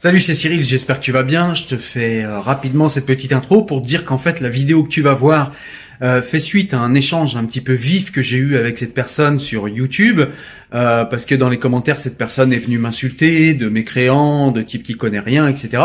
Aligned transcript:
Salut, 0.00 0.20
c'est 0.20 0.36
Cyril, 0.36 0.64
j'espère 0.64 1.00
que 1.00 1.04
tu 1.04 1.10
vas 1.10 1.24
bien. 1.24 1.54
Je 1.54 1.66
te 1.66 1.76
fais 1.76 2.22
euh, 2.22 2.38
rapidement 2.38 2.88
cette 2.88 3.04
petite 3.04 3.32
intro 3.32 3.64
pour 3.64 3.80
dire 3.80 4.04
qu'en 4.04 4.16
fait 4.16 4.38
la 4.38 4.48
vidéo 4.48 4.84
que 4.84 4.88
tu 4.88 5.02
vas 5.02 5.12
voir 5.12 5.52
euh, 6.02 6.22
fait 6.22 6.38
suite 6.38 6.72
à 6.72 6.78
un 6.78 6.94
échange 6.94 7.34
un 7.34 7.44
petit 7.44 7.60
peu 7.60 7.72
vif 7.72 8.12
que 8.12 8.22
j'ai 8.22 8.36
eu 8.36 8.56
avec 8.56 8.78
cette 8.78 8.94
personne 8.94 9.40
sur 9.40 9.68
YouTube, 9.68 10.20
euh, 10.72 11.04
parce 11.04 11.26
que 11.26 11.34
dans 11.34 11.48
les 11.48 11.58
commentaires 11.58 11.98
cette 11.98 12.16
personne 12.16 12.52
est 12.52 12.58
venue 12.58 12.78
m'insulter 12.78 13.54
de 13.54 13.68
mécréants, 13.68 14.52
de 14.52 14.62
type 14.62 14.84
qui 14.84 14.94
connaît 14.94 15.18
rien, 15.18 15.48
etc. 15.48 15.82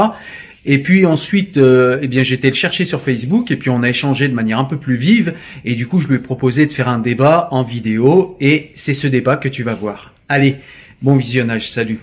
Et 0.64 0.78
puis 0.78 1.08
ensuite, 1.08 1.58
eh 1.58 2.08
bien, 2.08 2.22
j'étais 2.22 2.50
le 2.50 2.54
chercher 2.54 2.86
sur 2.86 3.02
Facebook 3.02 3.50
et 3.50 3.58
puis 3.58 3.72
on 3.72 3.82
a 3.82 3.90
échangé 3.90 4.30
de 4.30 4.36
manière 4.36 4.60
un 4.60 4.66
peu 4.66 4.78
plus 4.78 4.96
vive. 4.96 5.34
Et 5.66 5.74
du 5.74 5.88
coup, 5.88 6.00
je 6.00 6.08
lui 6.08 6.16
ai 6.16 6.20
proposé 6.20 6.68
de 6.68 6.72
faire 6.72 6.88
un 6.88 7.00
débat 7.00 7.50
en 7.50 7.64
vidéo 7.64 8.38
et 8.40 8.72
c'est 8.76 8.94
ce 8.94 9.08
débat 9.08 9.38
que 9.38 9.50
tu 9.50 9.64
vas 9.64 9.74
voir. 9.74 10.14
Allez, 10.30 10.58
bon 11.02 11.16
visionnage, 11.16 11.68
salut. 11.70 12.00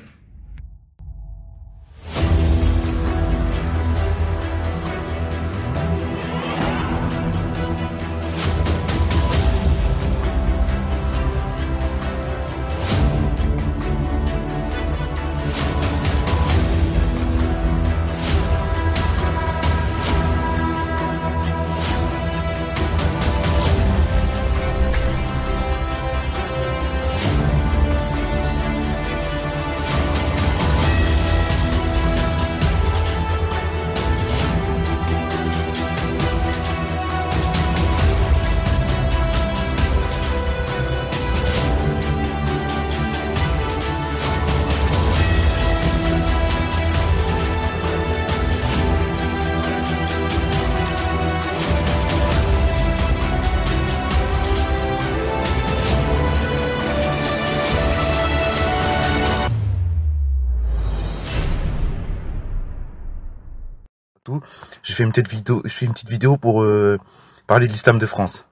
Une 65.05 65.11
petite 65.11 65.29
vidéo, 65.29 65.63
je 65.65 65.71
fais 65.71 65.87
une 65.87 65.93
petite 65.93 66.11
vidéo 66.11 66.37
pour 66.37 66.63
euh, 66.63 66.99
parler 67.47 67.67
de 67.67 67.73
l'islam 67.73 67.99
de 67.99 68.07
France. 68.07 68.47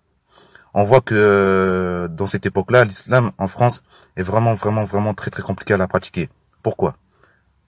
On 0.74 0.84
voit 0.84 1.00
que 1.00 1.14
euh, 1.14 2.08
dans 2.08 2.26
cette 2.26 2.46
époque-là, 2.46 2.84
l'islam 2.84 3.30
en 3.38 3.48
France 3.48 3.82
est 4.16 4.22
vraiment, 4.22 4.54
vraiment, 4.54 4.84
vraiment 4.84 5.14
très, 5.14 5.30
très 5.30 5.42
compliqué 5.42 5.74
à 5.74 5.76
la 5.76 5.88
pratiquer. 5.88 6.28
Pourquoi? 6.62 6.94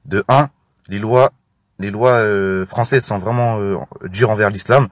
De 0.04 0.24
un, 0.28 0.48
les 0.88 0.98
lois, 0.98 1.30
les 1.78 1.90
lois 1.90 2.12
euh, 2.12 2.66
françaises 2.66 3.04
sont 3.04 3.18
vraiment 3.18 3.58
dures 4.04 4.30
envers 4.30 4.50
l'islam. 4.50 4.88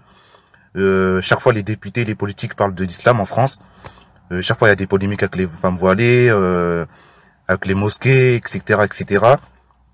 chaque 1.20 1.40
fois, 1.40 1.52
les 1.52 1.62
députés, 1.62 2.04
les 2.04 2.14
politiques 2.14 2.54
parlent 2.54 2.74
de 2.74 2.84
l'islam 2.84 3.20
en 3.20 3.24
France. 3.24 3.60
chaque 4.40 4.58
fois, 4.58 4.68
il 4.68 4.70
y 4.70 4.72
a 4.72 4.76
des 4.76 4.86
polémiques 4.86 5.22
avec 5.22 5.36
les 5.36 5.46
femmes 5.46 5.76
voilées, 5.76 6.30
avec 7.48 7.66
les 7.66 7.74
mosquées, 7.74 8.36
etc., 8.36 8.82
etc. 8.84 9.24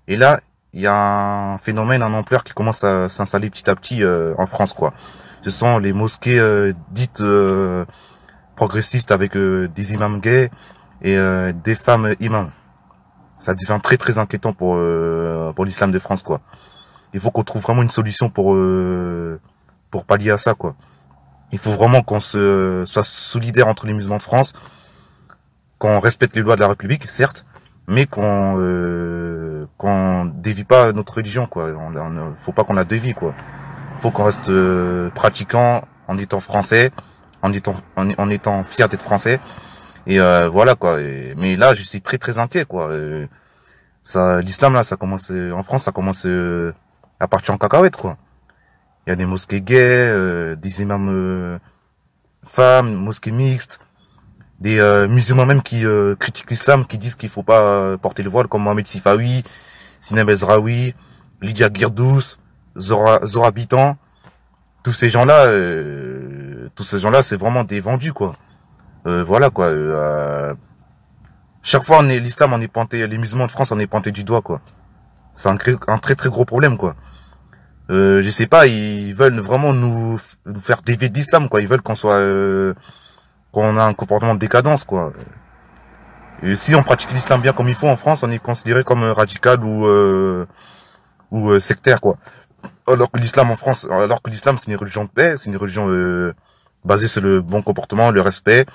Et 0.07 0.15
là, 0.15 0.39
il 0.75 0.81
y 0.81 0.87
a 0.87 1.53
un 1.53 1.57
phénomène, 1.57 2.03
un 2.03 2.13
ampleur 2.13 2.43
qui 2.43 2.51
commence 2.53 2.83
à 2.83 3.07
s'installer 3.07 3.49
petit 3.49 3.69
à 3.69 3.75
petit 3.75 4.03
euh, 4.03 4.35
en 4.37 4.45
France, 4.45 4.73
quoi. 4.73 4.93
Ce 5.41 5.49
sont 5.49 5.77
les 5.77 5.93
mosquées 5.93 6.37
euh, 6.37 6.73
dites 6.91 7.21
euh, 7.21 7.85
progressistes 8.55 9.11
avec 9.11 9.37
des 9.37 9.93
imams 9.93 10.19
gays 10.19 10.51
et 11.01 11.17
des 11.63 11.75
femmes 11.75 12.15
imams. 12.19 12.51
Ça 13.37 13.53
devient 13.53 13.79
très 13.81 13.97
très 13.97 14.17
inquiétant 14.17 14.53
pour 14.53 14.79
pour 15.55 15.65
l'islam 15.65 15.91
de 15.91 15.99
France, 15.99 16.23
quoi. 16.23 16.39
Il 17.13 17.19
faut 17.19 17.31
qu'on 17.31 17.43
trouve 17.43 17.61
vraiment 17.61 17.81
une 17.81 17.89
solution 17.89 18.29
pour 18.29 18.55
pour 19.91 20.05
pallier 20.05 20.31
à 20.31 20.37
ça, 20.37 20.53
quoi. 20.53 20.75
Il 21.51 21.59
faut 21.59 21.71
vraiment 21.71 22.01
qu'on 22.01 22.21
se 22.21 22.83
soit 22.85 23.03
solidaire 23.03 23.67
entre 23.67 23.85
les 23.87 23.93
musulmans 23.93 24.17
de 24.17 24.23
France, 24.23 24.53
qu'on 25.79 25.99
respecte 25.99 26.35
les 26.35 26.41
lois 26.41 26.55
de 26.55 26.61
la 26.61 26.69
République, 26.69 27.09
certes, 27.09 27.45
mais 27.87 28.05
qu'on 28.05 28.57
euh, 28.59 29.67
qu'on 29.77 30.25
dévie 30.25 30.63
pas 30.63 30.91
notre 30.91 31.15
religion 31.15 31.47
quoi. 31.47 31.71
On, 31.77 31.95
on 31.95 32.33
faut 32.35 32.51
pas 32.51 32.63
qu'on 32.63 32.73
la 32.73 32.85
dévie 32.85 33.13
quoi. 33.13 33.33
Faut 33.99 34.11
qu'on 34.11 34.23
reste 34.25 34.49
euh, 34.49 35.09
pratiquant 35.11 35.83
en 36.07 36.17
étant 36.17 36.39
français, 36.39 36.91
en 37.41 37.53
étant 37.53 37.75
en, 37.95 38.29
étant 38.29 38.63
fier 38.63 38.89
d'être 38.89 39.01
français. 39.01 39.39
Et 40.07 40.19
euh, 40.19 40.49
voilà 40.49 40.75
quoi. 40.75 40.97
mais 41.37 41.55
là, 41.55 41.73
je 41.73 41.83
suis 41.83 42.01
très 42.01 42.17
très 42.17 42.37
inquiet 42.39 42.65
quoi. 42.65 42.89
Euh, 42.89 43.27
ça, 44.03 44.41
l'islam 44.41 44.73
là, 44.73 44.83
ça 44.83 44.97
commence 44.97 45.31
en 45.31 45.63
France, 45.63 45.83
ça 45.83 45.91
commence 45.91 46.27
à 47.19 47.27
partir 47.27 47.53
en 47.53 47.57
cacahuète 47.57 47.95
quoi. 47.95 48.17
Il 49.07 49.11
y 49.11 49.13
a 49.13 49.15
des 49.15 49.25
mosquées 49.25 49.61
gays, 49.61 50.55
des 50.57 50.81
imams 50.81 51.59
femmes, 52.43 52.93
mosquées 52.95 53.31
mixtes 53.31 53.79
des 54.59 54.79
euh, 54.79 55.07
musulmans 55.07 55.45
même 55.45 55.61
qui 55.61 55.85
euh, 55.85 56.15
critiquent 56.15 56.49
l'islam, 56.49 56.85
qui 56.85 56.97
disent 56.97 57.15
qu'il 57.15 57.29
faut 57.29 57.43
pas 57.43 57.59
euh, 57.61 57.97
porter 57.97 58.23
le 58.23 58.29
voile, 58.29 58.47
comme 58.47 58.63
Mohamed 58.63 58.87
Sifawi, 58.87 59.43
Sinem 59.99 60.29
Ezraoui, 60.29 60.95
Lydia 61.41 61.69
Girdous, 61.73 62.37
Zora, 62.77 63.25
Zora 63.25 63.51
Bitan. 63.51 63.97
Tous 64.83 64.93
ces 64.93 65.09
gens-là, 65.09 65.51
tous 66.75 66.83
ces 66.83 66.99
gens-là, 66.99 67.23
c'est 67.23 67.37
vraiment 67.37 67.63
des 67.63 67.79
vendus, 67.79 68.13
quoi. 68.13 68.35
voilà, 69.03 69.49
quoi. 69.49 69.73
chaque 71.63 71.81
fois, 71.81 72.03
l'islam, 72.03 72.53
on 72.53 72.61
est 72.61 72.67
pointé, 72.67 73.07
les 73.07 73.17
musulmans 73.17 73.47
de 73.47 73.51
France, 73.51 73.71
on 73.71 73.79
est 73.79 73.87
pointé 73.87 74.11
du 74.11 74.23
doigt, 74.23 74.43
quoi. 74.43 74.61
C'est 75.33 75.49
un, 75.49 75.57
un, 75.87 75.97
très 75.97 76.13
très 76.13 76.29
gros 76.29 76.45
problème, 76.45 76.77
quoi. 76.77 76.95
je 77.89 78.29
sais 78.29 78.45
pas, 78.45 78.67
ils 78.67 79.15
veulent 79.15 79.39
vraiment 79.39 79.73
nous, 79.73 80.19
nous 80.45 80.59
faire 80.59 80.83
dévier 80.83 81.09
de 81.09 81.15
l'islam, 81.15 81.49
quoi. 81.49 81.61
Ils 81.61 81.67
veulent 81.67 81.81
qu'on 81.81 81.95
soit 81.95 82.21
qu'on 83.55 83.77
a 83.77 83.83
un 83.83 83.93
comportement 83.93 84.35
de 84.35 84.39
décadence, 84.39 84.83
quoi. 84.83 85.13
Si 86.53 86.75
on 86.75 86.83
pratique 86.83 87.11
l'islam 87.13 87.39
bien 87.39 87.53
comme 87.53 87.69
il 87.69 87.73
faut 87.73 87.87
en 87.87 87.95
France, 87.95 88.21
on 88.23 88.29
est 88.29 88.39
considéré 88.39 88.83
comme 88.83 89.03
radical 89.03 89.63
ou 89.63 89.87
euh, 89.87 90.45
euh, 91.31 91.59
sectaire, 91.61 92.01
quoi. 92.01 92.17
Alors 92.85 93.09
que 93.09 93.17
l'islam 93.17 93.49
en 93.49 93.55
France, 93.55 93.87
alors 93.89 94.21
que 94.21 94.29
l'islam 94.29 94.57
c'est 94.57 94.69
une 94.69 94.77
religion 94.77 95.05
de 95.05 95.09
paix, 95.09 95.37
c'est 95.37 95.49
une 95.49 95.55
religion 95.55 95.87
euh, 95.87 96.33
basée 96.83 97.07
sur 97.07 97.21
le 97.21 97.41
bon 97.41 97.61
comportement, 97.61 98.11
le 98.11 98.19
respect. 98.19 98.65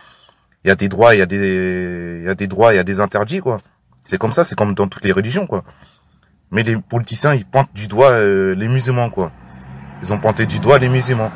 Il 0.65 0.69
y 0.69 0.71
a 0.71 0.77
des 0.77 0.89
droits, 0.89 1.15
il 1.15 1.19
y 1.19 1.23
a 1.23 1.27
des 1.27 2.21
il 2.21 2.25
y 2.25 2.29
a 2.31 2.35
des 2.35 2.47
droits, 2.47 2.73
il 2.73 2.77
y 2.77 2.81
a 2.81 2.85
des 2.85 3.01
interdits, 3.01 3.41
quoi. 3.41 3.61
C'est 4.03 4.17
comme 4.17 4.33
ça, 4.33 4.45
c'est 4.45 4.57
comme 4.57 4.75
dans 4.75 4.89
toutes 4.89 5.05
les 5.05 5.13
religions, 5.13 5.47
quoi. 5.47 5.63
Mais 6.51 6.63
les 6.63 6.77
politiciens, 6.77 7.35
ils 7.35 7.45
pointent 7.45 7.75
du 7.75 7.87
doigt 7.87 8.19
les 8.21 8.69
musulmans, 8.69 9.11
quoi. 9.11 9.31
Ils 10.03 10.13
ont 10.15 10.19
pointé 10.19 10.47
du 10.47 10.59
doigt 10.59 10.79
les 10.79 10.89
musulmans. 10.89 11.31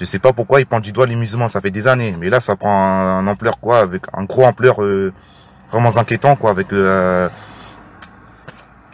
Je 0.00 0.04
sais 0.04 0.20
pas 0.20 0.32
pourquoi 0.32 0.60
ils 0.60 0.66
pointent 0.66 0.84
du 0.84 0.92
doigt 0.92 1.06
les 1.06 1.16
musulmans, 1.16 1.48
ça 1.48 1.60
fait 1.60 1.70
des 1.70 1.88
années. 1.88 2.16
Mais 2.18 2.30
là, 2.30 2.40
ça 2.40 2.54
prend 2.54 2.70
un, 2.70 3.26
ampleur 3.26 3.58
quoi, 3.58 3.80
avec 3.80 4.04
un 4.12 4.24
gros 4.24 4.44
ampleur 4.44 4.82
euh, 4.82 5.12
vraiment 5.68 5.96
inquiétant 5.96 6.36
quoi, 6.36 6.50
avec 6.50 6.72
euh, 6.72 7.28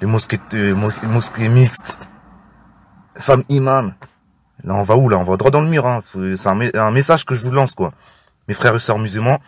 les 0.01 0.07
mosquées, 0.07 0.39
euh, 0.55 0.75
mosquées 1.05 1.49
mixtes, 1.49 1.99
femmes 3.17 3.45
imams. 3.51 3.95
Là, 4.65 4.75
on 4.75 4.83
va 4.83 4.97
où 4.97 5.11
là? 5.11 5.19
On 5.19 5.25
va 5.25 5.37
droit 5.37 5.51
dans 5.51 5.61
le 5.61 5.69
mur. 5.69 5.87
Hein. 5.87 6.01
C'est 6.37 6.49
un, 6.49 6.91
message 6.91 7.27
que 7.27 7.35
je 7.35 7.45
vous 7.45 7.51
lance 7.51 7.75
quoi, 7.75 7.93
mes 8.49 8.55
frères 8.55 8.75
et 8.75 8.79
sœurs 8.79 8.99
musulmans. 8.99 9.39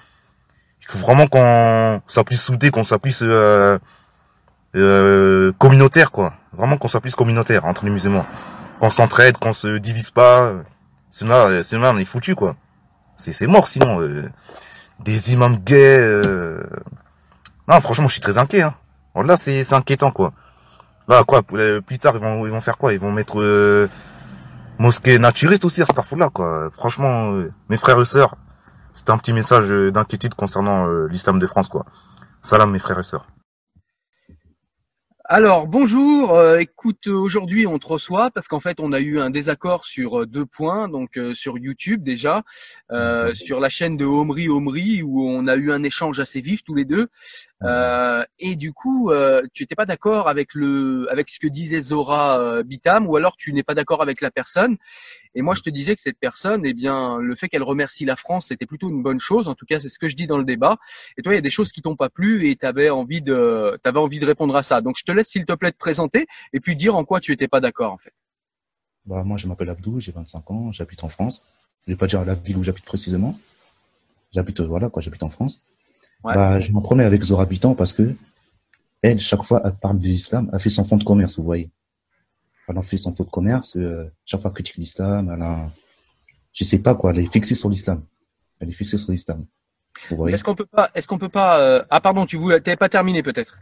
Il 0.83 0.89
faut 0.89 0.99
vraiment 0.99 1.27
qu'on 1.27 2.03
soit 2.07 2.25
plus 2.25 2.41
soudés, 2.41 2.71
qu'on 2.71 2.85
soit 2.85 2.99
plus 2.99 3.21
euh, 3.23 3.79
communautaire 5.59 6.13
quoi. 6.13 6.35
Vraiment 6.53 6.77
qu'on 6.77 6.89
soit 6.89 7.01
plus 7.01 7.15
communautaire 7.15 7.65
entre 7.65 7.87
les 7.87 7.91
musulmans. 7.91 8.27
Qu'on 8.79 8.91
s'entraide, 8.91 9.39
qu'on 9.39 9.55
se 9.55 9.79
divise 9.79 10.11
pas. 10.11 10.53
Sinon, 11.11 11.35
euh, 11.35 11.63
sinon 11.63 11.91
on 11.91 11.99
est 11.99 12.05
foutu, 12.05 12.35
quoi. 12.35 12.57
C'est, 13.17 13.47
mort, 13.47 13.69
sinon. 13.69 14.01
Euh, 14.01 14.25
des 15.01 15.33
imams 15.33 15.57
gays. 15.57 16.01
Euh... 16.01 16.63
Non, 17.69 17.81
franchement, 17.81 18.07
je 18.07 18.13
suis 18.13 18.21
très 18.21 18.39
inquiet. 18.39 18.63
Hein. 18.63 18.75
là, 19.25 19.37
c'est, 19.37 19.73
inquiétant, 19.73 20.11
quoi. 20.11 20.33
Là, 21.09 21.25
quoi, 21.25 21.43
euh, 21.53 21.81
plus 21.81 21.99
tard, 21.99 22.15
ils 22.17 22.21
vont, 22.21 22.47
ils 22.47 22.53
vont 22.53 22.61
faire 22.61 22.77
quoi? 22.77 22.93
Ils 22.93 22.99
vont 22.99 23.13
mettre 23.13 23.41
euh, 23.41 23.89
mosquée 24.79 25.19
naturiste 25.19 25.65
aussi 25.65 25.83
à 25.83 25.87
cette 25.87 26.33
quoi. 26.33 26.69
Franchement, 26.73 27.33
mes 27.69 27.77
frères 27.77 28.01
et 28.01 28.05
sœurs, 28.05 28.35
c'est 28.93 29.11
un 29.11 29.19
petit 29.19 29.33
message 29.33 29.69
d'inquiétude 29.93 30.35
concernant 30.35 30.87
l'islam 31.07 31.39
de 31.39 31.47
France, 31.47 31.69
quoi. 31.69 31.85
Salam, 32.43 32.71
mes 32.71 32.79
frères 32.79 32.99
et 32.99 33.05
sœurs. 33.05 33.27
Alors 35.29 35.67
bonjour, 35.67 36.37
euh, 36.37 36.59
écoute 36.59 37.09
aujourd'hui 37.09 37.67
on 37.67 37.81
te 37.81 37.89
reçoit 37.89 38.31
parce 38.31 38.47
qu'en 38.47 38.61
fait 38.61 38.79
on 38.79 38.93
a 38.93 39.01
eu 39.01 39.19
un 39.19 39.29
désaccord 39.29 39.85
sur 39.85 40.21
euh, 40.21 40.27
deux 40.27 40.47
points, 40.47 40.89
donc 40.89 41.19
euh, 41.19 41.35
sur 41.35 41.59
YouTube 41.59 42.05
déjà, 42.05 42.45
sur 43.35 43.59
la 43.59 43.69
chaîne 43.69 43.97
de 43.97 44.05
Omri 44.05 44.49
Omri 44.49 45.03
où 45.03 45.29
on 45.29 45.49
a 45.49 45.57
eu 45.57 45.73
un 45.73 45.83
échange 45.83 46.21
assez 46.21 46.41
vif 46.41 46.63
tous 46.63 46.77
les 46.77 46.85
deux. 46.85 47.09
Euh, 47.63 48.23
et 48.39 48.55
du 48.55 48.73
coup, 48.73 49.11
euh, 49.11 49.43
tu 49.53 49.63
n'étais 49.63 49.75
pas 49.75 49.87
d'accord 49.87 50.29
avec 50.29 50.53
le, 50.55 51.11
avec 51.11 51.31
ce 51.31 51.39
que 51.39 51.47
disait 51.47 51.81
Zora 51.81 52.39
euh, 52.39 52.63
Bitam, 52.63 53.07
ou 53.07 53.17
alors 53.17 53.37
tu 53.37 53.53
n'es 53.53 53.63
pas 53.63 53.75
d'accord 53.75 54.03
avec 54.03 54.21
la 54.21 54.31
personne. 54.31 54.77
Et 55.35 55.43
moi, 55.43 55.55
je 55.55 55.63
te 55.63 55.71
disais 55.71 55.95
que 55.95 56.03
cette 56.03 56.19
personne, 56.19 56.67
eh 56.67 56.75
bien, 56.75 57.19
le 57.19 57.35
fait 57.35 57.49
qu'elle 57.49 57.63
remercie 57.63 58.05
la 58.05 58.17
France, 58.17 58.47
c'était 58.49 58.67
plutôt 58.67 58.91
une 58.91 59.03
bonne 59.03 59.21
chose. 59.21 59.49
En 59.49 59.55
tout 59.55 59.67
cas, 59.67 59.81
c'est 59.81 59.89
ce 59.89 59.99
que 59.99 60.09
je 60.09 60.17
dis 60.17 60.27
dans 60.27 60.39
le 60.39 60.45
débat. 60.45 60.77
Et 61.17 61.23
toi, 61.23 61.33
il 61.33 61.37
y 61.37 61.39
a 61.39 61.43
des 61.43 61.51
choses 61.51 61.73
qui 61.73 61.83
t'ont 61.83 61.97
pas 61.97 62.11
plu 62.11 62.49
et 62.49 62.57
tu 62.57 62.67
avais 62.67 62.91
envie 62.91 63.23
de, 63.23 63.79
t'avais 63.83 63.99
envie 63.99 64.19
de 64.19 64.27
répondre 64.27 64.55
à 64.57 64.63
ça. 64.63 64.81
Donc, 64.81 64.97
je 64.99 65.05
te 65.05 65.13
laisse, 65.13 65.29
s'il 65.29 65.47
te 65.47 65.53
plaît, 65.55 65.73
te 65.73 65.79
présenter 65.79 66.27
et 66.53 66.61
puis 66.61 66.77
dire 66.77 66.95
en 66.95 67.05
quoi 67.05 67.21
tu 67.21 67.33
étais 67.33 67.49
pas 67.49 67.61
d'accord, 67.61 67.93
en 67.93 67.99
fait. 67.99 68.13
Bah, 69.07 69.23
moi, 69.25 69.37
je 69.37 69.47
m'appelle 69.47 69.71
Abdou, 69.71 70.01
j'ai 70.01 70.13
25 70.13 70.51
ans, 70.51 70.73
j'habite 70.73 71.05
en 71.05 71.09
France. 71.09 71.47
Je 71.87 71.93
vais 71.93 71.97
pas 71.97 72.07
dire 72.07 72.25
la 72.25 72.35
ville 72.35 72.57
où 72.57 72.63
j'habite 72.63 72.85
précisément. 72.85 73.39
J'habite, 74.33 74.61
voilà, 74.61 74.91
quoi, 74.91 75.01
j'habite 75.01 75.23
en 75.23 75.31
France. 75.31 75.63
Bah, 76.35 76.61
je 76.61 76.73
m'en 76.73 76.81
prenais 76.81 77.05
avec 77.05 77.23
Zora 77.23 77.45
Habitant 77.45 77.75
parce 77.75 77.93
que 77.93 78.15
elle, 79.03 79.19
chaque 79.19 79.45
fois, 79.45 79.63
elle 79.65 79.77
parle 79.77 79.99
de 79.99 80.05
l'islam, 80.07 80.51
elle 80.53 80.61
fait 80.61 80.71
son 80.71 80.85
fonds 80.85 80.97
de 80.97 81.05
commerce, 81.05 81.39
vous 81.39 81.45
voyez. 81.45 81.71
Elle 82.69 82.79
en 82.79 82.83
fait 82.83 82.97
son 82.97 83.15
fonds 83.15 83.25
de 83.25 83.31
commerce, 83.31 83.77
euh, 83.77 84.11
chaque 84.25 84.41
fois 84.41 84.51
elle 84.51 84.55
critique 84.55 84.77
l'islam, 84.77 85.31
elle 85.33 85.43
a, 85.43 85.71
je 86.53 86.65
sais 86.65 86.81
pas 86.81 86.95
quoi, 86.95 87.13
elle 87.13 87.21
est 87.21 87.33
fixée 87.33 87.55
sur 87.55 87.71
l'islam. 87.71 88.03
Elle 88.59 88.71
est 88.71 88.73
fixée 88.73 88.99
sur 88.99 89.13
l'islam. 89.13 89.47
Est-ce 90.29 90.45
qu'on 90.45 90.55
peut 90.55 90.67
pas, 90.67 90.91
est-ce 90.95 91.07
qu'on 91.07 91.19
peut 91.19 91.29
pas, 91.29 91.61
euh, 91.61 91.85
ah 91.91 92.01
pardon, 92.01 92.27
tu 92.27 92.37
voulais, 92.37 92.61
t'avais 92.61 92.77
pas 92.77 92.89
terminé 92.89 93.23
peut-être. 93.23 93.59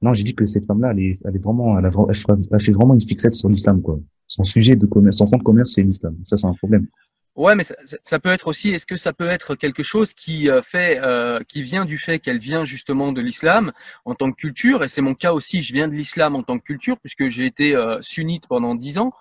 Non, 0.00 0.14
j'ai 0.14 0.24
dit 0.24 0.34
que 0.34 0.46
cette 0.46 0.66
femme-là, 0.66 0.90
elle 0.90 1.00
est, 1.00 1.18
elle 1.24 1.36
est 1.36 1.42
vraiment, 1.42 1.78
elle, 1.78 1.86
a, 1.86 1.90
elle, 2.08 2.60
fait 2.60 2.72
vraiment 2.72 2.94
une 2.94 3.00
fixette 3.00 3.34
sur 3.34 3.48
l'islam, 3.48 3.80
quoi. 3.80 3.98
Son 4.26 4.42
sujet 4.42 4.74
de 4.74 4.86
commerce, 4.86 5.18
son 5.18 5.26
fonds 5.26 5.36
de 5.36 5.42
commerce, 5.42 5.72
c'est 5.74 5.82
l'islam. 5.82 6.16
Ça, 6.24 6.36
c'est 6.36 6.46
un 6.46 6.54
problème. 6.54 6.86
Ouais, 7.34 7.54
mais 7.54 7.64
ça, 7.64 7.74
ça, 8.02 8.18
peut 8.18 8.30
être 8.30 8.46
aussi. 8.46 8.70
Est-ce 8.70 8.84
que 8.84 8.98
ça 8.98 9.14
peut 9.14 9.28
être 9.28 9.54
quelque 9.54 9.82
chose 9.82 10.12
qui 10.12 10.50
euh, 10.50 10.60
fait, 10.60 11.00
euh, 11.02 11.40
qui 11.48 11.62
vient 11.62 11.86
du 11.86 11.96
fait 11.96 12.18
qu'elle 12.18 12.38
vient 12.38 12.66
justement 12.66 13.10
de 13.10 13.22
l'islam 13.22 13.72
en 14.04 14.14
tant 14.14 14.30
que 14.30 14.36
culture, 14.36 14.84
et 14.84 14.88
c'est 14.88 15.00
mon 15.00 15.14
cas 15.14 15.32
aussi. 15.32 15.62
Je 15.62 15.72
viens 15.72 15.88
de 15.88 15.94
l'islam 15.94 16.36
en 16.36 16.42
tant 16.42 16.58
que 16.58 16.64
culture 16.64 16.98
puisque 16.98 17.28
j'ai 17.28 17.46
été 17.46 17.74
euh, 17.74 17.96
sunnite 18.02 18.46
pendant 18.48 18.74
dix 18.74 18.98
ans. 18.98 19.14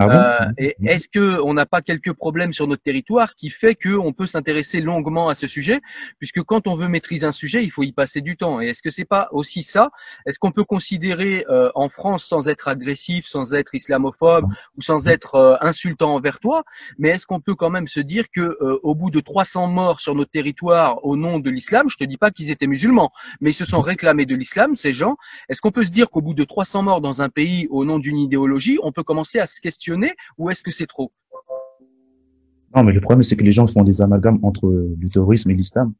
Ah 0.00 0.48
et 0.58 0.74
est-ce 0.84 1.08
que 1.08 1.40
on 1.42 1.54
n'a 1.54 1.66
pas 1.66 1.82
quelques 1.82 2.12
problèmes 2.12 2.52
sur 2.52 2.66
notre 2.66 2.82
territoire 2.82 3.36
qui 3.36 3.48
fait 3.48 3.76
que 3.76 3.96
on 3.96 4.12
peut 4.12 4.26
s'intéresser 4.26 4.80
longuement 4.80 5.28
à 5.28 5.36
ce 5.36 5.46
sujet, 5.46 5.80
puisque 6.18 6.42
quand 6.42 6.66
on 6.66 6.74
veut 6.74 6.88
maîtriser 6.88 7.26
un 7.26 7.32
sujet, 7.32 7.62
il 7.62 7.70
faut 7.70 7.84
y 7.84 7.92
passer 7.92 8.22
du 8.22 8.36
temps. 8.36 8.60
Et 8.60 8.68
est-ce 8.68 8.82
que 8.82 8.90
c'est 8.90 9.04
pas 9.04 9.28
aussi 9.30 9.62
ça? 9.62 9.90
Est-ce 10.26 10.40
qu'on 10.40 10.50
peut 10.50 10.64
considérer 10.64 11.44
en 11.74 11.88
France 11.88 12.24
sans 12.24 12.48
être 12.48 12.66
agressif, 12.66 13.26
sans 13.26 13.54
être 13.54 13.74
islamophobe 13.74 14.46
ou 14.76 14.82
sans 14.82 15.06
être 15.08 15.58
insultant 15.60 16.14
envers 16.14 16.40
toi, 16.40 16.64
mais 16.98 17.10
est-ce 17.10 17.26
qu'on 17.26 17.40
peut 17.40 17.51
quand 17.54 17.70
même 17.70 17.86
se 17.86 18.00
dire 18.00 18.30
que 18.30 18.40
euh, 18.40 18.78
au 18.82 18.94
bout 18.94 19.10
de 19.10 19.20
300 19.20 19.66
morts 19.66 20.00
sur 20.00 20.14
notre 20.14 20.30
territoire 20.30 21.04
au 21.04 21.16
nom 21.16 21.38
de 21.38 21.50
l'islam, 21.50 21.88
je 21.88 21.96
te 21.96 22.04
dis 22.04 22.16
pas 22.16 22.30
qu'ils 22.30 22.50
étaient 22.50 22.66
musulmans, 22.66 23.10
mais 23.40 23.50
ils 23.50 23.54
se 23.54 23.64
sont 23.64 23.80
réclamés 23.80 24.26
de 24.26 24.34
l'islam, 24.34 24.74
ces 24.76 24.92
gens. 24.92 25.16
Est-ce 25.48 25.60
qu'on 25.60 25.70
peut 25.70 25.84
se 25.84 25.90
dire 25.90 26.10
qu'au 26.10 26.22
bout 26.22 26.34
de 26.34 26.44
300 26.44 26.82
morts 26.82 27.00
dans 27.00 27.22
un 27.22 27.28
pays 27.28 27.66
au 27.70 27.84
nom 27.84 27.98
d'une 27.98 28.18
idéologie, 28.18 28.78
on 28.82 28.92
peut 28.92 29.02
commencer 29.02 29.38
à 29.38 29.46
se 29.46 29.60
questionner 29.60 30.12
ou 30.38 30.50
est-ce 30.50 30.62
que 30.62 30.70
c'est 30.70 30.86
trop? 30.86 31.12
Non, 32.74 32.84
mais 32.84 32.92
le 32.92 33.00
problème 33.00 33.22
c'est 33.22 33.36
que 33.36 33.44
les 33.44 33.52
gens 33.52 33.66
font 33.66 33.82
des 33.82 34.00
amalgames 34.00 34.38
entre 34.42 34.68
le 34.68 35.08
terrorisme 35.08 35.50
et 35.50 35.54
l'islam. 35.54 35.92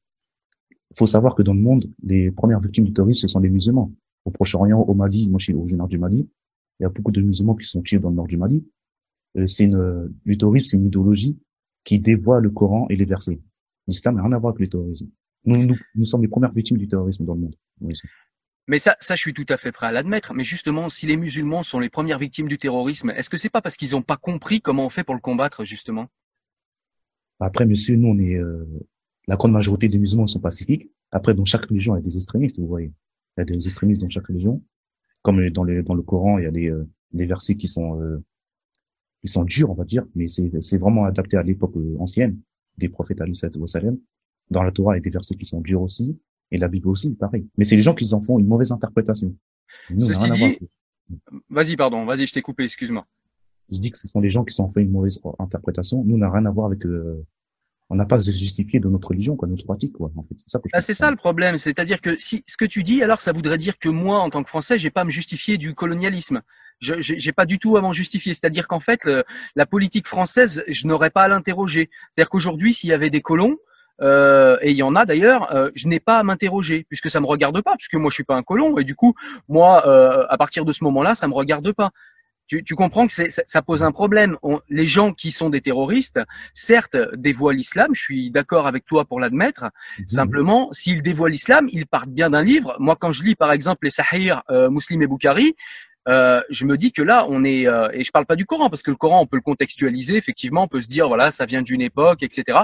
Il 0.71 0.99
faut 0.99 1.07
savoir 1.07 1.35
que 1.35 1.43
dans 1.43 1.55
le 1.55 1.61
monde, 1.61 1.91
les 2.03 2.31
premières 2.31 2.61
victimes 2.61 2.85
du 2.85 2.93
terrorisme, 2.93 3.21
ce 3.21 3.29
sont 3.29 3.41
les 3.41 3.51
musulmans. 3.51 3.91
Au 4.25 4.31
Proche-Orient, 4.31 4.79
au 4.79 4.95
Mali, 4.95 5.29
moi 5.29 5.39
je 5.39 5.45
suis 5.45 5.55
originaire 5.55 5.89
du 5.89 5.99
Mali, 5.99 6.29
il 6.79 6.83
y 6.83 6.87
a 6.87 6.89
beaucoup 6.89 7.13
de 7.13 7.21
musulmans 7.21 7.55
qui 7.55 7.67
sont 7.67 7.83
tués 7.83 7.99
dans 7.99 8.11
le 8.11 8.17
nord 8.17 8.27
du 8.27 8.37
Mali. 8.37 8.65
Euh, 9.37 9.46
c'est 9.46 9.64
une, 9.64 10.12
le 10.25 10.37
terrorisme, 10.37 10.67
c'est 10.67 10.76
une 10.76 10.87
idéologie 10.87 11.38
qui 11.84 11.99
dévoie 11.99 12.40
le 12.40 12.50
Coran 12.50 12.87
et 12.90 12.96
les 12.96 13.05
versets. 13.05 13.40
L'islam 13.88 14.17
n'a 14.17 14.23
rien 14.23 14.32
à 14.32 14.38
voir 14.38 14.50
avec 14.52 14.61
le 14.61 14.69
terrorisme. 14.69 15.08
Nous, 15.44 15.75
nous, 15.96 16.05
sommes 16.05 16.23
les 16.23 16.29
premières 16.29 16.52
victimes 16.52 16.79
du 16.79 16.87
terrorisme 16.87 17.25
dans 17.25 17.34
le 17.34 17.40
monde. 17.40 17.56
Mais 18.69 18.79
ça, 18.79 18.96
ça, 19.00 19.17
je 19.17 19.20
suis 19.20 19.34
tout 19.34 19.46
à 19.49 19.56
fait 19.56 19.73
prêt 19.73 19.88
à 19.88 19.93
l'admettre. 19.93 20.34
Mais 20.34 20.44
justement, 20.44 20.88
si 20.88 21.06
les 21.06 21.17
musulmans 21.17 21.64
sont 21.64 21.81
les 21.81 21.90
premières 21.90 22.19
victimes 22.19 22.46
du 22.46 22.58
terrorisme, 22.58 23.11
est-ce 23.11 23.29
que 23.29 23.38
c'est 23.38 23.50
pas 23.50 23.61
parce 23.61 23.76
qu'ils 23.76 23.90
n'ont 23.90 24.02
pas 24.02 24.17
compris 24.17 24.61
comment 24.61 24.87
on 24.87 24.90
fait 24.90 25.02
pour 25.02 25.17
le 25.17 25.20
combattre, 25.20 25.64
justement? 25.64 26.06
Après, 27.40 27.67
monsieur, 27.67 27.96
nous, 27.96 28.08
on 28.08 28.19
est 28.20 28.37
euh, 28.37 28.64
la 29.26 29.34
grande 29.34 29.52
majorité 29.52 29.88
des 29.88 29.99
musulmans 29.99 30.29
sont 30.29 30.40
pacifiques. 30.40 30.90
Après, 31.11 31.34
dans 31.34 31.44
chaque 31.44 31.67
religion, 31.67 31.96
il 31.96 31.99
y 31.99 32.02
a 32.02 32.05
des 32.05 32.17
extrémistes. 32.17 32.58
Vous 32.61 32.69
voyez, 32.69 32.93
il 33.37 33.40
y 33.40 33.43
a 33.43 33.44
des 33.44 33.67
extrémistes 33.67 34.00
dans 34.00 34.08
chaque 34.08 34.26
religion. 34.26 34.62
Comme 35.23 35.49
dans 35.50 35.64
le 35.64 35.82
dans 35.82 35.94
le 35.94 36.02
Coran, 36.02 36.38
il 36.38 36.44
y 36.44 36.46
a 36.46 36.50
des, 36.50 36.69
euh, 36.69 36.88
des 37.12 37.26
versets 37.26 37.56
qui 37.56 37.67
sont 37.67 38.00
euh, 38.00 38.23
ils 39.23 39.31
sont 39.31 39.45
durs, 39.45 39.71
on 39.71 39.75
va 39.75 39.85
dire, 39.85 40.05
mais 40.15 40.27
c'est 40.29 40.79
vraiment 40.79 41.05
adapté 41.05 41.37
à 41.37 41.43
l'époque 41.43 41.77
euh, 41.77 41.97
ancienne 41.99 42.39
des 42.79 42.89
prophètes 42.89 43.21
wa 43.21 43.67
sallam. 43.67 43.99
Dans 44.51 44.63
la 44.63 44.73
Torah, 44.73 44.95
il 44.95 44.99
y 44.99 45.01
a 45.01 45.03
des 45.03 45.11
versets 45.11 45.37
qui 45.37 45.47
sont 45.47 45.61
durs 45.61 45.83
aussi, 45.83 46.19
et 46.51 46.59
la 46.59 46.69
Bible 46.69 46.89
aussi, 46.89 47.15
pareil. 47.15 47.47
Mais 47.57 47.65
c'est 47.65 47.77
les 47.77 47.83
gens 47.83 47.95
qui 47.95 48.13
en 48.13 48.21
font 48.21 48.39
une 48.39 48.47
mauvaise 48.47 48.73
interprétation. 48.73 49.35
Vas-y, 51.51 51.77
pardon, 51.77 52.05
vas-y, 52.05 52.27
je 52.27 52.33
t'ai 52.33 52.43
coupé, 52.43 52.65
excuse-moi. 52.65 53.07
Je 53.71 53.79
dis 53.79 53.91
que 53.91 53.99
ce 53.99 54.09
sont 54.09 54.21
les 54.21 54.31
gens 54.31 54.45
qui 54.45 54.55
s'en 54.55 54.69
fait 54.69 54.83
une 54.83 54.91
mauvaise 54.91 55.21
interprétation. 55.39 56.05
Nous, 56.05 56.17
on 56.17 56.19
n'a 56.19 56.31
rien 56.31 56.45
à 56.45 56.51
voir 56.51 56.67
avec 56.67 56.85
euh, 56.85 57.25
on 57.93 57.95
n'a 57.95 58.07
pas 58.07 58.17
à 58.17 58.21
se 58.21 58.31
justifier 58.31 58.81
de 58.81 58.89
notre 58.89 59.09
religion, 59.09 59.37
quoi, 59.37 59.47
notre 59.49 59.65
pratique, 59.65 59.93
quoi. 59.93 60.11
En 60.17 60.23
fait, 60.23 60.35
c'est 60.37 60.49
ça. 60.49 60.61
Bah, 60.73 60.81
c'est 60.81 60.95
ça 60.95 61.11
le 61.11 61.17
problème, 61.17 61.59
c'est-à-dire 61.59 62.01
que 62.01 62.19
si 62.19 62.43
ce 62.47 62.57
que 62.57 62.65
tu 62.65 62.83
dis, 62.83 63.03
alors 63.03 63.21
ça 63.21 63.33
voudrait 63.33 63.59
dire 63.59 63.79
que 63.79 63.91
moi, 63.91 64.21
en 64.21 64.31
tant 64.31 64.43
que 64.43 64.49
Français, 64.49 64.79
j'ai 64.79 64.91
pas 64.91 65.03
à 65.03 65.05
me 65.05 65.11
justifier 65.11 65.59
du 65.59 65.75
colonialisme. 65.75 66.41
Je 66.82 66.94
j'ai 66.99 67.32
pas 67.32 67.46
du 67.46 67.58
tout 67.58 67.76
à 67.76 67.81
m'en 67.81 67.93
justifier. 67.93 68.34
C'est-à-dire 68.34 68.69
qu'en 68.69 68.81
fait, 68.81 69.08
la 69.56 69.67
politique 69.67 70.06
française, 70.06 70.64
je 70.69 70.87
n'aurais 70.87 71.11
pas 71.11 71.23
à 71.23 71.29
l'interroger. 71.29 71.88
C'est-à-dire 72.12 72.29
qu'aujourd'hui, 72.29 72.75
s'il 72.75 72.90
y 72.90 72.93
avait 72.93 73.08
des 73.08 73.23
colons, 73.23 73.56
euh, 74.00 74.56
et 74.61 74.70
il 74.70 74.76
y 74.76 74.82
en 74.82 74.96
a 74.96 75.05
d'ailleurs, 75.05 75.55
euh, 75.55 75.70
je 75.75 75.87
n'ai 75.87 76.00
pas 76.00 76.19
à 76.19 76.23
m'interroger 76.23 76.84
puisque 76.88 77.11
ça 77.11 77.20
me 77.20 77.26
regarde 77.26 77.61
pas, 77.62 77.76
puisque 77.76 77.94
moi 77.94 78.11
je 78.11 78.14
suis 78.14 78.25
pas 78.25 78.34
un 78.34 78.43
colon 78.43 78.79
et 78.79 78.84
du 78.84 78.96
coup 78.96 79.14
moi 79.49 79.87
euh, 79.87 80.25
à 80.29 80.37
partir 80.37 80.64
de 80.64 80.73
ce 80.73 80.82
moment-là 80.84 81.14
ça 81.14 81.29
me 81.29 81.34
regarde 81.34 81.70
pas 81.73 81.90
tu, 82.49 82.64
tu 82.64 82.75
comprends 82.75 83.06
que 83.06 83.12
ça, 83.12 83.25
ça, 83.46 83.62
pose 83.62 83.82
un 83.82 83.93
problème. 83.93 84.37
les 84.69 84.87
gens 84.87 85.12
qui 85.12 85.31
sont 85.31 85.49
des 85.49 85.61
terroristes, 85.61 86.20
certes, 86.52 86.96
dévoilent 87.14 87.56
l'islam. 87.56 87.94
Je 87.94 88.02
suis 88.02 88.31
d'accord 88.31 88.67
avec 88.67 88.84
toi 88.84 89.05
pour 89.05 89.20
l'admettre. 89.20 89.67
Mhm. 89.99 90.08
Simplement, 90.08 90.73
s'ils 90.73 91.02
dévoilent 91.02 91.31
l'islam, 91.31 91.69
ils 91.70 91.87
partent 91.87 92.11
bien 92.11 92.31
d'un 92.31 92.43
livre. 92.43 92.76
Moi, 92.79 92.96
quand 92.96 93.12
je 93.12 93.23
lis 93.23 93.37
par 93.37 93.52
exemple 93.52 93.87
les 93.87 93.90
Sahih, 93.90 94.34
euh, 94.50 94.69
Muslim 94.69 95.00
et 95.02 95.06
Bukhari, 95.06 95.56
euh, 96.09 96.41
je 96.51 96.65
me 96.65 96.77
dis 96.77 96.93
que 96.93 97.03
là, 97.03 97.27
on 97.29 97.45
est, 97.45 97.67
euh, 97.67 97.89
et 97.93 98.05
je 98.05 98.11
parle 98.11 98.27
pas 98.27 98.37
du 98.37 98.45
Coran 98.45 98.71
parce 98.71 98.83
que 98.83 98.91
le 98.91 98.97
Coran, 98.97 99.21
on 99.21 99.27
peut 99.27 99.37
le 99.37 99.43
contextualiser. 99.43 100.17
Effectivement, 100.17 100.65
on 100.65 100.69
peut 100.69 100.81
se 100.81 100.89
dire, 100.89 101.09
voilà, 101.09 101.31
ça 101.31 101.47
vient 101.47 101.63
d'une 101.63 101.81
époque, 101.81 102.23
etc. 102.23 102.61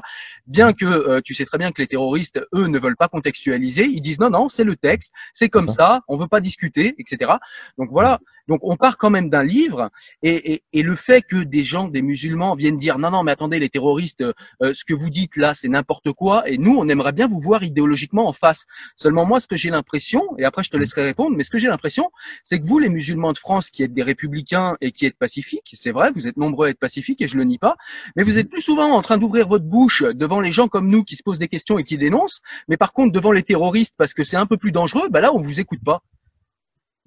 Bien 0.47 0.73
que 0.73 0.85
euh, 0.85 1.21
tu 1.21 1.35
sais 1.35 1.45
très 1.45 1.59
bien 1.59 1.71
que 1.73 1.81
les 1.81 1.87
terroristes, 1.87 2.41
eux, 2.55 2.67
ne 2.67 2.79
veulent 2.79 2.97
pas 2.97 3.09
contextualiser. 3.09 3.85
Ils 3.85 4.01
disent 4.01 4.19
non, 4.19 4.31
non, 4.31 4.49
c'est 4.49 4.65
le 4.65 4.77
texte, 4.77 5.13
c'est 5.33 5.49
comme 5.49 5.67
ça. 5.67 5.73
ça. 5.73 6.01
on 6.09 6.17
veut 6.17 6.29
pas 6.29 6.41
discuter, 6.41 6.95
etc. 6.99 7.33
Donc 7.77 7.91
voilà. 7.91 8.21
Donc 8.49 8.61
on 8.63 8.77
part 8.77 8.97
quand 8.97 9.11
même 9.11 9.31
d'un 9.31 9.45
livre, 9.45 9.91
et, 10.23 10.55
et, 10.55 10.63
et, 10.73 10.83
le 10.83 10.97
fait 10.97 11.23
que 11.23 11.43
des 11.43 11.65
gens, 11.65 11.89
des 11.89 12.03
musulmans, 12.03 12.55
viennent 12.55 12.79
dire 12.79 12.99
non, 12.99 13.11
non, 13.11 13.23
mais 13.23 13.33
attendez, 13.33 13.59
les 13.59 13.69
terroristes, 13.69 14.25
ce 14.61 14.85
que 14.85 14.95
vous 14.95 15.11
dites 15.11 15.37
là, 15.37 15.55
c'est 15.55 15.69
n'importe 15.69 16.13
quoi, 16.13 16.49
et 16.49 16.59
nous, 16.59 16.77
on 16.77 16.89
aimerait 16.89 17.13
bien 17.13 17.29
vous 17.29 17.41
voir 17.41 17.63
idéologiquement 17.63 18.27
en 18.27 18.33
face. 18.33 18.67
Seulement 18.97 19.27
moi, 19.27 19.41
ce 19.41 19.47
que 19.47 19.57
j'ai 19.57 19.71
l'impression, 19.71 20.23
et 20.39 20.45
après 20.45 20.63
je 20.63 20.71
te 20.71 20.77
laisserai 20.77 21.03
répondre, 21.05 21.37
mais 21.37 21.45
ce 21.45 21.51
que 21.51 21.59
j'ai 21.59 21.69
l'impression, 21.69 22.11
c'est 22.43 22.59
que 22.61 22.67
vous, 22.67 22.79
les 22.79 22.89
musulmans 22.89 23.33
de 23.33 23.39
France 23.39 23.71
qui 23.71 23.83
êtes 23.83 23.93
des 23.93 24.03
républicains 24.03 24.77
et 24.81 24.93
qui 24.93 25.07
êtes 25.07 25.17
pacifiques, 25.17 25.75
c'est 25.75 25.93
vrai, 25.93 26.11
vous 26.15 26.27
êtes 26.27 26.37
nombreux 26.37 26.69
à 26.69 26.71
être 26.71 26.79
pacifiques 26.79 27.21
et 27.21 27.29
je 27.29 27.37
le 27.37 27.45
nie 27.45 27.59
pas, 27.59 27.77
mais 28.17 28.23
vous 28.23 28.39
êtes 28.39 28.49
plus 28.49 28.61
souvent 28.61 28.93
en 28.93 29.03
train 29.03 29.19
d'ouvrir 29.19 29.49
votre 29.49 29.65
bouche 29.65 30.03
devant 30.03 30.41
les 30.41 30.53
gens 30.53 30.69
comme 30.69 30.89
nous 30.89 31.05
qui 31.05 31.17
se 31.17 31.23
posent 31.23 31.39
des 31.39 31.49
questions 31.49 31.79
et 31.79 31.85
qui 31.85 31.99
dénoncent, 31.99 32.41
mais 32.69 32.77
par 32.77 32.93
contre 32.93 33.13
devant 33.13 33.33
les 33.33 33.43
terroristes 33.43 33.95
parce 33.97 34.15
que 34.15 34.25
c'est 34.25 34.37
un 34.37 34.47
peu 34.47 34.57
plus 34.57 34.73
dangereux, 34.73 35.09
bah 35.11 35.21
là 35.21 35.35
on 35.35 35.39
vous 35.39 35.61
écoute 35.61 35.81
pas. 35.85 36.03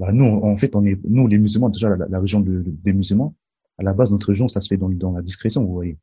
Bah 0.01 0.12
nous, 0.12 0.25
en 0.25 0.58
fait, 0.58 0.74
nous 0.74 1.27
les 1.27 1.38
musulmans 1.38 1.70
déjà 1.70 1.96
la, 1.96 2.20
région 2.20 2.39
des 2.39 2.91
musulmans. 2.91 3.36
À 3.77 3.84
la 3.84 3.93
base, 3.93 4.10
notre 4.10 4.29
région, 4.29 4.48
ça 4.48 4.60
se 4.60 4.67
fait 4.67 4.77
dans, 4.77 4.89
dans 4.89 5.12
la 5.12 5.22
discrétion, 5.22 5.63
vous 5.63 5.74
voyez. 5.74 6.00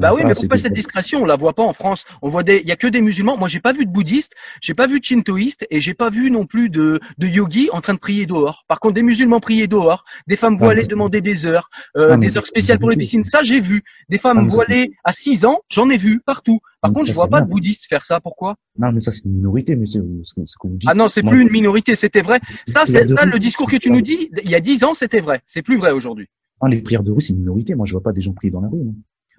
Bah 0.00 0.12
oui, 0.12 0.22
mais 0.24 0.34
pourquoi 0.34 0.58
cette 0.58 0.72
discrétion 0.72 1.22
On 1.22 1.26
la 1.26 1.36
voit 1.36 1.52
pas 1.52 1.62
en 1.62 1.72
France? 1.72 2.04
On 2.20 2.28
voit 2.28 2.42
des, 2.42 2.58
il 2.58 2.66
y 2.66 2.72
a 2.72 2.76
que 2.76 2.88
des 2.88 3.00
musulmans. 3.00 3.36
Moi, 3.36 3.46
j'ai 3.46 3.60
pas 3.60 3.72
vu 3.72 3.86
de 3.86 3.90
bouddhistes, 3.92 4.32
j'ai 4.60 4.74
pas 4.74 4.88
vu 4.88 4.98
de 4.98 5.04
shintoïstes 5.04 5.66
et 5.70 5.80
j'ai 5.80 5.94
pas 5.94 6.10
vu 6.10 6.30
non 6.30 6.46
plus 6.46 6.68
de 6.68 7.00
de 7.18 7.26
yogis 7.28 7.68
en 7.72 7.80
train 7.80 7.94
de 7.94 7.98
prier 7.98 8.26
dehors. 8.26 8.64
Par 8.66 8.80
contre, 8.80 8.94
des 8.94 9.02
musulmans 9.02 9.38
prier 9.38 9.68
dehors, 9.68 10.04
des 10.26 10.36
femmes 10.36 10.56
voilées 10.56 10.84
demander 10.84 11.20
des 11.20 11.46
heures, 11.46 11.70
euh, 11.96 12.16
des 12.16 12.36
heures 12.36 12.46
spéciales 12.46 12.78
pour 12.78 12.90
les 12.90 12.96
piscines. 12.96 13.22
Ça, 13.22 13.42
j'ai 13.42 13.60
vu. 13.60 13.82
Des 14.08 14.18
femmes 14.18 14.48
voilées 14.48 14.92
à 15.04 15.12
6 15.12 15.44
ans, 15.44 15.60
j'en 15.70 15.88
ai 15.88 15.96
vu 15.96 16.20
partout. 16.20 16.58
Par 16.80 16.92
contre, 16.92 17.06
je 17.06 17.12
vois 17.12 17.28
pas 17.28 17.40
de 17.40 17.48
bouddhistes 17.48 17.86
faire 17.88 18.04
ça. 18.04 18.20
Pourquoi? 18.20 18.56
Non, 18.78 18.90
mais 18.92 18.98
ça 18.98 19.12
c'est 19.12 19.24
une 19.24 19.32
minorité, 19.34 19.76
monsieur. 19.76 20.04
Ce 20.24 20.34
que 20.34 20.66
vous 20.66 20.76
dites. 20.76 20.90
Ah 20.90 20.94
non, 20.94 21.08
c'est 21.08 21.22
plus 21.22 21.40
une 21.40 21.50
minorité. 21.50 21.94
C'était 21.94 22.20
vrai. 22.20 22.40
Ça, 22.66 22.82
c'est 22.86 23.08
ça, 23.08 23.24
le 23.26 23.38
discours 23.38 23.70
que 23.70 23.76
tu 23.76 23.92
nous 23.92 24.00
dis. 24.00 24.28
Il 24.42 24.50
y 24.50 24.56
a 24.56 24.60
10 24.60 24.82
ans, 24.82 24.94
c'était 24.94 25.20
vrai. 25.20 25.40
C'est 25.46 25.62
plus 25.62 25.78
vrai 25.78 25.92
aujourd'hui. 25.92 26.26
Ah, 26.60 26.68
les 26.68 26.82
prières 26.82 27.02
de 27.02 27.12
rue, 27.12 27.20
c'est 27.20 27.32
une 27.32 27.40
minorité. 27.40 27.74
Moi, 27.74 27.86
je 27.86 27.92
vois 27.92 28.02
pas 28.02 28.12
des 28.12 28.20
gens 28.20 28.32
prier 28.32 28.50
dans 28.50 28.60
la 28.60 28.68
rue 28.68 28.80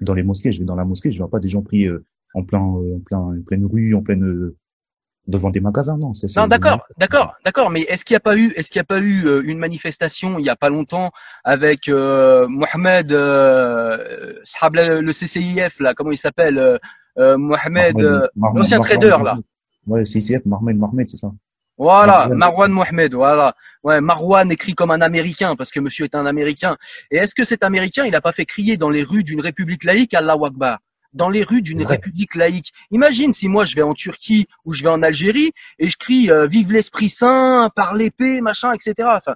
dans 0.02 0.14
les 0.14 0.24
mosquées, 0.24 0.52
je 0.52 0.60
vais 0.60 0.66
dans 0.66 0.76
la 0.76 0.86
mosquée, 0.86 1.12
je 1.12 1.18
vois 1.18 1.30
pas 1.30 1.40
des 1.40 1.48
gens 1.48 1.62
pris 1.62 1.86
euh, 1.86 2.06
en 2.34 2.44
plein, 2.44 2.62
euh, 2.62 2.98
en 2.98 3.00
plein, 3.00 3.20
en 3.20 3.42
pleine 3.46 3.66
rue, 3.66 3.96
en 3.96 4.02
pleine 4.02 4.24
euh, 4.24 4.56
devant 5.28 5.50
des 5.50 5.60
magasins, 5.60 5.98
non. 5.98 6.14
C'est, 6.14 6.28
non, 6.38 6.48
d'accord, 6.48 6.86
d'accord, 6.98 7.36
d'accord. 7.44 7.72
Mais 7.72 7.82
est-ce 7.82 8.06
qu'il 8.06 8.14
n'y 8.14 8.18
a 8.18 8.22
pas 8.22 8.38
eu, 8.38 8.52
est-ce 8.56 8.70
qu'il 8.70 8.78
y 8.78 8.82
a 8.82 8.86
pas 8.86 9.00
eu 9.00 9.44
une 9.44 9.58
manifestation 9.58 10.38
il 10.38 10.46
y 10.46 10.50
a 10.50 10.56
pas 10.56 10.70
longtemps 10.70 11.12
avec 11.44 11.88
Mohamed, 11.88 13.12
le 13.12 14.44
CCIF 15.12 15.80
là, 15.80 15.94
comment 15.96 16.12
il 16.12 16.18
s'appelle, 16.18 16.80
Mohamed, 17.18 17.98
l'ancien 18.54 18.80
trader 18.80 19.18
là? 19.24 19.38
Ouais, 19.88 20.06
CICF, 20.06 20.46
Mohamed 20.46 20.78
Mohamed, 20.78 21.08
c'est 21.08 21.18
ça. 21.18 21.32
Voilà, 21.78 22.30
Marwan 22.30 22.72
Mohamed, 22.72 23.14
voilà. 23.14 23.56
Ouais, 23.84 24.02
Marwan 24.02 24.50
écrit 24.52 24.74
comme 24.74 24.92
un 24.92 25.02
Américain 25.02 25.56
parce 25.56 25.72
que 25.72 25.80
monsieur 25.80 26.06
est 26.06 26.16
un 26.16 26.26
Américain. 26.26 26.78
Et 27.12 27.18
est-ce 27.18 27.36
que 27.36 27.44
cet 27.44 27.64
Américain, 27.64 28.06
il 28.06 28.12
n'a 28.12 28.22
pas 28.22 28.32
fait 28.32 28.46
crier 28.46 28.78
dans 28.78 28.90
les 28.90 29.04
rues 29.04 29.24
d'une 29.24 29.42
république 29.42 29.84
laïque 29.84 30.14
Allah 30.14 30.38
Akbar? 30.42 30.80
Dans 31.14 31.30
les 31.30 31.44
rues 31.44 31.62
d'une 31.62 31.84
république 31.84 32.36
laïque. 32.36 32.74
Imagine 32.92 33.32
si 33.32 33.48
moi 33.48 33.64
je 33.64 33.76
vais 33.76 33.82
en 33.82 33.94
Turquie 33.94 34.48
ou 34.66 34.74
je 34.74 34.84
vais 34.84 34.90
en 34.90 35.02
Algérie 35.02 35.52
et 35.80 35.88
je 35.88 35.98
crie 35.98 36.30
euh, 36.30 36.48
vive 36.48 36.72
l'Esprit 36.72 37.10
Saint, 37.10 37.70
par 37.76 37.94
l'épée, 37.94 38.42
machin, 38.42 38.74
etc. 38.74 39.08
Enfin, 39.16 39.36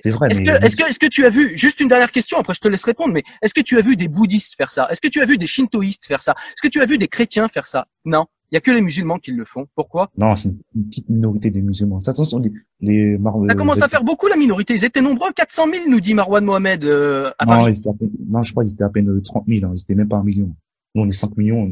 c'est 0.00 0.10
vrai. 0.10 0.28
Est-ce 0.30 0.40
que, 0.40 0.64
est-ce 0.64 0.76
que, 0.76 0.82
est-ce 0.82 0.98
que 0.98 1.06
tu 1.06 1.24
as 1.24 1.30
vu 1.30 1.56
juste 1.56 1.80
une 1.80 1.88
dernière 1.88 2.10
question 2.10 2.38
après 2.38 2.54
je 2.54 2.60
te 2.60 2.68
laisse 2.68 2.84
répondre, 2.84 3.14
mais 3.14 3.22
est-ce 3.40 3.54
que 3.54 3.60
tu 3.60 3.78
as 3.78 3.82
vu 3.82 3.96
des 3.96 4.08
bouddhistes 4.08 4.56
faire 4.56 4.70
ça? 4.70 4.88
Est-ce 4.90 5.00
que 5.00 5.08
tu 5.08 5.22
as 5.22 5.24
vu 5.24 5.38
des 5.38 5.46
shintoïstes 5.46 6.06
faire 6.06 6.22
ça? 6.22 6.34
Est-ce 6.52 6.62
que 6.62 6.68
tu 6.68 6.82
as 6.82 6.86
vu 6.86 6.98
des 6.98 7.08
chrétiens 7.08 7.48
faire 7.48 7.66
ça? 7.66 7.86
Non. 8.04 8.26
Il 8.50 8.56
y 8.56 8.58
a 8.58 8.60
que 8.60 8.70
les 8.72 8.80
musulmans 8.80 9.18
qui 9.18 9.30
le 9.30 9.44
font. 9.44 9.66
Pourquoi? 9.76 10.10
Non, 10.18 10.34
c'est 10.34 10.48
une 10.74 10.86
petite 10.88 11.08
minorité 11.08 11.50
des 11.50 11.62
musulmans. 11.62 12.00
Ça, 12.00 12.12
sont 12.14 12.38
les, 12.40 12.52
les 12.80 13.18
Ça 13.48 13.54
commence 13.54 13.80
à 13.80 13.88
faire 13.88 14.02
beaucoup 14.02 14.26
la 14.26 14.36
minorité. 14.36 14.74
Ils 14.74 14.84
étaient 14.84 15.00
nombreux, 15.00 15.32
400 15.32 15.66
000, 15.72 15.88
nous 15.88 16.00
dit 16.00 16.14
Marwan 16.14 16.44
Mohamed 16.44 16.84
euh, 16.84 17.30
à 17.38 17.46
non, 17.46 17.68
Ils 17.68 17.78
étaient 17.78 17.90
à 17.90 17.92
peine, 17.92 18.10
non, 18.28 18.42
je 18.42 18.50
crois 18.50 18.64
qu'ils 18.64 18.72
étaient 18.72 18.84
à 18.84 18.88
peine 18.88 19.22
30 19.22 19.44
000. 19.46 19.64
Hein. 19.64 19.72
Ils 19.76 19.80
étaient 19.80 19.94
même 19.94 20.08
pas 20.08 20.16
un 20.16 20.24
million. 20.24 20.52
Nous, 20.94 21.02
on 21.02 21.08
est 21.08 21.12
5 21.12 21.36
millions. 21.36 21.70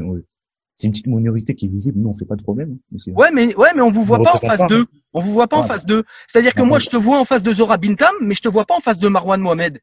C'est 0.77 0.87
une 0.87 0.93
petite 0.93 1.09
minorité 1.09 1.57
qui 1.57 1.67
est 1.67 1.69
visible. 1.69 1.99
Nous, 1.99 2.09
on 2.09 2.15
fait 2.15 2.25
pas 2.25 2.37
de 2.37 2.43
problème. 2.43 2.79
Hein, 2.95 3.13
ouais, 3.17 3.33
mais 3.33 3.53
ouais, 3.57 3.71
mais 3.75 3.83
on 3.83 3.91
vous 3.91 4.05
voit 4.05 4.23
pas 4.23 4.37
en 4.37 4.39
face 4.39 4.65
d'eux. 4.69 4.87
On 5.13 5.21
vous 5.21 5.33
voit 5.33 5.49
pas 5.49 5.59
en 5.59 5.65
face 5.65 5.85
d'eux. 5.85 6.05
C'est-à-dire 6.29 6.55
que 6.55 6.63
moi, 6.63 6.79
je 6.79 6.89
te 6.89 6.97
vois 6.97 7.19
en 7.19 7.25
face 7.25 7.43
de 7.43 7.53
Zora 7.53 7.77
Bintam, 7.79 8.15
mais 8.21 8.35
je 8.35 8.43
te 8.43 8.49
vois 8.49 8.65
pas 8.65 8.77
en 8.77 8.81
face 8.81 9.01
de 9.01 9.09
Marwan 9.09 9.41
Mohamed. 9.41 9.81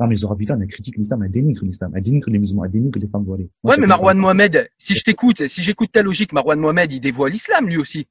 Non, 0.00 0.08
mais 0.08 0.16
Zora 0.16 0.34
Bintam, 0.34 0.60
elle 0.60 0.68
critique 0.68 0.96
l'islam, 0.96 1.22
elle 1.22 1.30
dénigre 1.30 1.64
l'islam, 1.64 1.92
elle 1.94 2.02
dénigre 2.02 2.28
les 2.28 2.38
musulmans, 2.38 2.64
elle 2.64 2.72
dénigre 2.72 2.98
les 2.98 3.06
femmes 3.06 3.24
voilées. 3.24 3.48
ouais, 3.62 3.76
mais 3.78 3.86
Marwan 3.86 4.18
Mohamed, 4.18 4.68
si 4.76 4.94
je 4.94 5.04
t'écoute, 5.04 5.46
si 5.46 5.62
j'écoute 5.62 5.90
ta 5.92 6.02
logique, 6.02 6.32
Marwan 6.32 6.58
Mohamed, 6.58 6.92
il 6.92 7.00
dévoile 7.00 7.30
l'islam, 7.30 7.68
lui 7.68 7.76
aussi. 7.76 8.08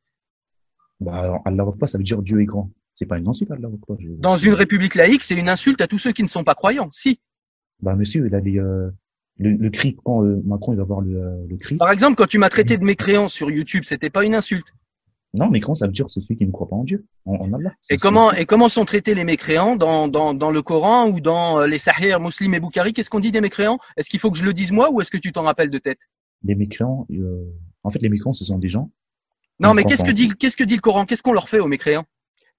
Bah, 1.01 1.41
Allah 1.43 1.65
pas, 1.77 1.87
ça 1.87 1.97
veut 1.97 2.03
dire 2.03 2.21
Dieu 2.21 2.39
est 2.39 2.45
grand. 2.45 2.71
C'est 2.95 3.05
pas 3.05 3.17
une 3.17 3.27
insulte, 3.27 3.51
Allah 3.51 3.67
pas. 3.87 3.95
Dans 4.19 4.37
une 4.37 4.53
république 4.53 4.95
laïque, 4.95 5.23
c'est 5.23 5.35
une 5.35 5.49
insulte 5.49 5.81
à 5.81 5.87
tous 5.87 5.97
ceux 5.97 6.13
qui 6.13 6.23
ne 6.23 6.27
sont 6.27 6.43
pas 6.43 6.55
croyants, 6.55 6.89
si. 6.93 7.19
Bah, 7.81 7.95
monsieur, 7.95 8.25
il 8.27 8.33
a 8.35 8.37
euh, 8.37 8.89
le, 9.39 9.49
le, 9.51 9.69
cri, 9.69 9.97
quand 10.05 10.23
euh, 10.23 10.41
Macron 10.45 10.71
il 10.73 10.77
va 10.77 10.83
voir 10.83 11.01
le, 11.01 11.17
euh, 11.17 11.45
le 11.49 11.57
cri. 11.57 11.75
Par 11.75 11.91
exemple, 11.91 12.15
quand 12.15 12.27
tu 12.27 12.37
m'as 12.37 12.49
traité 12.49 12.77
de 12.77 12.85
mécréant 12.85 13.27
sur 13.27 13.51
YouTube, 13.51 13.83
c'était 13.85 14.09
pas 14.09 14.23
une 14.23 14.35
insulte. 14.35 14.67
Non, 15.35 15.49
mécréant, 15.49 15.73
ça 15.73 15.87
veut 15.87 15.93
dire 15.93 16.05
c'est 16.09 16.21
celui 16.21 16.37
qui 16.37 16.45
ne 16.45 16.51
croit 16.51 16.69
pas 16.69 16.75
en 16.75 16.83
Dieu, 16.83 17.05
en, 17.25 17.51
Allah? 17.53 17.71
Et 17.89 17.97
comment, 17.97 18.31
et 18.33 18.45
comment 18.45 18.69
sont 18.69 18.85
traités 18.85 19.15
les 19.15 19.23
mécréants 19.23 19.75
dans, 19.75 20.07
dans, 20.07 20.35
dans 20.35 20.51
le 20.51 20.61
Coran 20.61 21.09
ou 21.09 21.21
dans 21.21 21.59
euh, 21.59 21.67
les 21.67 21.79
Sahih, 21.79 22.19
Muslim 22.19 22.53
et 22.53 22.59
Boukhari 22.59 22.93
Qu'est-ce 22.93 23.09
qu'on 23.09 23.19
dit 23.19 23.31
des 23.31 23.41
mécréants? 23.41 23.79
Est-ce 23.97 24.11
qu'il 24.11 24.19
faut 24.19 24.29
que 24.29 24.37
je 24.37 24.45
le 24.45 24.53
dise 24.53 24.71
moi 24.71 24.91
ou 24.91 25.01
est-ce 25.01 25.09
que 25.09 25.17
tu 25.17 25.31
t'en 25.31 25.41
rappelles 25.41 25.71
de 25.71 25.79
tête? 25.79 25.97
Les 26.43 26.53
mécréants, 26.53 27.07
euh, 27.11 27.51
en 27.83 27.89
fait, 27.89 27.99
les 27.99 28.09
mécréants, 28.09 28.33
ce 28.33 28.45
sont 28.45 28.59
des 28.59 28.69
gens. 28.69 28.91
Non, 29.59 29.73
mais 29.73 29.85
qu'est-ce 29.85 30.03
que 30.03 30.11
dit, 30.11 30.29
qu'est-ce 30.29 30.57
que 30.57 30.63
dit 30.63 30.75
le 30.75 30.81
Coran? 30.81 31.05
Qu'est-ce 31.05 31.23
qu'on 31.23 31.33
leur 31.33 31.49
fait 31.49 31.59
aux 31.59 31.67
mécréants? 31.67 32.05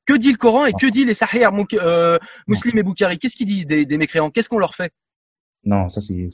Que 0.04 0.14
dit 0.14 0.32
le 0.32 0.38
Coran 0.38 0.66
et 0.66 0.72
que 0.72 0.90
dit 0.90 1.04
les 1.04 1.14
Sahih, 1.14 1.46
euh, 1.74 2.18
Muslim 2.48 2.78
et 2.78 2.82
Boukhari 2.82 3.18
Qu'est-ce 3.18 3.36
qu'ils 3.36 3.46
disent 3.46 3.66
des, 3.66 3.86
des 3.86 3.98
mécréants? 3.98 4.30
Qu'est-ce 4.30 4.48
qu'on 4.48 4.58
leur 4.58 4.74
fait? 4.74 4.92
Non, 5.64 5.88
ça 5.88 6.00
c'est 6.00 6.26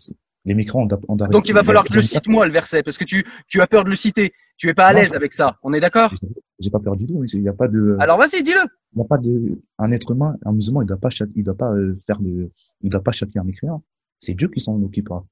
les 0.47 0.55
micros, 0.55 0.81
on 0.81 0.87
doit, 0.87 0.99
on 1.09 1.17
Donc 1.17 1.49
il 1.49 1.55
va 1.55 1.63
falloir 1.63 1.85
que 1.85 1.93
je 1.93 1.99
le 1.99 2.03
cite 2.03 2.27
moi 2.27 2.47
le 2.47 2.53
verset 2.53 2.83
parce 2.83 2.97
que 2.97 3.05
tu 3.05 3.27
tu 3.47 3.61
as 3.61 3.67
peur 3.67 3.85
de 3.85 3.91
le 3.91 3.97
citer. 3.97 4.33
Tu 4.61 4.69
es 4.69 4.75
pas 4.75 4.89
à 4.89 4.93
l'aise 4.93 5.15
avec 5.15 5.33
ça. 5.33 5.59
On 5.63 5.73
est 5.73 5.81
d'accord? 5.81 6.15
J'ai 6.59 6.69
pas 6.69 6.81
peur 6.81 6.95
du 6.95 7.07
tout. 7.07 7.25
Il 7.25 7.43
y 7.43 7.49
a 7.49 7.55
pas 7.55 7.67
de. 7.67 7.97
Alors 7.99 8.19
vas-y, 8.19 8.43
dis-le. 8.43 8.61
Il 8.93 8.99
n'y 8.99 9.03
a 9.03 9.07
pas 9.07 9.17
de 9.17 9.59
un 9.79 9.91
être 9.91 10.11
humain, 10.11 10.37
un 10.45 10.53
musulman, 10.53 10.83
il 10.83 10.87
doit 10.87 10.99
pas 10.99 11.09
il 11.35 11.43
doit 11.43 11.57
pas 11.57 11.73
euh, 11.73 11.97
faire 12.07 12.19
de, 12.19 12.51
il 12.83 12.91
doit 12.91 13.03
pas 13.03 13.13
châtier 13.13 13.41
un 13.41 13.45
mécréant. 13.45 13.83
C'est 14.19 14.35
Dieu 14.35 14.49
qui 14.49 14.61
s'en 14.61 14.81
occupera 14.83 15.25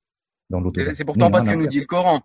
dans 0.48 0.60
l'autre. 0.60 0.80
C'est 0.94 1.04
pourtant 1.04 1.30
pas 1.30 1.44
ce 1.44 1.50
que 1.50 1.56
nous 1.56 1.66
dit 1.66 1.80
le 1.80 1.84
Coran. 1.84 2.22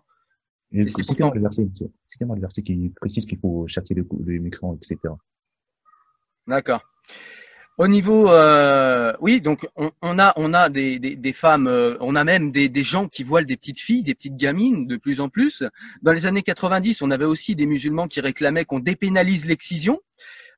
Citez-moi 0.72 1.34
le 1.34 1.42
verset. 1.42 1.68
Citez-moi 2.06 2.36
le 2.36 2.40
verset 2.40 2.62
qui 2.62 2.90
précise 2.98 3.26
qu'il 3.26 3.38
faut 3.38 3.66
châtier 3.66 3.94
les, 3.96 4.04
les 4.24 4.38
mécréants, 4.38 4.74
etc. 4.74 4.96
D'accord. 6.46 6.80
Au 7.76 7.88
niveau, 7.88 8.30
euh, 8.30 9.12
oui, 9.20 9.40
donc 9.40 9.66
on, 9.76 10.18
a 10.20 10.32
on 10.36 10.54
a 10.54 10.68
des, 10.68 11.00
des, 11.00 11.16
des 11.16 11.32
femmes, 11.32 11.66
euh, 11.66 11.96
on 11.98 12.14
a 12.14 12.22
même 12.22 12.52
des, 12.52 12.68
des 12.68 12.84
gens 12.84 13.08
qui 13.08 13.24
voilent 13.24 13.46
des 13.46 13.56
petites 13.56 13.80
filles, 13.80 14.04
des 14.04 14.14
petites 14.14 14.36
gamines 14.36 14.86
de 14.86 14.96
plus 14.96 15.20
en 15.20 15.28
plus. 15.28 15.64
Dans 16.00 16.12
les 16.12 16.26
années 16.26 16.42
90, 16.42 17.02
on 17.02 17.10
avait 17.10 17.24
aussi 17.24 17.56
des 17.56 17.66
musulmans 17.66 18.06
qui 18.06 18.20
réclamaient 18.20 18.64
qu'on 18.64 18.78
dépénalise 18.78 19.46
l'excision. 19.46 20.00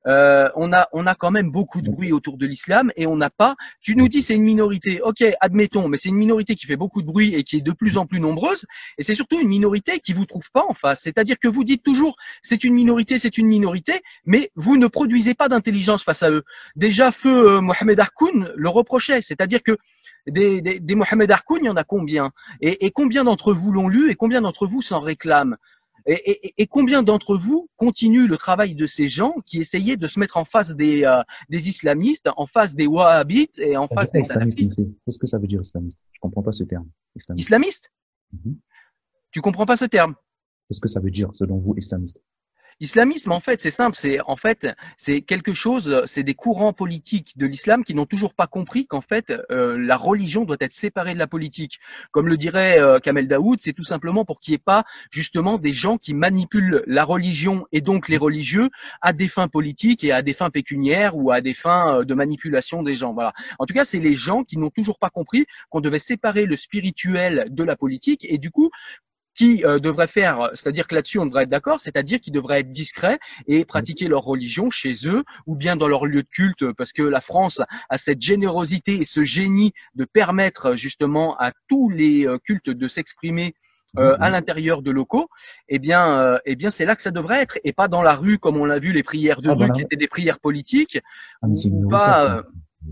Euh, 0.07 0.49
on 0.55 0.73
a 0.73 0.89
on 0.93 1.07
a 1.07 1.15
quand 1.15 1.31
même 1.31 1.51
beaucoup 1.51 1.81
de 1.81 1.91
bruit 1.91 2.13
autour 2.13 2.37
de 2.37 2.47
l'islam 2.47 2.93
et 2.97 3.07
on 3.07 3.17
n'a 3.17 3.31
pas. 3.31 3.57
Tu 3.81 3.97
nous 3.97 4.09
dis 4.09 4.23
c'est 4.23 4.35
une 4.35 4.43
minorité, 4.43 5.01
ok, 5.01 5.25
admettons, 5.41 5.89
mais 5.89 5.99
c'est 5.99 6.09
une 6.09 6.17
minorité 6.17 6.55
qui 6.55 6.67
fait 6.67 6.77
beaucoup 6.77 7.03
de 7.03 7.07
bruit 7.07 7.35
et 7.35 7.43
qui 7.45 7.57
est 7.57 7.61
de 7.61 7.73
plus 7.73 7.99
en 7.99 8.07
plus 8.07 8.21
nombreuse. 8.21 8.67
Et 8.99 9.03
c'est 9.03 9.15
surtout 9.15 9.41
une 9.41 9.49
minorité 9.49 9.99
qui 10.01 10.13
vous 10.13 10.27
trouve 10.27 10.51
pas 10.53 10.65
en 10.69 10.75
face. 10.75 11.01
C'est-à-dire 11.03 11.39
que 11.39 11.49
vous 11.49 11.65
dites 11.65 11.83
toujours 11.83 12.17
c'est 12.43 12.65
une 12.65 12.75
minorité, 12.75 13.19
c'est 13.19 13.39
une 13.39 13.47
minorité, 13.47 14.03
mais 14.25 14.51
vous 14.55 14.77
ne 14.77 14.87
produisez 14.87 15.35
pas 15.35 15.49
d'intelligence 15.49 16.03
face 16.05 16.23
à 16.23 16.31
eux. 16.31 16.45
Déjà 16.77 17.11
feu 17.13 17.57
euh, 17.57 17.61
Mohamed 17.61 17.99
Harkoun 17.99 18.53
le 18.55 18.69
reprochait, 18.69 19.23
c'est-à-dire 19.23 19.63
que 19.63 19.77
des, 20.27 20.61
des, 20.61 20.81
des 20.81 20.95
Mohamed 20.95 21.31
Harkoun, 21.31 21.61
il 21.63 21.67
y 21.67 21.69
en 21.69 21.77
a 21.77 21.85
combien? 21.85 22.33
Et, 22.61 22.87
et 22.87 22.91
combien 22.91 23.25
d'entre 23.25 23.53
vous 23.53 23.71
l'ont 23.71 23.89
lu 23.89 24.11
et 24.11 24.17
combien 24.17 24.41
d'entre 24.41 24.67
vous 24.67 24.83
s'en 24.83 24.99
réclament? 24.99 25.57
Et, 26.07 26.67
combien 26.69 27.03
d'entre 27.03 27.37
vous 27.37 27.69
continuent 27.77 28.29
le 28.29 28.37
travail 28.37 28.75
de 28.75 28.87
ces 28.87 29.09
gens 29.09 29.35
qui 29.45 29.59
essayaient 29.59 29.97
de 29.97 30.07
se 30.07 30.21
mettre 30.21 30.37
en 30.37 30.45
face 30.45 30.77
des, 30.77 31.05
euh, 31.05 31.23
des 31.49 31.69
islamistes, 31.69 32.29
en 32.37 32.47
face 32.47 32.75
des 32.75 32.87
wahhabites 32.87 33.59
et 33.59 33.77
en 33.77 33.89
face 33.89 34.13
des 34.13 34.23
salafistes 34.23 34.81
Qu'est-ce 35.05 35.19
que 35.19 35.27
ça 35.27 35.39
veut 35.39 35.49
dire 35.49 35.61
islamiste? 35.61 35.99
Je 36.13 36.21
comprends 36.21 36.43
pas 36.43 36.53
ce 36.53 36.65
terme. 36.65 36.89
Islamiste, 37.17 37.47
islamiste? 37.47 37.93
Mhm. 38.33 38.57
Tu 39.33 39.41
comprends 39.41 39.67
pas 39.67 39.77
ce 39.77 39.85
terme? 39.85 40.15
Qu'est-ce 40.69 40.81
que 40.81 40.89
ça 40.89 41.01
veut 41.01 41.11
dire 41.11 41.31
selon 41.35 41.59
vous 41.59 41.75
islamiste? 41.77 42.21
Islamisme, 42.79 43.33
en 43.33 43.41
fait, 43.41 43.63
c'est 43.63 43.71
simple. 43.71 43.97
C'est 43.97 44.21
en 44.27 44.37
fait, 44.37 44.69
c'est 44.99 45.23
quelque 45.23 45.55
chose. 45.55 46.03
C'est 46.07 46.23
des 46.23 46.35
courants 46.35 46.75
politiques 46.75 47.39
de 47.39 47.47
l'islam 47.47 47.85
qui 47.85 47.95
n'ont 47.95 48.05
toujours 48.05 48.35
pas 48.35 48.47
compris 48.47 48.87
qu'en 48.87 49.01
fait, 49.01 49.33
euh, 49.51 49.79
la 49.79 49.97
religion 49.97 50.45
doit 50.45 50.59
être 50.61 50.73
séparée 50.73 51.15
de 51.15 51.19
la 51.19 51.27
politique. 51.27 51.81
Comme 52.11 52.29
le 52.29 52.37
dirait 52.37 52.79
euh, 52.79 52.99
Kamel 52.99 53.29
Daoud, 53.29 53.61
c'est 53.63 53.73
tout 53.73 53.85
simplement 53.85 54.27
pour 54.27 54.41
qu'il 54.41 54.53
n'y 54.53 54.57
ait 54.57 54.59
pas 54.59 54.85
justement 55.11 55.57
des 55.57 55.73
gens 55.73 55.97
qui 55.97 56.13
manipulent 56.13 56.83
la 56.87 57.05
religion 57.05 57.67
et 57.73 57.81
donc 57.81 58.09
les 58.09 58.19
religieux 58.19 58.69
à 59.01 59.15
des 59.15 59.29
fins 59.29 59.49
politiques 59.49 60.05
et 60.05 60.13
à 60.13 60.21
des 60.21 60.35
fins 60.35 60.51
pécuniaires 60.51 61.17
ou 61.17 61.31
à 61.31 61.41
des 61.41 61.55
fins 61.55 62.01
euh, 62.01 62.05
de 62.05 62.13
manipulation 62.13 62.83
des 62.83 62.97
gens. 62.97 63.15
Voilà. 63.15 63.33
En 63.59 63.65
tout 63.65 63.73
cas, 63.73 63.87
c'est 63.87 64.01
les 64.01 64.15
gens 64.15 64.45
qui 64.45 64.59
n'ont 64.59 64.71
toujours 64.71 64.99
pas 64.99 65.09
compris 65.09 65.47
qu'on 65.71 65.81
devait 65.81 65.99
séparer 65.99 66.45
le 66.45 66.57
spirituel 66.57 67.47
de 67.49 67.65
la 67.65 67.75
politique 67.75 68.27
et 68.29 68.37
du 68.37 68.51
coup 68.51 68.71
qui 69.37 69.65
euh, 69.65 69.79
devraient 69.79 70.07
faire, 70.07 70.51
c'est-à-dire 70.55 70.89
que 70.89 70.95
là-dessus 70.95 71.19
on 71.19 71.27
devrait 71.27 71.45
être 71.45 71.51
d'accord, 71.51 71.81
c'est-à-dire 71.81 72.21
qu'ils 72.21 72.33
devraient 72.33 72.61
être 72.61 72.71
discrets 72.71 73.19
et 73.47 73.65
pratiquer 73.65 74.09
leur 74.09 74.23
religion 74.23 74.71
chez 74.71 74.95
eux 75.05 75.25
ou 75.47 75.55
bien 75.55 75.77
dans 75.77 75.89
leur 75.89 76.07
lieu 76.07 76.23
de 76.23 76.29
culte, 76.29 76.73
parce 76.73 76.93
que 76.93 77.03
la 77.03 77.21
France 77.21 77.61
a 77.91 77.99
cette 77.99 78.23
générosité 78.23 78.95
et 78.95 79.05
ce 79.05 79.25
génie 79.25 79.73
de 79.95 80.05
permettre 80.05 80.75
justement 80.75 81.37
à 81.37 81.53
tous 81.69 81.91
les 81.91 82.27
euh, 82.27 82.39
cultes 82.39 82.71
de 82.71 82.89
s'exprimer 82.89 83.55
euh, 83.99 84.17
à 84.21 84.29
l'intérieur 84.29 84.83
de 84.83 84.91
locaux, 84.91 85.29
eh 85.69 85.79
bien, 85.79 86.39
eh 86.45 86.55
bien, 86.55 86.69
c'est 86.69 86.85
là 86.85 86.97
que 86.97 87.01
ça 87.01 87.11
devrait 87.11 87.41
être, 87.41 87.59
et 87.65 87.73
pas 87.73 87.89
dans 87.89 88.03
la 88.03 88.15
rue 88.15 88.37
comme 88.37 88.59
on 88.59 88.67
l'a 88.67 88.79
vu 88.79 88.93
les 88.93 89.03
prières 89.03 89.41
de 89.41 89.49
ah, 89.49 89.55
rue 89.55 89.73
qui 89.73 89.81
étaient 89.81 89.97
des 89.97 90.09
prières 90.09 90.39
politiques. 90.39 90.99
Ah, 91.41 91.47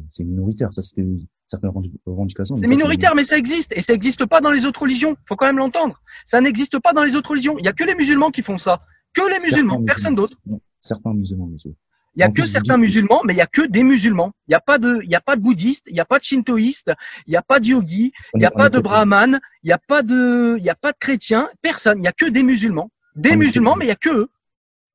c'est 0.08 0.24
minoritaire, 0.24 0.72
ça 0.72 0.82
c'était 0.82 1.04
certaines 1.46 1.70
revendications. 2.06 2.58
C'est 2.60 2.68
minoritaire, 2.68 3.14
mais 3.14 3.24
ça 3.24 3.36
existe. 3.36 3.72
Et 3.76 3.82
ça 3.82 3.92
n'existe 3.92 4.26
pas 4.26 4.40
dans 4.40 4.50
les 4.50 4.66
autres 4.66 4.82
religions. 4.82 5.16
faut 5.26 5.36
quand 5.36 5.46
même 5.46 5.58
l'entendre. 5.58 6.00
Ça 6.24 6.40
n'existe 6.40 6.78
pas 6.78 6.92
dans 6.92 7.04
les 7.04 7.14
autres 7.14 7.30
religions. 7.30 7.58
Il 7.58 7.62
n'y 7.62 7.68
a 7.68 7.72
que 7.72 7.84
les 7.84 7.94
musulmans 7.94 8.30
qui 8.30 8.42
font 8.42 8.58
ça. 8.58 8.82
Que 9.12 9.22
les 9.28 9.38
musulmans, 9.44 9.82
personne 9.84 10.14
d'autre. 10.14 10.36
Certains 10.80 11.14
musulmans, 11.14 11.46
monsieur. 11.46 11.74
Il 12.16 12.18
n'y 12.18 12.24
a 12.24 12.28
que 12.30 12.44
certains 12.44 12.76
musulmans, 12.76 13.22
mais 13.24 13.32
il 13.32 13.36
n'y 13.36 13.42
a 13.42 13.46
que 13.46 13.66
des 13.66 13.82
musulmans. 13.82 14.32
Il 14.46 14.52
n'y 14.52 14.54
a 14.54 14.60
pas 14.60 14.78
de, 14.78 15.00
il 15.02 15.10
y 15.10 15.16
a 15.16 15.20
pas 15.20 15.34
de 15.34 15.40
bouddhistes, 15.40 15.84
il 15.88 15.94
n'y 15.94 16.00
a 16.00 16.04
pas 16.04 16.20
de 16.20 16.24
shintoïstes, 16.24 16.92
il 17.26 17.30
n'y 17.30 17.36
a 17.36 17.42
pas 17.42 17.58
de 17.58 17.66
yogi, 17.66 18.12
il 18.34 18.38
n'y 18.38 18.44
a 18.44 18.52
pas 18.52 18.70
de 18.70 18.78
brahman, 18.78 19.40
il 19.64 19.66
n'y 19.66 19.72
a 19.72 19.78
pas 19.78 20.02
de, 20.04 20.54
il 20.58 20.62
n'y 20.62 20.70
a 20.70 20.76
pas 20.76 20.92
de 20.92 20.98
chrétiens, 20.98 21.48
personne. 21.60 21.98
Il 21.98 22.02
n'y 22.02 22.08
a 22.08 22.12
que 22.12 22.26
des 22.26 22.44
musulmans. 22.44 22.90
Des 23.16 23.34
musulmans, 23.34 23.74
mais 23.74 23.86
il 23.86 23.88
n'y 23.88 23.92
a 23.92 23.96
que 23.96 24.10
eux. 24.10 24.28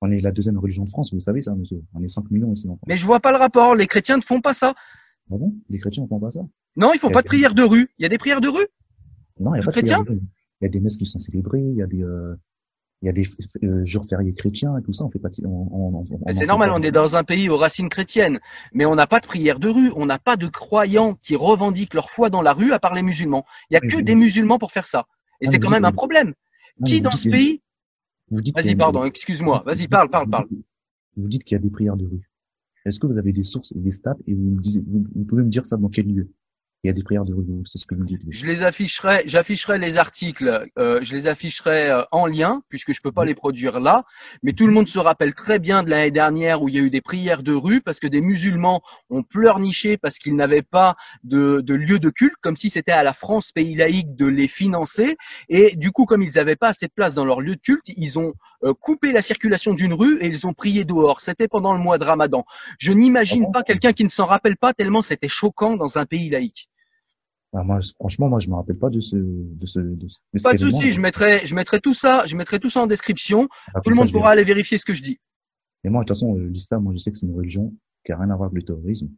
On 0.01 0.11
est 0.11 0.21
la 0.21 0.31
deuxième 0.31 0.57
religion 0.57 0.85
de 0.85 0.89
France, 0.89 1.13
vous 1.13 1.19
savez 1.19 1.41
ça, 1.41 1.53
monsieur. 1.55 1.81
On 1.93 2.01
est 2.01 2.07
5 2.07 2.31
millions 2.31 2.53
ici. 2.53 2.69
Mais 2.87 2.95
je 2.95 3.05
vois 3.05 3.19
pas 3.19 3.31
le 3.31 3.37
rapport. 3.37 3.75
Les 3.75 3.87
chrétiens 3.87 4.15
ne 4.15 4.21
font 4.21 4.39
pas 4.39 4.53
ça. 4.53 4.73
Ah 5.31 5.37
bon? 5.37 5.53
Les 5.69 5.79
chrétiens 5.79 6.03
ne 6.03 6.07
font 6.07 6.19
pas 6.19 6.31
ça? 6.31 6.41
Non, 6.75 6.91
ils 6.93 6.99
font 6.99 7.09
pas 7.09 7.21
de 7.21 7.27
prières 7.27 7.53
de 7.53 7.63
rue. 7.63 7.89
Il 7.97 8.03
y 8.03 8.05
a 8.05 8.09
des 8.09 8.17
prières 8.17 8.41
de 8.41 8.47
rue? 8.47 8.67
Non, 9.39 9.53
il 9.53 9.59
y 9.59 9.61
a 9.61 9.63
pas 9.63 9.71
de 9.71 9.81
prières 9.81 10.03
de 10.03 10.09
rue. 10.09 10.21
Il 10.61 10.65
y 10.65 10.67
a 10.67 10.69
des 10.69 10.79
messes 10.79 10.97
qui 10.97 11.05
sont 11.05 11.19
célébrées, 11.19 11.61
il 11.61 11.77
y 11.77 11.81
a 11.81 11.87
des, 11.87 12.03
euh, 12.03 12.35
il 13.01 13.05
y 13.05 13.09
a 13.09 13.13
des 13.13 13.25
euh, 13.63 13.85
jours 13.85 14.05
fériés 14.09 14.33
chrétiens 14.33 14.77
et 14.77 14.81
tout 14.81 14.91
ça. 14.91 15.05
On 15.05 15.09
fait 15.09 15.19
pas. 15.19 15.29
On, 15.45 16.03
c'est 16.33 16.45
normal. 16.45 16.71
On 16.73 16.81
est 16.81 16.91
dans 16.91 17.15
un 17.15 17.23
pays 17.23 17.47
aux 17.47 17.57
racines 17.57 17.89
chrétiennes, 17.89 18.39
mais 18.73 18.85
on 18.85 18.95
n'a 18.95 19.07
pas 19.07 19.21
de 19.21 19.25
prières 19.25 19.59
de 19.59 19.69
rue. 19.69 19.91
On 19.95 20.05
n'a 20.05 20.19
pas 20.19 20.35
de 20.35 20.47
croyants 20.47 21.15
qui 21.21 21.35
revendiquent 21.35 21.93
leur 21.93 22.09
foi 22.09 22.29
dans 22.29 22.41
la 22.41 22.53
rue, 22.53 22.73
à 22.73 22.79
part 22.79 22.93
les 22.93 23.01
musulmans. 23.01 23.45
Il 23.69 23.75
y 23.75 23.77
a 23.77 23.81
que 23.81 24.01
des 24.01 24.15
musulmans 24.15 24.59
pour 24.59 24.71
faire 24.71 24.87
ça. 24.87 25.07
Et 25.41 25.47
c'est 25.47 25.59
quand 25.59 25.69
même 25.71 25.85
un 25.85 25.93
problème. 25.93 26.33
qui 26.85 27.01
dans 27.01 27.11
ce 27.11 27.29
pays 27.29 27.61
Vas-y, 28.31 28.75
pardon, 28.75 29.05
excuse-moi. 29.05 29.63
Vas-y, 29.65 29.87
parle, 29.87 30.09
parle, 30.09 30.29
parle. 30.29 30.47
Vous 31.17 31.27
dites 31.27 31.43
qu'il 31.43 31.55
y 31.55 31.59
a 31.59 31.61
des 31.61 31.69
prières 31.69 31.97
de 31.97 32.05
rue. 32.05 32.28
Est-ce 32.89 32.99
que 32.99 33.05
vous 33.05 33.19
avez 33.19 33.33
des 33.33 33.43
sources 33.43 33.71
et 33.73 33.79
des 33.79 33.91
stats 33.91 34.17
et 34.25 34.33
vous, 34.33 34.57
vous, 34.87 35.25
pouvez 35.25 35.43
me 35.43 35.49
dire 35.49 35.65
ça 35.65 35.77
dans 35.77 35.89
quel 35.89 36.07
lieu? 36.07 36.27
Il 36.85 36.87
y 36.87 36.89
a 36.89 36.93
des 36.93 37.03
prières 37.03 37.25
de 37.25 37.33
rue, 37.33 37.43
c'est 37.65 37.77
ce 37.77 37.85
que 37.85 37.93
vous 37.93 38.05
dites. 38.05 38.21
Je 38.29 38.45
les 38.45 38.63
afficherai, 38.63 39.23
j'afficherai 39.25 39.77
les 39.77 39.97
articles, 39.97 40.69
euh, 40.77 40.99
je 41.01 41.13
les 41.13 41.27
afficherai 41.27 41.89
euh, 41.89 42.03
en 42.13 42.25
lien 42.25 42.61
puisque 42.69 42.93
je 42.93 43.01
peux 43.01 43.11
pas 43.11 43.25
les 43.25 43.35
produire 43.35 43.81
là. 43.81 44.05
Mais 44.43 44.53
tout 44.53 44.65
le 44.65 44.71
monde 44.71 44.87
se 44.87 44.97
rappelle 44.97 45.33
très 45.33 45.59
bien 45.59 45.83
de 45.83 45.89
l'année 45.89 46.11
dernière 46.11 46.61
où 46.61 46.69
il 46.69 46.75
y 46.75 46.77
a 46.77 46.81
eu 46.81 46.89
des 46.89 47.01
prières 47.01 47.43
de 47.43 47.51
rue 47.51 47.81
parce 47.81 47.99
que 47.99 48.07
des 48.07 48.21
musulmans 48.21 48.81
ont 49.09 49.23
pleurniché 49.23 49.97
parce 49.97 50.17
qu'ils 50.19 50.37
n'avaient 50.37 50.61
pas 50.61 50.95
de, 51.25 51.59
de, 51.59 51.73
lieu 51.73 51.99
de 51.99 52.09
culte, 52.09 52.35
comme 52.39 52.55
si 52.55 52.69
c'était 52.69 52.93
à 52.93 53.03
la 53.03 53.13
France 53.13 53.51
pays 53.51 53.75
laïque 53.75 54.15
de 54.15 54.27
les 54.27 54.47
financer. 54.47 55.17
Et 55.49 55.75
du 55.75 55.91
coup, 55.91 56.05
comme 56.05 56.23
ils 56.23 56.35
n'avaient 56.35 56.55
pas 56.55 56.69
assez 56.69 56.87
de 56.87 56.93
place 56.93 57.13
dans 57.13 57.25
leur 57.25 57.41
lieu 57.41 57.57
de 57.57 57.61
culte, 57.61 57.89
ils 57.97 58.19
ont 58.19 58.35
euh, 58.63 58.73
coupé 58.73 59.11
la 59.11 59.21
circulation 59.21 59.73
d'une 59.73 59.93
rue 59.93 60.17
et 60.21 60.27
ils 60.27 60.47
ont 60.47 60.53
prié 60.53 60.85
dehors. 60.85 61.19
C'était 61.19 61.49
pendant 61.49 61.73
le 61.73 61.79
mois 61.79 61.97
de 61.97 62.05
Ramadan. 62.05 62.45
Je 62.77 62.93
n'imagine 62.93 63.45
Ah 63.49 63.51
pas 63.51 63.63
quelqu'un 63.63 63.91
qui 63.91 64.05
ne 64.05 64.09
s'en 64.09 64.25
rappelle 64.25 64.55
pas 64.55 64.73
tellement 64.73 65.01
c'était 65.01 65.27
choquant 65.27 65.75
dans 65.75 65.97
un 65.97 66.05
pays 66.05 66.29
laïque. 66.29 66.68
Ah, 67.53 67.63
moi, 67.63 67.79
franchement, 67.99 68.29
moi, 68.29 68.39
je 68.39 68.49
me 68.49 68.55
rappelle 68.55 68.77
pas 68.77 68.89
de 68.91 68.99
ce, 69.01 69.15
de 69.17 69.65
ce, 69.65 69.79
de 69.79 70.07
ce 70.07 70.19
Pas 70.43 70.53
de 70.53 70.59
souci, 70.59 70.91
je 70.91 71.01
mettrai, 71.01 71.45
je 71.47 71.55
mettrai 71.55 71.79
tout 71.79 71.95
ça, 71.95 72.25
je 72.27 72.35
mettrai 72.35 72.59
tout 72.59 72.69
ça 72.69 72.81
en 72.81 72.87
description. 72.87 73.47
Ah, 73.73 73.81
Tout 73.81 73.89
le 73.89 73.95
ça, 73.95 74.01
monde 74.01 74.07
vais- 74.09 74.13
pourra 74.19 74.31
aller 74.31 74.43
vérifier 74.43 74.77
ce 74.77 74.85
que 74.85 74.93
je 74.93 75.01
dis. 75.01 75.19
Et 75.83 75.89
moi, 75.89 76.03
de 76.03 76.07
toute 76.07 76.15
façon, 76.15 76.35
euh, 76.37 76.47
l'islam, 76.47 76.83
moi, 76.83 76.93
je 76.93 76.99
sais 76.99 77.11
que 77.11 77.17
c'est 77.17 77.25
une 77.25 77.35
religion 77.35 77.73
qui 78.05 78.11
a 78.11 78.17
rien 78.17 78.29
à 78.29 78.35
voir 78.35 78.49
avec 78.49 78.61
le 78.61 78.65
terrorisme. 78.65 79.09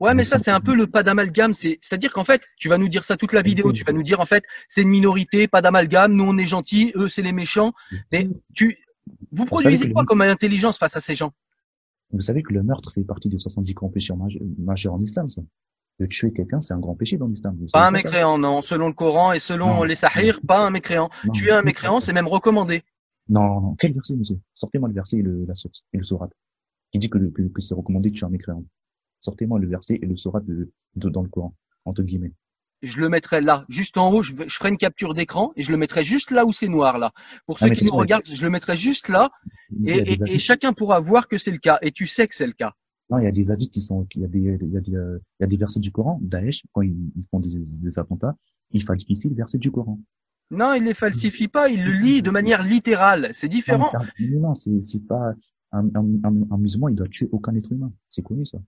Ouais, 0.00 0.10
mais 0.10 0.16
Mais 0.16 0.24
ça, 0.24 0.38
c'est 0.38 0.50
un 0.50 0.60
peu 0.60 0.74
le 0.74 0.86
pas 0.86 1.02
d'amalgame. 1.02 1.54
C'est, 1.54 1.78
c'est-à-dire 1.82 2.12
qu'en 2.12 2.24
fait, 2.24 2.42
tu 2.56 2.68
vas 2.68 2.78
nous 2.78 2.88
dire 2.88 3.04
ça 3.04 3.16
toute 3.16 3.32
la 3.32 3.42
vidéo. 3.42 3.72
Tu 3.72 3.84
vas 3.84 3.92
nous 3.92 4.02
dire, 4.02 4.20
en 4.20 4.26
fait, 4.26 4.42
c'est 4.68 4.82
une 4.82 4.88
minorité, 4.88 5.46
pas 5.46 5.62
d'amalgame. 5.62 6.12
Nous, 6.14 6.24
on 6.24 6.36
est 6.38 6.46
gentils. 6.46 6.92
Eux, 6.96 7.08
c'est 7.08 7.22
les 7.22 7.32
méchants. 7.32 7.72
Mais 8.10 8.28
tu, 8.54 8.76
vous 9.30 9.44
produisez 9.44 9.92
quoi 9.92 10.02
le- 10.02 10.06
comme 10.06 10.22
intelligence 10.22 10.78
face 10.78 10.96
à 10.96 11.00
ces 11.00 11.14
gens? 11.14 11.32
Vous 12.10 12.20
savez 12.20 12.42
que 12.42 12.52
le 12.52 12.62
meurtre 12.62 12.90
fait 12.92 13.04
partie 13.04 13.28
des 13.28 13.38
70 13.38 13.72
grands 13.74 13.88
péchés 13.88 14.14
maj- 14.14 14.38
majeurs 14.58 14.94
en 14.94 15.00
islam, 15.00 15.28
ça? 15.28 15.42
De 16.00 16.06
tuer 16.06 16.32
quelqu'un, 16.32 16.60
c'est 16.60 16.74
un 16.74 16.80
grand 16.80 16.96
péché 16.96 17.16
dans 17.18 17.28
l'islam. 17.28 17.56
Pas 17.72 17.86
un 17.86 17.90
mécréant, 17.92 18.36
non. 18.36 18.62
Selon 18.62 18.88
le 18.88 18.94
Coran 18.94 19.32
et 19.32 19.38
selon 19.38 19.66
Non. 19.76 19.82
les 19.84 19.94
sahirs, 19.94 20.40
pas 20.46 20.58
un 20.58 20.70
mécréant. 20.70 21.08
Non, 21.24 21.32
Tuer 21.32 21.52
un 21.52 21.62
mécréant, 21.62 22.00
c'est 22.00 22.12
même 22.12 22.26
recommandé. 22.26 22.82
Non, 23.28 23.60
non. 23.60 23.74
Quel 23.76 23.92
verset, 23.92 24.16
monsieur? 24.16 24.38
Sortez-moi 24.54 24.88
le 24.88 24.94
verset 24.94 25.18
et 25.18 25.22
le, 25.22 25.44
la 25.46 25.54
source, 25.54 25.84
et 25.92 25.98
le 25.98 26.04
sourate, 26.04 26.32
qui 26.90 26.98
dit 26.98 27.08
que, 27.08 27.18
que, 27.18 27.42
que 27.42 27.60
c'est 27.60 27.74
recommandé 27.74 28.10
de 28.10 28.14
tuer 28.16 28.26
un 28.26 28.30
mécréant. 28.30 28.64
Sortez-moi 29.20 29.58
le 29.60 29.68
verset 29.68 29.98
et 30.02 30.06
le 30.06 30.16
sourate 30.16 30.44
de, 30.46 30.72
de- 30.96 31.08
dans 31.08 31.22
le 31.22 31.28
Coran, 31.28 31.54
entre 31.84 32.02
guillemets. 32.02 32.32
Je 32.82 32.98
le 33.00 33.08
mettrai 33.08 33.40
là, 33.40 33.64
juste 33.70 33.96
en 33.96 34.12
haut. 34.12 34.22
Je, 34.22 34.32
je 34.46 34.54
ferai 34.56 34.68
une 34.70 34.76
capture 34.76 35.14
d'écran 35.14 35.52
et 35.56 35.62
je 35.62 35.70
le 35.70 35.78
mettrai 35.78 36.02
juste 36.04 36.32
là 36.32 36.44
où 36.44 36.52
c'est 36.52 36.68
noir, 36.68 36.98
là. 36.98 37.12
Pour 37.46 37.58
ceux 37.58 37.66
Ah, 37.66 37.68
mais 37.70 37.76
qui 37.76 37.86
nous 37.86 37.92
regardent, 37.94 38.26
je 38.26 38.42
le 38.44 38.50
mettrai 38.50 38.76
juste 38.76 39.08
là 39.08 39.30
et, 39.86 40.14
et- 40.14 40.18
et 40.26 40.38
chacun 40.40 40.72
pourra 40.74 40.98
voir 41.00 41.28
que 41.28 41.38
c'est 41.38 41.52
le 41.52 41.58
cas. 41.58 41.78
Et 41.82 41.92
tu 41.92 42.06
sais 42.06 42.26
que 42.28 42.34
c'est 42.34 42.46
le 42.48 42.52
cas. 42.52 42.74
Non, 43.10 43.18
il 43.18 43.24
y 43.24 43.28
a 43.28 43.32
des 43.32 43.50
hadiths 43.50 43.70
qui 43.70 43.80
sont, 43.80 44.06
il 44.14 44.22
y 44.22 44.24
a 44.24 44.28
des, 44.28 44.38
il 44.38 44.70
y 44.72 44.76
a 44.76 44.80
des, 44.80 44.92
il 44.92 45.20
y 45.40 45.44
a 45.44 45.46
des 45.46 45.56
versets 45.56 45.80
du 45.80 45.92
Coran. 45.92 46.18
Daesh, 46.22 46.64
quand 46.72 46.82
ils, 46.82 47.12
ils 47.16 47.26
font 47.30 47.40
des, 47.40 47.58
des 47.58 47.98
attentats, 47.98 48.36
ils 48.70 48.82
falsifient 48.82 49.30
le 49.30 49.36
verset 49.36 49.58
du 49.58 49.70
Coran. 49.70 50.00
Non, 50.50 50.74
il 50.74 50.84
les 50.84 50.94
falsifie 50.94 51.48
pas, 51.48 51.68
il 51.68 51.84
le 51.84 51.90
lit 51.90 52.22
de 52.22 52.30
manière 52.30 52.62
littérale. 52.62 53.30
C'est 53.32 53.48
différent. 53.48 53.86
non, 54.20 54.54
c'est, 54.54 54.80
c'est 54.80 55.06
pas, 55.06 55.34
un, 55.72 55.86
un, 55.94 56.06
un, 56.24 56.42
un 56.50 56.58
musulman, 56.58 56.88
il 56.88 56.94
doit 56.94 57.08
tuer 57.08 57.28
aucun 57.32 57.54
être 57.54 57.72
humain. 57.72 57.92
C'est 58.08 58.22
connu, 58.22 58.46
ça. 58.46 58.58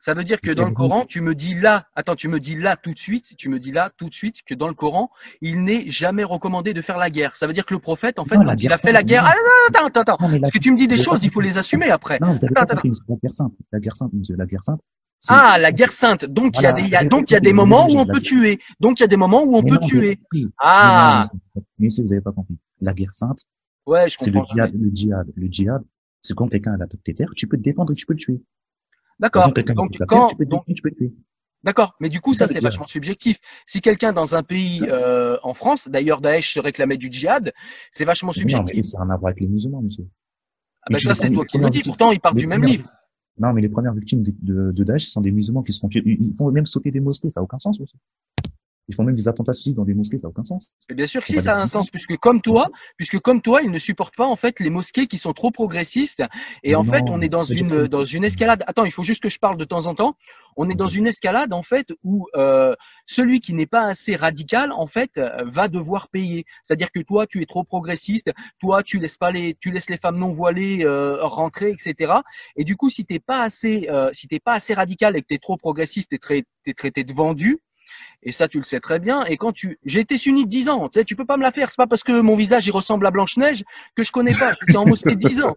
Ça 0.00 0.12
veut 0.12 0.24
dire 0.24 0.40
que 0.40 0.50
dans 0.50 0.66
le. 0.66 0.74
Coran, 0.74 1.04
tu 1.06 1.20
me 1.20 1.34
dis 1.34 1.54
là, 1.54 1.86
attends, 1.94 2.14
tu 2.16 2.28
me 2.28 2.40
dis 2.40 2.56
là 2.56 2.76
tout 2.76 2.92
de 2.92 2.98
suite, 2.98 3.36
tu 3.38 3.48
me 3.48 3.58
dis 3.58 3.72
là 3.72 3.90
tout 3.96 4.08
de 4.08 4.14
suite 4.14 4.42
que 4.44 4.54
dans 4.54 4.68
le 4.68 4.74
Coran, 4.74 5.10
il 5.40 5.62
n'est 5.64 5.88
jamais 5.90 6.24
recommandé 6.24 6.74
de 6.74 6.80
faire 6.82 6.98
la 6.98 7.10
guerre. 7.10 7.36
Ça 7.36 7.46
veut 7.46 7.52
dire 7.52 7.64
que 7.64 7.74
le 7.74 7.80
prophète, 7.80 8.18
en 8.18 8.24
fait, 8.24 8.34
Non, 8.34 8.42
quand 8.42 8.46
la 8.48 8.54
il 8.58 8.72
a 8.72 8.76
fait 8.78 8.92
la 8.92 9.02
guerre, 9.02 9.22
non. 9.22 9.30
ah 9.32 9.34
non, 9.36 9.88
attends, 9.88 10.00
attends, 10.00 10.14
attends. 10.14 10.28
Mais 10.28 10.40
Parce 10.40 10.52
que 10.52 10.58
tu 10.58 10.70
me 10.72 10.76
dis 10.76 10.88
des 10.88 10.98
choses, 10.98 11.22
il 11.22 11.30
faut 11.30 11.40
les 11.40 11.56
assumer 11.58 11.90
après. 11.90 12.18
non, 12.20 12.34
vous 12.34 12.44
avez 12.44 12.52
Attends, 12.56 12.66
pas 12.66 12.80
compris, 12.82 12.92
c'est 12.94 13.02
la 13.08 13.16
guerre 13.22 13.34
sainte. 13.34 13.52
La 13.72 13.80
guerre 13.80 13.96
sainte, 13.96 14.12
monsieur, 14.12 14.36
la 14.36 14.46
guerre 14.46 14.62
sainte. 14.62 14.80
c'est- 15.18 15.32
Ah, 15.34 15.58
la 15.58 15.72
guerre 15.72 15.92
sainte. 15.92 16.24
Donc 16.26 16.56
il 16.58 16.62
y 16.62 16.66
a 16.66 16.70
Voilà. 16.72 16.82
des, 16.82 16.88
il 16.88 16.92
y 16.92 16.96
a- 16.96 17.02
Vous 17.02 17.08
donc 17.08 17.30
il 17.30 17.34
y 17.34 17.36
a 17.36 17.40
des 17.40 17.52
moments 17.54 17.86
où 17.88 17.96
on 17.98 18.04
peut 18.04 18.20
tuer. 18.20 18.58
Donc 18.80 18.98
il 18.98 19.02
y 19.02 19.04
a 19.04 19.08
des 19.08 19.16
moments 19.16 19.42
où 19.44 19.56
on 19.56 19.62
Mais 19.62 19.70
peut 19.70 19.78
non, 19.80 19.86
tuer. 19.86 20.18
Ah, 20.58 21.22
non, 21.54 21.62
Messieurs, 21.78 22.04
vous 22.04 22.12
avez 22.12 22.20
pas 22.20 22.32
compris. 22.32 22.56
La 22.80 22.92
guerre 22.92 23.14
sainte, 23.14 23.38
ouais, 23.86 24.08
je 24.08 24.16
c'est 24.18 24.30
le 24.30 24.40
comprends. 24.40 24.54
djihad, 24.54 24.72
le 24.74 24.90
djihad. 24.92 25.26
Le 25.34 25.46
djihad, 25.50 25.82
c'est 26.20 26.34
quand 26.34 26.48
quelqu'un 26.48 26.74
a 26.74 26.76
la 26.76 26.86
tête 26.86 27.02
tes 27.02 27.14
terres, 27.14 27.30
tu 27.36 27.46
peux 27.46 27.56
te 27.56 27.62
défendre 27.62 27.92
et 27.92 27.94
tu 27.96 28.04
peux 28.06 28.12
le 28.14 28.18
tuer. 28.18 28.42
D'accord. 29.18 29.52
Donc 29.52 29.54
quand, 29.66 29.88
terre, 30.18 30.26
tu 30.28 30.36
peux 30.36 30.44
te 30.44 30.50
donc, 30.50 30.66
défendre, 30.66 30.74
tu 30.74 30.82
peux 30.82 30.88
le 30.90 30.94
tuer. 30.96 31.12
D'accord, 31.62 31.94
mais 31.98 32.10
du 32.10 32.20
coup, 32.20 32.34
ça, 32.34 32.46
c'est 32.46 32.60
vachement 32.60 32.86
subjectif. 32.86 33.38
Si 33.66 33.80
quelqu'un 33.80 34.12
dans 34.12 34.34
un 34.34 34.42
pays, 34.42 34.82
euh, 34.82 35.38
en 35.42 35.54
France, 35.54 35.88
d'ailleurs, 35.88 36.20
Daesh 36.20 36.52
se 36.52 36.60
réclamait 36.60 36.98
du 36.98 37.10
djihad, 37.10 37.54
c'est 37.90 38.04
vachement 38.04 38.28
Non, 38.28 38.32
subjectif. 38.34 38.76
mais 38.76 38.82
ça 38.84 38.98
n'a 38.98 39.04
rien 39.04 39.14
à 39.14 39.16
voir 39.16 39.30
avec 39.30 39.40
les 39.40 39.46
musulmans, 39.46 39.80
monsieur. 39.80 40.04
Ah 40.82 40.88
ben 40.90 40.98
ça, 40.98 41.14
c'est 41.14 41.30
toi 41.30 41.46
qui 41.46 41.56
le 41.56 41.70
dis. 41.70 41.82
Pourtant, 41.82 42.12
ils 42.12 42.20
partent 42.20 42.34
les 42.34 42.42
du 42.42 42.46
même 42.46 42.64
livre. 42.64 42.90
Non, 43.38 43.54
mais 43.54 43.62
les 43.62 43.70
premières 43.70 43.94
victimes 43.94 44.22
de, 44.22 44.32
de, 44.42 44.72
de 44.72 44.84
Daesh 44.84 45.06
sont 45.06 45.22
des 45.22 45.32
musulmans 45.32 45.62
qui 45.62 45.72
se 45.72 45.80
font 45.80 45.88
tuer. 45.88 46.02
Ils 46.04 46.26
ils 46.26 46.36
font 46.36 46.50
même 46.52 46.66
sauter 46.66 46.90
des 46.90 47.00
mosquées, 47.00 47.30
ça 47.30 47.40
n'a 47.40 47.44
aucun 47.44 47.58
sens 47.58 47.80
aussi. 47.80 47.96
Ils 48.88 48.94
font 48.94 49.04
même 49.04 49.14
des 49.14 49.28
attentats 49.28 49.54
suicides 49.54 49.76
dans 49.76 49.84
des 49.84 49.94
mosquées, 49.94 50.18
ça 50.18 50.26
n'a 50.26 50.30
aucun 50.30 50.44
sens. 50.44 50.72
Et 50.90 50.94
bien 50.94 51.06
sûr, 51.06 51.24
si 51.24 51.40
ça 51.40 51.56
a 51.56 51.60
un 51.60 51.66
sens, 51.66 51.90
puisque 51.90 52.16
comme 52.18 52.42
toi, 52.42 52.70
puisque 52.96 53.18
comme 53.18 53.40
toi, 53.40 53.62
ils 53.62 53.70
ne 53.70 53.78
supportent 53.78 54.16
pas 54.16 54.26
en 54.26 54.36
fait 54.36 54.60
les 54.60 54.68
mosquées 54.68 55.06
qui 55.06 55.16
sont 55.16 55.32
trop 55.32 55.50
progressistes. 55.50 56.22
Et 56.62 56.70
Mais 56.70 56.74
en 56.74 56.84
fait, 56.84 57.04
on 57.08 57.20
est 57.20 57.30
dans 57.30 57.44
une 57.44 57.86
dans 57.86 58.04
une 58.04 58.24
escalade. 58.24 58.62
Attends, 58.66 58.84
il 58.84 58.92
faut 58.92 59.04
juste 59.04 59.22
que 59.22 59.28
je 59.28 59.38
parle 59.38 59.56
de 59.56 59.64
temps 59.64 59.86
en 59.86 59.94
temps. 59.94 60.16
On 60.56 60.68
est 60.68 60.74
dans 60.74 60.88
une 60.88 61.06
escalade 61.06 61.52
en 61.52 61.62
fait 61.62 61.88
où 62.02 62.28
euh, 62.36 62.74
celui 63.06 63.40
qui 63.40 63.54
n'est 63.54 63.66
pas 63.66 63.86
assez 63.86 64.16
radical 64.16 64.70
en 64.72 64.86
fait 64.86 65.16
euh, 65.16 65.44
va 65.46 65.68
devoir 65.68 66.08
payer. 66.08 66.44
C'est-à-dire 66.62 66.90
que 66.90 67.00
toi, 67.00 67.26
tu 67.26 67.42
es 67.42 67.46
trop 67.46 67.64
progressiste. 67.64 68.32
Toi, 68.60 68.82
tu 68.82 68.98
laisses 68.98 69.16
pas 69.16 69.30
les 69.30 69.56
tu 69.60 69.70
laisses 69.70 69.90
les 69.90 69.96
femmes 69.98 70.18
non 70.18 70.30
voilées 70.30 70.84
euh, 70.84 71.24
rentrer, 71.24 71.70
etc. 71.70 72.12
Et 72.56 72.64
du 72.64 72.76
coup, 72.76 72.90
si 72.90 73.04
t'es 73.04 73.18
pas 73.18 73.42
assez 73.42 73.88
euh, 73.88 74.10
si 74.12 74.28
t'es 74.28 74.40
pas 74.40 74.52
assez 74.52 74.74
radical 74.74 75.16
et 75.16 75.22
que 75.22 75.26
t'es 75.28 75.38
trop 75.38 75.56
progressiste, 75.56 76.10
t'es 76.10 76.18
très 76.18 76.44
t'es 76.64 76.74
traité 76.74 77.02
de 77.04 77.12
vendu. 77.12 77.60
Et 78.22 78.32
ça, 78.32 78.48
tu 78.48 78.58
le 78.58 78.64
sais 78.64 78.80
très 78.80 78.98
bien. 78.98 79.24
Et 79.24 79.36
quand 79.36 79.52
tu, 79.52 79.78
j'ai 79.84 80.00
été 80.00 80.16
sunnite 80.16 80.48
10 80.48 80.68
ans. 80.68 80.88
Tu 80.88 80.98
sais, 80.98 81.04
tu 81.04 81.16
peux 81.16 81.26
pas 81.26 81.36
me 81.36 81.42
la 81.42 81.52
faire. 81.52 81.70
C'est 81.70 81.76
pas 81.76 81.86
parce 81.86 82.02
que 82.02 82.20
mon 82.20 82.36
visage 82.36 82.66
il 82.66 82.70
ressemble 82.72 83.06
à 83.06 83.10
Blanche 83.10 83.36
Neige 83.36 83.64
que 83.94 84.02
je 84.02 84.12
connais 84.12 84.32
pas. 84.32 84.54
J'étais 84.66 84.78
en 84.78 84.86
mosquée 84.86 85.16
10 85.16 85.42
ans. 85.42 85.56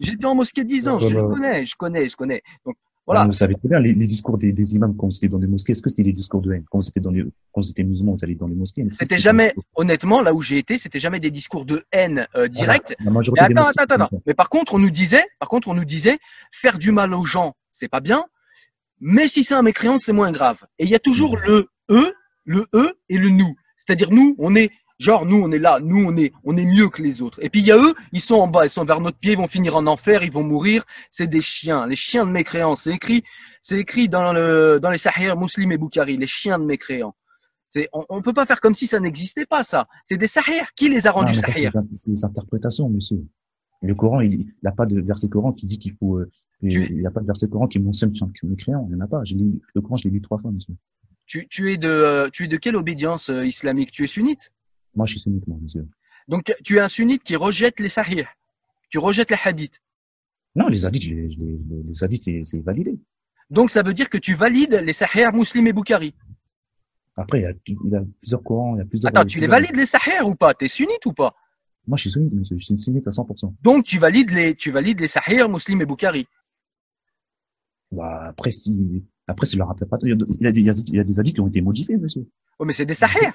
J'étais 0.00 0.24
en 0.24 0.34
mosquée 0.34 0.64
10 0.64 0.88
ans. 0.88 0.98
Je 0.98 1.18
connais, 1.18 1.64
je 1.64 1.76
connais, 1.76 2.08
je 2.08 2.16
connais. 2.16 2.42
Donc 2.64 2.76
Voilà. 3.06 3.26
Vous 3.26 3.32
savez 3.32 3.54
très 3.56 3.68
bien, 3.68 3.80
les, 3.80 3.92
les 3.92 4.06
discours 4.06 4.38
des, 4.38 4.52
des 4.52 4.74
imams 4.74 4.96
quand 4.96 5.08
étiez 5.08 5.28
dans 5.28 5.38
les 5.38 5.46
mosquées, 5.46 5.72
est-ce 5.72 5.82
que 5.82 5.90
c'était 5.90 6.04
des 6.04 6.12
discours 6.12 6.40
de 6.40 6.52
haine? 6.52 6.64
Quand 6.70 6.80
étiez 6.80 7.02
dans 7.02 7.10
les, 7.10 7.24
quand 7.52 7.60
étiez 7.60 7.84
musulman, 7.84 8.12
vous 8.12 8.24
allez 8.24 8.36
dans 8.36 8.46
les 8.46 8.54
mosquées. 8.54 8.84
C'était 8.88 9.18
jamais, 9.18 9.52
honnêtement, 9.74 10.22
là 10.22 10.32
où 10.32 10.40
j'ai 10.40 10.58
été, 10.58 10.78
c'était 10.78 11.00
jamais 11.00 11.20
des 11.20 11.30
discours 11.30 11.64
de 11.66 11.84
haine 11.92 12.26
euh. 12.36 12.48
Voilà. 12.52 12.74
La 12.74 13.10
Mais 13.10 13.40
attends, 13.40 13.54
mosquées, 13.64 13.82
attends, 13.82 13.94
attends. 13.96 14.20
Mais 14.26 14.34
par 14.34 14.48
contre, 14.48 14.74
on 14.74 14.78
nous 14.78 14.90
disait, 14.90 15.24
par 15.40 15.48
contre, 15.48 15.68
on 15.68 15.74
nous 15.74 15.84
disait, 15.84 16.18
faire 16.52 16.78
du 16.78 16.92
mal 16.92 17.12
aux 17.12 17.24
gens, 17.24 17.54
c'est 17.70 17.88
pas 17.88 18.00
bien. 18.00 18.24
Mais 19.04 19.26
si 19.26 19.42
c'est 19.42 19.54
un 19.54 19.62
mécréant, 19.62 19.98
c'est 19.98 20.12
moins 20.12 20.30
grave. 20.30 20.64
Et 20.78 20.84
il 20.84 20.90
y 20.90 20.94
a 20.94 21.00
toujours 21.00 21.36
le 21.36 21.68
eux, 21.90 22.14
le 22.44 22.66
eux 22.72 22.92
et 23.08 23.18
le 23.18 23.30
nous. 23.30 23.52
C'est-à-dire 23.76 24.12
nous, 24.12 24.36
on 24.38 24.54
est 24.54 24.70
genre 25.00 25.26
nous, 25.26 25.42
on 25.42 25.50
est 25.50 25.58
là, 25.58 25.80
nous, 25.82 26.04
on 26.06 26.16
est, 26.16 26.32
on 26.44 26.56
est 26.56 26.64
mieux 26.64 26.88
que 26.88 27.02
les 27.02 27.20
autres. 27.20 27.42
Et 27.42 27.50
puis 27.50 27.58
il 27.58 27.66
y 27.66 27.72
a 27.72 27.76
eux, 27.76 27.94
ils 28.12 28.20
sont 28.20 28.36
en 28.36 28.46
bas, 28.46 28.64
ils 28.64 28.70
sont 28.70 28.84
vers 28.84 29.00
notre 29.00 29.18
pied, 29.18 29.32
ils 29.32 29.38
vont 29.38 29.48
finir 29.48 29.74
en 29.74 29.88
enfer, 29.88 30.22
ils 30.22 30.30
vont 30.30 30.44
mourir. 30.44 30.84
C'est 31.10 31.26
des 31.26 31.40
chiens, 31.40 31.84
les 31.88 31.96
chiens 31.96 32.24
de 32.24 32.30
mécréants. 32.30 32.76
C'est 32.76 32.92
écrit, 32.92 33.24
c'est 33.60 33.80
écrit 33.80 34.08
dans 34.08 34.32
le, 34.32 34.78
dans 34.80 34.90
les 34.90 34.98
Sahih 34.98 35.34
Muslim 35.36 35.72
et 35.72 35.78
Bukhari, 35.78 36.16
les 36.16 36.28
chiens 36.28 36.60
de 36.60 36.64
mécréants. 36.64 37.16
C'est, 37.66 37.88
on, 37.92 38.06
on 38.08 38.22
peut 38.22 38.32
pas 38.32 38.46
faire 38.46 38.60
comme 38.60 38.76
si 38.76 38.86
ça 38.86 39.00
n'existait 39.00 39.46
pas, 39.46 39.64
ça. 39.64 39.88
C'est 40.04 40.16
des 40.16 40.28
Sahih. 40.28 40.62
Qui 40.76 40.88
les 40.88 41.08
a 41.08 41.10
rendus 41.10 41.34
c'est 41.34 41.70
c'est 41.96 42.10
des 42.10 42.24
interprétations, 42.24 42.88
monsieur. 42.88 43.18
Le 43.80 43.96
Coran, 43.96 44.20
il 44.20 44.46
n'a 44.62 44.70
pas 44.70 44.86
de 44.86 45.00
verset 45.00 45.28
Coran 45.28 45.52
qui 45.52 45.66
dit 45.66 45.80
qu'il 45.80 45.94
faut, 45.94 46.18
euh, 46.18 46.30
Tu- 46.70 46.86
il 46.90 46.98
n'y 46.98 47.06
a 47.06 47.10
pas 47.10 47.20
de 47.20 47.26
verset 47.26 47.48
Coran 47.48 47.66
qui 47.66 47.78
mentionne 47.80 48.14
chaque 48.14 48.42
mécréant. 48.44 48.86
Il 48.88 48.94
n'y 48.94 49.00
en 49.00 49.04
a 49.04 49.08
pas. 49.08 49.24
J'ai 49.24 49.36
lu, 49.36 49.60
le 49.74 49.80
Coran, 49.80 49.96
je 49.96 50.04
l'ai 50.04 50.10
lu 50.10 50.20
trois 50.20 50.38
fois, 50.38 50.50
monsieur. 50.52 50.74
Tu, 51.26 51.48
tu 51.48 51.72
es 51.72 51.76
de, 51.76 51.88
euh, 51.88 52.30
tu 52.30 52.44
es 52.44 52.48
de 52.48 52.56
quelle 52.56 52.76
obédience 52.76 53.30
euh, 53.30 53.46
islamique? 53.46 53.90
Tu 53.90 54.04
es 54.04 54.06
sunnite? 54.06 54.52
Moi, 54.94 55.06
je 55.06 55.12
suis 55.12 55.20
sunnite, 55.20 55.46
moi, 55.46 55.58
monsieur. 55.60 55.88
Donc 56.28 56.54
tu 56.62 56.76
es 56.76 56.80
un 56.80 56.88
sunnite 56.88 57.22
qui 57.22 57.34
rejette 57.36 57.80
les 57.80 57.88
sahih, 57.88 58.24
tu 58.90 58.98
rejettes 58.98 59.30
les 59.30 59.36
hadiths? 59.44 59.82
Non, 60.54 60.68
les 60.68 60.84
hadiths, 60.84 61.08
les, 61.08 61.28
les, 61.28 61.58
les 61.88 62.04
hadiths, 62.04 62.44
c'est, 62.44 62.60
validé. 62.60 62.98
Donc 63.50 63.70
ça 63.70 63.82
veut 63.82 63.94
dire 63.94 64.08
que 64.08 64.18
tu 64.18 64.34
valides 64.34 64.74
les 64.84 64.92
sahih 64.92 65.32
muslim 65.32 65.66
et 65.66 65.72
Bukhari? 65.72 66.14
Après, 67.16 67.40
il 67.40 67.42
y 67.42 67.46
a, 67.46 67.52
il 67.66 67.90
y 67.90 67.96
a 67.96 68.04
plusieurs 68.20 68.42
Corans, 68.42 68.76
il 68.76 68.78
y 68.78 68.82
a 68.82 68.84
plusieurs. 68.84 69.10
Attends, 69.10 69.26
tu 69.26 69.40
les 69.40 69.46
valides 69.46 69.76
les 69.76 69.86
sahih 69.86 70.22
ou 70.24 70.34
pas? 70.34 70.54
T'es 70.54 70.68
sunnite 70.68 71.04
ou 71.06 71.12
pas? 71.12 71.34
Moi, 71.86 71.96
je 71.96 72.02
suis 72.02 72.10
sunnite, 72.12 72.32
monsieur. 72.32 72.56
Je 72.56 72.64
suis 72.64 72.78
sunnite 72.78 73.06
à 73.08 73.10
100%. 73.10 73.54
Donc 73.62 73.84
tu 73.84 73.98
valides 73.98 74.30
les, 74.30 74.54
tu 74.54 74.70
valides 74.70 75.00
les 75.00 75.08
sahih 75.08 75.48
muslim 75.48 75.80
et 75.82 75.86
Bukhari. 75.86 76.28
Bah, 77.92 78.26
après, 78.28 78.50
si, 78.50 79.04
après, 79.28 79.46
c'est 79.46 79.56
leur 79.56 79.70
interprétation. 79.70 80.16
Il 80.40 80.44
y 80.44 80.48
a 80.48 80.52
des, 80.52 80.60
il 80.60 80.66
y 80.66 80.70
a 80.70 80.72
des, 80.74 80.80
il 80.88 80.96
y 80.96 81.00
a 81.00 81.04
des 81.04 81.20
hadiths 81.20 81.34
qui 81.34 81.40
ont 81.40 81.46
été 81.48 81.60
modifiés, 81.60 81.96
monsieur. 81.96 82.26
Oh 82.58 82.64
mais 82.64 82.72
c'est 82.72 82.86
des 82.86 82.94
sahih, 82.94 83.30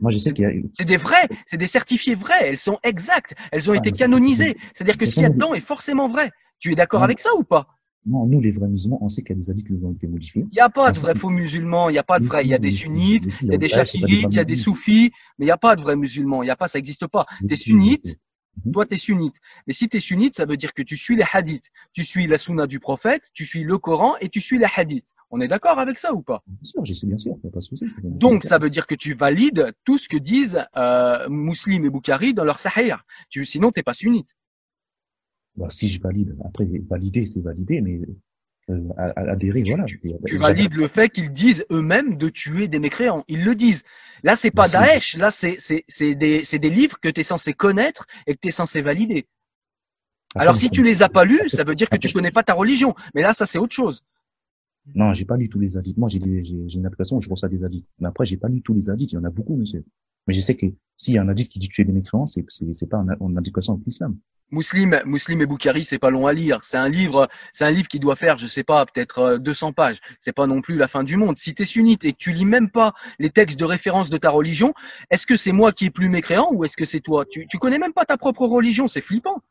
Moi, 0.00 0.10
je 0.10 0.18
sais 0.18 0.32
qu'il 0.32 0.44
y 0.44 0.46
a, 0.46 0.50
c'est 0.76 0.84
des 0.84 0.96
vrais, 0.96 1.28
c'est 1.46 1.56
des 1.58 1.66
certifiés 1.66 2.14
vrais. 2.14 2.48
Elles 2.48 2.58
sont 2.58 2.78
exactes, 2.82 3.34
elles 3.52 3.70
ont 3.70 3.74
Ah, 3.74 3.78
été 3.78 3.92
canonisées. 3.92 4.56
C'est-à-dire 4.74 4.96
que 4.98 5.06
ce 5.06 5.14
qu'il 5.14 5.22
y 5.22 5.26
a 5.26 5.30
dedans 5.30 5.54
est 5.54 5.60
forcément 5.60 6.08
vrai. 6.08 6.30
Tu 6.58 6.72
es 6.72 6.74
d'accord 6.74 7.04
avec 7.04 7.20
ça 7.20 7.30
ou 7.36 7.44
pas 7.44 7.68
non, 8.06 8.24
nous, 8.24 8.40
les 8.40 8.52
vrais 8.52 8.68
musulmans, 8.68 8.98
on 9.02 9.08
sait 9.08 9.22
qu'il 9.22 9.36
y 9.36 9.38
a 9.38 9.42
des 9.42 9.50
hadiths 9.50 9.66
qui 9.66 9.72
ont 9.84 9.92
été 9.92 10.06
modifiés. 10.06 10.42
Il 10.50 10.54
n'y 10.54 10.60
a 10.60 10.70
pas 10.70 10.92
de 10.92 10.98
Ah, 10.98 11.00
vrais 11.02 11.14
faux 11.14 11.28
musulmans, 11.28 11.90
il 11.90 11.92
n'y 11.92 11.98
a 11.98 12.02
pas 12.04 12.18
de 12.20 12.24
vrais. 12.24 12.42
Il 12.44 12.48
y 12.48 12.54
a 12.54 12.58
des 12.58 12.70
sunnites, 12.70 13.24
il 13.42 13.48
y 13.48 13.54
a 13.54 13.58
des 13.58 13.68
pas 13.68 13.76
chafiites, 13.76 14.02
il 14.30 14.34
y 14.34 14.38
a 14.38 14.44
des 14.44 14.56
soufis, 14.56 15.10
mais 15.38 15.44
il 15.44 15.48
n'y 15.48 15.52
a 15.52 15.58
pas 15.58 15.76
de 15.76 15.82
vrais 15.82 15.96
musulmans. 15.96 16.42
Il 16.42 16.46
n'y 16.46 16.50
a 16.50 16.56
pas, 16.56 16.68
ça 16.68 16.78
n'existe 16.78 17.06
pas. 17.06 17.26
musulmans. 17.42 17.96
T'es 18.02 18.16
Mhm. 18.64 18.72
toi 18.72 18.86
t'es 18.86 18.96
sunnite. 18.96 19.36
Mais 19.66 19.72
si 19.72 19.88
t'es 19.88 20.00
sunnite, 20.00 20.34
ça 20.34 20.46
veut 20.46 20.56
dire 20.56 20.74
que 20.74 20.82
tu 20.82 20.96
suis 20.96 21.16
les 21.16 21.24
hadiths, 21.32 21.70
tu 21.92 22.04
suis 22.04 22.26
la 22.26 22.38
sunna 22.38 22.66
du 22.66 22.80
prophète, 22.80 23.30
tu 23.32 23.44
suis 23.44 23.64
le 23.64 23.78
Coran 23.78 24.16
et 24.20 24.28
tu 24.28 24.40
suis 24.40 24.58
les 24.58 24.66
hadiths. 24.76 25.14
On 25.30 25.40
est 25.40 25.48
d'accord 25.48 25.78
avec 25.78 25.98
ça 25.98 26.14
ou 26.14 26.22
pas? 26.22 26.42
Bien 26.46 26.64
sûr, 26.64 26.84
je 26.84 26.94
sais 26.94 27.06
bien 27.06 27.18
sûr, 27.18 27.34
il 27.36 27.40
n'y 27.44 27.48
a 27.48 27.52
pas 27.52 27.58
de 27.58 27.64
souci. 27.64 27.86
Donc 28.02 28.44
ça 28.44 28.58
veut 28.58 28.70
dire 28.70 28.86
que 28.86 28.94
tu 28.94 29.12
valides 29.14 29.74
tout 29.84 29.98
ce 29.98 30.08
que 30.08 30.16
disent 30.16 30.64
euh, 30.76 31.28
Muslim 31.28 31.84
et 31.84 31.90
Boukhari 31.90 32.32
dans 32.32 32.44
leur 32.44 32.60
Sahih. 32.60 32.94
Tu, 33.28 33.44
sinon 33.44 33.70
t'es 33.70 33.82
pas 33.82 33.94
sunnite. 33.94 34.34
Bah, 35.56 35.66
si 35.70 35.88
je 35.88 36.00
valide, 36.00 36.36
après 36.44 36.66
valider, 36.88 37.26
c'est 37.26 37.40
valider, 37.40 37.80
mais 37.80 38.00
à- 38.96 39.06
à- 39.08 39.36
voilà. 39.36 39.84
Tu 39.84 40.00
J'adhère- 40.04 40.40
valides 40.40 40.74
le 40.74 40.86
fait 40.88 41.08
qu'ils 41.08 41.30
disent 41.30 41.64
eux-mêmes 41.70 42.16
de 42.16 42.28
tuer 42.28 42.68
des 42.68 42.78
mécréants. 42.78 43.24
Ils 43.28 43.44
le 43.44 43.54
disent. 43.54 43.82
Là, 44.22 44.36
c'est 44.36 44.50
pas 44.50 44.66
Daesh. 44.68 45.16
Là, 45.16 45.30
c'est 45.30 45.56
c'est 45.58 45.84
c'est 45.88 46.14
des 46.14 46.44
c'est 46.44 46.58
des 46.58 46.70
livres 46.70 46.98
que 47.00 47.08
tu 47.08 47.20
es 47.20 47.24
censé 47.24 47.52
connaître 47.52 48.06
et 48.26 48.34
que 48.34 48.40
tu 48.40 48.48
es 48.48 48.52
censé 48.52 48.82
valider. 48.82 49.26
Alors 50.34 50.56
si 50.56 50.70
tu 50.70 50.82
les 50.82 51.02
as 51.02 51.08
pas 51.08 51.24
lus, 51.24 51.48
ça 51.48 51.64
veut 51.64 51.74
dire 51.74 51.88
que 51.88 51.96
tu 51.96 52.12
connais 52.12 52.30
pas 52.30 52.42
ta 52.42 52.54
religion. 52.54 52.94
Mais 53.14 53.22
là, 53.22 53.32
ça 53.32 53.46
c'est 53.46 53.58
autre 53.58 53.74
chose. 53.74 54.04
Non, 54.94 55.12
j'ai 55.12 55.24
pas 55.24 55.36
lu 55.36 55.48
tous 55.48 55.58
les 55.60 55.76
hadiths. 55.76 55.98
Moi, 55.98 56.08
j'ai 56.08 56.18
une 56.20 56.86
application 56.86 57.16
où 57.16 57.20
je 57.20 57.28
reçois 57.28 57.48
des 57.48 57.62
hadiths. 57.62 57.86
Mais 57.98 58.08
après, 58.08 58.24
j'ai 58.26 58.36
pas 58.36 58.48
lu 58.48 58.62
tous 58.62 58.74
les 58.74 58.88
hadiths. 58.90 59.12
Il 59.12 59.16
y 59.16 59.18
en 59.18 59.24
a 59.24 59.30
beaucoup, 59.30 59.56
monsieur. 59.56 59.84
Mais 60.26 60.34
je 60.34 60.40
sais 60.40 60.56
que 60.56 60.66
s'il 60.96 61.14
y 61.14 61.18
a 61.18 61.22
un 61.22 61.28
hadith 61.28 61.48
qui 61.48 61.58
dit 61.58 61.68
tuer 61.68 61.84
des 61.84 61.92
mécréants, 61.92 62.26
c'est 62.26 62.44
pas 62.88 62.98
en, 62.98 63.36
indication 63.36 63.74
avec 63.74 63.86
l'islam. 63.86 64.16
Muslim, 64.50 64.98
Muslim 65.04 65.42
et 65.42 65.46
Boukhari, 65.46 65.84
c'est 65.84 65.98
pas 65.98 66.10
long 66.10 66.26
à 66.26 66.32
lire. 66.32 66.60
C'est 66.62 66.76
un 66.78 66.88
livre, 66.88 67.28
c'est 67.52 67.64
un 67.64 67.70
livre 67.70 67.88
qui 67.88 68.00
doit 68.00 68.16
faire, 68.16 68.38
je 68.38 68.46
sais 68.46 68.64
pas, 68.64 68.86
peut-être 68.86 69.18
euh, 69.18 69.38
200 69.38 69.72
pages. 69.72 69.98
C'est 70.20 70.32
pas 70.32 70.46
non 70.46 70.60
plus 70.62 70.76
la 70.76 70.88
fin 70.88 71.04
du 71.04 71.16
monde. 71.16 71.36
Si 71.36 71.54
tu 71.54 71.62
es 71.62 71.66
sunnite 71.66 72.04
et 72.04 72.12
que 72.12 72.18
tu 72.18 72.32
lis 72.32 72.44
même 72.46 72.70
pas 72.70 72.94
les 73.18 73.30
textes 73.30 73.58
de 73.60 73.64
référence 73.64 74.08
de 74.10 74.16
ta 74.16 74.30
religion, 74.30 74.72
est-ce 75.10 75.26
que 75.26 75.36
c'est 75.36 75.52
moi 75.52 75.72
qui 75.72 75.84
est 75.86 75.90
plus 75.90 76.08
mécréant 76.08 76.48
ou 76.52 76.64
est-ce 76.64 76.76
que 76.76 76.86
c'est 76.86 77.00
toi? 77.00 77.24
Tu, 77.30 77.46
tu 77.46 77.58
connais 77.58 77.78
même 77.78 77.92
pas 77.92 78.04
ta 78.06 78.16
propre 78.16 78.46
religion, 78.46 78.88
c'est 78.88 79.00
flippant. 79.02 79.42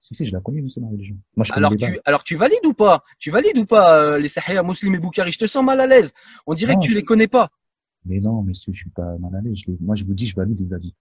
Si, 0.00 0.14
si, 0.14 0.24
je 0.26 0.32
la 0.32 0.40
connais, 0.40 0.62
monsieur, 0.62 0.80
ma 0.80 0.88
religion. 0.88 1.16
Moi, 1.36 1.44
je 1.44 1.52
connais 1.52 1.66
Alors 1.66 1.76
tu, 1.78 2.00
alors 2.06 2.24
tu 2.24 2.36
valides 2.36 2.64
ou 2.66 2.72
pas? 2.72 3.04
Tu 3.18 3.30
valides 3.30 3.58
ou 3.58 3.66
pas 3.66 3.96
euh, 4.00 4.18
les 4.18 4.28
Sahih 4.28 4.58
Muslim 4.64 4.94
et 4.94 4.98
Boukhari 4.98 5.30
Je 5.30 5.38
te 5.38 5.46
sens 5.46 5.62
mal 5.64 5.78
à 5.80 5.86
l'aise. 5.86 6.12
On 6.46 6.54
dirait 6.54 6.72
Non, 6.72 6.80
que 6.80 6.84
tu 6.86 6.90
je- 6.92 6.96
les 6.96 7.04
connais 7.04 7.28
pas. 7.28 7.50
Mais 8.06 8.18
non, 8.18 8.42
monsieur, 8.42 8.72
je 8.72 8.78
suis 8.80 8.90
pas 8.90 9.16
mal 9.18 9.34
à 9.36 9.40
l'aise. 9.42 9.58
Je 9.58 9.70
les- 9.70 9.76
Moi, 9.78 9.94
je 9.96 10.04
vous 10.04 10.14
dis, 10.14 10.26
je 10.26 10.34
valide 10.34 10.58
les 10.58 10.74
hadiths. 10.74 10.96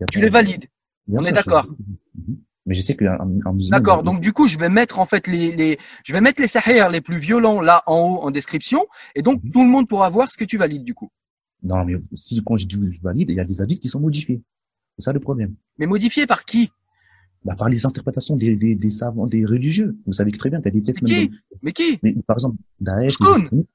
Il 0.00 0.02
y 0.02 0.04
a 0.04 0.06
Tu 0.06 0.20
les 0.20 0.28
valides. 0.28 0.66
Bien 1.06 1.20
on 1.20 1.22
est 1.22 1.32
d'accord. 1.32 1.66
Mais 2.66 2.74
je 2.74 2.80
sais 2.80 2.96
qu'un 2.96 3.12
un, 3.20 3.28
un 3.44 3.52
musulman. 3.52 3.76
D'accord. 3.78 4.02
Donc 4.02 4.20
du 4.20 4.32
coup, 4.32 4.46
je 4.48 4.58
vais 4.58 4.70
mettre 4.70 4.98
en 4.98 5.04
fait 5.04 5.26
les, 5.26 5.54
les 5.54 5.78
je 6.04 6.12
vais 6.14 6.20
mettre 6.22 6.40
les 6.40 6.48
Sahih 6.48 6.82
les 6.90 7.00
plus 7.02 7.18
violents 7.18 7.60
là 7.60 7.82
en 7.86 7.98
haut 7.98 8.18
en 8.22 8.30
description 8.30 8.86
et 9.14 9.22
donc 9.22 9.42
Mhm. 9.44 9.50
tout 9.50 9.62
le 9.62 9.68
monde 9.68 9.86
pourra 9.88 10.08
voir 10.08 10.30
ce 10.30 10.36
que 10.38 10.44
tu 10.44 10.56
valides 10.56 10.84
du 10.84 10.94
coup. 10.94 11.10
Non, 11.62 11.84
mais 11.84 11.94
si, 12.14 12.42
quand 12.44 12.56
je 12.56 12.66
dis 12.66 12.76
je 12.90 13.00
valide, 13.02 13.30
il 13.30 13.36
y 13.36 13.40
a 13.40 13.44
des 13.44 13.60
hadiths 13.60 13.80
qui 13.80 13.88
sont 13.88 14.00
modifiés. 14.00 14.42
C'est 14.96 15.04
ça 15.04 15.12
le 15.12 15.20
problème. 15.20 15.54
Mais 15.78 15.86
modifié 15.86 16.26
par 16.26 16.44
qui? 16.44 16.70
Bah, 17.44 17.54
par 17.54 17.68
les 17.68 17.84
interprétations 17.84 18.36
des, 18.36 18.56
des, 18.56 18.74
des 18.74 18.90
savants, 18.90 19.26
des 19.26 19.44
religieux. 19.44 19.96
Vous 20.06 20.14
savez 20.14 20.30
que 20.32 20.38
très 20.38 20.48
bien, 20.48 20.60
qu'il 20.62 20.72
y 20.72 20.76
a 20.76 20.80
des 20.80 20.82
textes 20.82 21.02
Mais 21.02 21.28
qui? 21.28 21.30
Mais 21.62 21.72
qui? 21.72 21.98
Mais, 22.02 22.14
par 22.26 22.36
exemple, 22.36 22.56
Daesh, 22.80 23.16
les 23.20 23.26
extrémistes, 23.26 23.68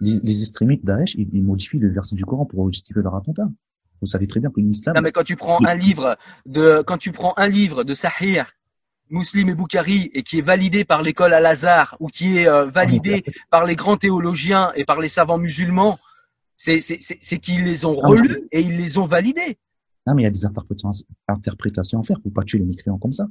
les, 0.00 0.20
les 0.24 0.40
extrémistes 0.42 0.84
Daesh, 0.84 1.14
ils, 1.14 1.28
ils 1.32 1.42
modifient 1.44 1.78
le 1.78 1.90
verset 1.92 2.16
du 2.16 2.24
Coran 2.24 2.46
pour 2.46 2.66
justifier 2.72 3.00
leur 3.02 3.14
attentat. 3.14 3.48
Vous 4.02 4.06
savez 4.06 4.26
très 4.26 4.40
bien 4.40 4.50
que 4.50 4.60
l'islam, 4.60 4.96
Non 4.96 5.00
mais 5.00 5.12
quand 5.12 5.22
tu 5.22 5.36
prends 5.36 5.64
un 5.64 5.76
livre 5.76 6.18
de 6.44 6.82
quand 6.84 6.98
tu 6.98 7.12
prends 7.12 7.34
un 7.36 7.46
livre 7.46 7.84
de 7.84 7.94
Sahih 7.94 8.42
Muslim 9.10 9.48
et 9.48 9.54
Boukhari 9.54 10.10
et 10.12 10.24
qui 10.24 10.38
est 10.38 10.42
validé 10.42 10.84
par 10.84 11.02
l'école 11.02 11.32
Al-Azhar 11.32 11.96
ou 12.00 12.08
qui 12.08 12.38
est 12.38 12.48
euh, 12.48 12.64
validé 12.64 13.22
par 13.50 13.64
les 13.64 13.76
grands 13.76 13.96
théologiens 13.96 14.72
et 14.74 14.84
par 14.84 15.00
les 15.00 15.08
savants 15.08 15.38
musulmans, 15.38 16.00
c'est 16.56 16.80
c'est 16.80 16.98
c'est 17.00 17.16
c'est 17.20 17.38
qu'ils 17.38 17.62
les 17.62 17.84
ont 17.84 17.94
relus 17.94 18.48
et 18.50 18.60
ils 18.60 18.76
les 18.76 18.98
ont 18.98 19.06
validés. 19.06 19.56
non, 20.06 20.14
mais 20.16 20.22
il 20.22 20.24
y 20.24 20.28
a 20.28 20.32
des 20.32 20.46
interprétations, 20.46 22.00
à 22.00 22.02
faire 22.02 22.20
pour 22.20 22.32
pas 22.32 22.42
tuer 22.42 22.58
les 22.58 22.64
mécréants 22.64 22.98
comme 22.98 23.12
ça. 23.12 23.28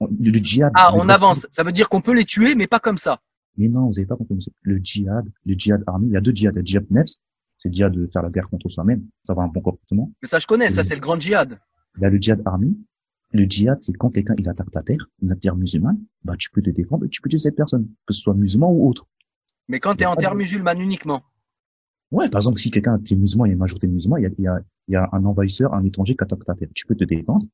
Le, 0.00 0.32
djihad. 0.40 0.72
Ah, 0.74 0.92
on 0.94 1.08
avance. 1.08 1.46
Ça 1.52 1.62
veut 1.62 1.70
dire 1.70 1.88
qu'on 1.88 2.00
peut 2.00 2.14
les 2.14 2.24
tuer 2.24 2.56
mais 2.56 2.66
pas 2.66 2.80
comme 2.80 2.98
ça. 2.98 3.20
Mais 3.56 3.68
non, 3.68 3.86
vous 3.86 3.98
avez 4.00 4.06
pas 4.06 4.16
compris. 4.16 4.44
Le 4.62 4.78
djihad, 4.78 5.30
le 5.46 5.54
djihad 5.54 5.84
armé, 5.86 6.08
il 6.08 6.12
y 6.12 6.16
a 6.16 6.20
deux 6.20 6.32
djihad. 6.32 6.56
Le 6.56 6.62
djihad 6.62 6.90
nefs, 6.90 7.18
c'est 7.62 7.68
le 7.68 7.74
djihad 7.74 7.92
de 7.92 8.08
faire 8.08 8.22
la 8.22 8.30
guerre 8.30 8.48
contre 8.48 8.68
soi-même, 8.68 9.06
ça 9.22 9.34
va 9.34 9.42
un 9.42 9.48
bon 9.48 9.60
comportement. 9.60 10.10
Mais 10.20 10.26
ça 10.26 10.40
je 10.40 10.46
connais, 10.48 10.70
ça 10.70 10.82
c'est 10.82 10.96
le 10.96 11.00
grand 11.00 11.18
djihad. 11.18 11.60
Y 12.00 12.04
a 12.04 12.10
le 12.10 12.18
djihad 12.18 12.42
armé. 12.44 12.72
Le 13.30 13.44
djihad, 13.44 13.80
c'est 13.80 13.92
quand 13.92 14.10
quelqu'un, 14.10 14.34
il 14.36 14.48
attaque 14.48 14.72
ta 14.72 14.82
terre, 14.82 15.08
une 15.22 15.34
terre 15.38 15.54
musulmane, 15.56 15.98
bah, 16.24 16.34
tu 16.36 16.50
peux 16.50 16.60
te 16.60 16.70
défendre 16.70 17.06
et 17.06 17.08
tu 17.08 17.22
peux 17.22 17.30
tuer 17.30 17.38
cette 17.38 17.54
personne, 17.54 17.86
que 18.06 18.12
ce 18.12 18.20
soit 18.20 18.34
musulman 18.34 18.70
ou 18.70 18.88
autre. 18.88 19.06
Mais 19.68 19.78
quand 19.78 19.94
tu 19.94 20.02
es 20.02 20.06
en 20.06 20.16
terre 20.16 20.34
musulmane 20.34 20.80
uniquement. 20.80 21.22
Ouais, 22.10 22.28
par 22.28 22.40
exemple, 22.40 22.58
si 22.58 22.70
quelqu'un 22.70 22.98
est 22.98 23.14
musulman, 23.14 23.46
il 23.46 23.50
y 23.50 23.52
a 23.52 23.54
une 23.54 23.60
majorité 23.60 23.86
de 23.86 23.92
musulmans, 23.92 24.16
il 24.16 24.24
y 24.24 24.26
a, 24.26 24.30
il 24.36 24.44
y 24.44 24.48
a, 24.48 24.60
il 24.88 24.92
y 24.92 24.96
a 24.96 25.08
un 25.12 25.24
envahisseur, 25.24 25.72
un 25.72 25.84
étranger 25.84 26.14
qui 26.14 26.24
attaque 26.24 26.44
ta 26.44 26.54
terre. 26.54 26.68
Tu 26.74 26.84
peux 26.84 26.96
te 26.96 27.04
défendre 27.04 27.46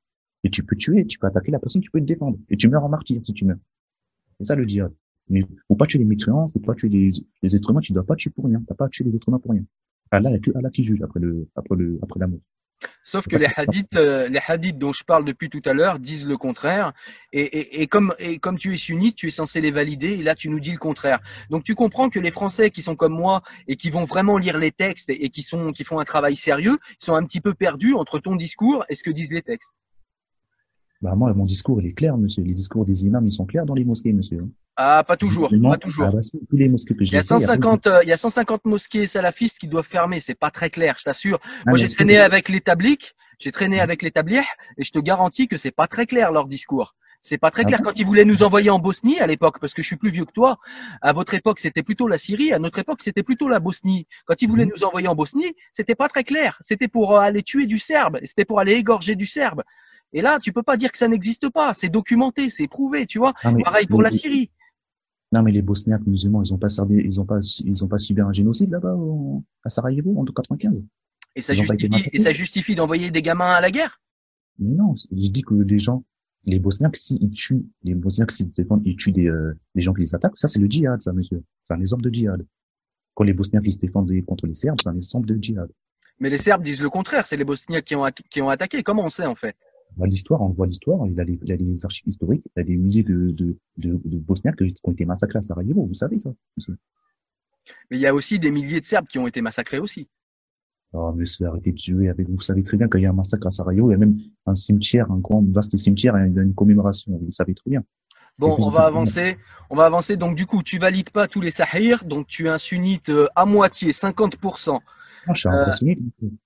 et 0.43 0.51
tu 0.51 0.65
peux 0.65 0.75
tuer, 0.75 1.07
tu 1.07 1.19
peux 1.19 1.27
attaquer 1.27 1.53
la 1.53 1.59
personne, 1.59 1.83
tu 1.83 1.91
peux 1.91 2.01
te 2.01 2.07
défendre. 2.07 2.39
Et 2.49 2.57
tu 2.57 2.69
meurs 2.69 2.83
en 2.83 2.89
martyr 2.89 3.21
si 3.23 3.33
tu 3.35 3.45
meurs. 3.45 3.59
C'est 4.39 4.47
ça 4.47 4.57
le 4.57 4.67
djihad. 4.67 4.93
Mais 5.29 5.43
faut 5.69 5.77
pas 5.77 5.87
tuer 5.87 5.99
les 5.99 6.07
mécréants, 6.07 6.49
faut 6.49 6.59
pas 6.61 6.75
tuer 6.75 6.89
les, 6.89 7.11
les 7.43 7.55
êtres 7.55 7.71
humains, 7.71 7.81
tu 7.81 7.93
dois 7.93 8.05
pas 8.05 8.17
tuer 8.17 8.31
pour 8.31 8.47
rien. 8.47 8.63
T'as 8.67 8.75
pas 8.75 8.87
à 8.87 8.89
tuer 8.89 9.05
les 9.05 9.15
êtres 9.15 9.29
humains 9.29 9.39
pour 9.39 9.53
rien. 9.53 9.63
Allah, 10.11 10.31
qui 10.73 10.85
juge 10.85 11.03
après 11.03 11.21
le, 11.21 11.49
après 11.57 11.77
le, 11.77 11.99
après 12.03 12.21
la 12.21 12.27
mort. 12.27 12.41
Sauf 13.03 13.27
que 13.27 13.37
les 13.37 13.49
hadiths, 13.57 13.97
euh, 13.97 14.29
les 14.29 14.41
hadiths 14.47 14.79
dont 14.79 14.93
je 14.93 15.03
parle 15.03 15.25
depuis 15.25 15.51
tout 15.51 15.63
à 15.65 15.73
l'heure 15.73 15.99
disent 15.99 16.27
le 16.29 16.37
contraire. 16.37 16.93
Et, 17.33 17.41
et, 17.41 17.83
et 17.83 17.87
comme, 17.89 18.15
et 18.19 18.39
comme 18.39 18.57
tu 18.57 18.73
es 18.73 18.77
sunnite, 18.77 19.17
tu 19.17 19.29
es 19.29 19.31
censé 19.31 19.61
les 19.61 19.73
valider. 19.73 20.13
Et 20.13 20.23
là, 20.23 20.35
tu 20.35 20.49
nous 20.49 20.61
dis 20.61 20.71
le 20.71 20.79
contraire. 20.79 21.19
Donc, 21.51 21.65
tu 21.65 21.75
comprends 21.75 22.09
que 22.09 22.21
les 22.21 22.31
Français 22.31 22.71
qui 22.71 22.83
sont 22.83 22.95
comme 22.95 23.15
moi 23.15 23.43
et 23.67 23.77
qui 23.77 23.91
vont 23.91 24.05
vraiment 24.05 24.39
lire 24.39 24.59
les 24.59 24.71
textes 24.71 25.11
et, 25.11 25.25
et 25.25 25.31
qui 25.31 25.43
sont, 25.43 25.73
qui 25.73 25.83
font 25.83 25.99
un 25.99 26.05
travail 26.05 26.37
sérieux, 26.37 26.79
ils 27.01 27.05
sont 27.05 27.15
un 27.15 27.25
petit 27.25 27.41
peu 27.41 27.55
perdus 27.55 27.95
entre 27.95 28.21
ton 28.21 28.37
discours 28.37 28.85
et 28.89 28.95
ce 28.95 29.03
que 29.03 29.11
disent 29.11 29.33
les 29.33 29.43
textes. 29.43 29.75
Bah, 31.01 31.15
moi, 31.15 31.33
mon 31.33 31.45
discours, 31.47 31.81
il 31.81 31.87
est 31.87 31.93
clair, 31.93 32.17
monsieur. 32.17 32.43
Les 32.43 32.55
discours 32.55 32.85
des 32.85 33.07
imams, 33.07 33.25
ils 33.27 33.33
sont 33.33 33.47
clairs 33.47 33.65
dans 33.67 33.75
les 33.75 33.85
mosquées, 33.85 34.13
monsieur. 34.13 34.45
Ah, 34.77 35.05
pas 35.07 35.17
toujours, 35.17 35.53
Non, 35.55 35.71
pas 35.71 35.79
toujours. 35.79 36.07
Ah, 36.09 36.11
bah, 36.13 36.19
tous 36.51 36.57
les 36.57 36.69
mosquées 36.69 36.95
que 36.95 37.05
Il 37.05 37.13
y 37.13 37.17
a 37.17 37.23
fait, 37.23 37.27
il 37.37 37.41
y 37.41 37.45
a 37.45 37.47
pas 37.47 37.55
eu 37.55 37.59
de- 37.59 37.63
150, 37.63 37.87
euh, 37.87 38.01
il 38.03 38.09
y 38.09 38.13
a 38.13 38.17
150 38.17 38.65
mosquées 38.65 39.07
salafistes 39.07 39.59
qui 39.59 39.69
doivent 39.69 39.87
fermer. 39.87 40.19
C'est 40.19 40.35
pas 40.35 40.51
très 40.51 40.71
clair, 40.71 40.97
je 40.99 41.05
t'assure. 41.05 41.39
Ah, 41.45 41.63
Moi, 41.71 41.79
j'ai 41.79 41.87
que- 41.87 41.93
traîné 41.93 42.19
avec 42.19 42.49
les 42.49 42.61
tabliques, 42.61 43.15
j'ai 43.39 43.53
traîné 43.53 43.79
avec 43.81 44.03
les 44.03 44.11
tabliers, 44.11 44.43
et 44.77 44.83
je 44.83 44.91
te 44.91 44.99
garantis 44.99 45.47
que 45.47 45.57
c'est 45.57 45.71
pas 45.71 45.87
très 45.87 46.07
clair 46.07 46.33
leur 46.33 46.47
discours. 46.47 46.97
C'est 47.21 47.39
pas 47.39 47.51
très 47.53 47.63
Ah 47.63 47.67
clair 47.67 47.81
quand 47.83 47.99
ils 47.99 48.07
voulaient 48.07 48.25
nous 48.25 48.43
envoyer 48.45 48.71
en 48.71 48.79
Bosnie 48.79 49.19
à 49.21 49.27
l'époque, 49.27 49.59
parce 49.61 49.75
que 49.75 49.83
je 49.83 49.87
suis 49.89 49.97
plus 49.97 50.11
vieux 50.11 50.25
que 50.25 50.33
toi. 50.33 50.59
À 51.03 51.13
votre 51.13 51.35
époque, 51.35 51.59
c'était 51.59 51.83
plutôt 51.83 52.07
la 52.09 52.17
Syrie. 52.19 52.53
À 52.53 52.59
notre 52.61 52.79
époque, 52.79 53.03
c'était 53.03 53.25
plutôt 53.25 53.49
la 53.49 53.59
Bosnie. 53.59 54.07
Quand 54.27 54.41
ils 54.41 54.49
voulaient 54.49 54.65
Mhm. 54.67 54.73
nous 54.77 54.85
envoyer 54.85 55.09
en 55.09 55.17
Bosnie, 55.17 55.53
c'était 55.73 55.97
pas 55.97 56.09
très 56.09 56.23
clair. 56.23 56.59
C'était 56.61 56.87
pour 56.89 57.17
euh, 57.17 57.21
aller 57.21 57.43
tuer 57.43 57.67
du 57.67 57.79
Serbe. 57.81 58.19
C'était 58.25 58.45
pour 58.45 58.61
aller 58.61 58.75
égorger 58.75 59.17
du 59.17 59.27
Serbe. 59.27 59.63
Et 60.13 60.23
là, 60.23 60.39
tu 60.43 60.53
peux 60.53 60.63
pas 60.63 60.77
dire 60.77 60.91
que 60.91 60.99
ça 60.99 61.09
n'existe 61.09 61.51
pas. 61.51 61.75
C'est 61.75 61.89
documenté, 61.89 62.49
c'est 62.51 62.67
prouvé, 62.69 63.07
tu 63.07 63.19
vois. 63.19 63.35
Mais- 63.45 63.63
Pareil 63.63 63.87
pour 63.87 64.01
mais- 64.01 64.11
la 64.11 64.17
Syrie. 64.17 64.51
Non, 65.33 65.43
mais 65.43 65.53
les 65.53 65.61
Bosniaques 65.61 66.07
musulmans, 66.07 66.43
ils 66.43 66.55
ont 66.55 66.59
pas 66.59 66.71
servi, 66.71 67.03
ils 67.05 67.21
ont 67.21 67.27
pas, 67.27 67.41
ils 67.65 67.85
ont 67.85 67.89
pas 67.89 67.99
subi 67.99 68.23
un 68.23 68.33
génocide 68.33 68.71
là-bas, 68.71 68.95
au- 68.95 69.45
à 69.63 69.69
Sarajevo, 69.69 70.19
en 70.19 70.25
95. 70.25 70.83
Et 71.37 71.43
ça 71.43 71.53
Ils 71.53 71.57
justifie, 71.61 72.09
et 72.15 72.19
ça 72.19 72.33
justifie 72.33 72.75
d'envoyer 72.75 73.11
des 73.11 73.21
gamins 73.21 73.51
à 73.53 73.61
la 73.61 73.71
guerre. 73.71 74.01
Mais 74.59 74.75
non, 74.75 74.95
je 74.97 75.31
dis 75.31 75.43
que 75.43 75.55
les 75.55 75.79
gens, 75.79 76.03
les 76.47 76.59
Bosniaques, 76.59 76.97
s'ils 76.97 77.31
tuent, 77.33 77.67
les 77.83 77.95
Bosniaques, 77.95 78.31
s'ils 78.33 78.51
défendent, 78.53 78.81
ils 78.87 78.97
tuent 78.97 79.13
des, 79.13 79.29
euh, 79.29 79.53
des 79.75 79.83
gens 79.83 79.93
qui 79.93 80.01
les 80.01 80.15
attaquent, 80.15 80.39
ça, 80.39 80.49
c'est 80.49 80.59
le 80.59 80.67
djihad, 80.67 81.01
ça, 81.03 81.13
monsieur. 81.13 81.45
C'est 81.63 81.75
un 81.75 81.81
exemple 81.81 82.03
de 82.05 82.11
djihad. 82.11 82.47
Quand 83.15 83.25
les 83.25 83.35
Bosniaques, 83.35 83.65
ils 83.67 83.73
se 83.73 83.79
défendent 83.79 84.11
contre 84.27 84.47
les 84.47 84.55
Serbes, 84.55 84.79
c'est 84.81 84.89
un 84.89 84.97
exemple 84.97 85.27
de 85.29 85.37
djihad. 85.41 85.69
Mais 86.21 86.31
les 86.31 86.39
Serbes 86.39 86.63
disent 86.65 86.81
le 86.83 86.89
contraire. 86.91 87.27
C'est 87.27 87.37
les 87.37 87.45
Bosniaques 87.45 87.85
qui 87.85 87.95
ont, 87.95 88.05
qui 88.31 88.41
ont 88.41 88.49
attaqué. 88.49 88.83
Comment 88.83 89.05
on 89.05 89.11
sait, 89.11 89.27
en 89.27 89.35
fait? 89.37 89.55
Voit 89.97 90.07
l'histoire, 90.07 90.41
on 90.43 90.49
voit 90.51 90.67
l'histoire, 90.67 91.07
il 91.07 91.15
y 91.15 91.21
a 91.21 91.25
les, 91.25 91.39
il 91.43 91.53
a 91.53 91.57
les 91.57 91.85
archives 91.85 92.07
historiques, 92.09 92.43
il 92.47 92.59
y 92.59 92.61
a 92.61 92.65
des 92.65 92.77
milliers 92.77 93.03
de, 93.03 93.31
de, 93.33 93.57
de, 93.79 94.01
de 94.05 94.17
Bosniaques 94.19 94.57
qui 94.57 94.75
ont 94.85 94.93
été 94.93 95.05
massacrés 95.05 95.39
à 95.39 95.43
Sarajevo, 95.43 95.85
vous 95.85 95.95
savez 95.95 96.19
ça. 96.19 96.31
Mais 97.91 97.97
il 97.97 98.01
y 98.01 98.07
a 98.07 98.15
aussi 98.15 98.39
des 98.39 98.51
milliers 98.51 98.81
de 98.81 98.85
Serbes 98.87 99.07
qui 99.07 99.19
ont 99.19 99.27
été 99.27 99.41
massacrés 99.41 99.79
aussi. 99.79 100.09
Oh, 100.93 101.13
monsieur, 101.13 101.47
arrêtez 101.47 101.73
de 101.73 101.79
jouer 101.79 102.09
avec 102.09 102.27
vous. 102.29 102.37
Vous 102.37 102.41
savez 102.43 102.63
très 102.63 102.77
bien 102.79 102.89
qu'il 102.89 103.03
y 103.03 103.07
a 103.07 103.11
un 103.11 103.15
massacre 103.15 103.47
à 103.47 103.51
Sarajevo, 103.51 103.91
il 103.91 103.93
y 103.93 103.97
a 103.97 103.99
même 103.99 104.19
un 104.47 104.55
cimetière, 104.55 105.11
un 105.11 105.19
grand, 105.19 105.43
vaste 105.51 105.77
cimetière, 105.77 106.17
et 106.17 106.29
il 106.29 106.35
y 106.35 106.39
a 106.39 106.43
une 106.43 106.55
commémoration. 106.55 107.13
Vous 107.19 107.27
le 107.27 107.33
savez 107.33 107.55
très 107.55 107.71
bien. 107.71 107.83
Bon, 108.39 108.55
on 108.59 108.71
c'est- 108.71 108.77
va 108.79 108.87
avancer. 108.87 109.37
On 109.69 109.77
va 109.77 109.85
avancer. 109.85 110.17
Donc, 110.17 110.37
du 110.37 110.47
coup, 110.47 110.63
tu 110.63 110.79
valides 110.79 111.11
pas 111.11 111.27
tous 111.29 111.41
les 111.41 111.51
sahirs. 111.51 112.05
Donc, 112.05 112.27
tu 112.29 112.47
es 112.47 112.49
un 112.49 112.57
sunnite 112.57 113.09
euh, 113.11 113.27
à 113.35 113.45
moitié, 113.45 113.93
50%. 113.93 114.71
Moi, 115.27 115.35
je 115.35 115.41
suis 115.41 115.49
Euh, 115.49 115.53
impressionné. 115.53 115.99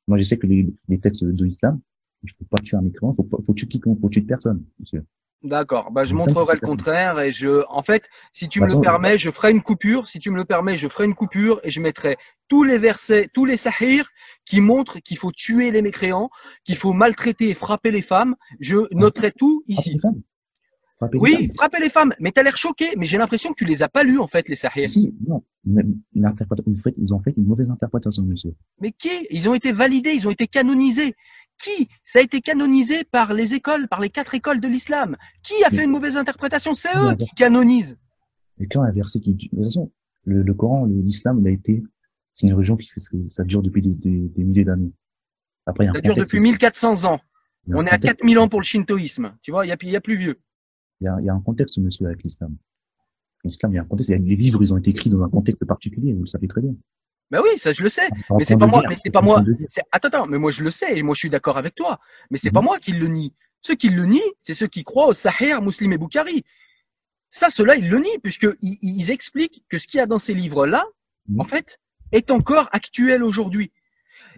Moi, 0.09 0.19
je 0.19 0.23
sais 0.25 0.39
que 0.39 0.47
les, 0.47 0.73
les 0.89 0.99
textes 0.99 1.23
de 1.23 1.45
l'islam, 1.45 1.81
il 2.23 2.31
faut 2.31 2.45
pas 2.51 2.59
tuer 2.59 2.77
un 2.77 2.83
mécréant, 2.83 3.13
faut 3.13 3.23
pas, 3.25 3.39
faut 3.45 3.55
tuer 3.55 3.67
quiconque, 3.67 4.01
faut 4.01 4.09
tuer 4.09 4.23
personne, 4.23 4.65
monsieur. 4.81 5.05
D'accord. 5.43 5.91
Bah, 5.91 6.05
je 6.05 6.15
montrerai 6.15 6.55
le 6.55 6.61
contraire 6.61 7.19
et 7.19 7.33
je, 7.33 7.65
en 7.69 7.83
fait, 7.83 8.09
si 8.33 8.49
tu 8.49 8.61
me 8.61 8.69
le 8.73 8.81
permets, 8.81 9.19
je 9.19 9.29
ferai 9.31 9.51
une 9.51 9.61
coupure. 9.63 10.07
Si 10.07 10.21
tu 10.21 10.31
me 10.31 10.37
le 10.37 10.45
permets, 10.45 10.77
je 10.77 10.87
ferai 10.87 11.05
une 11.05 11.15
coupure 11.17 11.61
et 11.65 11.71
je 11.71 11.81
mettrai 11.81 12.17
tous 12.49 12.63
les 12.63 12.79
versets, 12.79 13.29
tous 13.35 13.45
les 13.45 13.57
sahirs 13.57 14.09
qui 14.45 14.61
montrent 14.61 15.01
qu'il 15.01 15.17
faut 15.19 15.33
tuer 15.33 15.73
les 15.73 15.83
mécréants, 15.83 16.31
qu'il 16.65 16.77
faut 16.77 16.93
maltraiter 16.93 17.49
et 17.49 17.55
frapper 17.55 17.91
les 17.91 18.03
femmes. 18.03 18.37
Je 18.61 18.77
noterai 18.95 19.33
tout 19.33 19.65
ici. 19.67 19.95
les 19.95 19.99
femmes. 19.99 20.23
Frappez 20.99 21.17
les 21.19 21.21
Oui, 21.21 21.33
femmes. 21.49 21.57
frapper 21.57 21.81
les 21.81 21.91
femmes. 21.91 22.15
Mais 22.21 22.31
t'as 22.31 22.45
l'air 22.45 22.57
choqué. 22.57 22.91
Mais 22.97 23.07
j'ai 23.07 23.19
l'impression 23.19 23.51
que 23.51 23.57
tu 23.57 23.65
les 23.65 23.83
as 23.83 23.89
pas 23.89 24.05
lus, 24.05 24.21
en 24.21 24.29
fait, 24.29 24.49
les 24.49 24.55
sahirs. 24.55 24.89
Si, 24.89 25.13
non. 25.27 25.43
Vous 25.65 25.75
faites, 26.85 26.95
ils 26.99 27.13
ont 27.15 27.21
fait 27.21 27.35
une 27.37 27.47
mauvaise 27.47 27.69
interprétation, 27.71 28.23
monsieur. 28.25 28.55
Mais 28.81 28.93
qui 28.93 29.27
Ils 29.31 29.49
ont 29.49 29.55
été 29.55 29.73
validés, 29.73 30.13
ils 30.13 30.29
ont 30.29 30.31
été 30.31 30.47
canonisés. 30.47 31.17
Qui? 31.62 31.88
Ça 32.05 32.19
a 32.19 32.23
été 32.23 32.41
canonisé 32.41 33.05
par 33.05 33.35
les 33.35 33.55
écoles, 33.55 33.88
par 33.88 34.01
les 34.01 34.11
quatre 34.11 34.35
écoles 34.35 34.61
de 34.61 34.69
l'islam. 34.69 35.17
Qui 35.43 35.62
a 35.65 35.71
fait 35.71 35.85
une 35.85 35.91
mauvaise 35.91 36.17
interprétation? 36.17 36.75
C'est 36.75 36.88
eux 36.97 37.15
qui 37.17 37.27
canonisent. 37.37 37.97
Et 38.59 38.67
quand 38.67 38.83
un 38.83 38.91
verset 38.91 39.21
qui, 39.21 39.35
de 39.35 39.49
toute 39.49 39.65
façon, 39.65 39.91
Le, 40.25 40.43
le 40.43 40.55
Coran, 40.55 40.87
l'islam, 40.87 41.41
il 41.41 41.49
a 41.49 41.51
été, 41.51 41.83
c'est 42.33 42.47
une 42.47 42.55
religion 42.55 42.77
qui 42.77 42.88
fait, 42.88 43.01
ça 43.31 43.43
dure 43.45 43.62
depuis 43.62 43.83
des, 43.83 43.97
des, 43.97 44.29
des 44.29 44.45
milliers 44.45 44.65
d'années. 44.65 44.93
Après, 45.67 45.85
il 45.85 45.88
y 45.88 45.91
a 45.91 45.95
Ça 45.95 46.01
dure 46.01 46.15
depuis 46.15 46.38
aussi. 46.38 46.47
1400 46.49 47.05
ans. 47.05 47.21
On 47.69 47.85
est 47.87 47.91
à 47.91 47.97
contexte- 47.97 48.19
4000 48.19 48.38
ans 48.38 48.49
pour 48.49 48.61
le 48.61 48.65
shintoïsme. 48.65 49.37
Tu 49.43 49.51
vois, 49.53 49.65
il 49.67 49.69
y 49.71 49.73
a, 49.73 49.77
il 49.83 49.91
y 49.91 49.97
a 49.97 50.01
plus 50.01 50.17
vieux. 50.17 50.41
Il 51.01 51.05
y 51.05 51.09
a, 51.09 51.17
il 51.21 51.27
y 51.27 51.29
a 51.29 51.35
un 51.35 51.41
contexte, 51.41 51.79
monsieur, 51.79 52.07
avec 52.07 52.23
l'islam. 52.23 52.57
L'islam, 53.45 53.73
il 53.73 53.77
y 53.77 53.79
a 53.79 53.83
un 53.83 53.85
contexte. 53.85 54.11
Les 54.11 54.19
livres, 54.37 54.62
ils 54.62 54.73
ont 54.73 54.77
été 54.79 54.91
écrits 54.91 55.11
dans 55.11 55.23
un 55.23 55.29
contexte 55.29 55.65
particulier. 55.65 56.12
Vous 56.12 56.21
le 56.23 56.27
savez 56.27 56.47
très 56.49 56.61
bien. 56.61 56.75
Ben 57.33 57.40
oui, 57.42 57.57
ça 57.57 57.73
je 57.73 57.83
le 57.83 57.88
sais. 57.88 58.09
Mais 58.37 58.45
c'est 58.45 58.59
pas 58.59 58.66
moi, 58.66 58.83
mais 58.88 58.97
c'est 59.03 59.11
pas 59.11 59.23
moi. 59.23 59.42
Attends, 59.90 60.09
attends, 60.09 60.27
mais 60.27 60.38
moi 60.38 60.51
je 60.51 60.62
le 60.62 60.71
sais 60.71 60.97
et 60.99 61.03
moi 61.03 61.14
je 61.14 61.21
suis 61.21 61.31
d'accord 61.31 61.57
avec 61.57 61.75
toi. 61.75 61.99
Mais 62.31 62.37
c'est 62.38 62.51
Mhm. 62.51 62.55
pas 62.55 62.61
moi 62.61 62.79
qui 62.79 62.92
le 62.92 63.09
nie. 63.09 63.35
Ceux 63.62 63.75
qui 63.75 63.88
le 63.88 64.05
nient, 64.05 64.21
c'est 64.38 64.55
ceux 64.55 64.66
qui 64.66 64.85
croient 64.85 65.07
au 65.09 65.14
Sahih, 65.14 65.55
Muslim 65.62 65.92
et 65.95 65.99
Boukhari. 65.99 66.45
Ça, 67.31 67.49
ceux-là, 67.49 67.77
ils 67.77 67.88
le 67.88 67.99
nient 67.99 68.18
puisque 68.23 68.47
ils, 68.61 69.11
expliquent 69.11 69.64
que 69.71 69.79
ce 69.79 69.87
qu'il 69.88 69.97
y 69.99 70.01
a 70.01 70.07
dans 70.07 70.18
ces 70.18 70.35
livres-là, 70.35 70.85
Mhm. 71.29 71.40
en 71.40 71.45
fait, 71.45 71.81
est 72.12 72.31
encore 72.31 72.68
actuel 72.73 73.23
aujourd'hui. 73.25 73.73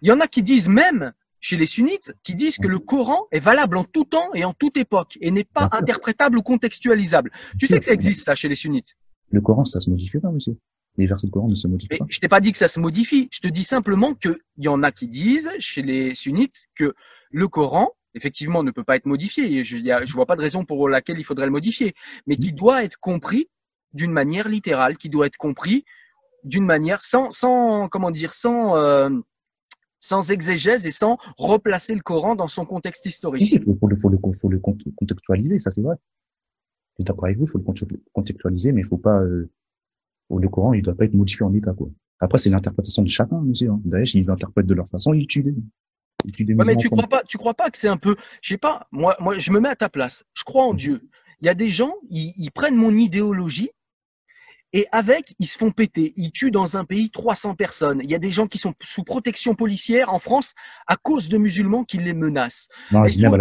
Il 0.03 0.09
y 0.09 0.13
en 0.13 0.21
a 0.21 0.29
qui 0.29 0.43
disent 0.45 0.69
même 0.69 1.13
chez 1.41 1.57
les 1.57 1.67
sunnites, 1.67 2.15
qui 2.23 2.37
disent 2.37 2.59
que 2.59 2.69
le 2.69 2.79
Coran 2.79 3.27
est 3.33 3.41
valable 3.41 3.77
en 3.77 3.85
tout 3.85 4.05
temps 4.05 4.33
et 4.35 4.45
en 4.45 4.53
toute 4.55 4.77
époque 4.77 5.19
et 5.21 5.31
n'est 5.33 5.43
pas 5.45 5.69
interprétable 5.73 6.39
ou 6.39 6.43
contextualisable. 6.43 7.33
Tu 7.59 7.67
sais 7.67 7.81
que 7.81 7.85
ça 7.85 7.93
existe 7.93 8.25
ça 8.25 8.35
chez 8.37 8.49
les 8.49 8.57
sunnites. 8.57 8.95
Le 9.31 9.41
Coran, 9.41 9.65
ça 9.65 9.81
se 9.81 9.91
modifie 9.91 10.21
pas, 10.21 10.31
monsieur. 10.31 10.57
Les 10.97 11.07
versets 11.07 11.27
du 11.27 11.33
Coran 11.33 11.49
ne 11.49 11.55
se 11.55 11.67
modifient 11.67 11.89
Mais 11.91 11.99
pas. 11.99 12.07
je 12.09 12.21
t'ai 12.21 12.29
pas 12.29 12.41
dit 12.41 12.53
que 12.53 12.59
ça 12.59 12.69
se 12.69 12.79
modifie. 12.79 13.29
Je 13.33 13.41
te 13.41 13.49
dis 13.49 13.65
simplement 13.65 14.15
qu'il 14.15 14.37
y 14.59 14.69
en 14.69 14.83
a 14.83 14.93
qui 14.93 15.09
disent 15.09 15.51
chez 15.59 15.83
les 15.83 16.15
sunnites 16.15 16.69
que 16.77 16.95
le 17.33 17.49
Coran, 17.49 17.91
effectivement, 18.15 18.63
ne 18.63 18.71
peut 18.71 18.85
pas 18.85 18.95
être 18.97 19.07
modifié. 19.07 19.65
Je, 19.65 19.79
je 19.79 20.13
vois 20.13 20.27
pas 20.27 20.37
de 20.37 20.41
raison 20.41 20.65
pour 20.65 20.89
laquelle 20.89 21.19
il 21.19 21.25
faudrait 21.25 21.47
le 21.47 21.53
modifier, 21.53 21.95
mais 22.27 22.37
qui 22.37 22.53
doit 22.53 22.85
être 22.85 22.99
compris 23.01 23.49
d'une 23.93 24.13
manière 24.13 24.49
littérale, 24.49 24.97
qui 24.97 25.09
doit 25.09 25.27
être 25.27 25.37
compris 25.37 25.85
d'une 26.45 26.65
manière 26.65 27.01
sans, 27.01 27.31
sans, 27.31 27.89
comment 27.89 28.11
dire, 28.13 28.33
sans, 28.35 28.77
euh, 28.77 29.09
sans 29.99 30.31
exégèse 30.31 30.87
et 30.87 30.93
sans 30.93 31.17
replacer 31.39 31.95
le 31.95 32.03
Coran 32.03 32.37
dans 32.37 32.49
son 32.49 32.67
contexte 32.67 33.03
Si, 33.05 33.09
historique. 33.09 33.45
si, 33.45 33.59
faut, 33.59 33.77
faut 33.81 33.89
le, 33.89 33.97
faut 33.97 34.11
le, 34.11 34.19
faut 34.41 34.49
le 34.49 34.59
cont- 34.61 34.77
contextualiser, 34.95 35.59
ça 35.59 35.73
c'est 35.73 35.81
vrai. 35.81 35.97
Je 35.97 37.03
suis 37.03 37.05
d'accord 37.05 37.25
avec 37.25 37.39
vous, 37.39 37.47
il 37.47 37.51
faut 37.51 37.59
le 37.59 37.65
conte- 37.65 37.89
contextualiser, 38.13 38.73
mais 38.73 38.83
il 38.83 38.87
faut 38.87 38.99
pas, 38.99 39.19
euh, 39.21 39.51
le 40.31 40.49
Coran, 40.49 40.73
il 40.73 40.83
doit 40.83 40.95
pas 40.95 41.05
être 41.05 41.15
modifié 41.15 41.45
en 41.45 41.55
état, 41.55 41.73
quoi. 41.73 41.89
Après, 42.21 42.39
c'est 42.39 42.51
l'interprétation 42.51 43.03
de 43.03 43.09
chacun, 43.09 43.41
monsieur. 43.41 43.71
Hein. 43.71 43.81
Daesh, 43.85 44.15
ils 44.15 44.31
interprètent 44.31 44.67
de 44.67 44.75
leur 44.75 44.89
façon, 44.89 45.13
ils 45.15 45.27
tuent 45.27 45.43
des, 45.43 45.55
ils 46.25 46.33
tuent 46.33 46.45
des 46.45 46.55
Ouais, 46.55 46.65
mais 46.65 46.77
tu 46.77 46.89
crois 46.89 47.07
pas, 47.07 47.23
tu 47.25 47.39
crois 47.39 47.55
pas 47.55 47.71
que 47.71 47.77
c'est 47.77 47.89
un 47.89 47.97
peu, 47.97 48.17
je 48.41 48.51
sais 48.51 48.59
pas, 48.59 48.87
moi, 48.93 49.17
moi, 49.21 49.39
je 49.39 49.51
me 49.51 49.61
mets 49.61 49.69
à 49.69 49.77
ta 49.77 49.89
place. 49.89 50.25
Je 50.35 50.45
crois 50.45 50.65
en 50.65 50.73
Mhm. 50.73 50.79
Dieu. 50.79 51.09
Il 51.41 51.47
y 51.47 51.51
a 51.51 51.55
des 51.55 51.69
gens, 51.69 51.93
ils, 52.11 52.33
ils 52.39 52.51
prennent 52.51 52.77
mon 52.77 52.93
idéologie 52.97 53.71
et 54.77 54.87
avec, 54.91 55.35
ils 55.39 55.47
se 55.47 55.57
font 55.57 55.71
péter. 55.71 56.13
Ils 56.17 56.33
tuent 56.33 56.51
dans 56.51 56.77
un 56.77 56.85
pays 56.85 57.09
300 57.09 57.55
personnes. 57.55 58.01
Il 58.03 58.11
y 58.11 58.15
a 58.15 58.19
des 58.19 58.33
gens 58.33 58.49
qui 58.49 58.59
sont 58.59 58.75
sous 58.83 59.05
protection 59.05 59.55
policière 59.55 60.13
en 60.13 60.19
France 60.19 60.53
à 60.89 60.97
cause 60.97 61.29
de 61.29 61.39
musulmans 61.39 61.85
qui 61.85 61.99
les 61.99 62.13
menacent. 62.13 62.67
Non, 62.91 63.07
Zineb, 63.07 63.33
tu- 63.33 63.41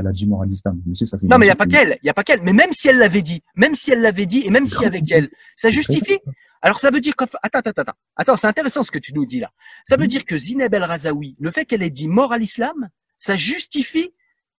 elle 0.00 0.06
a, 0.06 0.12
dit 0.12 0.26
moral 0.26 0.50
islam. 0.50 0.82
Monsieur, 0.84 1.06
ça 1.06 1.18
c'est 1.20 1.28
Non, 1.28 1.38
mais 1.38 1.46
il 1.46 1.48
y 1.48 1.52
a 1.52 1.56
pas 1.56 1.66
qu'elle, 1.66 1.98
il 2.02 2.06
y 2.06 2.10
a 2.10 2.14
pas 2.14 2.24
qu'elle. 2.24 2.42
Mais 2.42 2.52
même 2.52 2.72
si 2.72 2.88
elle 2.88 2.98
l'avait 2.98 3.22
dit, 3.22 3.42
même 3.54 3.76
si 3.76 3.92
elle 3.92 4.00
l'avait 4.00 4.26
dit 4.26 4.42
et 4.44 4.50
même 4.50 4.66
si 4.66 4.84
avec 4.84 5.10
elle, 5.12 5.30
ça 5.56 5.68
justifie. 5.70 6.18
Alors 6.60 6.80
ça 6.80 6.90
veut 6.90 7.00
dire 7.00 7.14
que 7.14 7.22
attends 7.40 7.60
attends 7.60 7.70
attends 7.82 7.92
attends 8.16 8.36
c'est 8.36 8.48
intéressant 8.48 8.82
ce 8.82 8.90
que 8.90 8.98
tu 8.98 9.14
nous 9.14 9.24
dis 9.24 9.38
là. 9.38 9.52
Ça 9.88 9.96
veut 9.96 10.02
Mhm. 10.02 10.08
dire 10.08 10.24
que 10.24 10.36
Zineb 10.36 10.74
El 10.74 10.82
Razaoui, 10.82 11.36
le 11.38 11.52
fait 11.52 11.64
qu'elle 11.64 11.82
ait 11.84 11.90
dit 11.90 12.08
mort 12.08 12.32
à 12.32 12.38
l'islam, 12.38 12.88
ça 13.20 13.36
justifie 13.36 14.10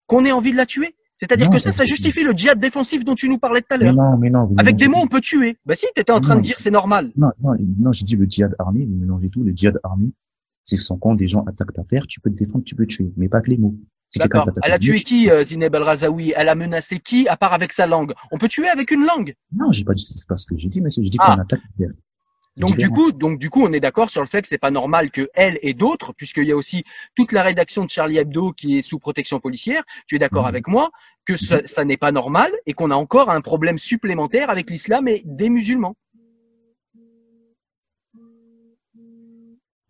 qu'on 0.06 0.24
ait 0.24 0.30
envie 0.30 0.52
de 0.52 0.56
la 0.56 0.66
tuer? 0.66 0.94
C'est-à-dire 1.18 1.50
que 1.50 1.58
ça, 1.58 1.72
ça- 1.72 1.84
justifie 1.84 2.22
le 2.22 2.32
djihad 2.32 2.58
défensif 2.60 3.04
dont 3.04 3.14
tu 3.14 3.28
nous 3.28 3.38
parlais 3.38 3.60
tout 3.60 3.74
à 3.74 3.78
Mais 3.78 3.84
l'heure. 3.86 3.94
non, 3.94 4.16
mais 4.16 4.30
non. 4.30 4.46
vous 4.46 4.54
Avec 4.56 4.76
des 4.76 4.86
mots, 4.88 4.98
on 5.02 5.08
peut 5.08 5.20
tuer. 5.20 5.56
Bah 5.66 5.74
si, 5.74 5.86
t'étais 5.94 6.12
en 6.12 6.20
train 6.20 6.34
Non. 6.34 6.40
de 6.40 6.44
dire 6.46 6.56
c'est 6.58 6.70
normal. 6.70 7.10
Non, 7.16 7.30
non, 7.42 7.54
non, 7.80 7.92
j'ai 7.92 8.04
dit 8.04 8.14
le 8.16 8.24
djihad 8.24 8.54
armé, 8.58 8.86
vous 8.86 8.94
mélangez 8.96 9.28
tout. 9.28 9.42
Le 9.42 9.52
djihad 9.54 9.76
armé, 9.82 10.12
c'est 10.62 10.76
son 10.78 10.96
quand 10.96 11.14
des 11.14 11.26
gens 11.26 11.42
attaquent 11.44 11.72
ta 11.72 11.82
terre, 11.84 12.04
tu 12.08 12.20
peux 12.20 12.30
te 12.30 12.36
défendre, 12.36 12.64
tu 12.64 12.74
peux 12.76 12.86
tuer, 12.86 13.12
mais 13.16 13.28
pas 13.28 13.40
que 13.40 13.50
les 13.50 13.58
mots. 13.58 13.74
Si 14.10 14.18
D'accord. 14.20 14.48
Elle 14.62 14.72
a 14.72 14.78
tué 14.78 14.96
qui, 15.00 15.28
euh, 15.30 15.44
Zineb 15.44 15.74
El 15.74 15.82
Razaoui 15.82 16.32
Elle 16.34 16.48
a 16.48 16.54
menacé 16.54 16.98
qui, 16.98 17.28
à 17.28 17.36
part 17.36 17.52
avec 17.52 17.72
sa 17.72 17.86
langue? 17.86 18.14
On 18.32 18.38
peut 18.38 18.48
tuer 18.48 18.68
avec 18.68 18.90
une 18.90 19.04
langue? 19.04 19.34
Non, 19.54 19.70
j'ai 19.70 19.84
pas 19.84 19.92
dit, 19.92 20.02
c'est 20.02 20.26
pas 20.26 20.36
ce 20.38 20.46
que 20.46 20.56
j'ai 20.56 20.68
dit, 20.68 20.80
monsieur. 20.80 21.02
J'ai 21.02 21.10
dit 21.10 21.18
Ah. 21.20 21.34
qu'on 21.36 21.42
attaque 21.42 21.60
Donc 22.56 22.76
du 22.76 22.88
coup, 22.90 23.12
donc 23.12 23.38
du 23.38 23.50
coup, 23.50 23.62
on 23.62 23.72
est 23.72 23.78
d'accord 23.80 24.10
sur 24.10 24.20
le 24.20 24.26
fait 24.26 24.42
que 24.42 24.48
c'est 24.48 24.58
pas 24.58 24.70
normal 24.72 25.10
que 25.12 25.28
elle 25.34 25.58
et 25.62 25.74
d'autres, 25.74 26.12
puisqu'il 26.12 26.44
y 26.44 26.52
a 26.52 26.56
aussi 26.56 26.82
toute 27.14 27.30
la 27.32 27.42
rédaction 27.44 27.84
de 27.84 27.90
Charlie 27.90 28.16
Hebdo 28.18 28.52
qui 28.52 28.78
est 28.78 28.82
sous 28.82 28.98
protection 28.98 29.38
policière. 29.38 29.84
Tu 30.08 30.16
es 30.16 30.18
d'accord 30.18 30.42
Mhm. 30.44 30.48
avec 30.48 30.66
moi 30.66 30.90
que 31.24 31.36
ça, 31.36 31.64
ça 31.66 31.84
n'est 31.84 31.96
pas 31.98 32.10
normal 32.10 32.50
et 32.66 32.72
qu'on 32.72 32.90
a 32.90 32.96
encore 32.96 33.30
un 33.30 33.40
problème 33.42 33.78
supplémentaire 33.78 34.50
avec 34.50 34.70
l'islam 34.70 35.06
et 35.08 35.22
des 35.24 35.50
musulmans. 35.50 35.94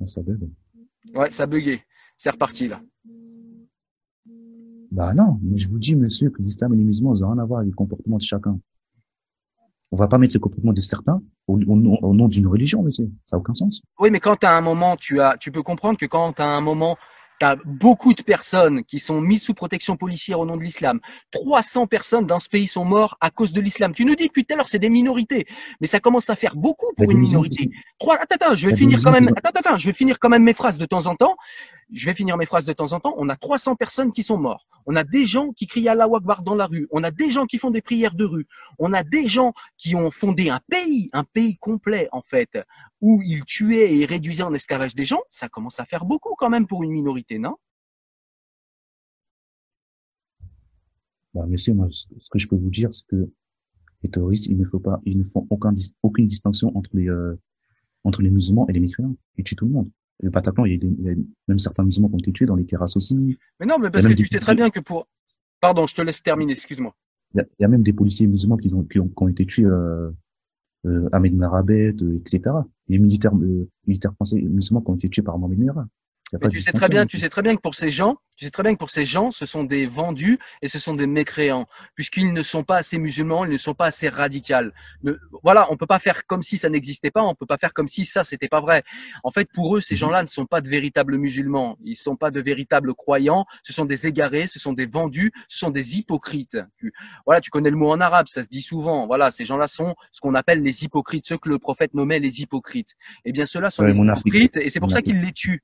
Savait, 0.06 0.32
bon. 0.34 0.50
Ouais, 1.14 1.30
ça 1.30 1.46
bugué. 1.46 1.82
C'est 2.16 2.30
reparti 2.30 2.68
là. 2.68 2.80
Bah 4.90 5.12
non, 5.14 5.38
mais 5.42 5.56
je 5.58 5.68
vous 5.68 5.78
dis, 5.78 5.94
monsieur, 5.96 6.30
que 6.30 6.40
l'islam 6.40 6.72
et 6.72 6.76
les 6.76 6.84
musulmans, 6.84 7.14
ils 7.14 7.22
ont 7.24 7.30
rien 7.30 7.38
à 7.42 7.44
voir 7.44 7.60
avec 7.60 7.70
le 7.70 7.76
comportement 7.76 8.16
de 8.16 8.22
chacun. 8.22 8.58
On 9.90 9.96
va 9.96 10.08
pas 10.08 10.18
mettre 10.18 10.34
le 10.34 10.40
comportement 10.40 10.72
de 10.72 10.80
certains 10.80 11.20
au, 11.46 11.54
au 11.54 11.76
nom, 11.76 11.98
au 12.02 12.14
nom 12.14 12.28
d'une 12.28 12.46
religion, 12.46 12.82
monsieur. 12.82 13.08
Ça 13.24 13.36
n'a 13.36 13.40
aucun 13.40 13.54
sens. 13.54 13.80
Oui, 13.98 14.10
mais 14.10 14.20
quand 14.20 14.44
à 14.44 14.50
un 14.50 14.60
moment, 14.60 14.96
tu 14.96 15.20
as, 15.20 15.36
tu 15.38 15.50
peux 15.50 15.62
comprendre 15.62 15.98
que 15.98 16.06
quand 16.06 16.38
à 16.40 16.44
un 16.44 16.60
moment, 16.60 16.96
tu 17.38 17.46
as 17.46 17.56
beaucoup 17.64 18.14
de 18.14 18.22
personnes 18.22 18.84
qui 18.84 18.98
sont 18.98 19.20
mises 19.20 19.42
sous 19.42 19.54
protection 19.54 19.96
policière 19.96 20.40
au 20.40 20.46
nom 20.46 20.56
de 20.56 20.62
l'islam. 20.62 21.00
300 21.30 21.86
personnes 21.86 22.26
dans 22.26 22.40
ce 22.40 22.48
pays 22.48 22.66
sont 22.66 22.84
morts 22.84 23.16
à 23.20 23.30
cause 23.30 23.52
de 23.52 23.60
l'islam. 23.60 23.94
Tu 23.94 24.04
nous 24.04 24.14
dis 24.14 24.26
depuis 24.26 24.44
tout 24.44 24.54
à 24.54 24.56
l'heure, 24.56 24.68
c'est 24.68 24.78
des 24.78 24.90
minorités, 24.90 25.46
mais 25.80 25.86
ça 25.86 26.00
commence 26.00 26.28
à 26.30 26.34
faire 26.34 26.56
beaucoup 26.56 26.92
pour 26.96 27.10
une 27.10 27.18
minorité. 27.18 27.70
Trois, 27.98 28.16
attends, 28.16 28.34
attends, 28.34 28.54
je 28.54 28.68
vais 28.68 28.76
finir 28.76 28.98
quand 29.02 29.12
même, 29.12 29.28
attends, 29.36 29.60
attends, 29.60 29.76
je 29.76 29.86
vais 29.86 29.94
finir 29.94 30.18
quand 30.18 30.28
même 30.28 30.42
mes 30.42 30.54
phrases 30.54 30.78
de 30.78 30.86
temps 30.86 31.06
en 31.06 31.14
temps. 31.14 31.36
Je 31.90 32.04
vais 32.04 32.14
finir 32.14 32.36
mes 32.36 32.44
phrases 32.44 32.66
de 32.66 32.72
temps 32.72 32.92
en 32.92 33.00
temps. 33.00 33.14
On 33.16 33.28
a 33.28 33.36
300 33.36 33.76
personnes 33.76 34.12
qui 34.12 34.22
sont 34.22 34.36
morts. 34.36 34.66
On 34.84 34.94
a 34.94 35.04
des 35.04 35.24
gens 35.24 35.52
qui 35.52 35.66
crient 35.66 35.88
Allah 35.88 36.04
Akbar 36.04 36.42
dans 36.42 36.54
la 36.54 36.66
rue. 36.66 36.86
On 36.90 37.02
a 37.02 37.10
des 37.10 37.30
gens 37.30 37.46
qui 37.46 37.58
font 37.58 37.70
des 37.70 37.80
prières 37.80 38.14
de 38.14 38.24
rue. 38.24 38.46
On 38.78 38.92
a 38.92 39.02
des 39.02 39.26
gens 39.26 39.54
qui 39.76 39.94
ont 39.94 40.10
fondé 40.10 40.50
un 40.50 40.60
pays, 40.68 41.08
un 41.12 41.24
pays 41.24 41.56
complet, 41.56 42.08
en 42.12 42.20
fait, 42.20 42.58
où 43.00 43.22
ils 43.24 43.44
tuaient 43.44 43.96
et 43.96 44.04
réduisaient 44.04 44.42
en 44.42 44.52
esclavage 44.52 44.94
des 44.94 45.06
gens. 45.06 45.20
Ça 45.28 45.48
commence 45.48 45.80
à 45.80 45.86
faire 45.86 46.04
beaucoup 46.04 46.34
quand 46.36 46.50
même 46.50 46.66
pour 46.66 46.82
une 46.82 46.90
minorité, 46.90 47.38
non? 47.38 47.56
Bah, 51.32 51.46
monsieur, 51.46 51.72
moi, 51.72 51.88
ce 51.90 52.30
que 52.30 52.38
je 52.38 52.48
peux 52.48 52.56
vous 52.56 52.70
dire, 52.70 52.92
c'est 52.92 53.06
que 53.06 53.30
les 54.02 54.10
terroristes, 54.10 54.46
il 54.46 54.58
ne 54.58 54.64
faut 54.64 54.80
pas, 54.80 55.00
ils 55.04 55.18
ne 55.18 55.24
font 55.24 55.46
aucune 56.02 56.28
distinction 56.28 56.76
entre 56.76 56.90
les, 56.94 57.08
euh, 57.08 57.38
entre 58.04 58.22
les 58.22 58.30
musulmans 58.30 58.66
et 58.68 58.72
les 58.72 58.80
mécréants. 58.80 59.16
Ils 59.36 59.44
tuent 59.44 59.56
tout 59.56 59.66
le 59.66 59.72
monde. 59.72 59.90
Le 60.20 60.30
Bataclan, 60.30 60.64
il 60.64 60.72
y 60.72 60.74
a, 60.74 60.78
des- 60.78 60.86
il 60.98 61.04
y 61.06 61.10
a 61.10 61.14
même 61.48 61.58
certains 61.58 61.84
musulmans 61.84 62.08
qui 62.08 62.14
ont 62.14 62.18
été 62.18 62.32
tués 62.32 62.46
dans 62.46 62.56
les 62.56 62.66
terrasses 62.66 62.96
aussi. 62.96 63.38
Mais 63.60 63.66
non, 63.66 63.78
mais 63.78 63.90
parce 63.90 64.06
que 64.06 64.12
tu 64.12 64.26
sais 64.26 64.38
très 64.40 64.54
bien 64.54 64.70
que 64.70 64.80
pour... 64.80 65.06
Pardon, 65.60 65.86
je 65.86 65.94
te 65.94 66.02
laisse 66.02 66.22
terminer, 66.22 66.52
excuse-moi. 66.52 66.94
Il 67.34 67.38
y 67.38 67.40
a, 67.40 67.44
il 67.58 67.62
y 67.62 67.64
a 67.64 67.68
même 67.68 67.82
des 67.82 67.92
policiers 67.92 68.26
musulmans 68.26 68.56
qui 68.56 68.72
ont, 68.74 68.82
qui 68.84 68.98
ont, 69.00 69.08
qui 69.08 69.22
ont 69.22 69.28
été 69.28 69.44
tués, 69.46 69.64
euh, 69.64 70.10
euh, 70.86 71.08
Ahmed 71.12 71.34
Marabet, 71.36 71.94
euh, 72.02 72.16
etc. 72.20 72.42
Les 72.88 72.98
militaires, 72.98 73.34
euh, 73.34 73.68
militaires 73.86 74.14
français 74.14 74.40
musulmans 74.40 74.80
qui 74.80 74.90
ont 74.90 74.94
été 74.96 75.08
tués 75.08 75.22
par 75.22 75.38
Mohamed 75.38 75.58
Merah. 75.58 75.86
Mais 76.32 76.48
tu 76.50 76.60
sais 76.60 76.72
très 76.72 76.88
bien, 76.88 77.06
tu 77.06 77.18
sais 77.18 77.28
très 77.30 77.42
bien 77.42 77.56
que 77.56 77.60
pour 77.62 77.74
ces 77.74 77.90
gens, 77.90 78.16
tu 78.36 78.44
sais 78.44 78.50
très 78.50 78.62
bien 78.62 78.74
que 78.74 78.78
pour 78.78 78.90
ces 78.90 79.06
gens, 79.06 79.30
ce 79.30 79.46
sont 79.46 79.64
des 79.64 79.86
vendus 79.86 80.38
et 80.62 80.68
ce 80.68 80.78
sont 80.78 80.94
des 80.94 81.06
mécréants, 81.06 81.66
puisqu'ils 81.94 82.32
ne 82.32 82.42
sont 82.42 82.64
pas 82.64 82.76
assez 82.76 82.98
musulmans, 82.98 83.44
ils 83.44 83.50
ne 83.50 83.56
sont 83.56 83.74
pas 83.74 83.86
assez 83.86 84.08
radicaux. 84.08 84.54
Voilà, 85.42 85.66
on 85.72 85.76
peut 85.76 85.86
pas 85.86 85.98
faire 85.98 86.26
comme 86.26 86.42
si 86.42 86.58
ça 86.58 86.68
n'existait 86.68 87.10
pas, 87.10 87.22
on 87.22 87.34
peut 87.34 87.46
pas 87.46 87.56
faire 87.56 87.72
comme 87.72 87.88
si 87.88 88.04
ça 88.04 88.24
c'était 88.24 88.48
pas 88.48 88.60
vrai. 88.60 88.84
En 89.24 89.30
fait, 89.30 89.48
pour 89.52 89.76
eux, 89.76 89.80
ces 89.80 89.94
Mhm. 89.94 89.98
gens-là 90.00 90.22
ne 90.22 90.28
sont 90.28 90.46
pas 90.46 90.60
de 90.60 90.68
véritables 90.68 91.16
musulmans, 91.16 91.78
ils 91.82 91.96
sont 91.96 92.16
pas 92.16 92.30
de 92.30 92.40
véritables 92.40 92.94
croyants, 92.94 93.46
ce 93.62 93.72
sont 93.72 93.86
des 93.86 94.06
égarés, 94.06 94.46
ce 94.46 94.58
sont 94.58 94.74
des 94.74 94.86
vendus, 94.86 95.32
ce 95.48 95.58
sont 95.58 95.70
des 95.70 95.96
hypocrites. 95.98 96.58
Tu- 96.78 96.92
voilà, 97.24 97.40
tu 97.40 97.50
connais 97.50 97.70
le 97.70 97.76
mot 97.76 97.90
en 97.90 98.00
arabe, 98.00 98.28
ça 98.28 98.42
se 98.42 98.48
dit 98.48 98.62
souvent. 98.62 99.06
Voilà, 99.06 99.30
ces 99.30 99.44
gens-là 99.46 99.66
sont 99.66 99.94
ce 100.12 100.20
qu'on 100.20 100.34
appelle 100.34 100.62
les 100.62 100.84
hypocrites, 100.84 101.24
ceux 101.26 101.38
que 101.38 101.48
le 101.48 101.58
prophète 101.58 101.94
nommait 101.94 102.18
les 102.20 102.42
hypocrites. 102.42 102.94
Eh 103.24 103.32
bien, 103.32 103.46
ceux-là 103.46 103.70
sont 103.70 103.82
Ouais, 103.84 103.92
des 103.92 103.98
hypocrites 103.98 104.56
et 104.58 104.70
c'est 104.70 104.78
pour 104.80 104.90
ça 104.92 105.02
qu'ils 105.02 105.20
les 105.22 105.32
tuent. 105.32 105.62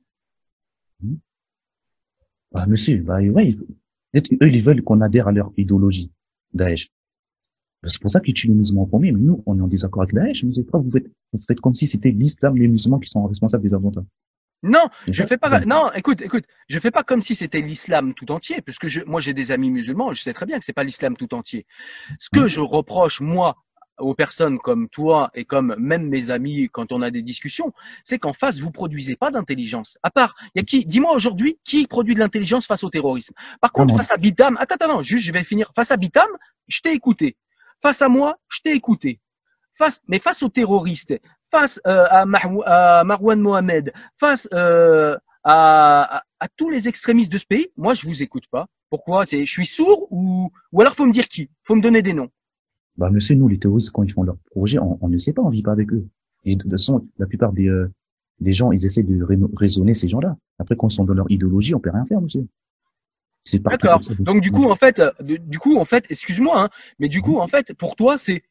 Bah, 2.53 2.67
monsieur, 2.67 2.99
bah, 2.99 3.21
ouais, 3.21 3.57
peut-être 4.13 4.33
eux, 4.33 4.49
ils 4.49 4.63
veulent 4.63 4.83
qu'on 4.83 5.01
adhère 5.01 5.29
à 5.29 5.33
leur 5.33 5.53
idéologie, 5.57 6.11
Daesh. 6.53 6.89
Bah, 7.83 7.89
C'est 7.89 8.01
pour 8.01 8.11
ça 8.11 8.21
qu'ils 8.21 8.35
tuent 8.35 8.49
les 8.49 8.55
musulmans 8.55 8.83
en 8.83 8.87
premier, 8.87 9.13
mais 9.13 9.21
nous, 9.21 9.43
on 9.47 9.59
est 9.59 9.63
en 9.63 9.67
désaccord 9.69 10.03
avec 10.03 10.15
Daesh. 10.15 10.45
Pourquoi 10.45 10.81
vous 10.81 10.91
faites, 10.91 11.07
vous 11.33 11.43
faites 11.43 11.61
comme 11.61 11.75
si 11.75 11.87
c'était 11.87 12.11
l'islam, 12.11 12.57
les 12.57 12.69
musulmans 12.69 13.01
qui 13.01 13.11
sont 13.11 13.27
responsables 13.27 13.65
des 13.65 13.75
attentats? 13.75 14.05
Non, 14.63 14.89
je 15.09 15.25
fais 15.25 15.37
pas. 15.37 15.61
Non, 15.67 15.93
écoute, 15.95 16.23
écoute, 16.23 16.45
je 16.69 16.79
fais 16.79 16.91
pas 16.91 17.05
comme 17.05 17.23
si 17.23 17.35
c'était 17.37 17.61
l'islam 17.61 18.15
tout 18.15 18.31
entier, 18.33 18.63
puisque 18.63 18.87
je, 18.87 19.03
moi 19.05 19.21
j'ai 19.21 19.35
des 19.35 19.53
amis 19.53 19.71
musulmans, 19.71 20.15
je 20.15 20.23
sais 20.23 20.33
très 20.33 20.47
bien 20.47 20.59
que 20.59 20.65
c'est 20.65 20.73
pas 20.73 20.85
l'islam 20.85 21.19
tout 21.19 21.35
entier. 21.35 21.67
Ce 22.19 22.31
que 22.31 22.41
Mhm. 22.41 22.49
je 22.49 22.61
reproche 22.61 23.21
moi 23.21 23.63
aux 23.99 24.15
personnes 24.15 24.59
comme 24.59 24.89
toi 24.89 25.31
et 25.35 25.45
comme 25.45 25.75
même 25.79 26.09
mes 26.09 26.31
amis 26.31 26.69
quand 26.73 26.93
on 26.93 27.03
a 27.03 27.11
des 27.11 27.23
discussions, 27.23 27.73
c'est 28.03 28.19
qu'en 28.19 28.33
face 28.33 28.59
vous 28.59 28.71
produisez 28.71 29.17
pas 29.17 29.31
d'intelligence. 29.31 29.99
À 30.03 30.11
part, 30.11 30.35
il 30.55 30.59
y 30.59 30.61
a 30.61 30.65
qui 30.65 30.85
Dis-moi 30.85 31.13
aujourd'hui 31.13 31.59
qui 31.65 31.87
produit 31.87 32.15
de 32.15 32.21
l'intelligence 32.21 32.67
face 32.67 32.85
au 32.85 32.91
terrorisme. 32.91 33.35
Par 33.61 33.73
contre, 33.73 33.97
face 33.97 34.11
à 34.11 34.17
Bitam, 34.17 34.57
attends, 34.61 34.77
attends, 34.81 35.03
juste 35.03 35.25
je 35.25 35.33
vais 35.33 35.45
finir. 35.45 35.73
Face 35.75 35.91
à 35.91 35.97
Bitam, 35.97 36.29
je 36.69 36.81
t'ai 36.81 36.93
écouté. 36.93 37.37
Face 37.81 38.03
à 38.03 38.09
moi, 38.09 38.39
je 38.49 38.61
t'ai 38.61 38.73
écouté. 38.73 39.21
face, 39.75 40.01
mais 40.09 40.19
face 40.19 40.43
aux 40.43 40.49
terroristes, 40.49 41.15
face 41.51 41.81
euh, 41.87 42.07
à, 42.11 42.25
Marwan 43.05 43.41
Mohamed, 43.41 43.93
face 44.19 44.49
euh, 44.53 45.17
à, 45.43 46.23
à, 46.41 46.49
tous 46.57 46.71
les 46.71 46.89
extrémistes 46.89 47.33
de 47.33 47.39
ce 47.39 47.47
pays, 47.47 47.69
moi 47.77 47.95
je 47.95 48.07
vous 48.07 48.23
écoute 48.23 48.45
pas. 48.51 48.67
Pourquoi? 48.91 49.27
C'est 49.27 49.45
je 49.45 49.51
suis 49.51 49.67
sourd 49.67 50.07
ou 50.11 50.51
ou 50.73 50.81
alors 50.81 50.95
faut 50.95 51.07
me 51.07 51.13
dire 51.13 51.29
qui 51.29 51.51
Faut 51.65 51.75
me 51.75 51.83
donner 51.83 52.03
des 52.03 52.13
noms. 52.13 52.31
Bah 52.97 53.11
monsieur, 53.11 53.35
nous 53.35 53.49
les 53.49 53.59
terroristes 53.59 53.91
quand 53.91 54.03
ils 54.03 54.13
font 54.13 54.23
leur 54.23 54.37
projet, 54.51 54.79
on, 54.79 55.09
ne 55.09 55.19
sait 55.19 55.33
pas, 55.33 55.43
on 55.43 55.51
vit 55.51 55.63
pas 55.63 55.73
avec 55.73 55.93
eux. 55.93 56.07
Et 56.45 56.57
de 56.57 56.63
toute 56.63 56.71
façon, 56.71 57.07
la 57.19 57.27
plupart 57.27 57.53
des 57.53 57.69
euh, 57.69 57.93
des 58.41 58.53
gens, 58.53 58.73
ils 58.73 58.85
essaient 58.85 59.03
de 59.03 59.25
raisonner 59.57 59.95
ces 59.95 60.09
gens-là. 60.09 60.37
Après, 60.59 60.77
quand 60.77 60.89
ils 60.89 60.95
sont 60.95 61.05
dans 61.05 61.15
leur 61.15 61.31
idéologie, 61.31 61.75
on 61.75 61.81
peut 61.81 61.91
rien 61.91 62.05
faire, 62.05 62.21
monsieur. 62.21 62.47
C'est 63.43 63.63
D'accord. 63.63 64.01
Donc 64.21 64.41
du 64.41 64.51
coup, 64.51 64.65
en 64.65 64.75
fait, 64.75 65.01
du 65.21 65.59
coup, 65.59 65.77
en 65.77 65.85
fait, 65.85 66.05
excuse-moi, 66.09 66.63
hein, 66.63 66.69
mais 66.99 67.09
du 67.09 67.21
coup, 67.21 67.39
en 67.39 67.47
fait, 67.47 67.75
pour 67.75 67.95
toi, 67.95 68.17
c'est 68.17 68.43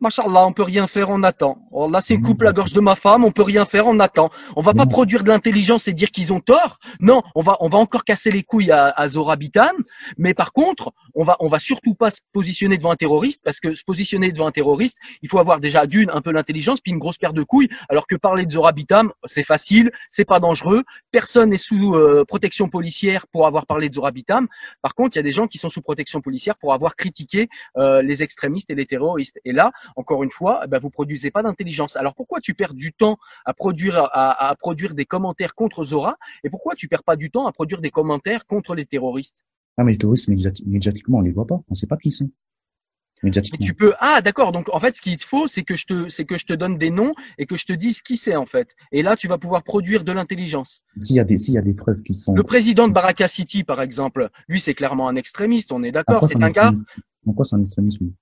Machallah, 0.00 0.46
on 0.46 0.52
peut 0.52 0.62
rien 0.62 0.86
faire, 0.86 1.10
on 1.10 1.22
attend. 1.22 1.63
Oh, 1.76 1.90
là, 1.90 2.00
c'est 2.00 2.18
coupe 2.18 2.42
la 2.42 2.52
gorge 2.52 2.72
de 2.72 2.78
ma 2.78 2.94
femme, 2.94 3.24
on 3.24 3.32
peut 3.32 3.42
rien 3.42 3.66
faire, 3.66 3.88
on 3.88 3.98
attend. 3.98 4.30
On 4.54 4.60
va 4.60 4.74
pas 4.74 4.86
produire 4.86 5.24
de 5.24 5.28
l'intelligence 5.28 5.88
et 5.88 5.92
dire 5.92 6.12
qu'ils 6.12 6.32
ont 6.32 6.38
tort. 6.38 6.78
Non, 7.00 7.24
on 7.34 7.40
va, 7.40 7.56
on 7.58 7.68
va 7.68 7.78
encore 7.78 8.04
casser 8.04 8.30
les 8.30 8.44
couilles 8.44 8.70
à, 8.70 8.90
à 8.90 9.08
Zorabitan. 9.08 9.72
Mais 10.16 10.34
par 10.34 10.52
contre, 10.52 10.92
on 11.14 11.24
va, 11.24 11.36
on 11.40 11.48
va 11.48 11.58
surtout 11.58 11.96
pas 11.96 12.10
se 12.10 12.20
positionner 12.32 12.76
devant 12.76 12.92
un 12.92 12.96
terroriste 12.96 13.42
parce 13.42 13.58
que 13.58 13.74
se 13.74 13.82
positionner 13.82 14.30
devant 14.30 14.46
un 14.46 14.52
terroriste, 14.52 14.98
il 15.22 15.28
faut 15.28 15.40
avoir 15.40 15.58
déjà 15.58 15.84
d'une 15.88 16.10
un 16.10 16.20
peu 16.20 16.30
l'intelligence 16.30 16.80
puis 16.80 16.92
une 16.92 17.00
grosse 17.00 17.18
paire 17.18 17.32
de 17.32 17.42
couilles. 17.42 17.68
Alors 17.88 18.06
que 18.06 18.14
parler 18.14 18.46
de 18.46 18.52
Zorabitam, 18.52 19.12
c'est 19.24 19.42
facile, 19.42 19.90
c'est 20.10 20.24
pas 20.24 20.38
dangereux. 20.38 20.84
Personne 21.10 21.50
n'est 21.50 21.56
sous 21.56 21.96
euh, 21.96 22.24
protection 22.24 22.68
policière 22.68 23.26
pour 23.26 23.48
avoir 23.48 23.66
parlé 23.66 23.88
de 23.88 23.94
Zorabitam. 23.94 24.46
Par 24.80 24.94
contre, 24.94 25.16
il 25.16 25.18
y 25.18 25.20
a 25.20 25.24
des 25.24 25.32
gens 25.32 25.48
qui 25.48 25.58
sont 25.58 25.70
sous 25.70 25.82
protection 25.82 26.20
policière 26.20 26.56
pour 26.56 26.72
avoir 26.72 26.94
critiqué 26.94 27.48
euh, 27.78 28.00
les 28.00 28.22
extrémistes 28.22 28.70
et 28.70 28.76
les 28.76 28.86
terroristes. 28.86 29.40
Et 29.44 29.50
là, 29.50 29.72
encore 29.96 30.22
une 30.22 30.30
fois, 30.30 30.60
eh 30.64 30.68
ben, 30.68 30.78
vous 30.78 30.90
produisez 30.90 31.32
pas 31.32 31.42
d'intelligence. 31.42 31.63
Alors 31.96 32.14
pourquoi 32.14 32.40
tu 32.40 32.54
perds 32.54 32.74
du 32.74 32.92
temps 32.92 33.18
à 33.44 33.54
produire, 33.54 33.96
à, 33.96 34.48
à, 34.48 34.54
produire 34.56 34.94
des 34.94 35.04
commentaires 35.04 35.54
contre 35.54 35.84
Zora 35.84 36.16
et 36.42 36.50
pourquoi 36.50 36.74
tu 36.74 36.88
perds 36.88 37.04
pas 37.04 37.16
du 37.16 37.30
temps 37.30 37.46
à 37.46 37.52
produire 37.52 37.80
des 37.80 37.90
commentaires 37.90 38.46
contre 38.46 38.74
les 38.74 38.86
terroristes? 38.86 39.44
Ah 39.76 39.84
mais 39.84 39.92
les 39.92 39.98
terroristes 39.98 40.28
médiatiquement 40.28 41.18
on 41.18 41.22
les 41.22 41.32
voit 41.32 41.46
pas, 41.46 41.60
on 41.68 41.74
sait 41.74 41.86
pas 41.86 41.96
qui 41.96 42.12
sont. 42.12 42.30
Mais 43.22 43.30
tu 43.30 43.74
peux 43.74 43.94
ah 44.00 44.20
d'accord. 44.22 44.52
Donc 44.52 44.68
en 44.72 44.78
fait 44.78 44.94
ce 44.94 45.00
qu'il 45.00 45.16
te 45.16 45.24
faut 45.24 45.48
c'est 45.48 45.62
que 45.62 45.76
je 45.76 45.86
te 45.86 46.08
c'est 46.10 46.24
que 46.24 46.36
je 46.36 46.44
te 46.44 46.52
donne 46.52 46.76
des 46.76 46.90
noms 46.90 47.14
et 47.38 47.46
que 47.46 47.56
je 47.56 47.64
te 47.64 47.72
dise 47.72 48.02
qui 48.02 48.16
c'est 48.16 48.36
en 48.36 48.44
fait. 48.44 48.74
Et 48.92 49.02
là 49.02 49.16
tu 49.16 49.28
vas 49.28 49.38
pouvoir 49.38 49.62
produire 49.62 50.04
de 50.04 50.12
l'intelligence. 50.12 50.82
S'il 51.00 51.16
y 51.16 51.20
a 51.20 51.24
des 51.24 51.38
s'il 51.38 51.54
y 51.54 51.58
a 51.58 51.62
des 51.62 51.72
preuves 51.72 52.02
qui 52.02 52.12
sont 52.12 52.34
Le 52.34 52.42
président 52.42 52.86
de 52.86 52.92
Baraka 52.92 53.28
City 53.28 53.64
par 53.64 53.80
exemple 53.80 54.28
lui 54.48 54.60
c'est 54.60 54.74
clairement 54.74 55.08
un 55.08 55.16
extrémiste 55.16 55.72
on 55.72 55.82
est 55.82 55.92
d'accord 55.92 56.28
c'est 56.28 56.42
un 56.42 56.48
gars. 56.48 56.72
En 57.26 57.32
quoi 57.32 57.44
c'est 57.44 57.56
un 57.56 57.60
extrémiste 57.60 58.00
lui 58.00 58.12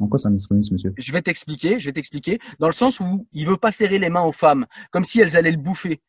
En 0.00 0.08
quoi 0.08 0.18
c'est 0.18 0.28
un 0.28 0.34
extrémiste, 0.34 0.72
monsieur? 0.72 0.92
Je 0.96 1.12
vais 1.12 1.22
t'expliquer, 1.22 1.78
je 1.78 1.86
vais 1.86 1.92
t'expliquer. 1.92 2.38
Dans 2.58 2.68
le 2.68 2.72
sens 2.72 3.00
où 3.00 3.26
il 3.32 3.46
veut 3.46 3.56
pas 3.56 3.72
serrer 3.72 3.98
les 3.98 4.10
mains 4.10 4.22
aux 4.22 4.32
femmes, 4.32 4.66
comme 4.90 5.04
si 5.04 5.20
elles 5.20 5.36
allaient 5.36 5.50
le 5.50 5.56
bouffer. 5.56 6.00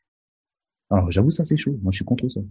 Alors, 0.90 1.12
j'avoue, 1.12 1.30
ça 1.30 1.46
c'est 1.46 1.58
chaud. 1.58 1.78
Moi, 1.82 1.92
je 1.92 1.98
suis 1.98 2.06
contre 2.06 2.28
ça. 2.30 2.42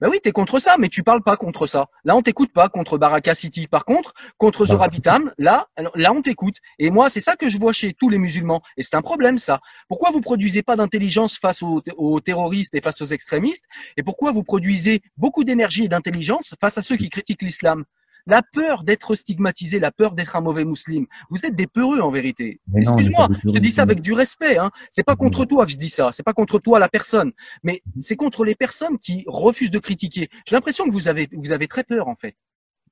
Ben 0.00 0.10
oui, 0.10 0.18
t'es 0.22 0.32
contre 0.32 0.58
ça, 0.58 0.76
mais 0.78 0.90
tu 0.90 1.02
parles 1.02 1.22
pas 1.22 1.38
contre 1.38 1.66
ça. 1.66 1.86
Là, 2.04 2.14
on 2.14 2.20
t'écoute 2.20 2.52
pas 2.52 2.68
contre 2.68 2.98
Baraka 2.98 3.34
City. 3.34 3.66
Par 3.66 3.86
contre, 3.86 4.12
contre 4.36 4.66
Zorabitam, 4.66 5.32
là, 5.38 5.68
là, 5.94 6.12
on 6.12 6.20
t'écoute. 6.20 6.56
Et 6.78 6.90
moi, 6.90 7.08
c'est 7.08 7.22
ça 7.22 7.34
que 7.34 7.48
je 7.48 7.56
vois 7.56 7.72
chez 7.72 7.94
tous 7.94 8.10
les 8.10 8.18
musulmans. 8.18 8.60
Et 8.76 8.82
c'est 8.82 8.94
un 8.94 9.00
problème, 9.00 9.38
ça. 9.38 9.60
Pourquoi 9.88 10.10
vous 10.10 10.20
produisez 10.20 10.62
pas 10.62 10.76
d'intelligence 10.76 11.38
face 11.38 11.62
aux, 11.62 11.82
aux, 11.96 12.20
terroristes 12.20 12.74
et 12.74 12.82
face 12.82 13.00
aux 13.00 13.06
extrémistes? 13.06 13.64
Et 13.96 14.02
pourquoi 14.02 14.32
vous 14.32 14.42
produisez 14.42 15.00
beaucoup 15.16 15.44
d'énergie 15.44 15.84
et 15.84 15.88
d'intelligence 15.88 16.54
face 16.60 16.76
à 16.76 16.82
ceux 16.82 16.96
qui 16.96 17.08
critiquent 17.08 17.42
l'islam? 17.42 17.84
La 18.26 18.42
peur 18.42 18.84
d'être 18.84 19.14
stigmatisé, 19.14 19.78
la 19.78 19.92
peur 19.92 20.14
d'être 20.14 20.36
un 20.36 20.40
mauvais 20.40 20.64
musulman. 20.64 21.06
Vous 21.30 21.46
êtes 21.46 21.54
des 21.54 21.66
peureux 21.66 22.00
en 22.00 22.10
vérité. 22.10 22.60
Excuse-moi, 22.74 23.28
je 23.44 23.52
te 23.52 23.58
dis 23.58 23.72
ça 23.72 23.82
avec 23.82 24.00
du 24.00 24.12
respect. 24.12 24.58
Hein. 24.58 24.70
C'est 24.90 25.04
pas 25.04 25.16
contre 25.16 25.44
toi 25.44 25.64
que 25.66 25.72
je 25.72 25.76
dis 25.76 25.90
ça. 25.90 26.10
C'est 26.12 26.22
pas 26.22 26.32
contre 26.32 26.58
toi 26.58 26.78
la 26.78 26.88
personne, 26.88 27.32
mais 27.62 27.82
c'est 28.00 28.16
contre 28.16 28.44
les 28.44 28.54
personnes 28.54 28.98
qui 28.98 29.24
refusent 29.26 29.70
de 29.70 29.78
critiquer. 29.78 30.28
J'ai 30.46 30.56
l'impression 30.56 30.84
que 30.84 30.92
vous 30.92 31.08
avez 31.08 31.28
vous 31.32 31.52
avez 31.52 31.68
très 31.68 31.84
peur 31.84 32.08
en 32.08 32.14
fait. 32.14 32.36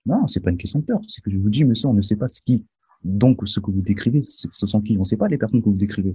Non, 0.06 0.26
c'est 0.26 0.40
pas 0.40 0.50
une 0.50 0.58
question 0.58 0.80
de 0.80 0.84
peur. 0.84 1.00
C'est 1.06 1.22
que 1.22 1.30
je 1.30 1.38
vous 1.38 1.48
dis, 1.48 1.64
monsieur, 1.64 1.88
on 1.88 1.94
ne 1.94 2.02
sait 2.02 2.16
pas 2.16 2.28
ce 2.28 2.42
qui. 2.42 2.64
Donc, 3.02 3.40
ce 3.46 3.60
que 3.60 3.70
vous 3.70 3.80
décrivez, 3.80 4.22
ce 4.22 4.66
sont 4.66 4.80
qui? 4.80 4.96
On 4.96 5.00
ne 5.00 5.04
sait 5.04 5.16
pas 5.16 5.28
les 5.28 5.38
personnes 5.38 5.62
que 5.62 5.68
vous 5.68 5.76
décrivez. 5.76 6.14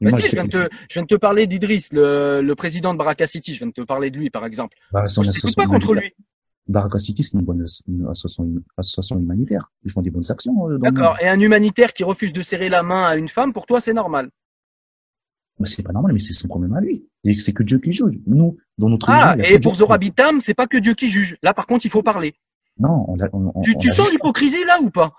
Mais 0.00 0.10
si, 0.12 0.28
je, 0.28 0.32
viens 0.32 0.44
de 0.46 0.50
te, 0.50 0.68
je 0.88 0.94
viens 0.94 1.02
de 1.02 1.06
te 1.06 1.14
parler 1.14 1.46
d'Idriss, 1.46 1.92
le, 1.92 2.40
le, 2.42 2.54
président 2.54 2.94
de 2.94 2.98
Baraka 2.98 3.26
City. 3.26 3.52
Je 3.52 3.58
viens 3.58 3.66
de 3.66 3.72
te 3.72 3.82
parler 3.82 4.10
de 4.10 4.16
lui, 4.16 4.30
par 4.30 4.46
exemple. 4.46 4.76
Bah, 4.92 5.04
je 5.06 5.54
pas 5.54 5.66
contre 5.66 5.94
lui. 5.94 6.14
Baraka 6.70 6.98
City, 6.98 7.24
c'est 7.24 7.36
une 7.36 7.44
bonne 7.44 7.64
association, 8.08 9.18
humanitaire. 9.18 9.70
Ils 9.84 9.90
font 9.90 10.02
des 10.02 10.10
bonnes 10.10 10.30
actions. 10.30 10.70
Euh, 10.70 10.78
D'accord. 10.78 11.16
Et 11.20 11.28
un 11.28 11.40
humanitaire 11.40 11.92
qui 11.92 12.04
refuse 12.04 12.32
de 12.32 12.42
serrer 12.42 12.68
la 12.68 12.82
main 12.82 13.04
à 13.04 13.16
une 13.16 13.28
femme, 13.28 13.52
pour 13.52 13.66
toi, 13.66 13.80
c'est 13.80 13.92
normal? 13.92 14.30
Bah, 15.58 15.66
c'est 15.66 15.82
pas 15.82 15.92
normal, 15.92 16.12
mais 16.12 16.20
c'est 16.20 16.32
son 16.32 16.48
problème 16.48 16.72
à 16.74 16.80
lui. 16.80 17.04
C'est 17.38 17.52
que 17.52 17.62
Dieu 17.62 17.78
qui 17.78 17.92
juge. 17.92 18.18
Nous, 18.26 18.56
dans 18.78 18.88
notre 18.88 19.10
Ah, 19.10 19.36
et 19.38 19.58
pour 19.58 19.74
Zorabitam, 19.74 20.40
c'est 20.40 20.54
pas 20.54 20.66
que 20.66 20.78
Dieu 20.78 20.94
qui 20.94 21.08
juge. 21.08 21.36
Là, 21.42 21.52
par 21.54 21.66
contre, 21.66 21.84
il 21.84 21.90
faut 21.90 22.02
parler. 22.02 22.34
Non, 22.78 23.04
on, 23.08 23.16
on, 23.32 23.52
on 23.54 23.60
Tu, 23.62 23.90
sens 23.90 24.10
l'hypocrisie 24.10 24.64
là 24.66 24.80
ou 24.80 24.90
pas? 24.90 25.12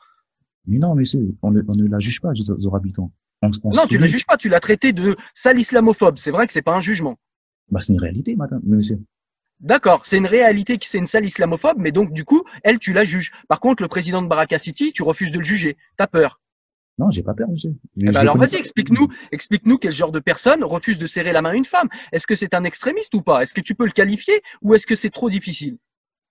Mais 0.65 0.79
non, 0.79 0.95
mais 0.95 1.03
on, 1.41 1.53
on 1.53 1.75
ne 1.75 1.87
la 1.87 1.99
juge 1.99 2.21
pas, 2.21 2.31
Zorabitam. 2.33 3.09
non, 3.43 3.87
tu 3.89 3.97
la 3.97 4.05
juges 4.07 4.25
pas. 4.25 4.37
Tu 4.37 4.47
l'as 4.49 4.61
traité 4.61 4.93
de 4.93 5.15
sale 5.35 5.59
islamophobe. 5.59 6.17
C'est 6.17 6.31
vrai 6.31 6.47
que 6.47 6.53
c'est 6.53 6.61
pas 6.61 6.75
un 6.75 6.81
jugement. 6.81 7.17
Bah, 7.69 7.79
c'est 7.81 7.93
une 7.93 7.99
réalité, 7.99 8.35
madame, 8.35 8.61
monsieur. 8.63 8.99
D'accord, 9.61 10.07
c'est 10.07 10.17
une 10.17 10.25
réalité 10.25 10.79
qui 10.79 10.89
c'est 10.89 10.97
une 10.97 11.05
salle 11.05 11.23
islamophobe, 11.23 11.77
mais 11.77 11.91
donc 11.91 12.11
du 12.11 12.25
coup, 12.25 12.43
elle, 12.63 12.79
tu 12.79 12.93
la 12.93 13.05
juges. 13.05 13.31
Par 13.47 13.59
contre, 13.59 13.83
le 13.83 13.87
président 13.87 14.23
de 14.23 14.27
Baraka 14.27 14.57
City, 14.57 14.91
tu 14.91 15.03
refuses 15.03 15.31
de 15.31 15.37
le 15.37 15.43
juger. 15.43 15.77
T'as 15.97 16.07
peur 16.07 16.41
Non, 16.97 17.11
j'ai 17.11 17.21
pas 17.21 17.35
peur, 17.35 17.47
monsieur. 17.47 17.75
Eh 17.97 18.05
ben 18.05 18.15
alors 18.15 18.37
vas-y, 18.37 18.55
explique-nous, 18.55 19.07
explique-nous 19.31 19.77
quel 19.77 19.91
genre 19.91 20.11
de 20.11 20.19
personne 20.19 20.63
refuse 20.63 20.97
de 20.97 21.05
serrer 21.05 21.31
la 21.31 21.43
main 21.43 21.51
à 21.51 21.53
une 21.55 21.65
femme. 21.65 21.89
Est-ce 22.11 22.25
que 22.25 22.35
c'est 22.35 22.55
un 22.55 22.63
extrémiste 22.63 23.13
ou 23.13 23.21
pas? 23.21 23.43
Est-ce 23.43 23.53
que 23.53 23.61
tu 23.61 23.75
peux 23.75 23.85
le 23.85 23.91
qualifier 23.91 24.41
ou 24.63 24.73
est-ce 24.73 24.87
que 24.87 24.95
c'est 24.95 25.11
trop 25.11 25.29
difficile? 25.29 25.77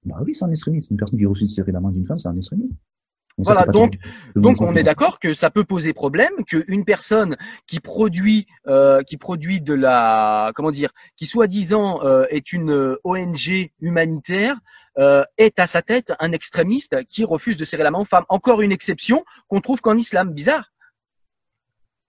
Bah 0.04 0.16
oui, 0.24 0.34
c'est 0.34 0.44
un 0.44 0.50
extrémiste. 0.50 0.90
Une 0.90 0.96
personne 0.96 1.18
qui 1.18 1.26
refuse 1.26 1.46
de 1.46 1.52
serrer 1.52 1.70
la 1.70 1.80
main 1.80 1.92
d'une 1.92 2.06
femme, 2.06 2.18
c'est 2.18 2.28
un 2.28 2.36
extrémiste. 2.36 2.74
Voilà, 3.44 3.66
donc, 3.66 3.94
donc 4.36 4.60
on 4.60 4.74
est 4.74 4.82
d'accord 4.82 5.18
que 5.18 5.34
ça 5.34 5.50
peut 5.50 5.64
poser 5.64 5.92
problème, 5.92 6.32
qu'une 6.46 6.84
personne 6.84 7.36
qui 7.66 7.80
produit, 7.80 8.46
euh, 8.66 9.02
qui 9.02 9.16
produit 9.16 9.60
de 9.60 9.74
la, 9.74 10.52
comment 10.54 10.70
dire, 10.70 10.90
qui 11.16 11.26
soi-disant 11.26 12.04
euh, 12.04 12.24
est 12.30 12.52
une 12.52 12.70
euh, 12.70 13.00
ONG 13.04 13.70
humanitaire, 13.80 14.56
euh, 14.98 15.24
est 15.38 15.58
à 15.58 15.66
sa 15.66 15.82
tête 15.82 16.12
un 16.18 16.32
extrémiste 16.32 17.04
qui 17.06 17.24
refuse 17.24 17.56
de 17.56 17.64
serrer 17.64 17.84
la 17.84 17.90
main 17.90 18.00
aux 18.00 18.04
femmes. 18.04 18.24
Encore 18.28 18.60
une 18.60 18.72
exception 18.72 19.24
qu'on 19.48 19.60
trouve 19.60 19.80
qu'en 19.80 19.96
islam, 19.96 20.32
bizarre. 20.32 20.72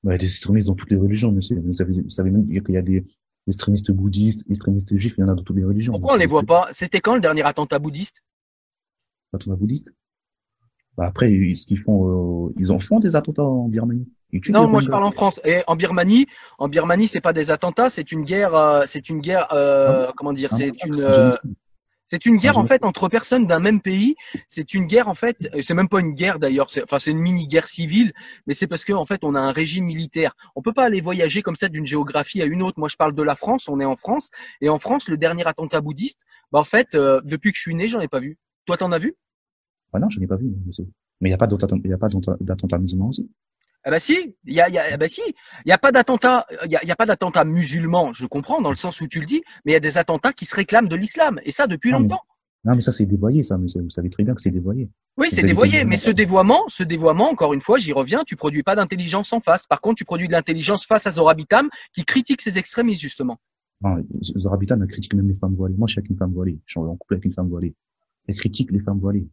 il 0.03 0.11
y 0.11 0.13
a 0.13 0.17
des 0.17 0.25
extrémistes 0.25 0.67
dans 0.67 0.75
toutes 0.75 0.91
les 0.91 0.97
religions, 0.97 1.31
monsieur. 1.31 1.61
Vous 1.63 1.73
savez, 1.73 1.93
vous 2.01 2.09
savez 2.09 2.31
même 2.31 2.47
qu'il 2.47 2.75
y 2.75 2.77
a 2.77 2.81
des 2.81 3.05
extrémistes 3.47 3.91
bouddhistes, 3.91 4.49
extrémistes 4.49 4.95
juifs, 4.97 5.15
il 5.17 5.21
y 5.21 5.23
en 5.23 5.29
a 5.29 5.35
dans 5.35 5.43
toutes 5.43 5.57
les 5.57 5.63
religions. 5.63 5.93
Pourquoi 5.93 6.15
on 6.15 6.17
les 6.17 6.25
voit 6.25 6.43
pas? 6.43 6.67
C'était 6.71 7.01
quand 7.01 7.15
le 7.15 7.21
dernier 7.21 7.43
attentat 7.43 7.79
bouddhiste? 7.79 8.23
Attentat 9.33 9.55
bouddhiste? 9.55 9.91
Bah, 11.01 11.07
après, 11.07 11.29
ce 11.55 11.65
qu'ils 11.65 11.79
font, 11.79 12.47
euh, 12.47 12.53
ils 12.59 12.71
en 12.71 12.77
font 12.77 12.99
des 12.99 13.15
attentats 13.15 13.41
en 13.41 13.67
Birmanie. 13.67 14.07
Non, 14.49 14.67
moi 14.67 14.81
je 14.81 14.87
parle 14.87 15.03
en 15.03 15.09
France. 15.09 15.41
Et 15.43 15.63
en 15.65 15.75
Birmanie, 15.75 16.27
en 16.59 16.69
Birmanie, 16.69 17.07
c'est 17.07 17.21
pas 17.21 17.33
des 17.33 17.49
attentats, 17.49 17.89
c'est 17.89 18.11
une 18.11 18.23
guerre, 18.23 18.53
euh, 18.53 18.83
c'est 18.85 19.09
une 19.09 19.19
guerre, 19.19 19.47
euh, 19.51 20.11
comment 20.15 20.31
dire, 20.31 20.49
ah 20.51 20.57
c'est 20.57 20.83
une, 20.85 21.39
c'est 22.05 22.27
une 22.27 22.35
guerre 22.35 22.59
en 22.59 22.67
fait 22.67 22.85
entre 22.85 23.09
personnes 23.09 23.47
d'un 23.47 23.57
même 23.57 23.81
pays. 23.81 24.15
C'est 24.47 24.75
une 24.75 24.85
guerre 24.85 25.07
en 25.07 25.15
fait, 25.15 25.49
c'est 25.63 25.73
même 25.73 25.89
pas 25.89 26.01
une 26.01 26.13
guerre 26.13 26.37
d'ailleurs. 26.37 26.67
Enfin, 26.83 26.99
c'est 26.99 27.09
une 27.09 27.17
mini 27.17 27.47
guerre 27.47 27.67
civile, 27.67 28.13
mais 28.45 28.53
c'est 28.53 28.67
parce 28.67 28.85
que 28.85 28.93
en 28.93 29.07
fait 29.07 29.23
on 29.23 29.33
a 29.33 29.39
un 29.39 29.51
régime 29.51 29.85
militaire. 29.85 30.35
On 30.55 30.61
peut 30.61 30.73
pas 30.73 30.85
aller 30.85 31.01
voyager 31.01 31.41
comme 31.41 31.55
ça 31.55 31.67
d'une 31.67 31.87
géographie 31.87 32.43
à 32.43 32.45
une 32.45 32.61
autre. 32.61 32.77
Moi, 32.77 32.89
je 32.89 32.95
parle 32.95 33.15
de 33.15 33.23
la 33.23 33.35
France. 33.35 33.67
On 33.69 33.79
est 33.79 33.85
en 33.85 33.95
France 33.95 34.29
et 34.61 34.69
en 34.69 34.77
France, 34.77 35.09
le 35.09 35.17
dernier 35.17 35.47
attentat 35.47 35.81
bouddhiste, 35.81 36.21
bah 36.51 36.59
en 36.59 36.63
fait, 36.63 36.89
depuis 36.93 37.53
que 37.53 37.57
je 37.57 37.61
suis 37.63 37.73
né, 37.73 37.87
j'en 37.87 38.01
ai 38.01 38.07
pas 38.07 38.19
vu. 38.19 38.37
Toi, 38.67 38.77
t'en 38.77 38.91
as 38.91 38.99
vu? 38.99 39.15
Ah 39.93 39.99
non, 39.99 40.09
je 40.09 40.19
n'ai 40.19 40.27
pas 40.27 40.37
vu. 40.37 40.53
Mais 41.19 41.29
il 41.29 41.31
n'y 41.31 41.33
a 41.33 41.37
pas 41.37 41.47
d'attentat 41.47 42.77
musulman 42.77 43.09
aussi. 43.09 43.29
Ah 43.83 43.89
bah 43.89 43.99
si, 43.99 44.35
il 44.45 44.53
y 44.53 44.61
a, 44.61 44.69
y 44.69 44.77
a, 44.77 44.95
bah 44.95 45.07
si, 45.07 45.21
il 45.65 45.69
y 45.69 45.71
a 45.71 45.77
pas 45.77 45.91
d'attentat, 45.91 46.45
il 46.65 46.71
y 46.71 46.75
a, 46.75 46.85
y 46.85 46.91
a, 46.91 46.95
pas 46.95 47.07
d'attentat 47.07 47.45
musulman, 47.45 48.13
je 48.13 48.27
comprends 48.27 48.61
dans 48.61 48.69
le 48.69 48.75
sens 48.75 49.01
où 49.01 49.07
tu 49.07 49.19
le 49.19 49.25
dis, 49.25 49.41
mais 49.65 49.71
il 49.71 49.73
y 49.73 49.77
a 49.77 49.79
des 49.79 49.97
attentats 49.97 50.33
qui 50.33 50.45
se 50.45 50.55
réclament 50.55 50.87
de 50.87 50.95
l'islam 50.95 51.39
et 51.43 51.51
ça 51.51 51.65
depuis 51.65 51.89
longtemps. 51.89 52.21
non 52.63 52.75
mais 52.75 52.81
ça 52.81 52.91
c'est 52.91 53.07
dévoyé 53.07 53.43
ça, 53.43 53.57
monsieur. 53.57 53.81
Vous 53.81 53.89
savez 53.89 54.11
très 54.11 54.23
bien 54.23 54.35
que 54.35 54.41
c'est 54.41 54.51
dévoyé. 54.51 54.91
Oui, 55.17 55.29
c'est 55.31 55.41
dévoyé, 55.41 55.83
mais 55.83 55.97
ce 55.97 56.11
dévoiement, 56.11 56.63
ce 56.67 56.83
dévoiement, 56.83 57.31
encore 57.31 57.53
une 57.55 57.61
fois, 57.61 57.79
j'y 57.79 57.91
reviens, 57.91 58.23
tu 58.23 58.35
produis 58.35 58.61
pas 58.61 58.75
d'intelligence 58.75 59.33
en 59.33 59.39
face. 59.39 59.65
Par 59.65 59.81
contre, 59.81 59.95
tu 59.95 60.05
produis 60.05 60.27
de 60.27 60.33
l'intelligence 60.33 60.85
face 60.85 61.07
à 61.07 61.11
Zorabitam 61.11 61.67
qui 61.91 62.05
critique 62.05 62.41
ses 62.41 62.59
extrémistes 62.59 63.01
justement. 63.01 63.39
Non, 63.81 63.97
Zorabitam 64.21 64.85
critique 64.85 65.15
même 65.15 65.27
les 65.27 65.35
femmes 65.35 65.55
voilées. 65.55 65.75
Moi, 65.75 65.87
je 65.87 65.93
suis 65.93 65.99
avec 65.99 66.11
une 66.11 66.17
femme 66.17 66.33
voilée. 66.33 66.59
Je 66.67 66.73
suis 66.73 66.79
en 66.79 66.95
couple 66.95 67.15
avec 67.15 67.25
une 67.25 67.31
femme 67.31 67.49
voilée. 67.49 67.73
Elle 68.27 68.35
critique 68.35 68.69
les 68.71 68.79
femmes 68.79 68.99
voilées. 68.99 69.27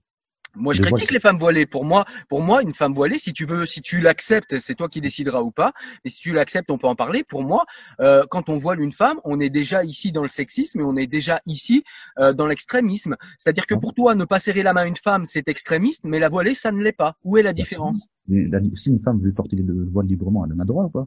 Moi, 0.55 0.75
je 0.75 0.81
critique 0.83 1.11
les 1.13 1.21
femmes 1.21 1.39
voilées. 1.39 1.67
Pour 1.67 1.85
moi, 1.85 2.05
pour 2.29 2.43
moi, 2.43 2.63
une 2.63 2.75
femme 2.75 2.93
voilée, 2.95 3.19
si 3.19 3.33
tu 3.33 3.45
veux, 3.47 3.65
si 3.67 3.81
tu 3.83 4.01
l'acceptes, 4.01 4.59
c'est 4.59 4.75
toi 4.75 4.89
qui 4.89 5.01
décideras 5.01 5.41
ou 5.43 5.51
pas. 5.51 5.73
Mais 6.05 6.11
si 6.11 6.21
tu 6.21 6.33
l'acceptes, 6.33 6.71
on 6.71 6.79
peut 6.79 6.87
en 6.89 6.97
parler. 6.97 7.23
Pour 7.23 7.43
moi, 7.43 7.65
euh, 8.01 8.25
quand 8.31 8.49
on 8.49 8.57
voile 8.57 8.81
une 8.81 8.93
femme, 8.93 9.21
on 9.25 9.39
est 9.41 9.51
déjà 9.51 9.85
ici 9.85 10.11
dans 10.11 10.23
le 10.23 10.29
sexisme 10.29 10.81
et 10.81 10.83
on 10.85 10.97
est 10.97 11.07
déjà 11.07 11.41
ici 11.47 11.85
euh, 12.19 12.33
dans 12.33 12.47
l'extrémisme. 12.47 13.17
C'est-à-dire 13.39 13.67
que 13.67 13.75
pour 13.75 13.95
toi, 13.95 14.15
ne 14.15 14.25
pas 14.25 14.41
serrer 14.41 14.63
la 14.63 14.73
main 14.73 14.83
à 14.83 14.87
une 14.87 14.97
femme, 14.97 15.25
c'est 15.25 15.49
extrémiste, 15.49 16.05
mais 16.05 16.19
la 16.19 16.29
voilée, 16.29 16.55
ça 16.55 16.73
ne 16.73 16.83
l'est 16.83 16.93
pas. 16.93 17.17
Où 17.25 17.37
est 17.37 17.43
la 17.43 17.53
différence? 17.53 18.07
Mais 18.27 18.47
la- 18.49 18.61
si 18.75 18.91
une 18.91 19.01
femme 19.01 19.21
veut 19.23 19.33
porter 19.33 19.57
le 19.57 19.89
voile 19.91 20.07
librement, 20.07 20.45
elle 20.45 20.53
en 20.55 20.59
a 20.59 20.65
droit 20.65 20.85
ou 20.85 20.91
pas 20.91 21.07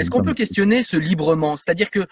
Est-ce 0.00 0.10
qu'on 0.10 0.18
peut 0.24 0.34
questionner 0.34 0.82
ce 0.82 0.96
librement? 0.96 1.56
C'est-à-dire 1.56 1.90
que 1.90 2.06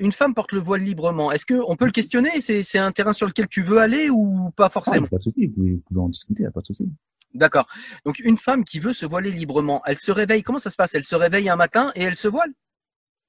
une 0.00 0.12
femme 0.12 0.34
porte 0.34 0.52
le 0.52 0.60
voile 0.60 0.82
librement. 0.82 1.30
Est-ce 1.32 1.44
que 1.46 1.60
on 1.68 1.76
peut 1.76 1.84
le 1.86 1.92
questionner? 1.92 2.40
C'est 2.40 2.78
un 2.78 2.92
terrain 2.92 3.12
sur 3.12 3.26
lequel 3.26 3.48
tu 3.48 3.62
veux 3.62 3.78
aller 3.78 4.08
ou 4.10 4.50
pas 4.56 4.66
Ah, 4.66 4.70
forcément 4.70 5.06
pas 5.06 5.18
de 5.18 5.22
souci, 5.22 5.46
vous 5.46 5.80
pouvez, 5.86 6.00
en 6.00 6.08
discuter, 6.08 6.44
pas 6.52 6.60
de 6.60 6.66
souci. 6.66 6.88
D'accord. 7.34 7.66
Donc 8.04 8.18
une 8.20 8.38
femme 8.38 8.64
qui 8.64 8.78
veut 8.78 8.92
se 8.92 9.04
voiler 9.06 9.30
librement, 9.30 9.82
elle 9.86 9.98
se 9.98 10.12
réveille. 10.12 10.42
Comment 10.42 10.58
ça 10.60 10.70
se 10.70 10.76
passe? 10.76 10.94
Elle 10.94 11.04
se 11.04 11.16
réveille 11.16 11.48
un 11.48 11.56
matin 11.56 11.90
et 11.96 12.02
elle 12.02 12.16
se 12.16 12.28
voile? 12.28 12.52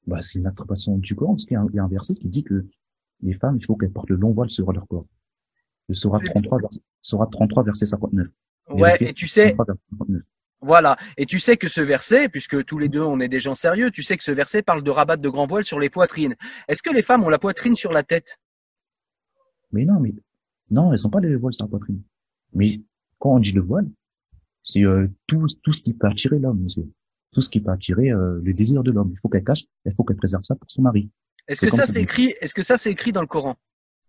Bah, 0.07 0.21
c'est 0.21 0.37
une 0.39 0.45
interprétation 0.47 0.97
du 0.97 1.15
Coran, 1.15 1.33
parce 1.33 1.45
qu'il 1.45 1.53
y, 1.53 1.57
a 1.57 1.61
un- 1.61 1.67
il 1.71 1.75
y 1.75 1.79
a 1.79 1.83
un 1.83 1.87
verset 1.87 2.13
qui 2.13 2.27
dit 2.29 2.43
que 2.43 2.65
les 3.23 3.33
femmes, 3.33 3.57
il 3.59 3.65
faut 3.65 3.75
qu'elles 3.75 3.91
portent 3.91 4.11
le 4.11 4.17
long 4.17 4.31
voile 4.31 4.51
sur 4.51 4.71
leur 4.71 4.87
corps. 4.87 5.07
Le 5.89 5.95
C'est- 5.95 6.07
33, 6.09 6.59
verset, 6.59 6.79
Sourate 7.01 7.31
33, 7.31 7.63
verset 7.63 7.85
59. 7.87 8.27
Ouais. 8.69 8.81
Vérifiez, 8.97 9.09
Et 9.09 9.13
tu 9.13 9.27
sais, 9.27 9.45
33, 9.53 9.65
verset 9.65 9.81
59. 9.89 10.21
Voilà. 10.65 10.97
Et 11.17 11.27
tu 11.27 11.37
sais 11.37 11.57
que 11.57 11.67
ce 11.67 11.79
verset, 11.79 12.27
puisque 12.27 12.65
tous 12.65 12.79
les 12.79 12.89
deux 12.89 13.01
on 13.01 13.19
est 13.19 13.27
des 13.27 13.39
gens 13.39 13.53
sérieux, 13.53 13.91
tu 13.91 14.01
sais 14.01 14.17
que 14.17 14.23
ce 14.23 14.31
verset 14.31 14.63
parle 14.63 14.81
de 14.81 14.89
rabattre 14.89 15.21
de 15.21 15.29
grands 15.29 15.45
voiles 15.45 15.63
sur 15.63 15.79
les 15.79 15.91
poitrines. 15.91 16.35
Est-ce 16.67 16.81
que 16.81 16.89
les 16.89 17.03
femmes 17.03 17.23
ont 17.23 17.29
la 17.29 17.37
poitrine 17.37 17.75
sur 17.75 17.93
la 17.93 18.01
tête? 18.01 18.39
Mais 19.71 19.85
non, 19.85 19.99
mais 19.99 20.11
non, 20.71 20.91
elles 20.91 21.05
ont 21.05 21.11
pas 21.11 21.19
les 21.19 21.35
voiles 21.35 21.53
sur 21.53 21.65
la 21.65 21.69
poitrine. 21.69 22.01
Mais 22.53 22.81
quand 23.19 23.35
on 23.35 23.39
dit 23.39 23.51
le 23.51 23.61
voile, 23.61 23.87
c'est 24.63 24.83
euh, 24.83 25.07
tout, 25.27 25.45
tout 25.61 25.71
ce 25.71 25.83
qui 25.83 25.93
peut 25.93 26.07
attirer 26.07 26.39
l'homme, 26.39 26.63
monsieur. 26.63 26.89
Tout 27.31 27.41
ce 27.41 27.49
qui 27.51 27.59
peut 27.59 27.71
attirer 27.71 28.09
euh, 28.09 28.39
le 28.43 28.53
désir 28.53 28.81
de 28.81 28.91
l'homme. 28.91 29.11
Il 29.11 29.19
faut 29.19 29.29
qu'elle 29.29 29.43
cache, 29.43 29.65
il 29.85 29.93
faut 29.93 30.03
qu'elle 30.03 30.17
préserve 30.17 30.43
ça 30.43 30.55
pour 30.55 30.71
son 30.71 30.81
mari. 30.81 31.11
Est-ce 31.47 31.67
que 31.67 31.75
ça 31.75 31.83
c'est 31.83 32.01
écrit 32.01 32.33
Est-ce 32.41 32.55
que 32.55 32.63
ça 32.63 32.79
c'est 32.79 32.89
écrit 32.89 33.11
dans 33.11 33.21
le 33.21 33.27
Coran? 33.27 33.55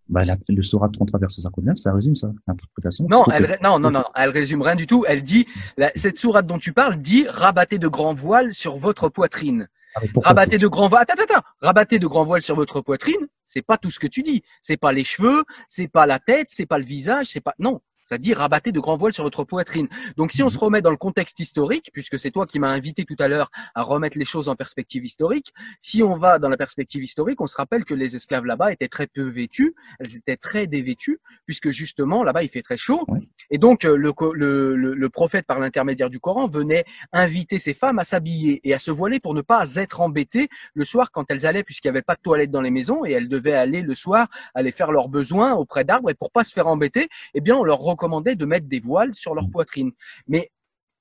Bah, 0.09 0.23
la, 0.25 0.37
le 0.47 0.63
Sourate 0.63 0.93
33, 0.93 1.19
verset 1.19 1.41
59, 1.41 1.77
ça 1.77 1.93
résume 1.93 2.15
ça, 2.15 2.31
l'interprétation. 2.47 3.07
Non, 3.11 3.25
elle, 3.33 3.57
que- 3.57 3.63
non, 3.63 3.77
non, 3.79 3.91
non, 3.91 4.03
elle 4.15 4.29
résume 4.29 4.61
rien 4.61 4.75
du 4.75 4.87
tout. 4.87 5.03
Elle 5.07 5.23
dit, 5.23 5.47
la- 5.77 5.91
cette 5.95 6.17
sourate 6.17 6.47
dont 6.47 6.59
tu 6.59 6.71
parles 6.73 6.97
dit, 6.97 7.25
rabattez 7.27 7.77
de 7.77 7.87
grands 7.87 8.13
voiles 8.13 8.53
sur 8.53 8.77
votre 8.77 9.09
poitrine. 9.09 9.67
Ah, 9.95 9.99
Rabattez 10.23 10.59
de 10.59 10.67
grands 10.67 10.87
voiles. 10.87 11.01
Attends, 11.09 11.21
attends, 11.23 11.33
attends. 11.37 11.47
Rabattez 11.61 11.97
de 11.99 12.05
grands 12.05 12.23
voiles 12.23 12.41
sur 12.43 12.55
votre 12.55 12.81
poitrine. 12.81 13.27
C'est 13.45 13.63
pas 13.63 13.77
tout 13.77 13.89
ce 13.89 13.99
que 13.99 14.05
tu 14.07 14.21
dis. 14.21 14.43
C'est 14.61 14.77
pas 14.77 14.91
les 14.91 15.03
cheveux, 15.03 15.43
c'est 15.67 15.87
pas 15.87 16.05
la 16.05 16.19
tête, 16.19 16.47
c'est 16.51 16.67
pas 16.67 16.77
le 16.77 16.85
visage, 16.85 17.27
c'est 17.27 17.41
pas. 17.41 17.55
Non. 17.57 17.81
Dit 18.17 18.33
rabattez 18.33 18.71
de 18.71 18.79
grands 18.79 18.97
voiles 18.97 19.13
sur 19.13 19.23
votre 19.23 19.43
poitrine. 19.43 19.87
Donc 20.15 20.31
si 20.31 20.41
on 20.43 20.49
se 20.49 20.57
remet 20.57 20.81
dans 20.81 20.91
le 20.91 20.97
contexte 20.97 21.39
historique, 21.39 21.89
puisque 21.93 22.17
c'est 22.17 22.31
toi 22.31 22.45
qui 22.45 22.59
m'as 22.59 22.69
invité 22.69 23.05
tout 23.05 23.15
à 23.19 23.27
l'heure 23.27 23.51
à 23.75 23.83
remettre 23.83 24.17
les 24.17 24.25
choses 24.25 24.49
en 24.49 24.55
perspective 24.55 25.05
historique, 25.05 25.53
si 25.79 26.01
on 26.03 26.17
va 26.17 26.39
dans 26.39 26.49
la 26.49 26.57
perspective 26.57 27.03
historique, 27.03 27.41
on 27.41 27.47
se 27.47 27.57
rappelle 27.57 27.85
que 27.85 27.93
les 27.93 28.15
esclaves 28.15 28.45
là-bas 28.45 28.71
étaient 28.71 28.87
très 28.87 29.07
peu 29.07 29.23
vêtus, 29.23 29.75
elles 29.99 30.15
étaient 30.15 30.37
très 30.37 30.67
dévêtues, 30.67 31.19
puisque 31.45 31.69
justement 31.69 32.23
là-bas 32.23 32.43
il 32.43 32.49
fait 32.49 32.61
très 32.61 32.77
chaud. 32.77 33.05
Et 33.51 33.57
donc 33.57 33.85
euh, 33.85 33.95
le, 33.97 34.13
le, 34.33 34.75
le, 34.75 34.93
le 34.93 35.09
prophète 35.09 35.45
par 35.45 35.59
l'intermédiaire 35.59 36.09
du 36.09 36.19
Coran 36.19 36.47
venait 36.47 36.85
inviter 37.11 37.59
ces 37.59 37.73
femmes 37.73 37.99
à 37.99 38.03
s'habiller 38.03 38.61
et 38.63 38.73
à 38.73 38.79
se 38.79 38.91
voiler 38.91 39.19
pour 39.19 39.33
ne 39.33 39.41
pas 39.41 39.75
être 39.75 40.01
embêtées 40.01 40.49
le 40.73 40.83
soir 40.83 41.11
quand 41.11 41.29
elles 41.29 41.45
allaient, 41.45 41.63
puisqu'il 41.63 41.87
n'y 41.87 41.97
avait 41.97 42.01
pas 42.01 42.15
de 42.15 42.21
toilettes 42.21 42.51
dans 42.51 42.61
les 42.61 42.71
maisons 42.71 43.05
et 43.05 43.11
elles 43.11 43.29
devaient 43.29 43.53
aller 43.53 43.81
le 43.81 43.93
soir 43.93 44.27
aller 44.55 44.71
faire 44.71 44.91
leurs 44.91 45.09
besoins 45.09 45.53
auprès 45.53 45.83
d'arbres 45.83 46.09
et 46.09 46.13
pour 46.13 46.31
pas 46.31 46.43
se 46.43 46.51
faire 46.51 46.67
embêter, 46.67 47.09
eh 47.33 47.41
bien 47.41 47.55
on 47.55 47.63
leur 47.63 47.79
recommandait 47.97 48.35
de 48.35 48.45
mettre 48.45 48.67
des 48.67 48.79
voiles 48.79 49.13
sur 49.13 49.33
leur 49.35 49.49
poitrine. 49.49 49.91
Mais 50.27 50.49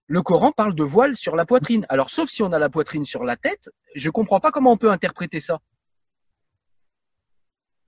le 0.08 0.22
Coran 0.22 0.52
parle 0.52 0.74
de 0.74 0.82
voile 0.84 1.16
sur 1.16 1.36
la 1.36 1.44
poitrine. 1.46 1.84
Alors 1.88 2.10
sauf 2.10 2.28
si 2.30 2.42
on 2.42 2.52
a 2.52 2.58
la 2.58 2.68
poitrine 2.70 3.04
sur 3.04 3.24
la 3.24 3.36
tête, 3.36 3.70
je 3.94 4.10
comprends 4.10 4.40
pas 4.40 4.50
comment 4.52 4.72
on 4.72 4.76
peut 4.76 4.90
interpréter 4.90 5.40
ça. 5.40 5.60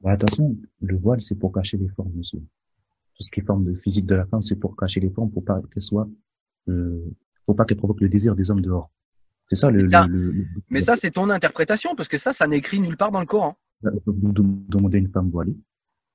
Bah, 0.00 0.12
attention, 0.12 0.56
le 0.80 0.96
voile, 0.96 1.20
c'est 1.20 1.36
pour 1.38 1.52
cacher 1.52 1.76
les 1.76 1.88
formes, 1.88 2.12
monsieur. 2.14 2.38
Tout 2.38 3.22
ce 3.24 3.30
qui 3.30 3.40
est 3.40 3.44
forme 3.44 3.64
de 3.64 3.74
physique 3.74 4.06
de 4.06 4.14
la 4.14 4.26
femme, 4.26 4.42
c'est 4.42 4.56
pour 4.56 4.76
cacher 4.76 5.00
les 5.00 5.11
formes, 5.11 5.30
pour 5.30 5.44
pas 5.44 5.61
qu'elle 5.72 5.82
soit, 5.82 6.09
euh, 6.68 7.04
pour 7.46 7.56
pas 7.56 7.64
qu'elle 7.64 7.78
provoque 7.78 8.00
le 8.00 8.09
désir 8.09 8.36
des 8.36 8.50
hommes 8.50 8.61
dehors. 8.61 8.90
C'est 9.50 9.56
ça 9.56 9.70
le, 9.70 9.84
Mais 9.84 9.88
là- 9.90 10.06
le, 10.09 10.18
le- 10.18 10.30
le- 10.32 10.46
Mais 10.70 10.82
ça 10.82 10.94
c'est 10.94 11.11
ton 11.11 11.30
interprétation 11.30 11.96
parce 11.96 12.09
que 12.09 12.18
ça 12.18 12.32
ça 12.32 12.46
n'est 12.46 12.59
écrit 12.59 12.80
nulle 12.80 12.96
part 12.98 13.11
dans 13.11 13.20
le 13.20 13.26
Coran. 13.26 13.56
vous 13.82 14.32
dem- 14.32 14.62
demandez 14.68 14.98
à 14.98 15.00
une 15.00 15.11
femme 15.11 15.30
voilée, 15.30 15.56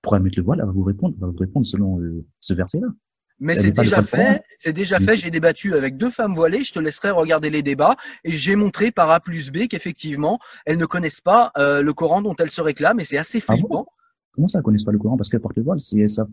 pour 0.04 0.16
elle 0.16 0.22
mettre 0.22 0.38
le 0.38 0.43
voile, 0.43 0.60
elle 0.60 0.68
va 0.68 0.72
vous 0.72 0.84
répondre, 0.84 1.16
elle 1.18 1.22
va 1.22 1.32
vous 1.32 1.38
répondre 1.38 1.66
selon 1.66 1.99
euh, 1.99 2.24
ce 2.39 2.54
verset-là. 2.54 2.88
Mais 3.39 3.56
c'est 3.56 3.72
déjà 3.72 4.04
fait, 4.04 4.43
c'est 4.60 4.74
déjà 4.74 4.99
fait. 4.99 5.16
J'ai 5.16 5.32
débattu 5.32 5.74
avec 5.74 5.97
deux 5.97 6.12
femmes 6.12 6.36
voilées. 6.36 6.64
Je 6.64 6.72
te 6.72 6.80
laisserai 6.80 7.10
regarder 7.10 7.49
les 7.49 7.64
débats 7.64 7.97
et 8.24 8.32
j'ai 8.32 8.56
montré 8.56 8.91
par 8.91 9.10
A 9.10 9.20
plus 9.20 9.51
B 9.51 9.68
qu'effectivement 9.68 10.39
elles 10.66 10.78
ne 10.78 10.86
connaissent 10.86 11.22
pas 11.22 11.51
euh, 11.58 11.82
le 11.82 11.93
Coran 11.93 12.22
dont 12.22 12.36
elles 12.38 12.51
se 12.51 12.62
réclament 12.62 12.99
et 12.99 13.06
c'est 13.06 13.18
assez 13.18 13.43
Ah 13.47 13.54
bon 13.54 13.58
flippant. 13.58 13.88
Comment 14.34 14.47
ça, 14.47 14.60
elles 14.60 14.64
connaissent 14.64 14.84
pas 14.84 14.91
le 14.91 14.99
Coran? 14.99 15.18
Parce 15.18 15.30
qu'elles 15.30 15.41
portent 15.41 15.58
le 15.58 15.64
voile 15.64 15.80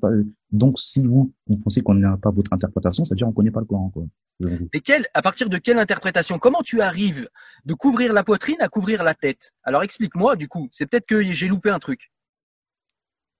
pas, 0.01 0.09
euh, 0.09 0.25
Donc, 0.53 0.81
si 0.81 1.07
vous, 1.07 1.33
vous 1.47 1.57
pensez 1.59 1.83
qu'on 1.83 1.95
n'a 1.95 2.16
pas 2.16 2.31
votre 2.31 2.53
interprétation, 2.53 3.05
ça 3.05 3.14
veut 3.14 3.16
dire 3.16 3.27
qu'on 3.27 3.33
connaît 3.33 3.51
pas 3.51 3.61
le 3.61 3.66
Coran, 3.66 3.91
quoi. 3.91 4.05
Mais 4.41 4.81
quelle, 4.81 5.07
à 5.12 5.21
partir 5.21 5.51
de 5.51 5.59
quelle 5.59 5.79
interprétation? 5.79 6.39
Comment 6.39 6.62
tu 6.62 6.81
arrives 6.81 7.29
de 7.66 7.75
couvrir 7.75 8.14
la 8.14 8.25
poitrine 8.25 8.57
à 8.61 8.68
couvrir 8.68 9.05
la 9.05 9.14
tête? 9.14 9.53
Alors 9.64 9.83
explique-moi 9.83 10.37
du 10.37 10.49
coup. 10.49 10.68
C'est 10.73 10.87
peut-être 10.87 11.07
que 11.07 11.23
j'ai 11.23 11.49
loupé 11.49 11.68
un 11.71 11.79
truc. 11.79 12.11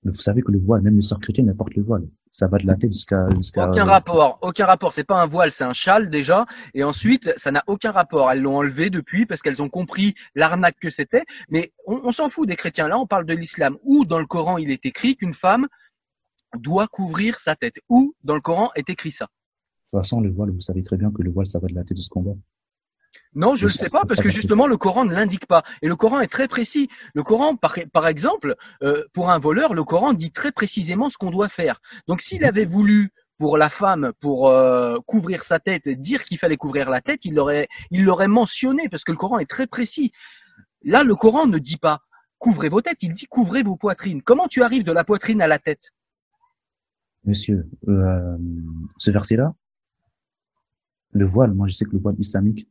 Mais 0.03 0.13
vous 0.13 0.21
savez 0.21 0.41
que 0.43 0.51
le 0.51 0.59
voile, 0.59 0.83
même 0.83 0.97
les 0.97 1.03
sœurs 1.03 1.21
chrétiennes, 1.21 1.55
portent 1.55 1.75
le 1.75 1.83
voile. 1.83 2.07
Ça 2.31 2.47
va 2.47 2.59
de 2.59 2.67
la 2.67 2.77
tête 2.77 2.93
jusqu'à, 2.93 3.27
jusqu'à. 3.35 3.69
Aucun 3.69 3.85
rapport, 3.85 4.39
aucun 4.41 4.65
rapport. 4.65 4.93
C'est 4.93 5.05
pas 5.05 5.21
un 5.21 5.27
voile, 5.27 5.51
c'est 5.51 5.65
un 5.65 5.73
châle 5.73 6.09
déjà. 6.09 6.47
Et 6.75 6.85
ensuite, 6.85 7.33
ça 7.37 7.51
n'a 7.51 7.63
aucun 7.67 7.91
rapport. 7.91 8.31
Elles 8.31 8.41
l'ont 8.41 8.57
enlevé 8.57 8.89
depuis 8.89 9.27
parce 9.27 9.43
qu'elles 9.43 9.63
ont 9.63 9.69
compris 9.69 10.15
l'arnaque 10.35 10.79
que 10.81 10.91
c'était. 10.91 11.25
Mais 11.49 11.73
on, 11.87 12.01
on 12.05 12.13
s'en 12.13 12.31
fout 12.31 12.49
des 12.49 12.57
chrétiens. 12.57 12.89
Là, 12.89 12.99
on 12.99 13.07
parle 13.07 13.27
de 13.27 13.35
l'islam. 13.35 13.77
Où 13.83 14.05
dans 14.05 14.21
le 14.21 14.27
Coran 14.27 14.59
il 14.59 14.71
est 14.71 14.87
écrit 14.87 15.17
qu'une 15.17 15.35
femme 15.35 15.67
doit 16.59 16.89
couvrir 16.89 17.39
sa 17.39 17.55
tête 17.55 17.75
Où 17.89 18.15
dans 18.25 18.35
le 18.35 18.41
Coran 18.41 18.71
est 18.75 18.89
écrit 18.91 19.13
ça 19.13 19.27
De 19.27 19.99
toute 19.99 20.05
façon, 20.05 20.21
le 20.21 20.31
voile, 20.31 20.51
vous 20.51 20.61
savez 20.61 20.83
très 20.83 20.97
bien 20.97 21.11
que 21.11 21.23
le 21.23 21.31
voile, 21.31 21.47
ça 21.47 21.59
va 21.59 21.69
de 21.69 21.75
la 21.75 21.85
tête 21.85 21.97
jusqu'en 21.97 22.23
bas. 22.23 22.37
Non, 23.35 23.55
je 23.55 23.67
le 23.67 23.73
ça, 23.73 23.85
sais 23.85 23.91
pas 23.91 24.05
parce 24.05 24.21
que 24.21 24.31
justement 24.31 24.67
le 24.67 24.77
Coran 24.77 25.05
ne 25.05 25.15
l'indique 25.15 25.47
pas 25.47 25.63
et 25.83 25.89
le 25.89 25.97
Coran 25.97 26.21
est 26.21 26.29
très 26.29 26.49
précis. 26.49 26.89
Le 27.15 27.23
Coran, 27.23 27.57
par, 27.57 27.77
par 27.93 28.09
exemple, 28.09 28.57
euh, 28.83 29.05
pour 29.13 29.31
un 29.31 29.39
voleur, 29.39 29.75
le 29.75 29.85
Coran 29.85 30.15
dit 30.15 30.33
très 30.33 30.53
précisément 30.53 31.11
ce 31.11 31.17
qu'on 31.17 31.31
doit 31.31 31.49
faire. 31.49 31.81
Donc 32.09 32.21
s'il 32.21 32.45
avait 32.45 32.65
voulu 32.65 33.11
pour 33.39 33.57
la 33.57 33.71
femme, 33.71 34.13
pour 34.21 34.49
euh, 34.49 34.99
couvrir 35.07 35.45
sa 35.45 35.61
tête, 35.61 35.89
dire 35.89 36.25
qu'il 36.25 36.39
fallait 36.39 36.57
couvrir 36.57 36.91
la 36.91 37.01
tête, 37.01 37.25
il 37.25 37.35
l'aurait, 37.35 37.69
il 37.91 38.05
l'aurait 38.05 38.29
mentionné 38.29 38.89
parce 38.89 39.05
que 39.05 39.13
le 39.13 39.19
Coran 39.19 39.39
est 39.39 39.49
très 39.49 39.67
précis. 39.67 40.13
Là, 40.83 41.05
le 41.05 41.15
Coran 41.15 41.47
ne 41.47 41.59
dit 41.59 41.79
pas 41.79 42.01
couvrez 42.41 42.69
vos 42.69 42.81
têtes, 42.81 43.03
il 43.03 43.13
dit 43.13 43.27
couvrez 43.27 43.63
vos 43.63 43.77
poitrines. 43.77 44.23
Comment 44.23 44.49
tu 44.49 44.63
arrives 44.65 44.83
de 44.83 44.93
la 44.93 45.05
poitrine 45.05 45.41
à 45.41 45.47
la 45.47 45.61
tête? 45.61 45.93
Monsieur, 47.25 47.69
euh, 47.87 48.37
ce 48.97 49.11
verset-là, 49.11 49.55
le 51.13 51.27
voile, 51.27 51.53
moi 51.53 51.69
je 51.69 51.75
sais 51.75 51.85
que 51.85 51.93
le 51.93 51.99
voile 51.99 52.17
islamique, 52.19 52.67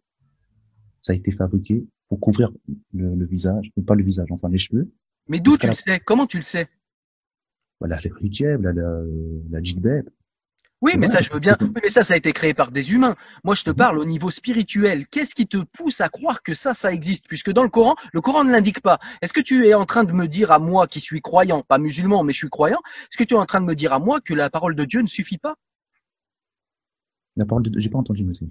ça 1.01 1.13
a 1.13 1.15
été 1.15 1.31
fabriqué 1.31 1.85
pour 2.07 2.19
couvrir 2.19 2.51
le, 2.93 3.15
le 3.15 3.25
visage, 3.25 3.71
ou 3.75 3.81
pas 3.81 3.95
le 3.95 4.03
visage, 4.03 4.27
enfin 4.31 4.49
les 4.49 4.57
cheveux. 4.57 4.91
Mais 5.27 5.39
d'où 5.39 5.57
tu 5.57 5.67
le 5.67 5.73
sais? 5.75 5.99
Comment 5.99 6.25
tu 6.27 6.37
le 6.37 6.43
sais? 6.43 6.67
Voilà, 7.79 7.97
le 8.03 8.11
hijab, 8.25 8.61
la, 8.63 8.73
la, 8.73 9.01
la 9.51 9.63
jilbab. 9.63 10.09
Oui, 10.81 10.93
mais 10.97 11.07
Ouais. 11.07 11.13
ça, 11.13 11.21
je 11.21 11.31
veux 11.31 11.39
bien. 11.39 11.57
Mais 11.83 11.89
ça, 11.89 12.03
ça 12.03 12.13
a 12.13 12.17
été 12.17 12.31
créé 12.31 12.53
par 12.53 12.71
des 12.71 12.93
humains. 12.93 13.15
Moi, 13.43 13.53
je 13.53 13.63
te 13.65 13.69
Mhm. 13.69 13.75
parle 13.75 13.99
au 13.99 14.05
niveau 14.05 14.31
spirituel. 14.31 15.07
Qu'est-ce 15.07 15.35
qui 15.35 15.45
te 15.45 15.57
pousse 15.57 15.99
à 15.99 16.07
croire 16.07 16.41
que 16.41 16.53
ça, 16.53 16.73
ça 16.73 16.93
existe? 16.93 17.27
Puisque 17.27 17.51
dans 17.51 17.63
le 17.63 17.69
Coran, 17.69 17.95
le 18.13 18.21
Coran 18.21 18.45
ne 18.45 18.51
l'indique 18.51 18.81
pas. 18.81 18.97
Est-ce 19.21 19.33
que 19.33 19.41
tu 19.41 19.67
es 19.67 19.73
en 19.73 19.85
train 19.85 20.05
de 20.05 20.13
me 20.13 20.27
dire 20.27 20.51
à 20.51 20.59
moi, 20.59 20.87
qui 20.87 21.01
suis 21.01 21.21
croyant, 21.21 21.63
pas 21.63 21.77
musulman, 21.79 22.23
mais 22.23 22.31
je 22.31 22.37
suis 22.39 22.49
croyant, 22.49 22.79
est-ce 23.03 23.17
que 23.17 23.25
tu 23.25 23.33
es 23.33 23.37
en 23.37 23.45
train 23.45 23.59
de 23.59 23.65
me 23.65 23.75
dire 23.75 23.91
à 23.91 23.99
moi 23.99 24.21
que 24.21 24.33
la 24.33 24.49
parole 24.49 24.73
de 24.75 24.85
Dieu 24.85 25.01
ne 25.01 25.07
suffit 25.07 25.37
pas? 25.37 25.55
La 27.35 27.45
parole 27.45 27.63
de, 27.63 27.77
j'ai 27.79 27.89
pas 27.89 27.99
entendu, 27.99 28.23
monsieur. 28.23 28.47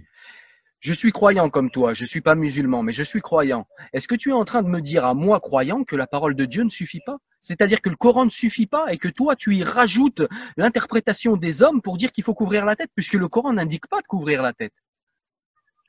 Je 0.80 0.92
suis 0.92 1.10
croyant 1.10 1.50
comme 1.50 1.70
toi. 1.70 1.92
Je 1.92 2.04
suis 2.04 2.20
pas 2.20 2.34
musulman, 2.34 2.82
mais 2.82 2.92
je 2.92 3.02
suis 3.02 3.20
croyant. 3.20 3.66
Est-ce 3.92 4.06
que 4.06 4.14
tu 4.14 4.30
es 4.30 4.32
en 4.32 4.44
train 4.44 4.62
de 4.62 4.68
me 4.68 4.80
dire 4.80 5.04
à 5.04 5.14
moi, 5.14 5.40
croyant, 5.40 5.84
que 5.84 5.96
la 5.96 6.06
parole 6.06 6.34
de 6.36 6.44
Dieu 6.44 6.62
ne 6.62 6.68
suffit 6.68 7.00
pas? 7.04 7.18
C'est-à-dire 7.40 7.80
que 7.80 7.88
le 7.88 7.96
Coran 7.96 8.24
ne 8.24 8.30
suffit 8.30 8.66
pas 8.66 8.92
et 8.92 8.98
que 8.98 9.08
toi, 9.08 9.34
tu 9.34 9.56
y 9.56 9.64
rajoutes 9.64 10.22
l'interprétation 10.56 11.36
des 11.36 11.62
hommes 11.62 11.82
pour 11.82 11.96
dire 11.96 12.12
qu'il 12.12 12.24
faut 12.24 12.34
couvrir 12.34 12.64
la 12.64 12.76
tête, 12.76 12.90
puisque 12.94 13.14
le 13.14 13.28
Coran 13.28 13.54
n'indique 13.54 13.86
pas 13.88 14.00
de 14.00 14.06
couvrir 14.06 14.42
la 14.42 14.52
tête. 14.52 14.74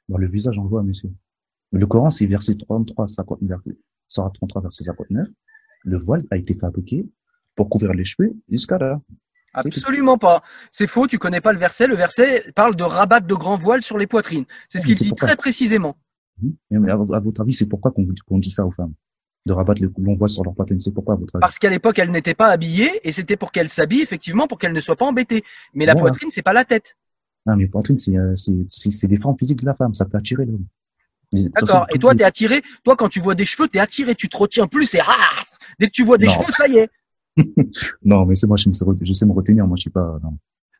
Bon, 0.08 0.18
le 0.18 0.28
visage, 0.28 0.58
on 0.58 0.66
voit, 0.66 0.84
monsieur. 0.84 1.10
Le 1.72 1.86
Coran, 1.86 2.10
c'est 2.10 2.26
verset 2.26 2.56
33, 2.56 3.08
50, 3.08 3.40
verset, 3.44 3.78
Sourate 4.08 4.34
33, 4.36 4.62
verset 4.64 4.84
59. 4.86 5.28
Le 5.84 5.98
voile 5.98 6.24
a 6.32 6.38
été 6.38 6.56
fabriqué 6.56 7.08
pour 7.56 7.70
couvrir 7.70 7.94
les 7.94 8.06
cheveux 8.06 8.34
jusqu'à 8.50 8.78
là. 8.80 9.02
Absolument 9.54 10.18
pas. 10.18 10.43
C'est 10.72 10.88
faux, 10.88 11.08
tu 11.08 11.18
connais 11.18 11.41
pas 11.41 11.54
le 11.54 11.60
verset. 11.60 11.88
Le 11.88 11.95
verset 11.95 12.52
parle 12.56 12.76
de 12.76 12.84
rabattre 12.84 13.28
de 13.28 13.34
grands 13.34 13.58
voiles 13.58 13.82
sur 13.82 13.97
les 13.97 14.08
poitrines. 14.08 14.45
C'est 14.70 14.80
ce 14.80 14.84
Ah, 14.84 14.88
qu'il 14.88 14.95
dit 14.95 15.10
pourquoi 15.10 15.28
très 15.28 15.36
précisément. 15.38 15.97
Mais 16.70 16.91
à, 16.91 16.95
votre 16.95 17.41
avis, 17.41 17.54
c'est 17.54 17.68
pourquoi 17.68 17.91
qu'on 17.91 18.38
dit 18.39 18.52
ça 18.52 18.66
aux 18.66 18.72
femmes? 18.72 18.93
De 19.45 19.54
rabattre 19.54 19.82
le 19.82 19.91
long 19.97 20.16
voile 20.16 20.30
sur 20.30 20.43
leur 20.43 20.54
poitrine. 20.54 20.80
C'est 20.80 20.93
pourquoi, 20.93 21.16
à 21.16 21.18
votre 21.18 21.36
avis? 21.36 21.41
Parce 21.41 21.58
qu'à 21.58 21.70
l'époque, 21.70 21.97
elle 21.97 22.12
n'était 22.12 22.34
pas 22.34 22.47
habillée 22.47 23.00
et 23.08 23.12
c'était 23.12 23.38
pour 23.38 23.52
qu'elle 23.52 23.70
s'habille, 23.70 24.02
effectivement, 24.02 24.47
pour 24.47 24.60
qu'elle 24.60 24.74
ne 24.74 24.80
soit 24.80 24.95
pas 24.95 25.06
embêtée. 25.06 25.43
Mais 25.74 25.86
la 25.86 25.95
poitrine, 25.95 26.30
c'est 26.32 26.41
pas 26.41 26.54
la 26.54 26.66
tête. 26.66 26.97
Non, 27.45 27.56
mais 27.56 27.68
poitrine, 27.68 27.97
c'est 27.97 28.18
euh, 28.18 28.36
c'est 28.36 29.08
des 29.08 29.18
formes 29.18 29.38
physiques 29.38 29.62
de 29.62 29.66
la 29.66 29.74
femme. 29.74 29.93
Ça 29.93 30.06
peut 30.06 30.18
attirer 30.18 30.45
l'homme. 30.45 30.66
D'accord. 31.32 31.88
Et 31.93 32.00
toi, 32.00 32.14
t'es 32.16 32.24
attiré. 32.24 32.62
Toi, 32.84 32.95
quand 32.95 33.10
tu 33.10 33.20
vois 33.20 33.36
des 33.36 33.45
cheveux, 33.45 33.68
t'es 33.68 33.80
attiré. 33.80 34.16
Tu 34.16 34.30
te 34.30 34.38
retiens 34.38 34.68
plus 34.68 34.93
et 34.93 35.00
ah 35.00 35.16
Dès 35.80 35.88
que 35.88 35.91
tu 35.91 36.04
vois 36.04 36.18
des 36.18 36.26
Non. 36.26 36.34
cheveux, 36.34 36.52
ça 36.52 36.68
y 36.68 36.78
est. 36.78 36.89
Non, 38.04 38.26
mais 38.26 38.36
c'est 38.36 38.48
moi, 38.48 38.58
je 38.58 38.70
sais, 38.70 38.86
re- 38.86 38.98
je 39.02 39.14
sais 39.14 39.26
me 39.26 39.34
retenir. 39.34 39.66
Moi, 39.68 39.76
je 39.78 39.82
suis 39.82 39.90
pas. 39.90 40.18
Non. 40.24 40.38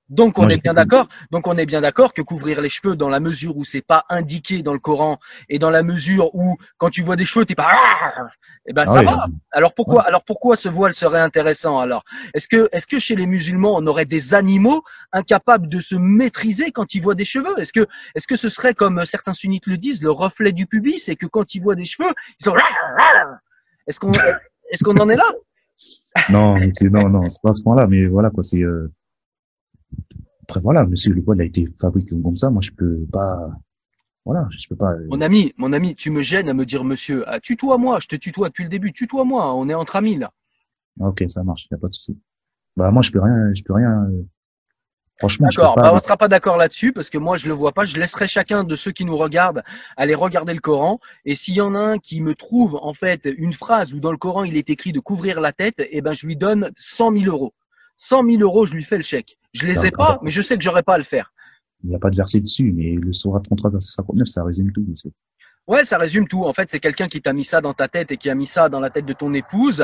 Donc 0.10 0.40
on 0.40 0.44
Moi, 0.44 0.54
est 0.54 0.64
bien 0.64 0.74
d'accord. 0.74 1.08
Donc 1.30 1.46
on 1.46 1.56
est 1.56 1.68
bien 1.68 1.82
d'accord 1.82 2.16
que 2.16 2.24
couvrir 2.24 2.62
les 2.62 2.70
cheveux 2.70 2.96
dans 2.96 3.10
la 3.10 3.20
mesure 3.20 3.56
où 3.58 3.64
c'est 3.64 3.84
pas 3.84 4.06
indiqué 4.10 4.64
dans 4.64 4.74
le 4.74 4.80
Coran 4.80 5.20
et 5.50 5.60
dans 5.60 5.70
la 5.70 5.84
mesure 5.84 6.34
où 6.34 6.58
quand 6.80 6.90
tu 6.90 7.04
vois 7.04 7.16
des 7.16 7.26
cheveux 7.26 7.46
t'es 7.46 7.54
pas 7.54 7.68
ah 7.72 8.28
eh 8.66 8.74
ben 8.74 8.86
Ah 8.88 8.92
ça 8.94 9.00
oui, 9.02 9.06
va. 9.06 9.28
Alors 9.52 9.76
pourquoi 9.76 10.02
alors 10.02 10.24
pourquoi 10.24 10.56
ce 10.56 10.68
voile 10.68 10.96
serait 10.96 11.20
intéressant 11.20 11.78
alors? 11.80 12.04
Est-ce 12.34 12.48
que 12.48 12.68
est-ce 12.72 12.88
que 12.88 12.98
chez 12.98 13.16
les 13.16 13.28
musulmans 13.28 13.76
on 13.78 13.86
aurait 13.86 14.06
des 14.06 14.34
animaux 14.34 14.84
incapables 15.12 15.70
de 15.70 15.80
se 15.80 15.96
maîtriser 15.96 16.72
quand 16.72 16.96
ils 16.96 17.04
voient 17.04 17.14
des 17.14 17.24
cheveux? 17.26 17.60
Est-ce 17.60 17.72
que 17.72 17.86
est-ce 18.16 18.26
que 18.26 18.36
ce 18.36 18.50
serait 18.50 18.74
comme 18.74 19.06
certains 19.06 19.34
sunnites 19.34 19.68
le 19.68 19.78
disent 19.78 20.02
le 20.02 20.10
reflet 20.10 20.54
du 20.54 20.66
pubis 20.66 21.08
et 21.08 21.18
que 21.18 21.28
quand 21.28 21.54
ils 21.54 21.62
voient 21.62 21.76
des 21.76 21.86
cheveux 21.86 22.10
ils 22.40 22.44
sont 22.46 22.56
Est-ce 23.86 24.00
qu'on 24.00 24.12
est-ce 24.72 24.84
qu'on 24.84 24.98
en 24.98 25.10
est 25.10 25.16
là? 25.18 25.32
Non, 26.30 26.56
non, 26.92 27.10
non, 27.10 27.30
c'est 27.30 27.42
pas 27.42 27.50
à 27.50 27.54
ce 27.54 27.64
point-là. 27.64 27.88
Mais 27.88 28.06
voilà 28.06 28.30
quoi, 28.30 28.44
c'est. 28.44 28.64
Euh... 28.64 28.92
Après 30.44 30.60
voilà, 30.62 30.86
monsieur, 30.86 31.14
le 31.14 31.22
voile 31.22 31.42
a 31.42 31.44
été 31.46 31.68
fabriqué 31.80 32.16
comme 32.22 32.36
ça. 32.38 32.50
Moi, 32.50 32.62
je 32.62 32.72
peux 32.72 33.06
pas. 33.12 33.50
Voilà, 34.26 34.48
je 34.52 34.68
peux 34.68 34.76
pas. 34.76 34.92
euh, 34.94 35.08
Mon 35.10 35.22
ami, 35.22 35.54
mon 35.58 35.74
ami, 35.74 35.96
tu 35.96 36.12
me 36.12 36.22
gênes 36.22 36.50
à 36.50 36.54
me 36.54 36.66
dire 36.66 36.84
monsieur. 36.84 37.24
Ah, 37.28 37.40
tutoie-moi, 37.40 38.00
je 38.02 38.08
te 38.08 38.16
tutoie 38.16 38.50
depuis 38.50 38.64
le 38.64 38.70
début. 38.70 38.92
Tutoie-moi, 38.92 39.56
on 39.56 39.70
est 39.70 39.74
entre 39.74 39.96
amis 39.96 40.18
là. 40.18 40.32
Ok, 41.00 41.24
ça 41.28 41.44
marche, 41.44 41.68
y 41.72 41.76
a 41.76 41.78
pas 41.78 41.88
de 41.88 41.94
souci. 41.94 42.20
Bah 42.76 42.92
moi, 42.92 43.02
je 43.02 43.12
peux 43.12 43.22
rien, 43.22 43.54
je 43.54 43.64
peux 43.64 43.74
rien. 43.74 44.08
Franchement, 45.20 45.48
D'accord, 45.50 45.76
pas. 45.76 45.82
bah, 45.82 45.94
on 45.94 46.00
sera 46.00 46.16
pas 46.16 46.30
d'accord 46.30 46.56
là-dessus 46.56 46.94
parce 46.94 47.10
que 47.10 47.18
moi 47.18 47.36
je 47.36 47.48
le 47.48 47.54
vois 47.54 47.74
pas. 47.74 47.84
Je 47.84 47.98
laisserai 48.00 48.26
chacun 48.26 48.64
de 48.64 48.76
ceux 48.78 48.92
qui 48.92 49.04
nous 49.04 49.18
regardent 49.18 49.64
aller 49.98 50.16
regarder 50.16 50.54
le 50.54 50.62
Coran 50.62 51.00
et 51.26 51.36
s'il 51.36 51.56
y 51.56 51.62
en 51.62 51.76
a 51.76 51.80
un 51.80 51.98
qui 51.98 52.22
me 52.22 52.36
trouve 52.36 52.80
en 52.82 52.94
fait 52.94 53.28
une 53.38 53.52
phrase 53.52 53.94
où 53.94 54.00
dans 54.00 54.12
le 54.12 54.18
Coran 54.18 54.46
il 54.46 54.56
est 54.56 54.70
écrit 54.70 54.94
de 54.94 55.02
couvrir 55.02 55.42
la 55.42 55.52
tête, 55.52 55.76
eh 55.92 56.02
ben 56.02 56.14
je 56.14 56.26
lui 56.26 56.38
donne 56.38 56.72
100 56.78 57.18
000 57.18 57.26
euros. 57.26 57.54
100 57.98 58.26
000 58.30 58.42
euros, 58.42 58.66
je 58.66 58.74
lui 58.74 58.84
fais 58.84 58.96
le 58.96 59.04
chèque. 59.04 59.38
Je 59.54 59.66
les 59.66 59.86
ai 59.86 59.92
pas, 59.92 60.20
mais 60.24 60.32
je 60.32 60.42
sais 60.42 60.58
que 60.58 60.64
j'aurais 60.64 60.84
pas 60.84 60.94
à 60.94 60.98
le 60.98 61.04
faire. 61.04 61.34
Il 61.84 61.90
n'y 61.90 61.96
a 61.96 62.00
pas 62.00 62.10
de 62.10 62.16
verset 62.16 62.40
dessus, 62.40 62.72
mais 62.72 62.94
le 62.94 63.12
Sourate 63.12 63.44
33, 63.44 63.72
verset 63.72 63.92
59, 63.94 64.28
ça 64.28 64.44
résume 64.46 64.72
tout, 64.72 64.86
monsieur. 64.88 65.12
Ouais, 65.70 65.86
ça 65.86 66.00
résume 66.00 66.28
tout. 66.28 66.46
En 66.46 66.52
fait, 66.52 66.68
c'est 66.68 66.80
quelqu'un 66.80 67.08
qui 67.08 67.22
t'a 67.22 67.32
mis 67.32 67.44
ça 67.44 67.62
dans 67.62 67.76
ta 67.76 67.88
tête 67.88 68.12
et 68.12 68.18
qui 68.18 68.28
a 68.32 68.34
mis 68.34 68.48
ça 68.48 68.70
dans 68.70 68.80
la 68.80 68.90
tête 68.90 69.06
de 69.06 69.14
ton 69.14 69.36
épouse, 69.36 69.84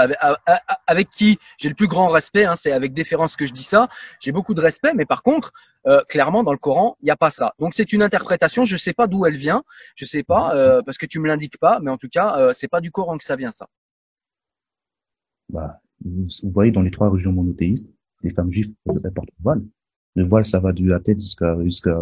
avec, 0.88 1.12
qui 1.12 1.38
j'ai 1.60 1.70
le 1.70 1.76
plus 1.76 1.86
grand 1.86 2.08
respect. 2.08 2.46
Hein, 2.46 2.56
c'est 2.56 2.72
avec 2.72 2.92
déférence 2.92 3.36
que 3.36 3.46
je 3.46 3.54
dis 3.54 3.62
ça. 3.62 3.88
J'ai 4.20 4.32
beaucoup 4.32 4.56
de 4.56 4.62
respect, 4.62 4.96
mais 4.96 5.06
par 5.06 5.22
contre, 5.22 5.54
euh, 5.86 6.02
clairement, 6.10 6.42
dans 6.42 6.54
le 6.54 6.58
Coran, 6.58 6.98
il 7.02 7.06
n'y 7.06 7.12
a 7.12 7.16
pas 7.16 7.30
ça. 7.30 7.54
Donc, 7.60 7.76
c'est 7.76 7.94
une 7.94 8.02
interprétation. 8.02 8.66
Je 8.66 8.78
sais 8.78 8.94
pas 8.94 9.06
d'où 9.06 9.28
elle 9.28 9.38
vient. 9.38 9.64
Je 9.94 10.06
sais 10.06 10.24
pas 10.24 10.56
euh, 10.56 10.82
parce 10.82 10.98
que 10.98 11.06
tu 11.06 11.20
me 11.20 11.28
l'indiques 11.28 11.60
pas. 11.60 11.80
Mais 11.80 11.92
en 11.92 11.98
tout 11.98 12.10
cas, 12.10 12.36
euh, 12.40 12.52
c'est 12.56 12.68
pas 12.68 12.82
du 12.82 12.90
Coran 12.90 13.20
que 13.20 13.24
ça 13.24 13.36
vient, 13.36 13.52
ça. 13.52 13.68
Bah, 15.50 15.82
vous, 16.04 16.26
voyez, 16.46 16.72
dans 16.72 16.82
les 16.82 16.90
trois 16.90 17.10
religions 17.10 17.32
monothéistes, 17.32 17.94
les 18.24 18.32
femmes 18.32 18.52
juives 18.52 18.74
portent 18.84 18.98
le 19.06 19.44
voile. 19.44 19.62
Le 20.16 20.26
voile, 20.26 20.48
ça 20.48 20.60
va 20.60 20.74
de 20.74 20.84
la 20.84 21.00
tête 21.00 21.20
jusqu'à 21.20 21.56
jusqu'à 21.64 21.96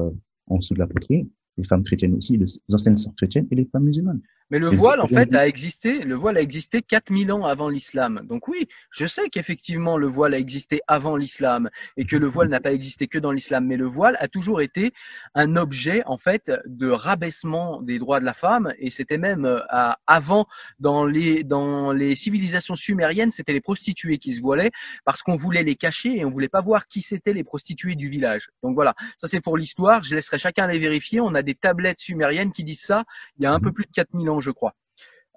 en 0.48 0.58
dessous 0.58 0.74
de 0.74 0.80
la 0.80 0.88
poitrine. 0.88 1.28
Les 1.58 1.64
femmes 1.64 1.84
chrétiennes 1.84 2.16
aussi, 2.16 2.38
les 2.38 2.48
anciennes 2.74 2.96
sœurs 2.96 3.16
chrétiennes 3.16 3.48
et 3.52 3.56
les 3.56 3.66
femmes 3.66 3.84
musulmanes. 3.84 4.22
Mais 4.54 4.60
le 4.60 4.70
voile, 4.70 5.02
en 5.02 5.08
fait, 5.08 5.34
a 5.34 5.48
existé. 5.48 6.04
Le 6.04 6.14
voile 6.14 6.38
a 6.38 6.42
existé 6.42 6.84
4000 6.84 7.32
ans 7.32 7.44
avant 7.44 7.70
l'islam. 7.70 8.22
Donc 8.30 8.48
oui, 8.48 8.68
je 8.92 9.08
sais 9.08 9.28
qu'effectivement 9.30 9.98
le 9.98 10.06
voile 10.06 10.36
a 10.36 10.38
existé 10.38 10.80
avant 10.88 11.16
l'islam 11.16 11.72
et 11.98 12.06
que 12.06 12.16
le 12.16 12.28
voile 12.28 12.50
n'a 12.50 12.60
pas 12.60 12.72
existé 12.72 13.08
que 13.08 13.18
dans 13.18 13.32
l'islam. 13.32 13.66
Mais 13.66 13.78
le 13.78 13.88
voile 13.88 14.16
a 14.20 14.28
toujours 14.28 14.62
été 14.62 14.94
un 15.34 15.56
objet, 15.56 16.04
en 16.06 16.20
fait, 16.20 16.52
de 16.68 16.88
rabaissement 16.88 17.82
des 17.82 17.98
droits 17.98 18.20
de 18.20 18.26
la 18.26 18.36
femme. 18.36 18.72
Et 18.78 18.92
c'était 18.92 19.18
même 19.18 19.46
euh, 19.46 19.60
avant 20.06 20.46
dans 20.80 21.04
les 21.08 21.44
dans 21.44 21.92
les 21.92 22.16
civilisations 22.16 22.76
sumériennes, 22.76 23.32
c'était 23.32 23.54
les 23.54 23.62
prostituées 23.62 24.20
qui 24.20 24.36
se 24.36 24.40
voilaient 24.40 24.72
parce 25.04 25.24
qu'on 25.24 25.36
voulait 25.36 25.64
les 25.64 25.76
cacher 25.76 26.18
et 26.18 26.26
on 26.26 26.30
voulait 26.30 26.48
pas 26.48 26.62
voir 26.62 26.88
qui 26.88 27.02
c'étaient 27.02 27.34
les 27.34 27.44
prostituées 27.44 27.96
du 27.96 28.08
village. 28.08 28.52
Donc 28.62 28.76
voilà, 28.76 28.94
ça 29.18 29.28
c'est 29.28 29.42
pour 29.42 29.58
l'histoire. 29.58 30.04
Je 30.04 30.14
laisserai 30.14 30.38
chacun 30.38 30.68
les 30.68 30.78
vérifier. 30.78 31.22
On 31.22 31.34
a 31.34 31.42
des 31.42 31.56
tablettes 31.56 32.02
sumériennes 32.02 32.52
qui 32.52 32.64
disent 32.64 32.84
ça 32.84 33.04
il 33.40 33.44
y 33.46 33.48
a 33.48 33.52
un 33.52 33.60
peu 33.60 33.72
plus 33.72 33.86
de 33.86 33.92
4000 33.92 34.30
ans, 34.30 34.43
je 34.44 34.52
crois. 34.52 34.76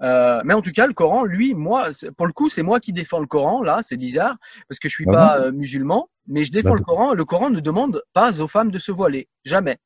Euh, 0.02 0.42
mais 0.44 0.52
en 0.52 0.61
tout 0.61 0.72
cas, 0.72 0.86
le 0.86 0.92
Coran, 0.92 1.24
lui, 1.24 1.54
moi, 1.54 1.88
pour 2.18 2.26
le 2.26 2.34
coup, 2.34 2.50
c'est 2.50 2.62
moi 2.62 2.80
qui 2.80 2.92
défends 2.92 3.18
le 3.20 3.26
Coran. 3.26 3.62
Là, 3.62 3.80
c'est 3.82 3.96
bizarre 3.96 4.36
parce 4.68 4.78
que 4.78 4.88
je 4.90 4.94
suis 4.94 5.07
Ah 5.09 5.12
pas 5.12 5.40
euh, 5.40 5.52
musulman, 5.52 6.11
mais 6.26 6.44
je 6.44 6.52
défends 6.52 6.70
Bah, 6.72 6.76
le 6.76 6.84
Coran. 6.84 7.14
Le 7.14 7.24
Coran 7.24 7.48
ne 7.48 7.61
demande 7.61 8.02
pas 8.12 8.38
aux 8.42 8.48
femmes 8.48 8.70
de 8.70 8.78
se 8.78 8.92
voiler, 8.92 9.26
jamais. 9.44 9.78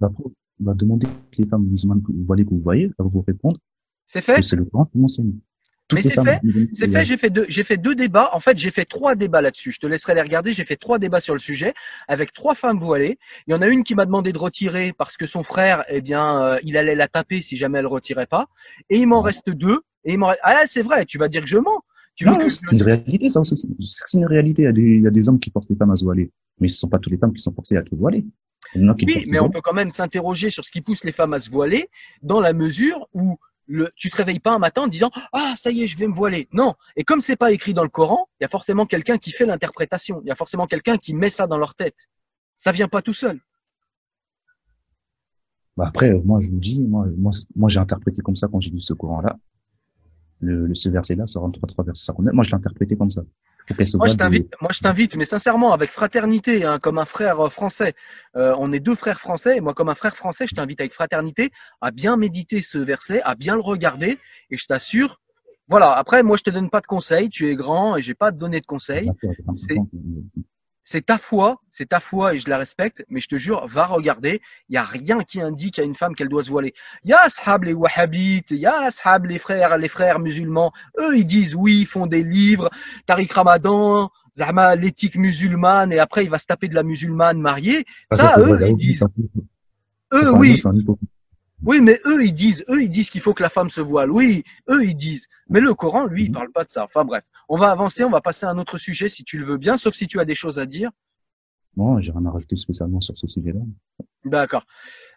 Bah, 0.00 0.10
pour- 0.14 0.32
bah, 0.58 0.72
demandez 0.74 1.06
les 1.38 1.46
femmes 1.46 1.64
musulmanes 1.66 2.02
que 2.02 2.10
vous 2.12 2.24
voyez 2.24 2.44
que 2.44 2.50
vous 2.50 2.60
voyez, 2.60 2.84
elles 2.86 2.94
vont 2.98 3.08
vous 3.08 3.22
répondre 3.22 3.58
C'est 4.04 4.20
fait. 4.20 4.36
que 4.36 4.42
c'est 4.42 4.56
le 4.56 4.64
Coran 4.64 4.86
qui 4.86 4.98
mentionne. 4.98 5.38
Mais 5.92 6.00
c'est 6.00 6.10
fait, 6.10 6.40
C'est 6.74 6.88
fait. 6.88 7.04
J'ai 7.04 7.16
fait 7.16 7.30
deux. 7.30 7.46
J'ai 7.48 7.64
fait 7.64 7.76
deux 7.76 7.94
débats. 7.94 8.30
En 8.32 8.40
fait, 8.40 8.56
j'ai 8.56 8.70
fait 8.70 8.84
trois 8.84 9.14
débats 9.14 9.40
là-dessus. 9.40 9.72
Je 9.72 9.80
te 9.80 9.86
laisserai 9.86 10.14
les 10.14 10.22
regarder. 10.22 10.52
J'ai 10.52 10.64
fait 10.64 10.76
trois 10.76 10.98
débats 10.98 11.20
sur 11.20 11.34
le 11.34 11.40
sujet 11.40 11.74
avec 12.08 12.32
trois 12.32 12.54
femmes 12.54 12.78
voilées. 12.78 13.18
Il 13.46 13.52
y 13.52 13.54
en 13.54 13.62
a 13.62 13.68
une 13.68 13.84
qui 13.84 13.94
m'a 13.94 14.06
demandé 14.06 14.32
de 14.32 14.38
retirer 14.38 14.92
parce 14.92 15.16
que 15.16 15.26
son 15.26 15.42
frère, 15.42 15.84
eh 15.88 16.00
bien, 16.00 16.40
euh, 16.40 16.58
il 16.64 16.76
allait 16.76 16.94
la 16.94 17.08
taper 17.08 17.42
si 17.42 17.56
jamais 17.56 17.78
elle 17.78 17.86
retirait 17.86 18.26
pas. 18.26 18.46
Et 18.90 18.96
il 18.96 19.06
m'en 19.06 19.20
reste 19.20 19.50
deux. 19.50 19.80
Et 20.04 20.14
il 20.14 20.18
m'en 20.18 20.28
reste... 20.28 20.40
Ah, 20.42 20.62
c'est 20.66 20.82
vrai. 20.82 21.04
Tu 21.04 21.18
vas 21.18 21.28
dire 21.28 21.42
que 21.42 21.48
je 21.48 21.58
mens. 21.58 21.82
Tu 22.14 22.24
Non, 22.24 22.38
c'est 22.48 22.72
une 22.72 22.82
réalité, 22.82 23.30
ça. 23.30 23.40
C'est 23.44 24.18
une 24.18 24.26
réalité. 24.26 24.62
Il 24.62 24.64
y, 24.66 24.68
a 24.68 24.72
des, 24.72 24.82
il 24.82 25.02
y 25.02 25.06
a 25.06 25.10
des 25.10 25.28
hommes 25.28 25.40
qui 25.40 25.50
forcent 25.50 25.70
les 25.70 25.76
femmes 25.76 25.90
à 25.90 25.96
se 25.96 26.04
voiler. 26.04 26.30
Mais 26.60 26.68
ce 26.68 26.74
ne 26.74 26.78
sont 26.78 26.88
pas 26.88 26.98
toutes 26.98 27.12
les 27.12 27.18
femmes 27.18 27.32
qui 27.32 27.42
sont 27.42 27.54
forcées 27.54 27.76
à 27.76 27.82
se 27.84 27.94
voiler. 27.94 28.24
Oui, 28.74 29.24
mais 29.26 29.38
on 29.38 29.50
peut 29.50 29.60
quand 29.60 29.74
même 29.74 29.90
s'interroger 29.90 30.50
sur 30.50 30.64
ce 30.64 30.70
qui 30.70 30.80
pousse 30.80 31.04
les 31.04 31.12
femmes 31.12 31.34
à 31.34 31.40
se 31.40 31.50
voiler 31.50 31.88
dans 32.22 32.40
la 32.40 32.52
mesure 32.52 33.06
où 33.12 33.36
le, 33.66 33.90
tu 33.96 34.10
te 34.10 34.16
réveilles 34.16 34.40
pas 34.40 34.52
un 34.52 34.58
matin 34.58 34.82
en 34.82 34.86
disant 34.88 35.10
ah 35.32 35.54
ça 35.56 35.70
y 35.70 35.82
est 35.82 35.86
je 35.86 35.96
vais 35.96 36.06
me 36.06 36.14
voiler 36.14 36.48
non. 36.52 36.74
Et 36.96 37.04
comme 37.04 37.20
c'est 37.20 37.36
pas 37.36 37.52
écrit 37.52 37.74
dans 37.74 37.82
le 37.82 37.88
Coran 37.88 38.28
il 38.40 38.44
y 38.44 38.46
a 38.46 38.48
forcément 38.48 38.86
quelqu'un 38.86 39.18
qui 39.18 39.30
fait 39.30 39.46
l'interprétation. 39.46 40.20
Il 40.24 40.28
y 40.28 40.32
a 40.32 40.34
forcément 40.34 40.66
quelqu'un 40.66 40.98
qui 40.98 41.14
met 41.14 41.30
ça 41.30 41.46
dans 41.46 41.58
leur 41.58 41.74
tête. 41.74 42.08
Ça 42.58 42.72
vient 42.72 42.88
pas 42.88 43.02
tout 43.02 43.14
seul. 43.14 43.40
Bah 45.76 45.86
après, 45.88 46.10
euh, 46.12 46.20
moi, 46.24 46.40
je 46.40 46.48
vous 46.48 46.58
dis, 46.58 46.82
moi, 46.82 47.06
moi, 47.16 47.32
moi 47.56 47.68
j'ai 47.68 47.78
interprété 47.78 48.20
comme 48.20 48.36
ça 48.36 48.48
quand 48.48 48.60
j'ai 48.60 48.70
lu 48.70 48.80
ce 48.80 48.92
Coran-là. 48.92 49.38
Le, 50.40 50.66
le, 50.66 50.74
ce 50.74 50.88
verset-là, 50.88 51.26
ce 51.26 51.38
33, 51.38 51.84
verset 51.84 52.04
59, 52.06 52.34
moi, 52.34 52.44
je 52.44 52.50
l'ai 52.50 52.56
interprété 52.56 52.96
comme 52.96 53.10
ça. 53.10 53.22
Moi 53.98 54.08
je 54.08 54.14
t'invite 54.16 54.54
moi 54.60 54.70
je 54.72 54.80
t'invite 54.80 55.16
mais 55.16 55.24
sincèrement 55.24 55.72
avec 55.72 55.90
fraternité 55.90 56.64
hein, 56.64 56.78
comme 56.78 56.98
un 56.98 57.04
frère 57.04 57.40
euh, 57.40 57.48
français 57.48 57.94
Euh, 58.36 58.54
on 58.58 58.72
est 58.72 58.80
deux 58.80 58.94
frères 58.94 59.20
français 59.20 59.56
et 59.58 59.60
moi 59.60 59.74
comme 59.74 59.88
un 59.90 59.94
frère 59.94 60.16
français 60.16 60.46
je 60.46 60.54
t'invite 60.54 60.80
avec 60.80 60.92
fraternité 60.92 61.50
à 61.80 61.90
bien 61.90 62.16
méditer 62.16 62.60
ce 62.62 62.78
verset 62.78 63.20
à 63.22 63.34
bien 63.34 63.54
le 63.54 63.60
regarder 63.60 64.18
et 64.50 64.56
je 64.56 64.66
t'assure 64.66 65.20
voilà 65.68 65.92
après 65.92 66.22
moi 66.22 66.36
je 66.38 66.42
te 66.44 66.50
donne 66.50 66.70
pas 66.70 66.80
de 66.80 66.86
conseils 66.86 67.28
tu 67.28 67.48
es 67.50 67.54
grand 67.56 67.96
et 67.96 68.02
j'ai 68.02 68.14
pas 68.14 68.28
à 68.28 68.32
te 68.32 68.38
donner 68.38 68.60
de 68.60 68.66
conseils 68.66 69.06
D'accord, 69.06 69.32
j'ai 69.36 69.44
25 69.46 69.66
c'est- 69.68 69.78
ans. 69.78 69.88
C'est 70.84 71.06
ta 71.06 71.16
foi, 71.18 71.60
c'est 71.70 71.88
ta 71.90 72.00
foi 72.00 72.34
et 72.34 72.38
je 72.38 72.50
la 72.50 72.58
respecte, 72.58 73.04
mais 73.08 73.20
je 73.20 73.28
te 73.28 73.36
jure, 73.36 73.66
va 73.68 73.86
regarder, 73.86 74.42
il 74.68 74.74
y 74.74 74.76
a 74.78 74.82
rien 74.84 75.22
qui 75.22 75.40
indique 75.40 75.78
à 75.78 75.82
une 75.84 75.94
femme 75.94 76.14
qu'elle 76.14 76.28
doit 76.28 76.42
se 76.44 76.50
voiler. 76.50 76.74
Il 77.04 77.10
y 77.10 77.12
a 77.12 77.20
ashab 77.20 77.64
les 77.64 77.72
wahhabites, 77.72 78.50
il 78.50 78.58
y 78.58 78.66
a 78.66 78.78
ashab 78.80 79.26
les 79.26 79.38
frères, 79.38 79.78
les 79.78 79.88
frères 79.88 80.18
musulmans, 80.18 80.72
eux 80.98 81.16
ils 81.16 81.24
disent 81.24 81.54
oui, 81.54 81.80
ils 81.80 81.86
font 81.86 82.06
des 82.06 82.24
livres, 82.24 82.68
Tariq 83.06 83.32
Ramadan, 83.32 84.10
Zahma 84.36 84.74
l'éthique 84.76 85.16
musulmane 85.16 85.92
et 85.92 85.98
après 85.98 86.24
il 86.24 86.30
va 86.30 86.38
se 86.38 86.46
taper 86.46 86.66
de 86.68 86.74
la 86.74 86.82
musulmane 86.82 87.38
mariée. 87.38 87.84
Ah, 88.10 88.16
Ça, 88.16 88.32
c'est 88.34 88.40
eux, 88.40 88.58
ils 88.70 88.76
disent- 88.76 89.04
Eux 90.14 90.18
oui. 90.38 90.48
Oui, 91.64 91.80
mais 91.80 91.98
eux 92.06 92.24
ils 92.24 92.34
disent, 92.34 92.64
eux 92.68 92.82
ils 92.82 92.88
disent 92.90 93.10
qu'il 93.10 93.20
faut 93.20 93.34
que 93.34 93.42
la 93.42 93.48
femme 93.48 93.70
se 93.70 93.80
voile. 93.80 94.10
Oui, 94.10 94.44
eux 94.68 94.84
ils 94.84 94.94
disent. 94.94 95.26
Mais 95.48 95.60
le 95.60 95.74
Coran, 95.74 96.06
lui, 96.06 96.24
il 96.24 96.28
Mhm. 96.28 96.34
parle 96.34 96.50
pas 96.52 96.64
de 96.64 96.70
ça. 96.70 96.84
Enfin 96.84 97.04
bref, 97.04 97.24
on 97.48 97.56
va 97.58 97.70
avancer, 97.70 98.04
on 98.04 98.10
va 98.10 98.20
passer 98.20 98.46
à 98.46 98.50
un 98.50 98.58
autre 98.58 98.78
sujet 98.78 99.08
si 99.08 99.24
tu 99.24 99.38
le 99.38 99.44
veux 99.44 99.58
bien, 99.58 99.76
sauf 99.76 99.94
si 99.94 100.06
tu 100.06 100.18
as 100.20 100.24
des 100.24 100.34
choses 100.34 100.58
à 100.58 100.66
dire. 100.66 100.90
Non, 101.76 102.00
j'ai 102.00 102.12
rien 102.12 102.26
à 102.26 102.30
rajouter 102.30 102.56
spécialement 102.56 103.00
sur 103.00 103.16
ce 103.16 103.26
sujet-là. 103.26 103.60
D'accord. 104.24 104.64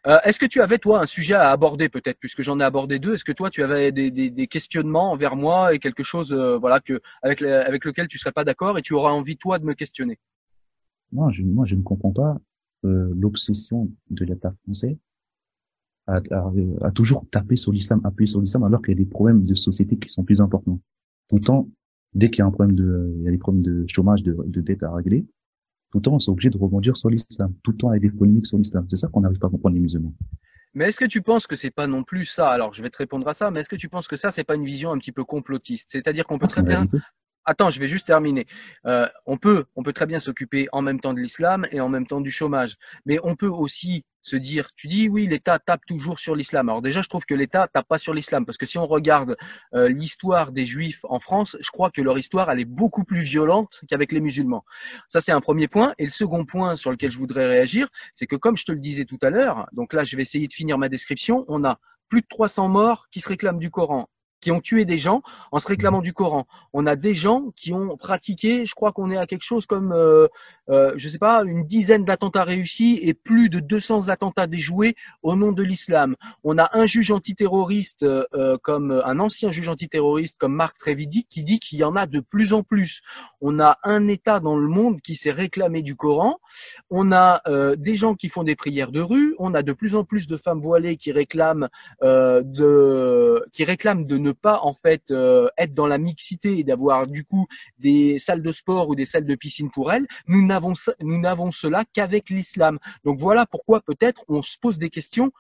Euh, 0.07 0.17
Est-ce 0.23 0.39
que 0.39 0.45
tu 0.45 0.61
avais 0.61 0.77
toi 0.77 1.01
un 1.01 1.05
sujet 1.05 1.33
à 1.33 1.51
aborder 1.51 1.89
peut-être 1.89 2.17
puisque 2.19 2.41
j'en 2.43 2.59
ai 2.59 2.63
abordé 2.63 2.97
deux? 2.97 3.15
Est-ce 3.15 3.25
que 3.25 3.33
toi 3.33 3.49
tu 3.49 3.61
avais 3.61 3.91
des, 3.91 4.09
des, 4.09 4.29
des 4.29 4.47
questionnements 4.47 5.11
envers 5.11 5.35
moi 5.35 5.73
et 5.73 5.79
quelque 5.79 6.03
chose 6.03 6.31
euh, 6.31 6.57
voilà 6.57 6.79
que 6.79 7.01
avec 7.21 7.41
le- 7.41 7.59
avec 7.65 7.83
lequel 7.85 8.07
tu 8.07 8.17
serais 8.17 8.31
pas 8.31 8.43
d'accord 8.45 8.77
et 8.77 8.81
tu 8.81 8.93
auras 8.93 9.11
envie 9.11 9.35
toi 9.37 9.59
de 9.59 9.65
me 9.65 9.73
questionner? 9.73 10.17
Non, 11.11 11.29
je, 11.29 11.43
moi, 11.43 11.65
je 11.65 11.75
ne 11.75 11.81
comprends 11.83 12.11
pas 12.11 12.37
euh, 12.85 13.11
l'obsession 13.15 13.89
de 14.09 14.25
l'État 14.25 14.51
français 14.63 14.97
à, 16.07 16.21
à, 16.31 16.51
à 16.81 16.91
toujours 16.91 17.25
taper 17.29 17.55
sur 17.55 17.71
l'islam, 17.71 18.01
appuyer 18.03 18.27
sur 18.27 18.41
l'islam, 18.41 18.63
alors 18.63 18.81
qu'il 18.81 18.89
y 18.89 18.97
a 19.01 19.03
des 19.03 19.09
problèmes 19.09 19.45
de 19.45 19.55
société 19.55 19.97
qui 19.97 20.09
sont 20.09 20.23
plus 20.23 20.41
importants. 20.41 20.79
Tout 21.29 21.35
le 21.37 21.41
temps, 21.41 21.69
dès 22.13 22.29
qu'il 22.29 22.39
y 22.39 22.41
a 22.43 22.45
un 22.45 22.51
problème 22.51 22.75
de, 22.75 23.13
il 23.17 23.23
y 23.23 23.27
a 23.27 23.31
des 23.31 23.37
problèmes 23.37 23.63
de 23.63 23.85
chômage, 23.87 24.23
de, 24.23 24.37
de 24.45 24.61
dette 24.61 24.83
à 24.83 24.93
régler, 24.93 25.25
tout 25.91 25.99
le 25.99 26.01
temps, 26.01 26.15
on 26.15 26.17
est 26.17 26.29
obligé 26.29 26.49
de 26.49 26.57
rebondir 26.57 26.97
sur 26.97 27.09
l'islam. 27.09 27.53
Tout 27.63 27.71
le 27.71 27.77
temps, 27.77 27.93
il 27.93 27.95
y 27.95 27.97
a 27.97 27.99
des 27.99 28.11
polémiques 28.11 28.47
sur 28.47 28.57
l'islam. 28.57 28.85
C'est 28.89 28.97
ça 28.97 29.07
qu'on 29.07 29.21
n'arrive 29.21 29.39
pas 29.39 29.47
à 29.47 29.49
comprendre 29.49 29.75
les 29.75 29.81
musulmans. 29.81 30.13
Mais 30.73 30.89
est-ce 30.89 30.99
que 30.99 31.05
tu 31.05 31.21
penses 31.21 31.47
que 31.47 31.55
c'est 31.55 31.71
pas 31.71 31.87
non 31.87 32.03
plus 32.03 32.25
ça? 32.25 32.49
Alors, 32.49 32.73
je 32.73 32.81
vais 32.81 32.89
te 32.89 32.97
répondre 32.97 33.25
à 33.29 33.33
ça. 33.33 33.49
Mais 33.49 33.61
est-ce 33.61 33.69
que 33.69 33.77
tu 33.77 33.87
penses 33.87 34.09
que 34.09 34.17
ça, 34.17 34.29
c'est 34.29 34.43
pas 34.43 34.55
une 34.55 34.65
vision 34.65 34.91
un 34.91 34.97
petit 34.97 35.13
peu 35.13 35.23
complotiste? 35.23 35.87
C'est-à-dire 35.89 36.25
qu'on 36.25 36.37
peut 36.37 36.47
Ah, 36.49 36.51
très 36.51 36.63
bien. 36.63 36.85
Attends, 37.47 37.69
je 37.69 37.79
vais 37.79 37.87
juste 37.87 38.07
terminer. 38.07 38.47
Euh, 38.87 39.07
on 39.27 39.37
peut, 39.37 39.65
on 39.75 39.83
peut 39.83 39.93
très 39.93 40.07
bien 40.07 40.19
s'occuper 40.19 40.67
en 40.71 40.81
même 40.81 40.99
temps 40.99 41.13
de 41.13 41.19
l'islam 41.19 41.67
et 41.71 41.79
en 41.79 41.89
même 41.89 42.07
temps 42.07 42.21
du 42.21 42.31
chômage, 42.31 42.75
mais 43.05 43.19
on 43.23 43.35
peut 43.35 43.47
aussi 43.47 44.03
se 44.23 44.35
dire, 44.35 44.69
tu 44.75 44.87
dis 44.87 45.07
oui, 45.07 45.27
l'État 45.27 45.59
tape 45.59 45.85
toujours 45.85 46.17
sur 46.17 46.35
l'islam. 46.35 46.69
Alors 46.69 46.81
déjà, 46.81 47.03
je 47.03 47.09
trouve 47.09 47.25
que 47.25 47.35
l'État 47.35 47.67
tape 47.67 47.87
pas 47.87 47.99
sur 47.99 48.15
l'islam 48.15 48.43
parce 48.47 48.57
que 48.57 48.65
si 48.65 48.79
on 48.79 48.87
regarde 48.87 49.37
euh, 49.75 49.87
l'histoire 49.87 50.51
des 50.51 50.65
Juifs 50.65 51.01
en 51.03 51.19
France, 51.19 51.55
je 51.59 51.69
crois 51.69 51.91
que 51.91 52.01
leur 52.01 52.17
histoire 52.17 52.49
elle 52.49 52.59
est 52.59 52.65
beaucoup 52.65 53.03
plus 53.03 53.21
violente 53.21 53.81
qu'avec 53.87 54.11
les 54.11 54.21
musulmans. 54.21 54.65
Ça 55.07 55.21
c'est 55.21 55.31
un 55.31 55.41
premier 55.41 55.67
point. 55.67 55.93
Et 55.99 56.05
le 56.05 56.09
second 56.09 56.45
point 56.45 56.75
sur 56.75 56.89
lequel 56.89 57.11
je 57.11 57.19
voudrais 57.19 57.45
réagir, 57.45 57.87
c'est 58.15 58.25
que 58.25 58.35
comme 58.35 58.57
je 58.57 58.65
te 58.65 58.71
le 58.71 58.79
disais 58.79 59.05
tout 59.05 59.19
à 59.21 59.29
l'heure, 59.29 59.67
donc 59.71 59.93
là 59.93 60.03
je 60.03 60.15
vais 60.15 60.23
essayer 60.23 60.47
de 60.47 60.53
finir 60.53 60.79
ma 60.79 60.89
description, 60.89 61.45
on 61.47 61.63
a 61.63 61.77
plus 62.09 62.21
de 62.21 62.27
300 62.27 62.69
morts 62.69 63.07
qui 63.11 63.21
se 63.21 63.29
réclament 63.29 63.59
du 63.59 63.69
Coran 63.69 64.09
qui 64.41 64.51
ont 64.51 64.61
tué 64.61 64.85
des 64.85 64.97
gens 64.97 65.21
en 65.51 65.59
se 65.59 65.67
réclamant 65.67 66.01
du 66.01 66.13
Coran. 66.13 66.45
On 66.73 66.85
a 66.85 66.95
des 66.95 67.15
gens 67.15 67.51
qui 67.55 67.73
ont 67.73 67.97
pratiqué, 67.97 68.65
je 68.65 68.75
crois 68.75 68.91
qu'on 68.91 69.09
est 69.09 69.17
à 69.17 69.25
quelque 69.25 69.43
chose 69.43 69.65
comme, 69.65 69.91
euh, 69.91 70.27
euh, 70.69 70.93
je 70.97 71.09
sais 71.09 71.17
pas, 71.17 71.43
une 71.43 71.65
dizaine 71.65 72.05
d'attentats 72.05 72.43
réussis 72.43 72.99
et 73.01 73.13
plus 73.13 73.49
de 73.49 73.59
200 73.59 74.09
attentats 74.09 74.47
déjoués 74.47 74.95
au 75.23 75.35
nom 75.35 75.51
de 75.51 75.63
l'islam. 75.63 76.15
On 76.43 76.57
a 76.57 76.69
un 76.77 76.85
juge 76.85 77.11
antiterroriste, 77.11 78.03
euh, 78.03 78.25
euh, 78.33 78.57
comme 78.61 78.91
un 79.03 79.19
ancien 79.19 79.51
juge 79.51 79.69
antiterroriste 79.69 80.37
comme 80.37 80.53
Marc 80.53 80.77
Trévidy, 80.77 81.25
qui 81.25 81.43
dit 81.43 81.59
qu'il 81.59 81.79
y 81.79 81.83
en 81.83 81.95
a 81.95 82.05
de 82.05 82.19
plus 82.19 82.53
en 82.53 82.63
plus. 82.63 83.01
On 83.41 83.59
a 83.59 83.77
un 83.83 84.07
État 84.07 84.39
dans 84.39 84.57
le 84.57 84.67
monde 84.67 85.01
qui 85.01 85.15
s'est 85.15 85.31
réclamé 85.31 85.81
du 85.81 85.95
Coran. 85.95 86.39
On 86.89 87.11
a 87.11 87.41
euh, 87.47 87.75
des 87.75 87.95
gens 87.95 88.15
qui 88.15 88.29
font 88.29 88.43
des 88.43 88.55
prières 88.55 88.91
de 88.91 89.01
rue. 89.01 89.35
On 89.39 89.53
a 89.53 89.63
de 89.63 89.73
plus 89.73 89.95
en 89.95 90.03
plus 90.03 90.27
de 90.27 90.37
femmes 90.37 90.61
voilées 90.61 90.97
qui 90.97 91.11
réclament 91.11 91.69
euh, 92.03 92.41
de, 92.43 93.45
qui 93.51 93.63
réclament 93.63 94.05
de 94.05 94.17
ne 94.25 94.31
pas 94.31 94.59
en 94.63 94.73
fait 94.73 95.11
euh, 95.11 95.47
être 95.57 95.73
dans 95.73 95.87
la 95.87 95.97
mixité 95.97 96.59
et 96.59 96.63
d'avoir 96.63 97.07
du 97.07 97.23
coup 97.23 97.45
des 97.79 98.19
salles 98.19 98.41
de 98.41 98.51
sport 98.51 98.89
ou 98.89 98.95
des 98.95 99.05
salles 99.05 99.25
de 99.25 99.35
piscine 99.35 99.69
pour 99.69 99.91
elles. 99.91 100.07
Nous 100.27 100.45
n'avons 100.45 100.73
nous 101.01 101.19
n'avons 101.19 101.51
cela 101.51 101.85
qu'avec 101.93 102.29
l'islam. 102.29 102.79
Donc 103.03 103.19
voilà 103.19 103.45
pourquoi 103.45 103.81
peut-être 103.81 104.23
on 104.27 104.41
se 104.41 104.57
pose 104.57 104.79
des 104.79 104.89
questions 104.89 105.31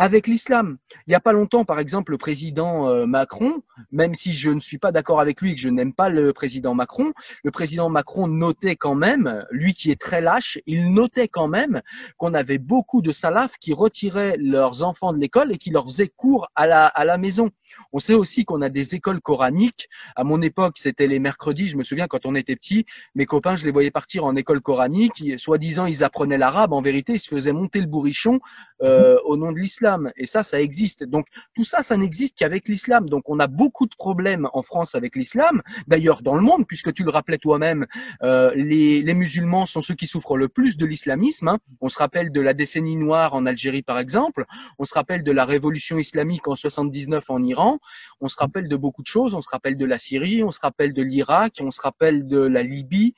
avec 0.00 0.26
l'islam. 0.26 0.78
Il 1.06 1.10
n'y 1.10 1.14
a 1.14 1.20
pas 1.20 1.32
longtemps, 1.32 1.66
par 1.66 1.78
exemple, 1.78 2.12
le 2.12 2.16
président 2.16 2.88
euh, 2.88 3.04
Macron, 3.04 3.62
même 3.92 4.14
si 4.14 4.32
je 4.32 4.48
ne 4.48 4.58
suis 4.58 4.78
pas 4.78 4.92
d'accord 4.92 5.20
avec 5.20 5.42
lui 5.42 5.52
et 5.52 5.54
que 5.54 5.60
je 5.60 5.68
n'aime 5.68 5.92
pas 5.92 6.08
le 6.08 6.32
président 6.32 6.74
Macron, 6.74 7.12
le 7.44 7.50
président 7.50 7.90
Macron 7.90 8.26
notait 8.26 8.76
quand 8.76 8.94
même, 8.94 9.44
lui 9.50 9.74
qui 9.74 9.90
est 9.90 10.00
très 10.00 10.22
lâche, 10.22 10.58
il 10.64 10.94
notait 10.94 11.28
quand 11.28 11.48
même 11.48 11.82
qu'on 12.16 12.32
avait 12.32 12.56
beaucoup 12.56 13.02
de 13.02 13.12
salafs 13.12 13.58
qui 13.58 13.74
retiraient 13.74 14.38
leurs 14.38 14.82
enfants 14.84 15.12
de 15.12 15.18
l'école 15.18 15.52
et 15.52 15.58
qui 15.58 15.68
leur 15.68 15.84
faisaient 15.84 16.08
cours 16.08 16.48
à 16.54 16.66
la, 16.66 16.86
à 16.86 17.04
la 17.04 17.18
maison. 17.18 17.50
On 17.92 17.98
sait 17.98 18.14
aussi 18.14 18.46
qu'on 18.46 18.62
a 18.62 18.70
des 18.70 18.94
écoles 18.94 19.20
coraniques. 19.20 19.90
À 20.16 20.24
mon 20.24 20.40
époque, 20.40 20.78
c'était 20.78 21.08
les 21.08 21.18
mercredis. 21.18 21.68
Je 21.68 21.76
me 21.76 21.82
souviens 21.82 22.08
quand 22.08 22.24
on 22.24 22.34
était 22.34 22.56
petit, 22.56 22.86
mes 23.14 23.26
copains, 23.26 23.54
je 23.54 23.66
les 23.66 23.70
voyais 23.70 23.90
partir 23.90 24.24
en 24.24 24.34
école 24.34 24.62
coranique. 24.62 25.38
Soi-disant, 25.38 25.84
ils 25.84 26.02
apprenaient 26.04 26.38
l'arabe. 26.38 26.72
En 26.72 26.80
vérité, 26.80 27.12
ils 27.16 27.20
se 27.20 27.28
faisaient 27.28 27.52
monter 27.52 27.82
le 27.82 27.86
bourrichon 27.86 28.40
euh, 28.82 29.18
au 29.26 29.36
nom 29.36 29.52
de 29.52 29.58
l'islam. 29.58 29.89
Et 30.16 30.26
ça, 30.26 30.42
ça 30.42 30.60
existe. 30.60 31.04
Donc 31.04 31.26
tout 31.54 31.64
ça, 31.64 31.82
ça 31.82 31.96
n'existe 31.96 32.36
qu'avec 32.38 32.68
l'islam. 32.68 33.08
Donc 33.08 33.24
on 33.28 33.38
a 33.40 33.46
beaucoup 33.46 33.86
de 33.86 33.94
problèmes 33.96 34.48
en 34.52 34.62
France 34.62 34.94
avec 34.94 35.16
l'islam. 35.16 35.62
D'ailleurs, 35.86 36.22
dans 36.22 36.34
le 36.34 36.42
monde, 36.42 36.66
puisque 36.66 36.92
tu 36.92 37.04
le 37.04 37.10
rappelais 37.10 37.38
toi-même, 37.38 37.86
euh, 38.22 38.52
les, 38.54 39.02
les 39.02 39.14
musulmans 39.14 39.66
sont 39.66 39.80
ceux 39.80 39.94
qui 39.94 40.06
souffrent 40.06 40.36
le 40.36 40.48
plus 40.48 40.76
de 40.76 40.86
l'islamisme. 40.86 41.48
hein. 41.48 41.58
On 41.80 41.88
se 41.88 41.98
rappelle 41.98 42.30
de 42.32 42.40
la 42.40 42.54
décennie 42.54 42.96
noire 42.96 43.34
en 43.34 43.46
Algérie, 43.46 43.82
par 43.82 43.98
exemple. 43.98 44.44
On 44.78 44.84
se 44.84 44.94
rappelle 44.94 45.22
de 45.22 45.32
la 45.32 45.44
révolution 45.44 45.98
islamique 45.98 46.46
en 46.48 46.56
79 46.56 47.30
en 47.30 47.42
Iran. 47.42 47.78
On 48.20 48.28
se 48.28 48.36
rappelle 48.36 48.68
de 48.68 48.76
beaucoup 48.76 49.02
de 49.02 49.06
choses. 49.06 49.34
On 49.34 49.42
se 49.42 49.48
rappelle 49.48 49.76
de 49.76 49.84
la 49.84 49.98
Syrie. 49.98 50.42
On 50.44 50.50
se 50.50 50.60
rappelle 50.60 50.92
de 50.92 51.02
l'Irak. 51.02 51.54
On 51.60 51.70
se 51.70 51.80
rappelle 51.80 52.26
de 52.26 52.38
la 52.38 52.62
Libye. 52.62 53.14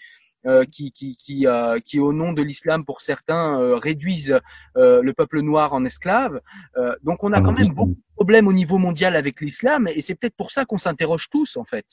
Euh, 0.47 0.65
qui, 0.65 0.93
qui, 0.93 1.17
qui, 1.17 1.47
euh, 1.47 1.79
qui, 1.81 2.01
au 2.01 2.13
nom 2.13 2.33
de 2.33 2.43
l'islam, 2.43 2.85
pour 2.85 3.01
certains, 3.01 3.61
euh, 3.61 3.77
réduisent 3.77 4.39
euh, 4.77 5.03
le 5.03 5.13
peuple 5.13 5.41
noir 5.41 5.73
en 5.73 5.85
esclave. 5.85 6.41
Euh, 6.77 6.95
donc, 7.03 7.23
on 7.25 7.33
a 7.33 7.39
Ah, 7.39 7.41
quand 7.41 7.53
mais 7.53 7.63
même 7.63 7.75
beaucoup 7.75 7.91
de 7.95 8.15
problèmes 8.15 8.49
au 8.49 8.53
niveau 8.53 8.79
mondial 8.79 9.17
avec 9.17 9.41
l'islam, 9.41 9.89
et 9.89 10.01
c'est 10.01 10.15
peut-être 10.15 10.37
pour 10.37 10.51
ça 10.51 10.65
qu'on 10.65 10.79
s'interroge 10.79 11.29
tous, 11.31 11.57
en 11.57 11.65
fait. 11.65 11.87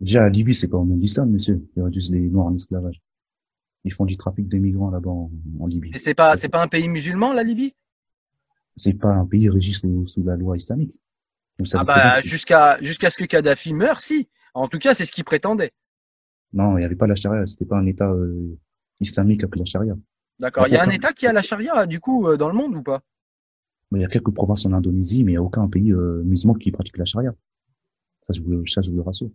Déjà, 0.00 0.22
la 0.22 0.30
Libye, 0.30 0.54
c'est 0.54 0.68
pas 0.68 0.78
au 0.78 0.84
nom 0.84 0.96
de 0.96 1.02
l'islam, 1.02 1.30
monsieur. 1.30 1.62
Ils 1.76 1.82
réduisent 1.82 2.10
les 2.10 2.20
Noirs 2.20 2.46
en 2.46 2.54
esclavage. 2.54 3.00
Ils 3.84 3.92
font 3.92 4.04
du 4.04 4.16
trafic 4.16 4.48
de 4.48 4.58
migrants 4.58 4.90
là-bas 4.90 5.10
en, 5.10 5.30
en 5.60 5.66
Libye. 5.66 5.90
Et 5.94 5.98
c'est 5.98 6.14
pas, 6.14 6.36
c'est 6.36 6.48
pas 6.48 6.62
un 6.62 6.68
pays 6.68 6.88
musulman, 6.88 7.32
la 7.32 7.42
Libye? 7.42 7.74
C'est 8.76 8.98
pas 8.98 9.08
un 9.08 9.26
pays 9.26 9.50
régi 9.50 9.72
sous, 9.74 10.06
sous 10.06 10.22
la 10.22 10.36
loi 10.36 10.56
islamique. 10.56 11.00
Ah 11.74 11.84
bah, 11.84 12.20
jusqu'à 12.22 12.80
jusqu'à 12.80 13.10
ce 13.10 13.18
que 13.18 13.24
Kadhafi 13.24 13.74
meure, 13.74 14.00
si. 14.00 14.28
En 14.54 14.68
tout 14.68 14.78
cas, 14.78 14.94
c'est 14.94 15.04
ce 15.04 15.12
qu'il 15.12 15.24
prétendait. 15.24 15.72
Non, 16.52 16.76
il 16.76 16.80
n'y 16.80 16.84
avait 16.84 16.96
pas 16.96 17.06
la 17.06 17.14
charia. 17.14 17.46
C'était 17.46 17.64
pas 17.64 17.76
un 17.76 17.86
État 17.86 18.10
euh, 18.10 18.58
islamique 19.00 19.44
appelé 19.44 19.60
la 19.60 19.64
charia. 19.64 19.96
D'accord. 20.38 20.66
Il 20.66 20.72
y 20.72 20.76
a 20.76 20.82
un 20.82 20.90
État 20.90 21.12
qui 21.12 21.26
a 21.26 21.32
la 21.32 21.42
charia, 21.42 21.86
du 21.86 22.00
coup, 22.00 22.26
euh, 22.26 22.36
dans 22.36 22.48
le 22.48 22.54
monde 22.54 22.74
ou 22.74 22.82
pas? 22.82 23.02
Il 23.92 24.00
y 24.00 24.04
a 24.04 24.08
quelques 24.08 24.32
provinces 24.32 24.66
en 24.66 24.72
Indonésie, 24.72 25.24
mais 25.24 25.32
il 25.32 25.34
n'y 25.34 25.38
a 25.38 25.42
aucun 25.42 25.68
pays 25.68 25.92
euh, 25.92 26.22
musulman 26.24 26.54
qui 26.54 26.70
pratique 26.70 26.96
la 26.96 27.04
charia. 27.04 27.34
Ça, 28.22 28.32
je 28.32 28.40
vous, 28.42 28.66
ça, 28.66 28.82
je 28.82 28.90
vous 28.90 28.96
le 28.96 29.02
rassure. 29.02 29.30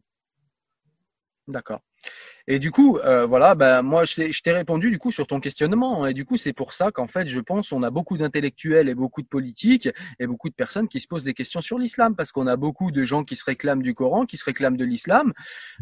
D'accord. 1.47 1.81
Et 2.47 2.59
du 2.59 2.71
coup, 2.71 2.97
euh, 2.99 3.25
voilà, 3.25 3.55
ben 3.55 3.81
moi 3.81 4.03
je 4.03 4.41
t'ai 4.41 4.51
répondu 4.51 4.91
du 4.91 4.99
coup 4.99 5.11
sur 5.11 5.25
ton 5.25 5.39
questionnement. 5.39 6.03
hein. 6.03 6.07
Et 6.07 6.13
du 6.13 6.25
coup, 6.25 6.37
c'est 6.37 6.53
pour 6.53 6.73
ça 6.73 6.91
qu'en 6.91 7.07
fait, 7.07 7.27
je 7.27 7.39
pense 7.39 7.71
on 7.71 7.81
a 7.83 7.89
beaucoup 7.89 8.17
d'intellectuels 8.17 8.87
et 8.87 8.95
beaucoup 8.95 9.21
de 9.21 9.27
politiques 9.27 9.89
et 10.19 10.27
beaucoup 10.27 10.49
de 10.49 10.53
personnes 10.53 10.87
qui 10.87 10.99
se 10.99 11.07
posent 11.07 11.23
des 11.23 11.33
questions 11.33 11.61
sur 11.61 11.79
l'islam 11.79 12.15
parce 12.15 12.31
qu'on 12.31 12.47
a 12.47 12.55
beaucoup 12.55 12.91
de 12.91 13.03
gens 13.03 13.23
qui 13.23 13.35
se 13.35 13.43
réclament 13.45 13.81
du 13.81 13.95
Coran, 13.95 14.25
qui 14.25 14.37
se 14.37 14.45
réclament 14.45 14.77
de 14.77 14.85
l'islam. 14.85 15.33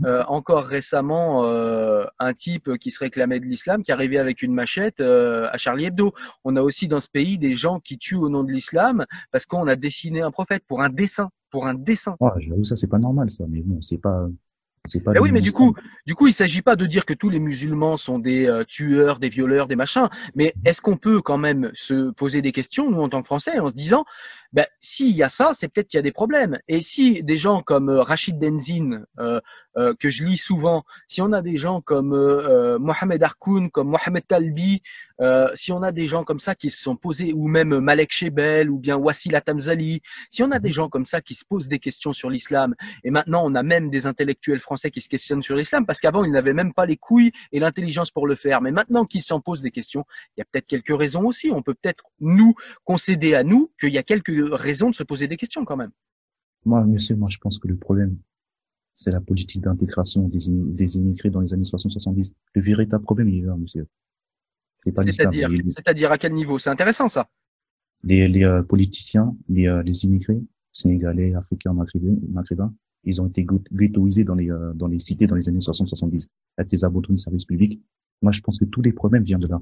Euh, 0.06 0.24
encore 0.28 0.64
récemment, 0.66 1.44
euh, 1.46 2.06
un 2.20 2.34
type 2.34 2.78
qui 2.78 2.92
se 2.92 3.00
réclamait 3.00 3.40
de 3.40 3.46
l'islam 3.46 3.84
qui 3.84 3.92
arrivait 3.92 4.18
avec 4.18 4.42
une 4.42 4.54
machette 4.54 5.02
euh, 5.02 5.50
à 5.52 5.58
Charlie 5.58 5.86
Hebdo. 5.86 6.14
On 6.44 6.56
a 6.56 6.62
aussi 6.62 6.88
dans 6.88 7.00
ce 7.02 7.10
pays 7.10 7.38
des 7.38 7.56
gens 7.56 7.80
qui 7.80 7.98
tuent 7.98 8.16
au 8.16 8.30
nom 8.30 8.44
de 8.44 8.52
l'islam 8.52 9.06
parce 9.32 9.46
qu'on 9.46 9.68
a 9.68 9.76
dessiné 9.76 10.22
un 10.22 10.32
prophète 10.32 10.64
pour 10.68 10.82
un 10.82 10.90
dessin, 10.90 11.30
pour 11.50 11.68
un 11.68 11.74
dessin. 11.74 12.16
Ouais, 12.20 12.32
j'avoue, 12.40 12.64
ça, 12.64 12.76
c'est 12.76 12.90
pas 12.90 13.00
normal, 13.00 13.30
ça. 13.32 13.44
Mais 13.50 13.62
bon, 13.62 13.82
c'est 13.82 13.98
pas, 13.98 14.28
pas. 15.04 15.12
Eh 15.16 15.20
oui, 15.20 15.32
mais 15.32 15.42
du 15.42 15.52
coup, 15.52 15.76
du 16.06 16.16
coup, 16.16 16.28
il 16.28 16.34
s'agit 16.34 16.62
pas 16.62 16.76
de 16.76 16.86
dire 16.86 17.06
que 17.06 17.14
tous 17.14 17.30
les 17.30 17.40
musulmans 17.40 17.98
sont 17.98 18.20
des 18.20 18.48
euh, 18.48 18.64
tueurs, 18.64 19.20
des 19.20 19.30
violeurs, 19.30 19.68
des 19.68 19.76
machins. 19.76 20.10
Mais 20.36 20.54
est-ce 20.66 20.82
qu'on 20.82 20.98
peut 20.98 21.22
quand 21.22 21.38
même 21.38 21.72
se 21.74 22.12
poser 22.12 22.42
des 22.42 22.52
questions, 22.52 22.92
nous 22.92 23.02
en 23.02 23.10
tant 23.10 23.22
que 23.22 23.28
Français, 23.28 23.60
en 23.60 23.68
se 23.68 23.74
disant, 23.74 24.06
ben 24.54 24.66
s'il 24.80 25.16
y 25.16 25.24
a 25.24 25.30
ça, 25.30 25.52
c'est 25.54 25.68
peut-être 25.68 25.88
qu'il 25.88 25.98
y 25.98 26.00
a 26.00 26.04
des 26.04 26.12
problèmes. 26.12 26.60
Et 26.68 26.82
si 26.82 27.24
des 27.24 27.38
gens 27.38 27.62
comme 27.62 27.90
euh, 27.90 28.02
Rachid 28.04 28.38
Benzine, 28.40 29.06
euh, 29.20 29.42
euh, 29.76 29.96
que 30.00 30.10
je 30.10 30.24
lis 30.24 30.38
souvent, 30.38 30.84
si 31.08 31.22
on 31.22 31.32
a 31.34 31.42
des 31.42 31.58
gens 31.58 31.82
comme 31.82 32.14
euh, 32.14 32.76
euh, 32.76 32.80
Mohamed 32.80 33.24
Harkoun, 33.24 33.72
comme 33.72 33.90
Mohamed 33.90 34.26
Talbi, 34.28 34.84
euh, 35.20 35.50
si 35.56 35.72
on 35.72 35.82
a 35.82 35.92
des 35.92 36.06
gens 36.06 36.24
comme 36.24 36.40
ça 36.40 36.54
qui 36.54 36.70
se 36.70 36.82
sont 36.82 36.96
posés, 36.96 37.34
ou 37.34 37.48
même 37.48 37.80
Malek 37.80 38.12
Shebel, 38.12 38.70
ou 38.70 38.78
bien 38.78 38.98
Wassila 38.98 39.42
Tamzali, 39.42 40.02
si 40.30 40.44
on 40.44 40.52
a 40.52 40.60
des 40.60 40.72
gens 40.72 40.90
comme 40.90 41.06
ça 41.06 41.22
qui 41.22 41.34
se 41.34 41.44
posent 41.46 41.70
des 41.70 41.80
questions 41.80 42.14
sur 42.14 42.30
l'islam, 42.30 42.76
et 43.04 43.10
maintenant 43.10 43.44
on 43.46 43.56
a 43.56 43.64
même 43.64 43.90
des 43.90 44.06
intellectuels 44.06 44.60
français 44.60 44.92
qui 44.92 45.02
se 45.02 45.10
questionnent 45.10 45.42
sur 45.42 45.56
l'islam, 45.56 45.86
parce 45.88 46.00
qu'avant 46.00 46.24
ils 46.24 46.32
n'avaient 46.32 46.54
même 46.54 46.74
pas 46.74 46.86
les 46.86 46.98
couilles 46.98 47.32
et 47.52 47.60
l'intelligence 47.60 48.12
pour 48.12 48.28
le 48.28 48.36
faire, 48.36 48.62
mais 48.62 48.72
maintenant 48.72 49.06
qu'ils 49.06 49.24
s'en 49.24 49.40
posent 49.40 49.62
des 49.62 49.72
questions, 49.72 50.06
il 50.38 50.42
y 50.42 50.44
a 50.44 50.46
peut-être 50.52 50.68
quelques 50.68 50.96
raisons 50.96 51.26
aussi. 51.26 51.50
On 51.52 51.64
peut 51.64 51.74
peut-être 51.74 52.04
nous 52.20 52.54
concéder 52.84 53.34
à 53.34 53.44
nous 53.44 53.72
qu'il 53.80 53.94
y 53.94 53.98
a 53.98 54.04
quelques 54.04 54.43
raisons 54.52 54.90
de 54.90 54.96
se 54.96 55.04
poser 55.04 55.28
des 55.28 55.38
questions 55.38 55.66
quand 55.66 55.78
même. 55.78 55.92
Moi, 56.66 56.84
monsieur, 56.86 57.16
moi, 57.16 57.30
je 57.30 57.38
pense 57.38 57.60
que 57.60 57.68
le 57.68 57.76
problème, 57.78 58.18
c'est 58.96 59.12
la 59.12 59.22
politique 59.22 59.62
d'intégration 59.62 60.28
des, 60.30 60.40
des 60.50 60.98
immigrés 60.98 61.30
dans 61.30 61.42
les 61.42 61.54
années 61.54 61.64
60-70. 61.64 62.34
Le 62.54 62.62
véritable 62.62 63.04
problème, 63.04 63.30
il 63.30 63.44
est 63.44 63.48
là, 63.48 63.56
monsieur. 63.58 63.88
C'est 64.80 64.92
pas. 64.92 65.04
C'est-à-dire, 65.04 65.50
c'est-à-dire 65.76 66.12
à 66.12 66.18
quel 66.18 66.34
niveau? 66.34 66.60
C'est 66.60 66.70
intéressant 66.70 67.10
ça. 67.10 67.28
les, 68.04 68.28
les, 68.28 68.44
euh, 68.44 68.64
politiciens, 68.64 69.36
les, 69.50 69.68
euh, 69.68 69.82
les 69.84 70.06
immigrés, 70.06 70.42
sénégalais, 70.72 71.34
africains, 71.36 71.74
maghrébins, 71.74 72.18
maghrébins, 72.30 72.74
ils 73.06 73.22
ont 73.22 73.28
été 73.28 73.44
ghetto- 73.46 73.74
ghettoisés 73.74 74.24
dans 74.26 74.36
les, 74.36 74.50
euh, 74.52 74.74
dans 74.74 74.88
les 74.88 75.00
cités 75.00 75.26
dans 75.28 75.36
les 75.36 75.48
années 75.50 75.60
60-70, 75.60 76.30
avec 76.58 76.72
les 76.72 76.84
abandons 76.86 77.14
de 77.14 77.18
services 77.18 77.46
publics. 77.46 77.82
Moi, 78.22 78.32
je 78.32 78.42
pense 78.42 78.60
que 78.60 78.66
tous 78.66 78.82
les 78.82 78.94
problèmes 78.94 79.24
viennent 79.24 79.40
de 79.40 79.48
là. 79.48 79.62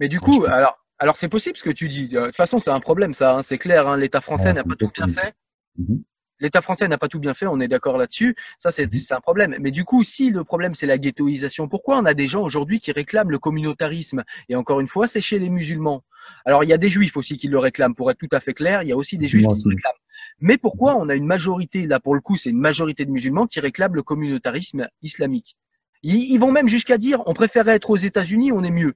Mais 0.00 0.08
du 0.08 0.20
coup, 0.20 0.44
alors, 0.44 0.83
alors 0.98 1.16
c'est 1.16 1.28
possible 1.28 1.56
ce 1.56 1.64
que 1.64 1.70
tu 1.70 1.88
dis. 1.88 2.08
De 2.08 2.26
toute 2.26 2.34
façon, 2.36 2.58
c'est 2.58 2.70
un 2.70 2.80
problème 2.80 3.14
ça. 3.14 3.36
hein, 3.36 3.42
c'est 3.42 3.58
clair. 3.58 3.88
Hein, 3.88 3.96
L'État 3.96 4.20
français 4.20 4.48
Ah, 4.50 4.52
n'a 4.54 4.64
pas 4.64 4.76
tout 4.76 4.90
bien 4.94 5.08
fait. 5.08 5.34
Mhm. 5.78 6.02
L'État 6.40 6.60
français 6.60 6.88
n'a 6.88 6.98
pas 6.98 7.08
tout 7.08 7.20
bien 7.20 7.32
fait, 7.32 7.46
on 7.46 7.60
est 7.60 7.68
d'accord 7.68 7.96
là-dessus. 7.96 8.34
Ça, 8.58 8.70
c'est 8.72 8.86
Mhm. 8.86 8.98
c'est 8.98 9.14
un 9.14 9.20
problème. 9.20 9.56
Mais 9.60 9.70
du 9.70 9.84
coup, 9.84 10.02
si 10.04 10.30
le 10.30 10.44
problème 10.44 10.74
c'est 10.74 10.86
la 10.86 10.98
ghettoisation, 10.98 11.68
pourquoi 11.68 11.96
on 11.98 12.04
a 12.04 12.14
des 12.14 12.26
gens 12.26 12.42
aujourd'hui 12.42 12.80
qui 12.80 12.92
réclament 12.92 13.30
le 13.30 13.38
communautarisme? 13.38 14.24
Et 14.48 14.56
encore 14.56 14.80
une 14.80 14.88
fois, 14.88 15.06
c'est 15.06 15.20
chez 15.20 15.38
les 15.38 15.48
musulmans. 15.48 16.02
Alors, 16.44 16.64
il 16.64 16.70
y 16.70 16.72
a 16.72 16.78
des 16.78 16.88
juifs 16.88 17.16
aussi 17.16 17.36
qui 17.36 17.48
le 17.48 17.58
réclament. 17.58 17.94
Pour 17.94 18.10
être 18.10 18.18
tout 18.18 18.28
à 18.32 18.40
fait 18.40 18.54
clair, 18.54 18.82
il 18.82 18.88
y 18.88 18.92
a 18.92 18.96
aussi 18.96 19.16
des 19.18 19.28
juifs 19.28 19.44
Moi 19.44 19.54
qui 19.56 19.62
le 19.64 19.70
réclament. 19.76 19.94
Mais 20.40 20.58
pourquoi 20.58 20.96
on 20.96 21.08
a 21.08 21.14
une 21.14 21.26
majorité 21.26 21.86
là 21.86 22.00
pour 22.00 22.14
le 22.14 22.20
coup, 22.20 22.36
c'est 22.36 22.50
une 22.50 22.58
majorité 22.60 23.04
de 23.04 23.10
musulmans 23.10 23.46
qui 23.46 23.60
réclament 23.60 23.94
le 23.94 24.02
communautarisme 24.02 24.88
islamique? 25.02 25.56
Ils, 26.02 26.32
ils 26.32 26.38
vont 26.38 26.50
même 26.50 26.68
jusqu'à 26.68 26.98
dire, 26.98 27.22
on 27.26 27.34
préférait 27.34 27.76
être 27.76 27.90
aux 27.90 27.96
États-Unis, 27.96 28.50
on 28.52 28.64
est 28.64 28.70
mieux. 28.70 28.94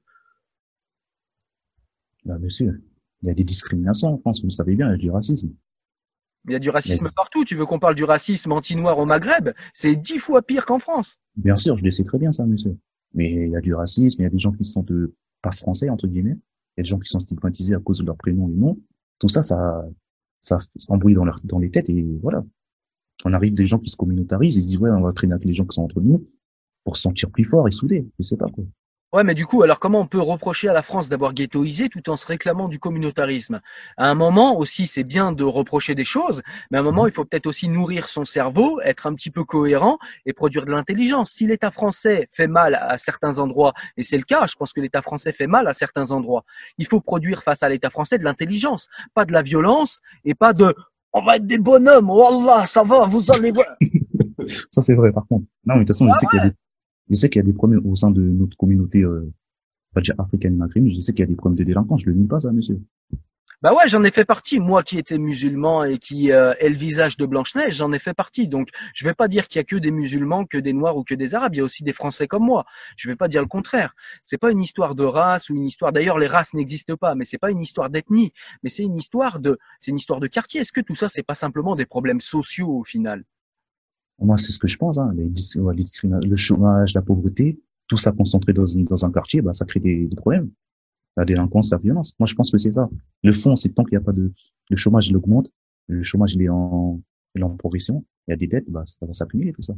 Bah, 2.29 2.39
monsieur, 2.39 2.83
Il 3.23 3.29
y 3.29 3.31
a 3.31 3.35
des 3.35 3.43
discriminations 3.43 4.13
en 4.13 4.19
France, 4.19 4.43
vous 4.43 4.49
le 4.49 4.53
savez 4.53 4.77
bien, 4.77 4.89
il 4.89 4.91
y 4.91 4.95
a 4.95 4.99
du 4.99 5.11
racisme. 5.11 5.51
Il 6.47 6.53
y 6.53 6.55
a 6.55 6.59
du 6.59 6.69
racisme 6.69 7.09
partout. 7.17 7.45
Tu 7.45 7.57
veux 7.57 7.65
qu'on 7.65 7.79
parle 7.79 7.95
du 7.95 8.05
racisme 8.05 8.53
anti-noir 8.53 8.99
au 8.99 9.07
Maghreb 9.07 9.51
C'est 9.73 9.97
dix 9.97 10.19
fois 10.19 10.43
pire 10.43 10.67
qu'en 10.67 10.79
France. 10.79 11.19
Bien 11.37 11.57
sûr, 11.57 11.77
je 11.79 11.85
le 11.85 11.91
sais 11.91 12.05
très 12.05 12.19
bien 12.19 12.31
ça, 12.31 12.45
monsieur. 12.47 12.77
Mais 13.15 13.47
il 13.47 13.51
y 13.51 13.57
a 13.57 13.61
du 13.61 13.75
racisme, 13.75 14.21
il 14.21 14.25
y 14.25 14.27
a 14.27 14.31
des 14.31 14.39
gens 14.39 14.53
qui 14.53 14.65
sont 14.65 14.83
de, 14.83 15.15
pas 15.43 15.53
français, 15.53 15.89
entre 15.89 16.07
guillemets. 16.07 16.37
Il 16.77 16.79
y 16.79 16.81
a 16.81 16.83
des 16.83 16.89
gens 16.89 16.99
qui 16.99 17.09
sont 17.09 17.19
stigmatisés 17.19 17.75
à 17.75 17.81
cause 17.81 17.99
de 18.01 18.05
leur 18.05 18.17
prénom 18.17 18.49
et 18.51 18.55
nom. 18.55 18.79
Tout 19.19 19.31
ça, 19.31 19.43
ça, 19.43 19.85
ça 20.43 20.59
s'embrouille 20.77 21.15
dans, 21.15 21.25
leur, 21.25 21.37
dans 21.45 21.59
les 21.59 21.71
têtes 21.71 21.89
et 21.89 22.07
voilà. 22.23 22.45
On 23.25 23.33
arrive 23.33 23.55
des 23.55 23.67
gens 23.67 23.79
qui 23.79 23.91
se 23.91 23.97
communautarisent, 23.97 24.57
ils 24.57 24.63
se 24.63 24.67
disent 24.67 24.79
ouais, 24.79 24.91
on 24.91 25.01
va 25.01 25.13
traîner 25.13 25.33
avec 25.33 25.47
les 25.47 25.55
gens 25.55 25.65
qui 25.65 25.75
sont 25.75 25.83
entre 25.83 26.01
nous 26.01 26.29
pour 26.85 26.97
se 26.97 27.03
sentir 27.03 27.31
plus 27.31 27.45
fort 27.45 27.67
et 27.67 27.73
soudés. 27.73 28.07
Je 28.19 28.23
sais 28.23 28.37
pas 28.37 28.49
quoi. 28.49 28.65
Ouais, 29.15 29.25
mais 29.25 29.35
du 29.35 29.47
coup, 29.47 29.63
alors 29.63 29.79
comment 29.79 30.01
on 30.01 30.07
peut 30.07 30.21
reprocher 30.21 30.69
à 30.69 30.75
la 30.75 30.83
France 30.83 31.09
d'avoir 31.09 31.33
ghettoisé 31.33 31.89
tout 31.89 32.11
en 32.11 32.17
se 32.17 32.27
réclamant 32.27 32.69
du 32.69 32.79
communautarisme? 32.79 33.63
À 33.97 34.07
un 34.07 34.15
moment 34.15 34.59
aussi, 34.59 34.87
c'est 34.87 35.03
bien 35.03 35.33
de 35.33 35.45
reprocher 35.45 35.95
des 35.95 36.05
choses, 36.05 36.43
mais 36.71 36.77
à 36.77 36.83
un 36.83 36.85
moment, 36.85 37.05
mhm. 37.05 37.09
il 37.09 37.13
faut 37.13 37.25
peut-être 37.25 37.47
aussi 37.47 37.71
nourrir 37.71 38.07
son 38.07 38.27
cerveau, 38.27 38.83
être 38.83 39.07
un 39.07 39.15
petit 39.15 39.31
peu 39.31 39.45
cohérent 39.45 39.99
et 40.27 40.35
produire 40.35 40.67
de 40.67 40.73
l'intelligence. 40.73 41.31
Si 41.31 41.47
l'État 41.47 41.71
français 41.71 42.29
fait 42.31 42.49
mal 42.49 42.75
à 42.75 42.99
certains 42.99 43.39
endroits, 43.39 43.73
et 43.97 44.03
c'est 44.03 44.19
le 44.19 44.25
cas, 44.25 44.45
je 44.45 44.57
pense 44.57 44.75
que 44.75 44.81
l'État 44.83 45.01
français 45.01 45.33
fait 45.33 45.47
mal 45.47 45.69
à 45.69 45.73
certains 45.73 46.11
endroits, 46.11 46.45
il 46.77 46.87
faut 46.87 47.01
produire 47.01 47.43
face 47.43 47.63
à 47.63 47.71
l'État 47.71 47.89
français 47.89 48.19
de 48.19 48.25
l'intelligence, 48.25 48.89
pas 49.15 49.25
de 49.25 49.33
la 49.33 49.41
violence 49.41 50.01
et 50.27 50.35
pas 50.35 50.53
de 50.53 50.75
on 51.15 51.23
va 51.23 51.37
être 51.37 51.47
des 51.47 51.59
bonhommes, 51.59 52.11
wallah, 52.11 52.67
ça 52.67 52.83
va, 52.83 53.07
vous 53.07 53.31
allez 53.31 53.53
voir. 53.53 53.69
ça 54.71 54.83
c'est 54.83 54.95
vrai 54.95 55.13
par 55.13 55.27
contre. 55.27 55.47
Non, 55.65 55.77
mais 55.77 55.85
de 55.85 55.87
toute 55.87 55.97
façon, 55.97 56.05
je 56.05 56.11
ah 56.13 56.19
sais 56.19 56.27
qu'il 56.27 56.39
y 56.39 56.43
a 56.43 56.49
des 56.51 56.55
je 57.11 57.15
sais 57.15 57.29
qu'il 57.29 57.41
y 57.41 57.43
a 57.43 57.47
des 57.47 57.53
problèmes 57.53 57.85
au 57.85 57.95
sein 57.95 58.11
de 58.11 58.23
notre 58.23 58.57
communauté, 58.57 59.03
euh, 59.03 59.33
pas 59.95 60.03
africaine 60.19 60.57
maghrébine, 60.57 60.91
je 60.91 61.01
sais 61.01 61.13
qu'il 61.13 61.21
y 61.21 61.25
a 61.25 61.27
des 61.27 61.37
problèmes 61.37 61.59
de 61.59 61.65
délinquance, 61.65 62.03
je 62.03 62.11
le 62.11 62.15
nie 62.15 62.27
pas 62.27 62.41
ça, 62.41 62.53
monsieur. 62.53 62.81
Bah 63.61 63.75
ouais, 63.75 63.89
j'en 63.89 64.05
ai 64.05 64.13
fait 64.13 64.25
partie. 64.25 64.61
Moi 64.61 64.85
qui 64.85 64.99
étais 64.99 65.19
musulman 65.19 65.83
et 65.83 65.99
qui 65.99 66.31
euh, 66.31 66.55
le 66.63 66.77
visage 66.77 67.17
de 67.17 67.27
Blanche-Neige, 67.27 67.75
j'en 67.75 67.93
ai 67.93 67.99
fait 67.99 68.15
partie. 68.15 68.47
Donc, 68.47 68.69
je 68.95 69.05
vais 69.05 69.15
pas 69.15 69.27
dire 69.27 69.49
qu'il 69.49 69.59
y 69.59 69.61
a 69.61 69.65
que 69.65 69.75
des 69.75 69.91
musulmans, 69.91 70.45
que 70.47 70.59
des 70.59 70.73
noirs 70.73 70.97
ou 70.97 71.03
que 71.03 71.17
des 71.17 71.35
arabes. 71.35 71.57
Il 71.57 71.59
y 71.59 71.61
a 71.61 71.65
aussi 71.65 71.83
des 71.83 71.93
Français 71.93 72.29
comme 72.29 72.45
moi. 72.45 72.67
Je 72.97 73.09
vais 73.09 73.17
pas 73.17 73.27
dire 73.27 73.43
le 73.43 73.49
contraire. 73.49 73.97
C'est 74.23 74.39
pas 74.39 74.53
une 74.53 74.63
histoire 74.63 74.95
de 74.95 75.03
race 75.03 75.51
ou 75.51 75.57
une 75.57 75.67
histoire. 75.67 75.93
D'ailleurs, 75.93 76.19
les 76.19 76.29
races 76.29 76.55
n'existent 76.55 76.97
pas. 76.97 77.17
Mais 77.17 77.25
c'est 77.25 77.39
pas 77.39 77.51
une 77.51 77.61
histoire 77.61 77.91
d'ethnie. 77.91 78.33
Mais 78.63 78.71
c'est 78.71 78.85
une 78.85 78.97
histoire 78.97 79.41
de, 79.41 79.59
c'est 79.81 79.91
une 79.91 79.97
histoire 79.97 80.21
de 80.21 80.29
quartier. 80.29 80.61
Est-ce 80.61 80.71
que 80.71 80.81
tout 80.81 80.95
ça, 80.95 81.09
c'est 81.09 81.25
pas 81.25 81.35
simplement 81.35 81.75
des 81.75 81.87
problèmes 81.87 82.21
sociaux 82.21 82.71
au 82.71 82.85
final? 82.85 83.25
Moi, 84.19 84.37
c'est 84.37 84.53
ce 84.53 84.59
que 84.59 84.69
je 84.69 84.77
pense. 84.77 84.99
Hein, 84.99 85.13
les, 85.15 85.31
le 85.31 86.37
chômage, 86.37 86.95
la 86.95 87.03
pauvreté, 87.03 87.61
tout 87.87 87.97
ça 87.97 88.13
concentré 88.13 88.53
dans, 88.53 88.65
dans 88.65 89.05
un 89.05 89.13
quartier, 89.13 89.43
bah, 89.43 89.53
ça 89.53 89.65
crée 89.65 89.81
des, 89.81 90.07
des, 90.07 90.17
problèmes. 90.17 90.51
La 91.17 91.25
délinquance, 91.25 91.71
la 91.71 91.79
violence. 91.79 92.15
Moi, 92.19 92.27
je 92.27 92.35
pense 92.35 92.51
que 92.51 92.59
c'est 92.59 92.73
ça. 92.73 92.89
Le 93.23 93.33
fond, 93.33 93.57
c'est 93.57 93.71
tant 93.71 93.85
qu'il 93.85 93.97
n'y 93.99 94.03
a 94.03 94.05
pas 94.05 94.13
de... 94.13 94.33
Le 94.71 94.77
chômage, 94.77 95.09
il 95.09 95.17
augmente. 95.17 95.51
Le 95.89 96.03
chômage, 96.03 96.35
il 96.35 96.43
est 96.43 96.49
en, 96.49 97.01
il 97.35 97.41
est 97.41 97.45
en 97.45 97.57
progression. 97.57 98.05
Il 98.27 98.33
y 98.33 98.35
a 98.35 98.37
des 98.37 98.47
dettes, 98.47 98.71
bah, 98.71 98.83
ça 98.85 99.07
va 99.07 99.13
s'accumuler, 99.15 99.53
tout 99.53 99.63
ça. 99.63 99.75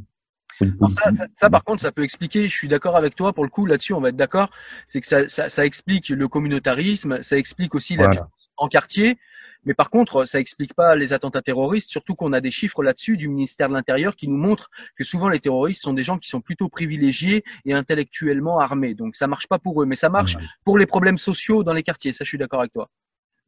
ça, 0.59 1.11
ça, 1.13 1.27
ça, 1.33 1.49
par 1.49 1.63
contre, 1.63 1.81
ça 1.81 1.91
peut 1.91 2.03
expliquer. 2.03 2.47
Je 2.47 2.53
suis 2.53 2.67
d'accord 2.67 2.95
avec 2.95 3.15
toi 3.15 3.33
pour 3.33 3.43
le 3.43 3.49
coup 3.49 3.65
là-dessus. 3.65 3.93
On 3.93 4.01
va 4.01 4.09
être 4.09 4.17
d'accord. 4.17 4.51
C'est 4.87 5.01
que 5.01 5.07
ça, 5.07 5.27
ça, 5.29 5.49
ça, 5.49 5.65
explique 5.65 6.09
le 6.09 6.27
communautarisme. 6.27 7.23
Ça 7.23 7.37
explique 7.37 7.73
aussi 7.75 7.95
la 7.95 8.13
la 8.13 8.29
en 8.57 8.67
quartier. 8.67 9.17
Mais 9.63 9.73
par 9.73 9.89
contre, 9.89 10.25
ça 10.25 10.39
explique 10.39 10.73
pas 10.73 10.95
les 10.95 11.13
attentats 11.13 11.41
terroristes, 11.41 11.89
surtout 11.89 12.15
qu'on 12.15 12.33
a 12.33 12.41
des 12.41 12.51
chiffres 12.51 12.81
là-dessus 12.81 13.15
du 13.15 13.29
ministère 13.29 13.69
de 13.69 13.73
l'Intérieur 13.73 14.15
qui 14.15 14.27
nous 14.27 14.37
montrent 14.37 14.69
que 14.95 15.03
souvent 15.03 15.29
les 15.29 15.39
terroristes 15.39 15.81
sont 15.81 15.93
des 15.93 16.03
gens 16.03 16.17
qui 16.17 16.29
sont 16.29 16.41
plutôt 16.41 16.67
privilégiés 16.67 17.43
et 17.65 17.73
intellectuellement 17.73 18.59
armés. 18.59 18.95
Donc 18.95 19.15
ça 19.15 19.27
marche 19.27 19.47
pas 19.47 19.59
pour 19.59 19.81
eux, 19.81 19.85
mais 19.85 19.95
ça 19.95 20.09
marche 20.09 20.35
pour 20.65 20.77
les 20.77 20.85
problèmes 20.87 21.17
sociaux 21.17 21.63
dans 21.63 21.73
les 21.73 21.83
quartiers. 21.83 22.11
Ça, 22.11 22.23
je 22.23 22.29
suis 22.29 22.37
d'accord 22.37 22.61
avec 22.61 22.73
toi. 22.73 22.89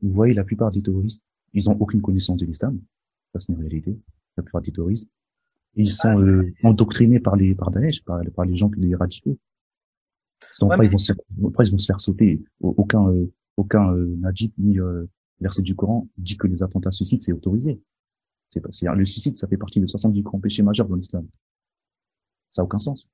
Vous 0.01 0.11
voyez, 0.11 0.34
la 0.34 0.43
plupart 0.43 0.72
des 0.72 0.82
terroristes, 0.82 1.26
ils 1.53 1.70
ont 1.70 1.78
aucune 1.80 2.01
connaissance 2.01 2.38
de 2.38 2.45
l'islam. 2.45 2.80
Ça, 3.34 3.39
c'est 3.39 3.53
une 3.53 3.59
réalité. 3.59 3.97
La 4.38 4.43
plupart 4.43 4.61
des 4.61 4.72
terroristes, 4.72 5.09
ils 5.76 5.89
sont 5.89 6.20
euh, 6.20 6.53
endoctrinés 6.64 7.20
par 7.20 7.36
les 7.36 7.55
par 7.55 7.72
Daesh, 7.72 8.03
par, 8.03 8.22
par 8.36 8.45
les 8.45 8.53
gens 8.53 8.70
qui 8.70 8.80
les 8.80 8.95
radicaux. 8.95 9.38
Donc 10.59 10.72
après, 10.72 10.86
ils 10.86 10.91
vont 10.91 10.97
se, 10.97 11.14
après, 11.47 11.66
ils 11.66 11.72
vont 11.72 11.80
se 11.80 11.88
faire 11.88 11.99
sauter. 11.99 12.43
Aucun 12.59 13.07
euh, 13.07 13.32
aucun 13.57 13.93
euh, 13.93 14.16
Najib 14.18 14.51
ni 14.57 14.80
euh, 14.80 15.05
verset 15.43 15.61
du 15.61 15.75
Coran 15.75 16.07
dit 16.17 16.37
que 16.37 16.47
les 16.47 16.63
attentats 16.63 16.91
suicides, 16.91 17.21
c'est 17.21 17.33
autorisé. 17.33 17.81
C'est 18.47 18.61
le 18.63 19.05
suicide, 19.05 19.37
ça 19.37 19.47
fait 19.47 19.57
partie 19.57 19.79
de 19.79 19.87
70 19.87 20.21
grands 20.21 20.39
péchés 20.39 20.63
majeurs 20.63 20.87
dans 20.87 20.95
l'islam. 20.95 21.27
Ça 22.49 22.61
n'a 22.61 22.65
aucun 22.65 22.77
sens. 22.77 23.07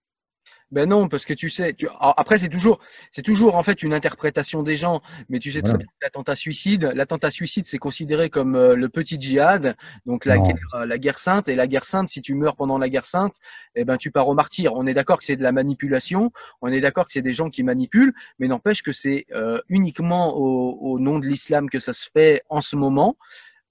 Ben 0.72 0.88
non, 0.88 1.08
parce 1.08 1.26
que 1.26 1.34
tu 1.34 1.50
sais, 1.50 1.74
tu, 1.74 1.88
après 2.00 2.38
c'est 2.38 2.48
toujours, 2.48 2.80
c'est 3.12 3.24
toujours 3.24 3.56
en 3.56 3.64
fait 3.64 3.82
une 3.82 3.92
interprétation 3.92 4.62
des 4.62 4.76
gens, 4.76 5.02
mais 5.28 5.40
tu 5.40 5.52
sais 5.52 5.64
très 5.64 5.76
bien 5.76 5.88
l'attentat 6.00 6.36
suicide, 6.36 6.92
l'attentat 6.94 7.32
suicide 7.32 7.66
c'est 7.66 7.80
considéré 7.80 8.30
comme 8.30 8.56
euh, 8.56 8.76
le 8.76 8.88
petit 8.88 9.20
djihad, 9.20 9.76
donc 10.06 10.26
la 10.26 10.38
guerre, 10.38 10.56
euh, 10.76 10.86
la 10.86 11.00
guerre 11.00 11.18
sainte, 11.18 11.50
et 11.50 11.56
la 11.56 11.66
guerre 11.66 11.86
sainte, 11.86 12.08
si 12.10 12.22
tu 12.22 12.36
meurs 12.36 12.56
pendant 12.56 12.78
la 12.78 12.88
guerre 12.88 13.06
sainte, 13.06 13.36
eh 13.74 13.84
ben 13.84 13.98
tu 13.98 14.12
pars 14.12 14.28
au 14.28 14.36
martyr. 14.36 14.74
On 14.76 14.86
est 14.86 14.94
d'accord 14.94 15.18
que 15.18 15.24
c'est 15.24 15.38
de 15.38 15.44
la 15.44 15.52
manipulation, 15.52 16.32
on 16.62 16.72
est 16.72 16.82
d'accord 16.82 17.06
que 17.06 17.14
c'est 17.14 17.24
des 17.24 17.34
gens 17.34 17.50
qui 17.50 17.64
manipulent, 17.64 18.14
mais 18.38 18.48
n'empêche 18.48 18.84
que 18.84 18.92
c'est 18.92 19.26
euh, 19.32 19.60
uniquement 19.70 20.38
au, 20.38 20.78
au 20.82 21.00
nom 21.00 21.18
de 21.18 21.26
l'islam 21.26 21.68
que 21.68 21.80
ça 21.80 21.94
se 21.94 22.08
fait 22.12 22.44
en 22.48 22.62
ce 22.62 22.76
moment. 22.76 23.18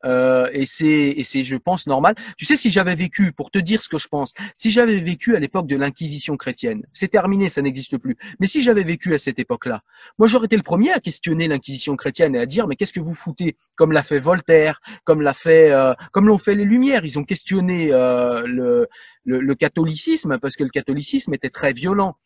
Euh, 0.05 0.49
et 0.53 0.67
c'est 0.67 1.43
je 1.43 1.57
pense 1.57 1.87
normal. 1.87 2.15
Tu 2.37 2.45
sais 2.45 2.57
si 2.57 2.71
j'avais 2.71 2.95
vécu 2.95 3.33
pour 3.33 3.51
te 3.51 3.59
dire 3.59 3.83
ce 3.83 3.89
que 3.89 3.99
je 3.99 4.09
pense, 4.09 4.33
si 4.55 4.71
j'avais 4.71 4.99
vécu 5.01 5.35
à 5.35 5.41
l'époque 5.41 5.67
de 5.67 5.77
l'inquisition 5.77 6.37
chrétienne, 6.37 6.83
c'est 6.93 7.09
terminé, 7.09 7.49
ça 7.49 7.63
n'existe 7.63 7.99
plus. 7.99 8.17
Mais 8.41 8.47
si 8.47 8.63
j'avais 8.63 8.85
vécu 8.85 9.15
à 9.15 9.19
cette 9.19 9.39
époque-là, 9.39 9.83
moi 10.19 10.29
j'aurais 10.29 10.47
été 10.47 10.57
le 10.57 10.63
premier 10.63 10.93
à 10.93 11.01
questionner 11.01 11.49
l'inquisition 11.49 11.97
chrétienne 11.97 12.35
et 12.37 12.41
à 12.41 12.47
dire 12.47 12.67
mais 12.67 12.77
qu'est-ce 12.77 12.93
que 12.93 13.01
vous 13.01 13.15
foutez? 13.15 13.57
Comme 13.75 13.93
l'a 13.93 14.03
fait 14.03 14.19
Voltaire, 14.19 14.81
comme 15.05 15.21
l'a 15.23 15.35
fait 15.35 15.71
euh, 15.71 15.95
comme 16.13 16.27
l'ont 16.27 16.39
fait 16.39 16.55
les 16.55 16.65
Lumières, 16.65 17.05
ils 17.05 17.19
ont 17.19 17.25
questionné 17.25 17.89
euh, 17.93 18.43
le, 18.47 18.89
le, 19.25 19.41
le 19.41 19.55
catholicisme 19.55 20.39
parce 20.39 20.57
que 20.57 20.65
le 20.65 20.71
catholicisme 20.71 21.35
était 21.35 21.51
très 21.51 21.73
violent. 21.73 22.17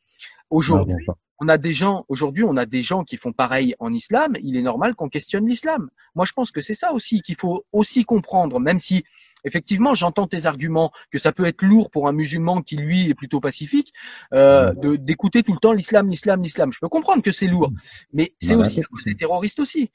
Aujourd'hui, 0.53 0.94
on 1.40 1.48
a 1.48 1.57
des 1.57 1.72
gens, 1.72 2.05
aujourd'hui, 2.09 2.44
on 2.44 2.57
a 2.59 2.66
des 2.66 2.82
gens 2.82 3.05
qui 3.05 3.16
font 3.16 3.32
pareil 3.32 3.74
en 3.78 3.92
islam. 3.92 4.34
Il 4.42 4.55
est 4.55 4.62
normal 4.62 4.94
qu'on 4.94 5.09
questionne 5.09 5.46
l'islam. 5.48 5.88
Moi, 6.14 6.26
je 6.26 6.32
pense 6.32 6.50
que 6.50 6.61
c'est 6.61 6.74
ça 6.74 6.92
aussi 6.92 7.22
qu'il 7.22 7.36
faut 7.36 7.64
aussi 7.72 8.05
comprendre, 8.05 8.61
même 8.61 8.78
si 8.78 9.03
effectivement, 9.44 9.94
j'entends 9.94 10.26
tes 10.26 10.44
arguments 10.44 10.92
que 11.11 11.18
ça 11.18 11.32
peut 11.32 11.46
être 11.46 11.62
lourd 11.62 11.90
pour 11.90 12.07
un 12.07 12.12
musulman 12.12 12.61
qui 12.61 12.76
lui 12.76 13.09
est 13.09 13.14
plutôt 13.14 13.40
pacifique, 13.40 13.94
euh, 14.34 14.74
d'écouter 14.98 15.42
tout 15.42 15.53
le 15.53 15.59
temps 15.59 15.72
l'islam, 15.72 16.11
l'islam, 16.11 16.42
l'islam. 16.42 16.70
Je 16.70 16.78
peux 16.80 16.88
comprendre 16.88 17.22
que 17.22 17.32
c'est 17.32 17.48
lourd, 17.48 17.72
mais 18.12 18.34
c'est 18.38 18.55
aussi 18.55 18.80
à 18.80 18.84
cause 18.84 19.05
des 19.05 19.16
terroristes 19.16 19.59
aussi. 19.59 19.90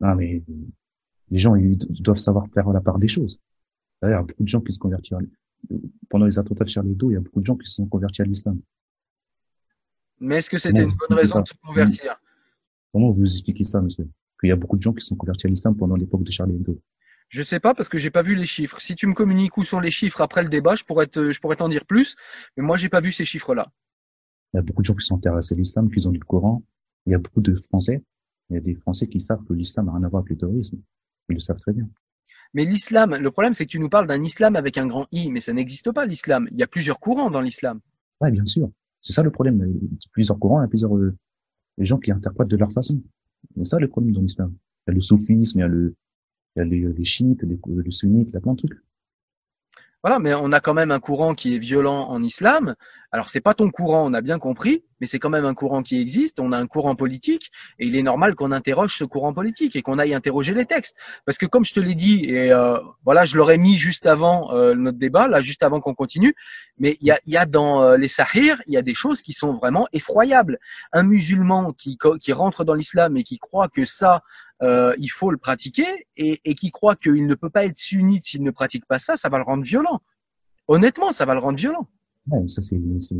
Non, 0.00 0.16
mais 0.16 0.42
les 1.30 1.38
gens 1.38 1.54
ils 1.54 1.78
doivent 2.02 2.18
savoir 2.18 2.46
faire 2.52 2.68
la 2.70 2.80
part 2.80 2.98
des 2.98 3.08
choses. 3.08 3.38
Il 4.02 4.10
y 4.10 4.12
a 4.12 4.22
beaucoup 4.22 4.42
de 4.42 4.48
gens 4.48 4.60
qui 4.60 4.72
se 4.72 4.78
convertissent 4.80 5.16
pendant 6.08 6.26
les 6.26 6.38
attentats 6.38 6.64
de 6.64 6.70
Charlie 6.70 6.92
Hebdo, 6.92 7.10
il 7.10 7.14
y 7.14 7.16
a 7.16 7.20
beaucoup 7.20 7.40
de 7.40 7.46
gens 7.46 7.56
qui 7.56 7.68
se 7.68 7.76
sont 7.76 7.86
convertis 7.86 8.22
à 8.22 8.24
l'islam. 8.24 8.60
Mais 10.20 10.38
est-ce 10.38 10.50
que 10.50 10.58
c'était 10.58 10.82
une 10.82 10.94
bonne 10.94 11.16
raison 11.16 11.40
de 11.40 11.48
se 11.48 11.54
convertir 11.64 12.20
Comment 12.92 13.10
vous 13.10 13.24
expliquez 13.24 13.64
ça, 13.64 13.80
monsieur 13.80 14.08
Qu'il 14.40 14.48
y 14.48 14.52
a 14.52 14.56
beaucoup 14.56 14.76
de 14.76 14.82
gens 14.82 14.92
qui 14.92 15.04
sont 15.04 15.16
convertis 15.16 15.46
à 15.46 15.50
l'islam 15.50 15.76
pendant 15.76 15.96
l'époque 15.96 16.24
de 16.24 16.30
Charlie 16.30 16.54
Hebdo. 16.54 16.80
Je 17.28 17.42
sais 17.42 17.60
pas 17.60 17.74
parce 17.74 17.88
que 17.88 17.98
j'ai 17.98 18.10
pas 18.10 18.22
vu 18.22 18.34
les 18.34 18.46
chiffres. 18.46 18.80
Si 18.80 18.94
tu 18.94 19.06
me 19.06 19.12
communiques 19.12 19.56
où 19.58 19.64
sont 19.64 19.80
les 19.80 19.90
chiffres 19.90 20.22
après 20.22 20.42
le 20.42 20.48
débat, 20.48 20.74
je 20.74 20.84
pourrais 20.84 21.06
te, 21.06 21.30
je 21.30 21.40
pourrais 21.40 21.56
t'en 21.56 21.68
dire 21.68 21.84
plus. 21.84 22.16
Mais 22.56 22.62
moi, 22.62 22.78
j'ai 22.78 22.88
pas 22.88 23.00
vu 23.00 23.12
ces 23.12 23.26
chiffres-là. 23.26 23.70
Il 24.54 24.56
y 24.56 24.60
a 24.60 24.62
beaucoup 24.62 24.80
de 24.80 24.86
gens 24.86 24.94
qui 24.94 25.04
sont 25.04 25.16
intéressés 25.16 25.54
à 25.54 25.58
l'islam, 25.58 25.90
qui 25.90 26.06
ont 26.06 26.10
lu 26.10 26.18
le 26.18 26.24
Coran. 26.24 26.62
Il 27.04 27.12
y 27.12 27.14
a 27.14 27.18
beaucoup 27.18 27.42
de 27.42 27.54
Français. 27.54 28.02
Il 28.48 28.54
y 28.54 28.56
a 28.56 28.62
des 28.62 28.74
Français 28.74 29.08
qui 29.08 29.20
savent 29.20 29.44
que 29.44 29.52
l'islam 29.52 29.86
n'a 29.86 29.92
rien 29.92 30.04
à 30.04 30.08
voir 30.08 30.20
avec 30.20 30.30
le 30.30 30.38
terrorisme. 30.38 30.78
Ils 31.28 31.34
le 31.34 31.40
savent 31.40 31.60
très 31.60 31.74
bien. 31.74 31.86
Mais 32.54 32.64
l'islam, 32.64 33.14
le 33.14 33.30
problème, 33.30 33.52
c'est 33.52 33.66
que 33.66 33.70
tu 33.70 33.78
nous 33.78 33.90
parles 33.90 34.06
d'un 34.06 34.22
islam 34.22 34.56
avec 34.56 34.78
un 34.78 34.86
grand 34.86 35.06
I, 35.12 35.30
mais 35.30 35.40
ça 35.40 35.52
n'existe 35.52 35.92
pas 35.92 36.06
l'islam. 36.06 36.48
Il 36.50 36.58
y 36.58 36.62
a 36.62 36.66
plusieurs 36.66 36.98
courants 36.98 37.30
dans 37.30 37.42
l'islam. 37.42 37.80
Ouais, 38.22 38.30
bien 38.30 38.46
sûr. 38.46 38.70
C'est 39.08 39.14
ça 39.14 39.22
le 39.22 39.30
problème. 39.30 39.64
Il 39.66 39.84
y 39.84 39.86
a 39.86 40.10
plusieurs 40.12 40.38
courants, 40.38 40.60
il 40.60 40.64
y 40.64 40.66
a 40.66 40.68
plusieurs 40.68 40.94
euh, 40.94 41.16
gens 41.78 41.96
qui 41.96 42.12
interprètent 42.12 42.48
de 42.48 42.58
leur 42.58 42.70
façon. 42.70 43.02
C'est 43.56 43.64
ça 43.64 43.78
le 43.78 43.88
problème 43.88 44.12
dans 44.14 44.20
l'islam. 44.20 44.54
Il 44.86 44.90
y 44.90 44.92
a 44.92 44.94
le 44.96 45.00
soufisme, 45.00 45.58
il 45.58 45.62
y 45.62 45.64
a 45.64 45.68
le, 45.68 45.94
il 46.56 46.58
y 46.58 46.84
a 46.84 46.90
les, 46.90 47.04
chiites, 47.04 47.42
les, 47.42 47.58
les 47.68 47.90
sunnites, 47.90 48.28
il 48.28 48.34
y 48.34 48.36
a 48.36 48.40
plein 48.42 48.52
de 48.52 48.58
trucs. 48.58 48.78
Voilà, 50.04 50.20
mais 50.20 50.32
on 50.32 50.52
a 50.52 50.60
quand 50.60 50.74
même 50.74 50.92
un 50.92 51.00
courant 51.00 51.34
qui 51.34 51.56
est 51.56 51.58
violent 51.58 52.08
en 52.08 52.22
islam. 52.22 52.76
Alors 53.10 53.30
c'est 53.30 53.40
pas 53.40 53.54
ton 53.54 53.70
courant, 53.70 54.04
on 54.08 54.12
a 54.12 54.20
bien 54.20 54.38
compris, 54.38 54.84
mais 55.00 55.06
c'est 55.06 55.18
quand 55.18 55.30
même 55.30 55.46
un 55.46 55.54
courant 55.54 55.82
qui 55.82 56.00
existe. 56.00 56.38
On 56.38 56.52
a 56.52 56.58
un 56.58 56.68
courant 56.68 56.94
politique 56.94 57.50
et 57.80 57.86
il 57.86 57.96
est 57.96 58.02
normal 58.02 58.36
qu'on 58.36 58.52
interroge 58.52 58.96
ce 58.96 59.04
courant 59.04 59.32
politique 59.32 59.74
et 59.74 59.82
qu'on 59.82 59.98
aille 59.98 60.14
interroger 60.14 60.54
les 60.54 60.66
textes. 60.66 60.94
Parce 61.24 61.36
que 61.36 61.46
comme 61.46 61.64
je 61.64 61.72
te 61.72 61.80
l'ai 61.80 61.96
dit, 61.96 62.26
et 62.26 62.52
euh, 62.52 62.78
voilà, 63.04 63.24
je 63.24 63.36
l'aurais 63.36 63.58
mis 63.58 63.76
juste 63.76 64.06
avant 64.06 64.52
euh, 64.52 64.74
notre 64.74 64.98
débat, 64.98 65.26
là, 65.26 65.40
juste 65.40 65.64
avant 65.64 65.80
qu'on 65.80 65.94
continue. 65.94 66.34
Mais 66.78 66.96
il 67.00 67.08
y 67.08 67.10
a, 67.10 67.18
y 67.26 67.36
a 67.36 67.46
dans 67.46 67.82
euh, 67.82 67.96
les 67.96 68.08
Sahir, 68.08 68.62
il 68.66 68.74
y 68.74 68.76
a 68.76 68.82
des 68.82 68.94
choses 68.94 69.20
qui 69.22 69.32
sont 69.32 69.54
vraiment 69.54 69.88
effroyables. 69.92 70.58
Un 70.92 71.02
musulman 71.02 71.72
qui 71.72 71.98
qui 72.20 72.32
rentre 72.32 72.62
dans 72.62 72.74
l'islam 72.74 73.16
et 73.16 73.24
qui 73.24 73.38
croit 73.38 73.68
que 73.68 73.84
ça 73.84 74.22
euh, 74.62 74.94
il 74.98 75.08
faut 75.08 75.30
le 75.30 75.36
pratiquer 75.36 75.86
et, 76.16 76.40
et 76.44 76.54
qui 76.54 76.70
croit 76.70 76.96
qu'il 76.96 77.26
ne 77.26 77.34
peut 77.34 77.50
pas 77.50 77.64
être 77.64 77.76
sunnite 77.76 78.24
s'il 78.24 78.42
ne 78.42 78.50
pratique 78.50 78.86
pas 78.86 78.98
ça, 78.98 79.16
ça 79.16 79.28
va 79.28 79.38
le 79.38 79.44
rendre 79.44 79.62
violent. 79.62 80.00
Honnêtement, 80.66 81.12
ça 81.12 81.24
va 81.24 81.34
le 81.34 81.40
rendre 81.40 81.58
violent. 81.58 81.88
Ouais, 82.26 82.46
ça, 82.48 82.60
c'est, 82.62 82.78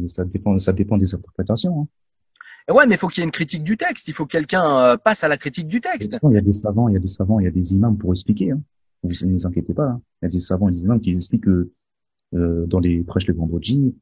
ça, 0.09 0.25
dépend, 0.25 0.59
ça 0.59 0.73
dépend 0.73 0.99
des 0.99 1.15
interprétations. 1.15 1.83
Hein. 1.83 1.89
Et 2.69 2.73
ouais, 2.73 2.87
mais 2.87 2.97
il 2.97 2.99
faut 2.99 3.09
qu'il 3.09 3.23
y 3.23 3.23
ait 3.23 3.25
une 3.25 3.33
critique 3.33 3.63
du 3.63 3.77
texte. 3.79 4.09
Il 4.09 4.15
faut 4.15 4.27
que 4.27 4.33
quelqu'un 4.33 4.79
euh, 4.79 4.97
passe 4.99 5.25
à 5.25 5.29
la 5.29 5.39
critique 5.39 5.67
du 5.67 5.81
texte. 5.81 6.19
Il 6.23 6.35
y 6.35 6.37
a 6.37 6.43
des 6.43 6.53
savants, 6.53 6.89
il 6.89 6.95
y 6.95 6.97
a 6.99 7.01
des 7.01 7.09
savants, 7.09 7.41
il 7.41 7.45
y 7.45 7.49
a 7.49 7.51
des 7.51 7.75
imams 7.75 7.97
pour 7.97 8.13
expliquer. 8.13 8.51
Hein. 8.51 8.61
Vous 9.03 9.11
ne 9.11 9.33
vous 9.33 9.47
inquiétez 9.47 9.73
pas. 9.73 9.87
Hein. 9.87 10.03
Il 10.21 10.27
y 10.27 10.29
a 10.29 10.31
des 10.31 10.39
savants 10.39 10.69
et 10.69 10.73
des 10.73 10.83
imams 10.83 11.01
qui 11.01 11.11
expliquent 11.11 11.45
que 11.45 11.73
euh, 12.35 12.67
dans 12.67 12.81
les 12.81 13.03
prêches 13.05 13.27
le 13.27 13.35
vendredi, 13.35 13.97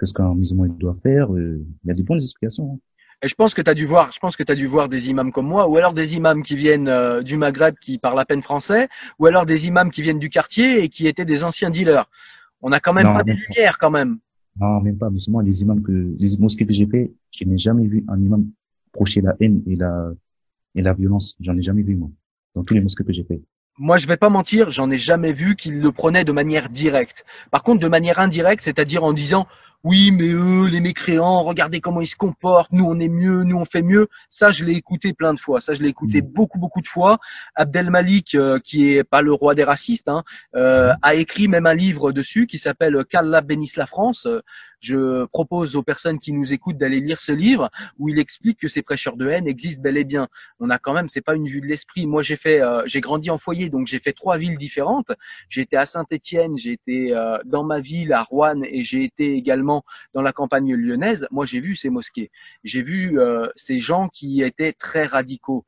qu'est-ce 0.00 0.14
qu'un 0.14 0.34
musulman 0.34 0.68
doit 0.68 0.94
faire. 0.94 1.34
Euh, 1.34 1.62
il 1.84 1.88
y 1.88 1.90
a 1.90 1.94
des 1.94 2.02
bonnes 2.02 2.22
explications. 2.22 2.74
Hein. 2.74 2.78
Et 3.22 3.28
je 3.28 3.34
pense 3.34 3.52
que 3.52 3.62
tu 3.62 3.70
as 3.70 3.74
dû 3.74 3.84
voir, 3.84 4.12
je 4.12 4.20
pense 4.20 4.36
que 4.36 4.44
tu 4.44 4.52
as 4.52 4.54
dû 4.54 4.66
voir 4.66 4.88
des 4.88 5.10
imams 5.10 5.32
comme 5.32 5.46
moi, 5.46 5.68
ou 5.68 5.76
alors 5.76 5.92
des 5.92 6.14
imams 6.14 6.42
qui 6.42 6.54
viennent 6.54 6.88
euh, 6.88 7.22
du 7.22 7.36
Maghreb 7.36 7.74
qui 7.80 7.98
parlent 7.98 8.20
à 8.20 8.24
peine 8.24 8.42
français, 8.42 8.88
ou 9.18 9.26
alors 9.26 9.44
des 9.44 9.66
imams 9.66 9.90
qui 9.90 10.02
viennent 10.02 10.20
du 10.20 10.28
quartier 10.28 10.84
et 10.84 10.88
qui 10.88 11.08
étaient 11.08 11.24
des 11.24 11.42
anciens 11.42 11.70
dealers. 11.70 12.08
On 12.62 12.70
n'a 12.70 12.78
quand 12.78 12.92
même 12.92 13.04
pas 13.04 13.24
des 13.24 13.34
lumières 13.34 13.78
quand 13.78 13.90
même. 13.90 14.18
Non, 14.60 14.80
même 14.80 14.98
pas. 14.98 15.10
Musulman, 15.10 15.40
les 15.40 15.62
imams 15.62 15.82
que 15.82 16.14
les 16.18 16.36
mosquées 16.38 16.66
que 16.66 16.72
j'ai 16.72 16.86
fait, 16.86 17.12
je 17.32 17.44
n'ai 17.44 17.58
jamais 17.58 17.86
vu 17.86 18.04
un 18.08 18.20
imam 18.20 18.46
procher 18.92 19.20
la 19.20 19.34
haine 19.40 19.62
et 19.66 19.76
la 19.76 20.12
et 20.74 20.82
la 20.82 20.92
violence. 20.92 21.36
J'en 21.40 21.56
ai 21.56 21.62
jamais 21.62 21.82
vu 21.82 21.96
moi 21.96 22.10
dans 22.54 22.62
tous 22.62 22.74
les 22.74 22.80
mosquées 22.80 23.04
que 23.04 23.12
j'ai 23.12 23.24
fait. 23.24 23.40
Moi, 23.80 23.96
je 23.96 24.08
vais 24.08 24.16
pas 24.16 24.28
mentir, 24.28 24.72
j'en 24.72 24.90
ai 24.90 24.96
jamais 24.96 25.32
vu 25.32 25.54
qu'il 25.54 25.80
le 25.80 25.92
prenait 25.92 26.24
de 26.24 26.32
manière 26.32 26.68
directe. 26.68 27.24
Par 27.52 27.62
contre, 27.62 27.80
de 27.80 27.86
manière 27.86 28.18
indirecte, 28.18 28.62
c'est-à-dire 28.62 29.04
en 29.04 29.12
disant 29.12 29.46
oui, 29.84 30.10
mais 30.10 30.28
eux, 30.28 30.66
les 30.66 30.80
mécréants, 30.80 31.40
regardez 31.42 31.80
comment 31.80 32.00
ils 32.00 32.08
se 32.08 32.16
comportent, 32.16 32.72
nous 32.72 32.84
on 32.84 32.98
est 32.98 33.08
mieux, 33.08 33.44
nous 33.44 33.56
on 33.56 33.64
fait 33.64 33.82
mieux. 33.82 34.08
Ça, 34.28 34.50
je 34.50 34.64
l'ai 34.64 34.72
écouté 34.72 35.12
plein 35.12 35.32
de 35.32 35.38
fois. 35.38 35.60
Ça, 35.60 35.74
je 35.74 35.82
l'ai 35.82 35.88
écouté 35.88 36.20
mmh. 36.20 36.26
beaucoup, 36.26 36.58
beaucoup 36.58 36.80
de 36.80 36.88
fois. 36.88 37.18
Abdel 37.54 37.88
Malik, 37.90 38.34
euh, 38.34 38.58
qui 38.58 38.92
est 38.92 39.04
pas 39.04 39.22
le 39.22 39.32
roi 39.32 39.54
des 39.54 39.62
racistes, 39.64 40.08
hein, 40.08 40.24
euh, 40.56 40.92
mmh. 40.92 40.96
a 41.02 41.14
écrit 41.14 41.48
même 41.48 41.66
un 41.66 41.74
livre 41.74 42.10
dessus 42.10 42.46
qui 42.46 42.58
s'appelle 42.58 43.04
Qu'Allah 43.08 43.40
bénisse 43.40 43.76
la 43.76 43.86
France. 43.86 44.26
Je 44.80 45.24
propose 45.26 45.76
aux 45.76 45.82
personnes 45.82 46.18
qui 46.18 46.32
nous 46.32 46.52
écoutent 46.52 46.78
d'aller 46.78 47.00
lire 47.00 47.20
ce 47.20 47.32
livre 47.32 47.70
où 47.98 48.08
il 48.08 48.18
explique 48.18 48.58
que 48.60 48.68
ces 48.68 48.82
prêcheurs 48.82 49.16
de 49.16 49.28
haine 49.28 49.46
existent 49.46 49.82
bel 49.82 49.96
et 49.96 50.04
bien. 50.04 50.28
On 50.60 50.70
a 50.70 50.78
quand 50.78 50.92
même, 50.92 51.08
c'est 51.08 51.20
pas 51.20 51.34
une 51.34 51.46
vue 51.46 51.60
de 51.60 51.66
l'esprit. 51.66 52.06
Moi, 52.06 52.22
j'ai 52.22 52.36
fait, 52.36 52.60
euh, 52.60 52.82
j'ai 52.86 53.00
grandi 53.00 53.30
en 53.30 53.38
foyer, 53.38 53.70
donc 53.70 53.86
j'ai 53.86 53.98
fait 53.98 54.12
trois 54.12 54.38
villes 54.38 54.58
différentes. 54.58 55.12
J'ai 55.48 55.62
été 55.62 55.76
à 55.76 55.86
Saint-Étienne, 55.86 56.56
j'ai 56.56 56.72
été 56.72 57.14
euh, 57.14 57.38
dans 57.44 57.64
ma 57.64 57.80
ville 57.80 58.12
à 58.12 58.22
Rouen 58.22 58.62
et 58.62 58.82
j'ai 58.82 59.04
été 59.04 59.32
également 59.32 59.84
dans 60.14 60.22
la 60.22 60.32
campagne 60.32 60.74
lyonnaise. 60.74 61.26
Moi, 61.30 61.46
j'ai 61.46 61.60
vu 61.60 61.74
ces 61.74 61.90
mosquées. 61.90 62.30
J'ai 62.64 62.82
vu 62.82 63.18
euh, 63.18 63.48
ces 63.56 63.78
gens 63.78 64.08
qui 64.08 64.42
étaient 64.42 64.72
très 64.72 65.04
radicaux. 65.06 65.64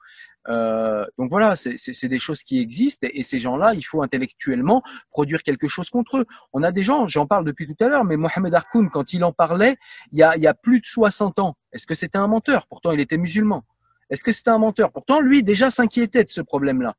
Euh, 0.49 1.05
donc 1.18 1.28
voilà, 1.28 1.55
c'est 1.57 2.09
des 2.09 2.18
choses 2.18 2.43
qui 2.43 2.59
existent 2.61 3.07
et, 3.12 3.22
ces 3.22 3.38
gens-là, 3.38 3.74
il 3.74 3.82
faut 3.82 4.03
intellectuellement 4.03 4.82
produire 5.11 5.43
quelque 5.43 5.68
chose 5.68 5.91
contre 5.91 6.18
eux. 6.18 6.26
On 6.53 6.62
a 6.62 6.72
des 6.72 6.82
gens, 6.82 7.07
j'en 7.07 7.26
parle 7.26 7.45
depuis 7.45 7.66
tout 7.66 7.84
à 7.84 7.88
l'heure, 7.88 8.05
mais 8.05 8.16
Mohamed 8.16 8.55
Harkoun, 8.55 8.88
quand 8.91 9.12
il 9.12 9.22
en 9.24 9.32
parlait, 9.32 9.76
il 10.12 10.18
y 10.18 10.22
a, 10.22 10.36
il 10.36 10.43
y 10.43 10.47
a 10.47 10.55
plus 10.55 10.80
de 10.80 10.86
60 10.86 11.38
ans, 11.38 11.57
est-ce 11.72 11.86
que 11.86 11.95
c'était 11.95 12.18
un 12.18 12.26
menteur? 12.26 12.66
Pourtant, 12.66 12.93
il 12.93 13.01
était 13.01 13.18
musulman. 13.18 13.64
Est-ce 14.09 14.24
que 14.24 14.32
c'était 14.32 14.51
un 14.51 14.59
menteur? 14.59 14.93
Pourtant, 14.93 15.20
lui, 15.20 15.43
déjà 15.43 15.70
s'inquiétait 15.70 16.24
de 16.24 16.30
ce 16.30 16.41
problème-là. 16.41 16.97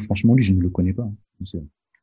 franchement, 0.00 0.34
lui, 0.34 0.44
je 0.44 0.52
ne 0.52 0.60
le 0.60 0.70
connais 0.70 0.92
pas. 0.92 1.08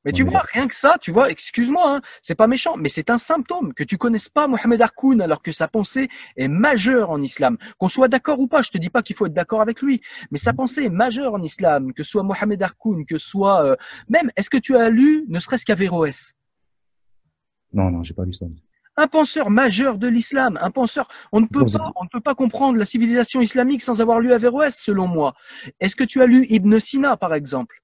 Mais 0.03 0.11
tu 0.11 0.23
vois, 0.23 0.43
rien 0.51 0.67
que 0.67 0.73
ça, 0.73 0.97
tu 0.99 1.11
vois, 1.11 1.29
excuse-moi, 1.29 1.97
hein, 1.97 2.01
c'est 2.23 2.33
pas 2.35 2.47
méchant, 2.47 2.75
mais 2.75 2.89
c'est 2.89 3.11
un 3.11 3.19
symptôme 3.19 3.73
que 3.73 3.83
tu 3.83 3.97
connaisses 3.97 4.29
pas 4.29 4.47
Mohamed 4.47 4.81
Harkoun 4.81 5.21
alors 5.21 5.43
que 5.43 5.51
sa 5.51 5.67
pensée 5.67 6.09
est 6.37 6.47
majeure 6.47 7.11
en 7.11 7.21
islam. 7.21 7.57
Qu'on 7.77 7.89
soit 7.89 8.07
d'accord 8.07 8.39
ou 8.39 8.47
pas, 8.47 8.63
je 8.63 8.71
te 8.71 8.79
dis 8.79 8.89
pas 8.89 9.03
qu'il 9.03 9.15
faut 9.15 9.27
être 9.27 9.33
d'accord 9.33 9.61
avec 9.61 9.81
lui, 9.81 10.01
mais 10.31 10.39
sa 10.39 10.53
pensée 10.53 10.85
est 10.85 10.89
majeure 10.89 11.35
en 11.35 11.43
islam, 11.43 11.93
que 11.93 12.03
ce 12.03 12.11
soit 12.11 12.23
Mohamed 12.23 12.61
Harkoun, 12.63 13.05
que 13.05 13.19
ce 13.19 13.29
soit 13.29 13.63
euh, 13.63 13.75
même, 14.09 14.31
est-ce 14.35 14.49
que 14.49 14.57
tu 14.57 14.75
as 14.75 14.89
lu 14.89 15.25
ne 15.27 15.39
serait-ce 15.39 15.65
qu'Averroès 15.65 16.33
Non, 17.73 17.91
non, 17.91 18.01
j'ai 18.01 18.15
pas 18.15 18.25
lu 18.25 18.33
ça. 18.33 18.47
Un 18.97 19.07
penseur 19.07 19.51
majeur 19.51 19.97
de 19.97 20.07
l'islam, 20.07 20.57
un 20.61 20.71
penseur, 20.71 21.07
on 21.31 21.41
ne 21.41 21.45
peut 21.45 21.65
pas, 21.65 21.91
on 21.95 22.03
ne 22.03 22.09
peut 22.09 22.19
pas 22.19 22.35
comprendre 22.35 22.77
la 22.77 22.85
civilisation 22.85 23.39
islamique 23.39 23.81
sans 23.83 24.01
avoir 24.01 24.19
lu 24.19 24.33
Averroès, 24.33 24.75
selon 24.75 25.07
moi. 25.07 25.35
Est-ce 25.79 25.95
que 25.95 26.03
tu 26.03 26.21
as 26.21 26.25
lu 26.25 26.45
Ibn 26.49 26.79
Sina, 26.79 27.17
par 27.17 27.33
exemple? 27.33 27.81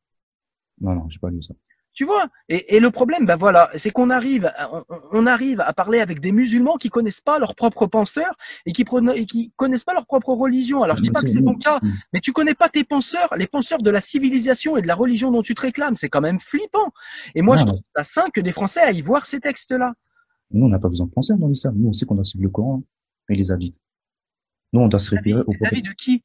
Non, 0.81 0.93
non, 0.95 1.09
j'ai 1.09 1.19
pas 1.19 1.29
lu 1.29 1.41
ça. 1.41 1.53
Tu 1.97 2.05
vois 2.05 2.29
et, 2.47 2.75
et, 2.75 2.79
le 2.79 2.91
problème, 2.91 3.25
ben 3.25 3.35
voilà, 3.35 3.71
c'est 3.75 3.89
qu'on 3.89 4.11
arrive, 4.11 4.53
on, 4.71 4.83
on, 5.13 5.25
arrive 5.25 5.61
à 5.61 5.73
parler 5.73 5.99
avec 5.99 6.21
des 6.21 6.31
musulmans 6.31 6.75
qui 6.77 6.89
connaissent 6.89 7.21
pas 7.21 7.39
leurs 7.39 7.55
propres 7.55 7.87
penseurs 7.87 8.35
et 8.67 8.71
qui, 8.71 8.85
et 9.15 9.25
qui 9.25 9.51
connaissent 9.55 9.83
pas 9.83 9.95
leur 9.95 10.05
propre 10.05 10.29
religion. 10.29 10.83
Alors 10.83 10.97
je 10.97 11.01
dis 11.01 11.09
pas 11.09 11.23
que 11.23 11.27
c'est 11.27 11.41
ton 11.41 11.55
cas, 11.55 11.79
mais 12.13 12.19
tu 12.19 12.33
connais 12.33 12.53
pas 12.53 12.69
tes 12.69 12.83
penseurs, 12.83 13.33
les 13.35 13.47
penseurs 13.47 13.81
de 13.81 13.89
la 13.89 13.99
civilisation 13.99 14.77
et 14.77 14.83
de 14.83 14.87
la 14.87 14.93
religion 14.93 15.31
dont 15.31 15.41
tu 15.41 15.55
te 15.55 15.61
réclames. 15.61 15.95
C'est 15.95 16.07
quand 16.07 16.21
même 16.21 16.37
flippant. 16.37 16.93
Et 17.33 17.41
moi, 17.41 17.55
je 17.55 17.65
trouve 17.65 17.81
ça 17.95 18.03
sain 18.03 18.29
que 18.29 18.41
des 18.41 18.51
Français 18.51 18.81
aillent 18.81 19.01
voir 19.01 19.25
ces 19.25 19.39
textes-là. 19.39 19.95
Nous, 20.51 20.67
on 20.67 20.69
n'a 20.69 20.77
pas 20.77 20.89
besoin 20.89 21.07
de 21.07 21.11
penser 21.11 21.33
dans 21.35 21.47
l'islam. 21.47 21.73
Nous, 21.79 21.89
on 21.89 21.93
sait 21.93 22.05
qu'on 22.05 22.13
doit 22.13 22.23
suivre 22.23 22.43
le 22.43 22.51
Coran 22.51 22.83
et 23.27 23.33
les 23.33 23.51
hadiths. 23.51 23.81
Nous, 24.71 24.81
on 24.81 24.87
doit 24.87 24.99
se 24.99 25.15
référer 25.15 25.41
au 25.41 25.51
prophète. 25.51 25.83
de 25.83 25.93
qui? 25.93 26.23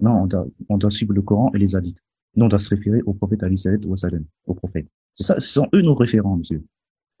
Non, 0.00 0.22
on 0.22 0.26
doit, 0.26 0.46
on 0.70 0.78
doit 0.78 0.90
suivre 0.90 1.12
le 1.12 1.20
Coran 1.20 1.50
et 1.52 1.58
les 1.58 1.76
hadiths. 1.76 2.02
Nous, 2.34 2.46
on 2.46 2.48
doit 2.48 2.58
se 2.58 2.70
référer 2.70 3.02
au 3.02 3.12
prophète 3.12 3.42
Ali 3.42 3.62
au 4.46 4.54
prophète. 4.54 4.86
Ce 5.14 5.38
sont 5.40 5.68
eux 5.74 5.82
nos 5.82 5.94
référents, 5.94 6.36
monsieur. 6.36 6.62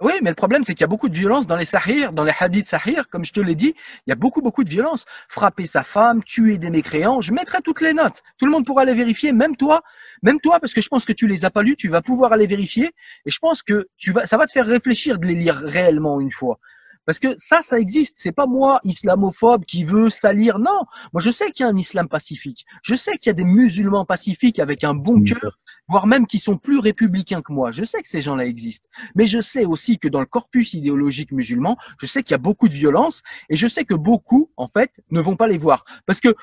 Oui, 0.02 0.14
mais 0.20 0.30
le 0.30 0.34
problème, 0.34 0.64
c'est 0.64 0.74
qu'il 0.74 0.80
y 0.80 0.84
a 0.84 0.88
beaucoup 0.88 1.08
de 1.08 1.14
violence 1.14 1.46
dans 1.46 1.56
les 1.56 1.64
sahir, 1.64 2.12
dans 2.12 2.24
les 2.24 2.32
hadiths 2.36 2.66
sahir, 2.66 3.08
comme 3.08 3.24
je 3.24 3.32
te 3.32 3.38
l'ai 3.38 3.54
dit, 3.54 3.72
il 4.04 4.10
y 4.10 4.12
a 4.12 4.16
beaucoup, 4.16 4.42
beaucoup 4.42 4.64
de 4.64 4.68
violence. 4.68 5.04
Frapper 5.28 5.64
sa 5.64 5.84
femme, 5.84 6.24
tuer 6.24 6.58
des 6.58 6.70
mécréants, 6.70 7.20
je 7.20 7.32
mettrai 7.32 7.62
toutes 7.62 7.80
les 7.80 7.92
notes. 7.92 8.24
Tout 8.36 8.46
le 8.46 8.50
monde 8.50 8.66
pourra 8.66 8.84
les 8.84 8.94
vérifier, 8.94 9.30
même 9.30 9.54
toi, 9.54 9.82
même 10.22 10.40
toi, 10.40 10.58
parce 10.58 10.74
que 10.74 10.80
je 10.80 10.88
pense 10.88 11.04
que 11.04 11.12
tu 11.12 11.28
les 11.28 11.44
as 11.44 11.50
pas 11.50 11.62
lus, 11.62 11.76
tu 11.76 11.88
vas 11.88 12.02
pouvoir 12.02 12.32
aller 12.32 12.48
vérifier, 12.48 12.90
et 13.26 13.30
je 13.30 13.38
pense 13.38 13.62
que 13.62 13.86
tu 13.96 14.10
vas, 14.10 14.26
ça 14.26 14.36
va 14.36 14.46
te 14.46 14.52
faire 14.52 14.66
réfléchir 14.66 15.20
de 15.20 15.26
les 15.28 15.36
lire 15.36 15.54
réellement 15.54 16.20
une 16.20 16.32
fois. 16.32 16.58
Parce 17.04 17.18
que 17.18 17.34
ça, 17.36 17.62
ça 17.62 17.78
existe. 17.78 18.16
C'est 18.18 18.32
pas 18.32 18.46
moi, 18.46 18.80
islamophobe, 18.84 19.64
qui 19.64 19.84
veut 19.84 20.10
salir. 20.10 20.58
Non. 20.58 20.82
Moi, 21.12 21.20
je 21.20 21.30
sais 21.30 21.50
qu'il 21.50 21.64
y 21.64 21.68
a 21.68 21.72
un 21.72 21.76
islam 21.76 22.08
pacifique. 22.08 22.64
Je 22.82 22.94
sais 22.94 23.16
qu'il 23.16 23.26
y 23.26 23.30
a 23.30 23.34
des 23.34 23.44
musulmans 23.44 24.04
pacifiques 24.04 24.58
avec 24.58 24.84
un 24.84 24.94
bon 24.94 25.22
cœur, 25.22 25.58
voire 25.88 26.06
même 26.06 26.26
qui 26.26 26.38
sont 26.38 26.56
plus 26.56 26.78
républicains 26.78 27.42
que 27.42 27.52
moi. 27.52 27.72
Je 27.72 27.84
sais 27.84 28.00
que 28.02 28.08
ces 28.08 28.22
gens-là 28.22 28.46
existent. 28.46 28.88
Mais 29.14 29.26
je 29.26 29.40
sais 29.40 29.64
aussi 29.64 29.98
que 29.98 30.08
dans 30.08 30.20
le 30.20 30.26
corpus 30.26 30.74
idéologique 30.74 31.32
musulman, 31.32 31.76
je 32.00 32.06
sais 32.06 32.22
qu'il 32.22 32.32
y 32.32 32.34
a 32.34 32.38
beaucoup 32.38 32.68
de 32.68 32.74
violence 32.74 33.22
et 33.48 33.56
je 33.56 33.66
sais 33.66 33.84
que 33.84 33.94
beaucoup, 33.94 34.50
en 34.56 34.68
fait, 34.68 34.92
ne 35.10 35.20
vont 35.20 35.36
pas 35.36 35.48
les 35.48 35.58
voir. 35.58 35.84
Parce 36.06 36.20
que 36.20 36.34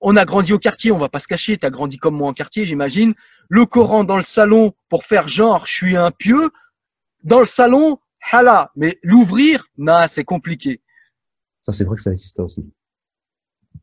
on 0.00 0.16
a 0.16 0.24
grandi 0.24 0.52
au 0.52 0.58
quartier, 0.58 0.92
on 0.92 0.98
va 0.98 1.08
pas 1.08 1.20
se 1.20 1.28
cacher. 1.28 1.58
T'as 1.58 1.70
grandi 1.70 1.98
comme 1.98 2.16
moi 2.16 2.28
en 2.28 2.32
quartier, 2.32 2.64
j'imagine. 2.64 3.14
Le 3.48 3.66
Coran 3.66 4.04
dans 4.04 4.16
le 4.16 4.22
salon 4.22 4.72
pour 4.88 5.04
faire 5.04 5.28
genre, 5.28 5.66
je 5.66 5.72
suis 5.72 5.96
un 5.96 6.10
pieux. 6.10 6.50
Dans 7.24 7.40
le 7.40 7.46
salon, 7.46 7.98
hala, 8.30 8.70
mais 8.76 8.98
l'ouvrir, 9.02 9.66
non, 9.76 10.06
c'est 10.08 10.24
compliqué. 10.24 10.82
Ça, 11.62 11.72
c'est 11.72 11.84
vrai 11.84 11.96
que 11.96 12.02
ça 12.02 12.12
existe 12.12 12.40
aussi. 12.40 12.72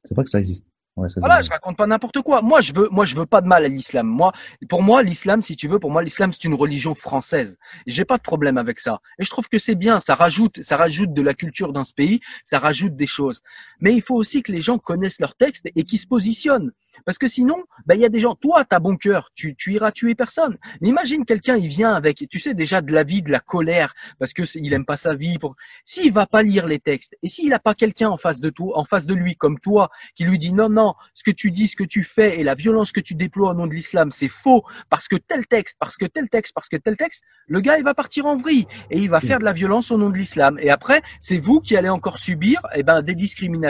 C'est 0.03 0.15
vrai 0.15 0.23
que 0.23 0.29
ça 0.29 0.39
existe. 0.39 0.65
Ouais, 0.95 1.09
voilà, 1.17 1.41
je 1.41 1.49
raconte 1.49 1.75
pas 1.75 1.87
n'importe 1.87 2.21
quoi. 2.21 2.41
Moi, 2.41 2.61
je 2.61 2.71
veux, 2.73 2.87
moi, 2.89 3.03
je 3.03 3.15
veux 3.15 3.25
pas 3.25 3.41
de 3.41 3.47
mal 3.47 3.65
à 3.65 3.67
l'islam. 3.67 4.07
Moi, 4.07 4.31
pour 4.69 4.81
moi, 4.81 5.03
l'islam, 5.03 5.43
si 5.43 5.57
tu 5.57 5.67
veux, 5.67 5.77
pour 5.77 5.91
moi, 5.91 6.01
l'islam, 6.01 6.31
c'est 6.31 6.45
une 6.45 6.53
religion 6.53 6.95
française. 6.95 7.57
J'ai 7.85 8.05
pas 8.05 8.15
de 8.15 8.21
problème 8.21 8.57
avec 8.57 8.79
ça. 8.79 9.01
Et 9.19 9.25
je 9.25 9.29
trouve 9.29 9.49
que 9.49 9.59
c'est 9.59 9.75
bien. 9.75 9.99
Ça 9.99 10.15
rajoute, 10.15 10.61
ça 10.61 10.77
rajoute 10.77 11.11
de 11.11 11.21
la 11.21 11.33
culture 11.33 11.73
dans 11.73 11.83
ce 11.83 11.93
pays. 11.93 12.21
Ça 12.45 12.59
rajoute 12.59 12.95
des 12.95 13.07
choses. 13.07 13.41
Mais 13.79 13.93
il 13.93 14.01
faut 14.01 14.15
aussi 14.15 14.43
que 14.43 14.51
les 14.51 14.61
gens 14.61 14.77
connaissent 14.77 15.19
leur 15.19 15.35
texte 15.35 15.69
et 15.75 15.83
qu'ils 15.83 15.99
se 15.99 16.07
positionnent. 16.07 16.71
Parce 17.05 17.17
que 17.17 17.27
sinon, 17.27 17.63
ben, 17.85 17.95
il 17.95 18.01
y 18.01 18.05
a 18.05 18.09
des 18.09 18.19
gens, 18.19 18.35
toi, 18.35 18.63
t'as 18.63 18.79
bon 18.79 18.95
cœur, 18.95 19.31
tu, 19.35 19.55
tu 19.55 19.73
iras 19.73 19.91
tuer 19.91 20.15
personne. 20.15 20.57
Mais 20.81 20.89
imagine 20.89 21.25
quelqu'un, 21.25 21.57
il 21.57 21.67
vient 21.67 21.93
avec, 21.93 22.25
tu 22.29 22.39
sais, 22.39 22.53
déjà 22.53 22.81
de 22.81 22.93
la 22.93 23.03
vie, 23.03 23.21
de 23.21 23.31
la 23.31 23.39
colère, 23.39 23.93
parce 24.19 24.33
que 24.33 24.43
il 24.57 24.73
aime 24.73 24.85
pas 24.85 24.97
sa 24.97 25.15
vie. 25.15 25.37
Pour, 25.39 25.55
s'il 25.83 26.13
va 26.13 26.25
pas 26.25 26.43
lire 26.43 26.67
les 26.67 26.79
textes 26.79 27.15
et 27.21 27.27
s'il 27.27 27.53
a 27.53 27.59
pas 27.59 27.73
quelqu'un 27.73 28.09
en 28.09 28.17
face 28.17 28.39
de 28.39 28.49
toi, 28.49 28.77
en 28.77 28.85
face 28.85 29.05
de 29.05 29.13
lui, 29.13 29.35
comme 29.35 29.59
toi, 29.59 29.89
qui 30.15 30.23
lui 30.23 30.39
dit 30.39 30.53
non, 30.53 30.69
non, 30.69 30.93
ce 31.13 31.23
que 31.23 31.31
tu 31.31 31.51
dis, 31.51 31.67
ce 31.67 31.75
que 31.75 31.83
tu 31.83 32.03
fais 32.03 32.39
et 32.39 32.43
la 32.43 32.55
violence 32.55 32.91
que 32.91 32.99
tu 32.99 33.15
déploies 33.15 33.51
au 33.51 33.53
nom 33.53 33.67
de 33.67 33.73
l'islam, 33.73 34.11
c'est 34.11 34.29
faux 34.29 34.63
parce 34.89 35.07
que 35.07 35.15
tel 35.15 35.45
texte, 35.47 35.77
parce 35.79 35.97
que 35.97 36.05
tel 36.05 36.29
texte, 36.29 36.53
parce 36.53 36.69
que 36.69 36.77
tel 36.77 36.95
texte, 36.95 37.23
le 37.47 37.59
gars, 37.59 37.77
il 37.77 37.83
va 37.83 37.93
partir 37.93 38.25
en 38.25 38.37
vrille 38.37 38.67
et 38.89 38.99
il 38.99 39.09
va 39.09 39.19
faire 39.19 39.39
de 39.39 39.45
la 39.45 39.53
violence 39.53 39.91
au 39.91 39.97
nom 39.97 40.09
de 40.09 40.17
l'islam. 40.17 40.57
Et 40.61 40.69
après, 40.69 41.01
c'est 41.19 41.37
vous 41.37 41.59
qui 41.59 41.75
allez 41.75 41.89
encore 41.89 42.19
subir, 42.19 42.61
eh 42.75 42.83
ben, 42.83 43.01
des 43.01 43.15
discriminations 43.15 43.64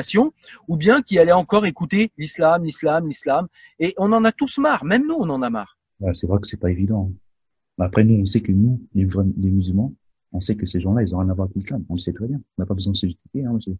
ou 0.67 0.77
bien 0.77 1.01
qui 1.01 1.19
allez 1.19 1.31
encore 1.31 1.65
écouter 1.65 2.11
l'islam, 2.17 2.63
l'islam, 2.63 3.07
l'islam. 3.07 3.47
Et 3.79 3.93
on 3.97 4.11
en 4.13 4.23
a 4.25 4.31
tous 4.31 4.57
marre. 4.57 4.83
Même 4.85 5.07
nous, 5.07 5.15
on 5.15 5.29
en 5.29 5.41
a 5.41 5.49
marre. 5.49 5.77
c'est 6.13 6.27
vrai 6.27 6.39
que 6.39 6.47
c'est 6.47 6.59
pas 6.59 6.71
évident. 6.71 7.11
Après, 7.79 8.03
nous, 8.03 8.21
on 8.21 8.25
sait 8.25 8.41
que 8.41 8.51
nous, 8.51 8.81
les, 8.93 9.05
musulmans, 9.51 9.93
on 10.31 10.39
sait 10.39 10.55
que 10.55 10.65
ces 10.65 10.79
gens-là, 10.79 11.03
ils 11.03 11.13
ont 11.15 11.19
rien 11.19 11.29
à 11.29 11.33
voir 11.33 11.45
avec 11.45 11.55
l'islam. 11.55 11.83
On 11.89 11.95
le 11.95 11.99
sait 11.99 12.13
très 12.13 12.27
bien. 12.27 12.37
On 12.57 12.61
n'a 12.61 12.65
pas 12.65 12.73
besoin 12.73 12.91
de 12.91 12.97
se 12.97 13.07
justifier, 13.07 13.45
hein, 13.45 13.53
monsieur. 13.53 13.75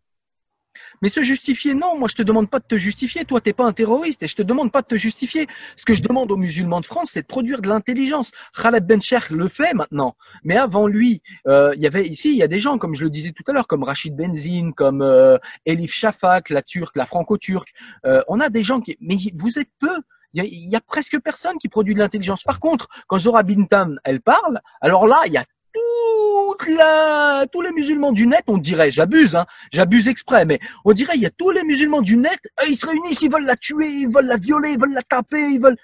Mais 1.02 1.10
se 1.10 1.24
justifier, 1.24 1.74
non. 1.74 1.98
Moi, 1.98 2.08
je 2.10 2.16
te 2.16 2.24
demande 2.24 2.50
pas 2.50 2.60
de 2.60 2.66
te 2.66 2.78
justifier. 2.78 3.26
Toi, 3.26 3.42
t'es 3.42 3.54
pas 3.54 3.66
un 3.66 3.74
terroriste 3.74 4.24
et 4.24 4.28
je 4.28 4.36
te 4.36 4.42
demande 4.42 4.72
pas 4.72 4.82
de 4.82 4.88
te 4.88 4.96
justifier. 4.96 5.48
Ce 5.76 5.86
que 5.86 5.96
je 5.96 6.02
demande 6.02 6.32
aux 6.32 6.38
musulmans 6.38 6.82
de 6.82 6.86
France, 6.86 7.10
c'est 7.14 7.22
de 7.22 7.28
produire 7.28 7.62
de 7.62 7.70
l'intelligence. 7.70 8.32
Khaled 8.56 8.86
Ben 8.86 9.02
Sheikh 9.02 9.30
le 9.30 9.48
fait 9.48 9.74
maintenant. 9.74 10.16
Mais 10.44 10.58
avant 10.58 10.88
lui, 10.88 11.22
euh, 11.48 11.74
il 11.76 11.82
y 11.82 11.88
avait 11.88 12.08
ici, 12.08 12.32
il 12.32 12.38
y 12.38 12.44
a 12.44 12.48
des 12.48 12.60
gens, 12.60 12.78
comme 12.78 12.96
je 12.96 13.04
le 13.04 13.10
disais 13.10 13.32
tout 13.32 13.44
à 13.48 13.54
l'heure, 13.54 13.68
comme 13.68 13.84
Rachid 13.84 14.16
Benzine, 14.16 14.74
comme 14.74 15.02
euh, 15.02 15.38
Elif 15.66 15.94
Shafak, 15.94 16.50
la 16.50 16.62
turque, 16.62 16.96
la 16.96 17.06
franco-turque. 17.06 17.74
Euh, 18.06 18.22
on 18.28 18.40
a 18.40 18.50
des 18.50 18.64
gens 18.64 18.80
qui, 18.80 18.98
mais 19.00 19.18
vous 19.36 19.60
êtes 19.60 19.70
peu. 19.80 20.02
Il 20.34 20.44
y, 20.44 20.46
a, 20.46 20.70
y 20.72 20.76
a 20.76 20.82
presque 20.82 21.18
personne 21.22 21.56
qui 21.58 21.70
produit 21.70 21.94
de 21.94 22.00
l'intelligence. 22.00 22.44
Par 22.44 22.60
contre, 22.60 22.90
quand 23.08 23.20
Zora 23.20 23.44
Bintam, 23.44 24.00
elle 24.04 24.20
parle, 24.20 24.60
alors 24.82 25.08
là, 25.08 25.22
il 25.28 25.32
y 25.32 25.38
a 25.38 25.46
toute 25.76 26.68
la, 26.70 27.46
tous 27.52 27.62
les 27.62 27.72
musulmans 27.72 28.12
du 28.12 28.28
net, 28.28 28.44
on 28.48 28.58
dirait, 28.58 28.92
j'abuse, 28.92 29.36
hein, 29.36 29.46
j'abuse 29.72 30.08
exprès, 30.08 30.46
mais 30.46 30.60
on 30.84 30.94
dirait, 30.94 31.14
il 31.16 31.22
y 31.22 31.26
a 31.26 31.32
tous 31.32 31.52
les 31.52 31.64
musulmans 31.64 32.02
du 32.02 32.18
net, 32.18 32.40
ils 32.68 32.76
se 32.76 32.86
réunissent, 32.86 33.22
ils 33.22 33.32
veulent 33.32 33.46
la 33.46 33.58
tuer, 33.58 33.88
ils 33.88 34.10
veulent 34.10 34.28
la 34.28 34.38
violer, 34.38 34.72
ils 34.72 34.80
veulent 34.80 34.94
la 34.94 35.04
taper, 35.04 35.50
ils 35.52 35.62
veulent. 35.62 35.78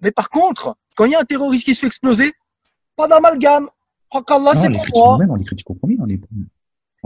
Mais 0.00 0.10
par 0.10 0.30
contre, 0.30 0.76
quand 0.96 1.04
il 1.04 1.12
y 1.12 1.14
a 1.14 1.20
un 1.20 1.24
terroriste 1.24 1.64
qui 1.64 1.74
se 1.74 1.80
fait 1.80 1.86
exploser, 1.86 2.32
pas 2.96 3.08
d'amalgame. 3.08 3.68
Oh, 4.12 4.22
qu'Allah, 4.22 4.52
c'est 4.54 4.70
pour 4.70 5.06
moi. 5.06 5.18
Même, 5.18 5.30
on 5.30 5.36
les 5.36 5.44
critique 5.44 5.68
au 5.70 5.74
premier, 5.74 5.96
on 6.00 6.08
est, 6.08 6.20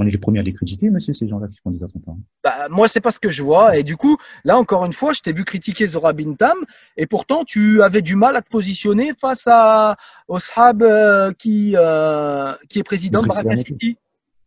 on 0.03 0.07
est 0.07 0.11
les 0.11 0.19
premiers 0.19 0.41
à 0.41 0.43
les 0.43 0.53
critiquer, 0.53 0.91
monsieur, 0.91 1.15
ces 1.15 1.29
gens-là 1.29 1.49
qui 1.49 1.59
font 1.63 1.71
des 1.71 1.83
attentats. 1.83 2.13
Bah, 2.43 2.69
moi, 2.71 2.89
c'est 2.89 3.01
pas 3.01 3.13
ce 3.13 3.21
que 3.21 3.31
je 3.31 3.43
vois. 3.43 3.77
Et 3.77 3.83
du 3.83 3.97
coup, 3.97 4.17
là, 4.45 4.59
encore 4.59 4.85
une 4.85 4.93
fois, 4.93 5.13
je 5.13 5.21
t'ai 5.21 5.33
vu 5.33 5.45
critiquer 5.45 5.87
Zora 5.87 6.13
Bintam, 6.13 6.59
et 6.97 7.07
pourtant, 7.07 7.45
tu 7.45 7.83
avais 7.83 8.03
du 8.03 8.17
mal 8.17 8.37
à 8.37 8.43
te 8.43 8.49
positionner 8.49 9.13
face 9.15 9.47
à 9.47 9.97
au 10.29 10.39
Sahab 10.39 10.83
euh, 10.83 11.33
qui, 11.33 11.75
euh, 11.77 12.53
qui 12.69 12.79
est 12.79 12.83
président 12.83 13.23
de 13.23 13.29
Baraka 13.29 13.57
City. 13.59 13.97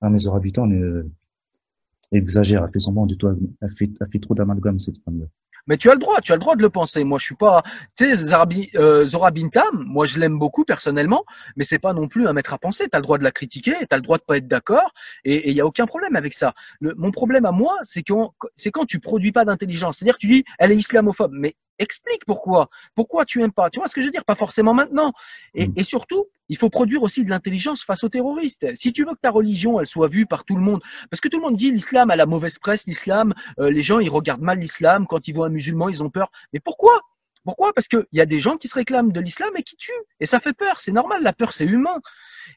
Ah, 0.01 0.09
mais 0.09 0.19
Zora 0.19 0.39
Bintam 0.39 0.71
euh, 0.73 1.09
exagère, 2.11 2.63
elle 2.65 2.71
fait 2.71 2.79
semblant 2.79 3.05
de 3.05 3.15
toi, 3.15 3.33
fait, 3.75 3.89
elle 3.99 4.07
fait 4.11 4.19
trop 4.19 4.35
d'amalgame, 4.35 4.79
cette 4.79 4.97
femme-là. 5.03 5.25
Mais 5.67 5.77
tu 5.77 5.89
as 5.89 5.93
le 5.93 5.99
droit, 5.99 6.21
tu 6.21 6.31
as 6.31 6.35
le 6.35 6.39
droit 6.39 6.55
de 6.55 6.61
le 6.61 6.69
penser. 6.69 7.03
Moi, 7.03 7.19
je 7.19 7.25
suis 7.25 7.35
pas, 7.35 7.63
tu 7.97 8.15
sais, 8.15 8.23
euh, 8.75 9.05
Zora 9.05 9.31
Bintam, 9.31 9.63
moi, 9.73 10.05
je 10.05 10.19
l'aime 10.19 10.37
beaucoup 10.37 10.63
personnellement, 10.63 11.25
mais 11.55 11.63
c'est 11.63 11.79
pas 11.79 11.93
non 11.93 12.07
plus 12.07 12.27
un 12.27 12.33
maître 12.33 12.53
à 12.53 12.57
penser. 12.57 12.87
Tu 12.89 12.95
as 12.95 12.99
le 12.99 13.03
droit 13.03 13.17
de 13.17 13.23
la 13.23 13.31
critiquer, 13.31 13.75
tu 13.79 13.87
as 13.89 13.95
le 13.95 14.01
droit 14.01 14.17
de 14.17 14.23
pas 14.23 14.37
être 14.37 14.47
d'accord, 14.47 14.93
et 15.23 15.49
il 15.49 15.55
y 15.55 15.61
a 15.61 15.65
aucun 15.65 15.85
problème 15.85 16.15
avec 16.15 16.33
ça. 16.33 16.53
Mon 16.81 17.11
problème 17.11 17.45
à 17.45 17.51
moi, 17.51 17.77
c'est 17.83 18.03
quand, 18.03 18.35
quand 18.73 18.85
tu 18.85 18.99
produis 18.99 19.31
pas 19.31 19.45
d'intelligence. 19.45 19.97
C'est-à-dire, 19.97 20.17
tu 20.17 20.27
dis, 20.27 20.43
elle 20.59 20.71
est 20.71 20.77
islamophobe, 20.77 21.31
mais 21.33 21.55
explique 21.79 22.25
pourquoi. 22.25 22.69
Pourquoi 22.93 23.25
tu 23.25 23.41
aimes 23.41 23.51
pas 23.51 23.69
Tu 23.69 23.79
vois 23.79 23.87
ce 23.87 23.95
que 23.95 24.01
je 24.01 24.07
veux 24.07 24.11
dire? 24.11 24.25
Pas 24.25 24.35
forcément 24.35 24.73
maintenant. 24.73 25.13
Et, 25.53 25.67
mm. 25.67 25.73
et 25.75 25.83
surtout, 25.83 26.27
il 26.49 26.57
faut 26.57 26.69
produire 26.69 27.03
aussi 27.03 27.23
de 27.23 27.29
l'intelligence 27.29 27.83
face 27.83 28.03
aux 28.03 28.09
terroristes. 28.09 28.67
Si 28.75 28.93
tu 28.93 29.03
veux 29.05 29.13
que 29.13 29.19
ta 29.21 29.31
religion, 29.31 29.79
elle 29.79 29.87
soit 29.87 30.07
vue 30.07 30.25
par 30.25 30.45
tout 30.45 30.55
le 30.55 30.61
monde, 30.61 30.81
parce 31.09 31.21
que 31.21 31.27
tout 31.27 31.37
le 31.37 31.43
monde 31.43 31.55
dit 31.55 31.71
l'islam 31.71 32.11
a 32.11 32.15
la 32.15 32.25
mauvaise 32.25 32.59
presse, 32.59 32.85
l'islam, 32.85 33.33
euh, 33.59 33.69
les 33.69 33.81
gens 33.81 33.99
ils 33.99 34.09
regardent 34.09 34.41
mal 34.41 34.59
l'islam 34.59 35.07
quand 35.07 35.27
ils 35.27 35.33
voient 35.33 35.47
un 35.47 35.49
musulman, 35.49 35.89
ils 35.89 36.03
ont 36.03 36.09
peur. 36.09 36.31
Mais 36.53 36.59
pourquoi? 36.59 37.01
Pourquoi? 37.43 37.73
Parce 37.73 37.87
qu'il 37.87 38.05
y 38.11 38.21
a 38.21 38.25
des 38.25 38.39
gens 38.39 38.57
qui 38.57 38.67
se 38.67 38.73
réclament 38.73 39.11
de 39.11 39.19
l'islam 39.19 39.51
et 39.55 39.63
qui 39.63 39.75
tuent, 39.75 39.91
et 40.19 40.25
ça 40.25 40.39
fait 40.39 40.53
peur. 40.53 40.81
C'est 40.81 40.91
normal, 40.91 41.23
la 41.23 41.33
peur 41.33 41.53
c'est 41.53 41.65
humain. 41.65 42.01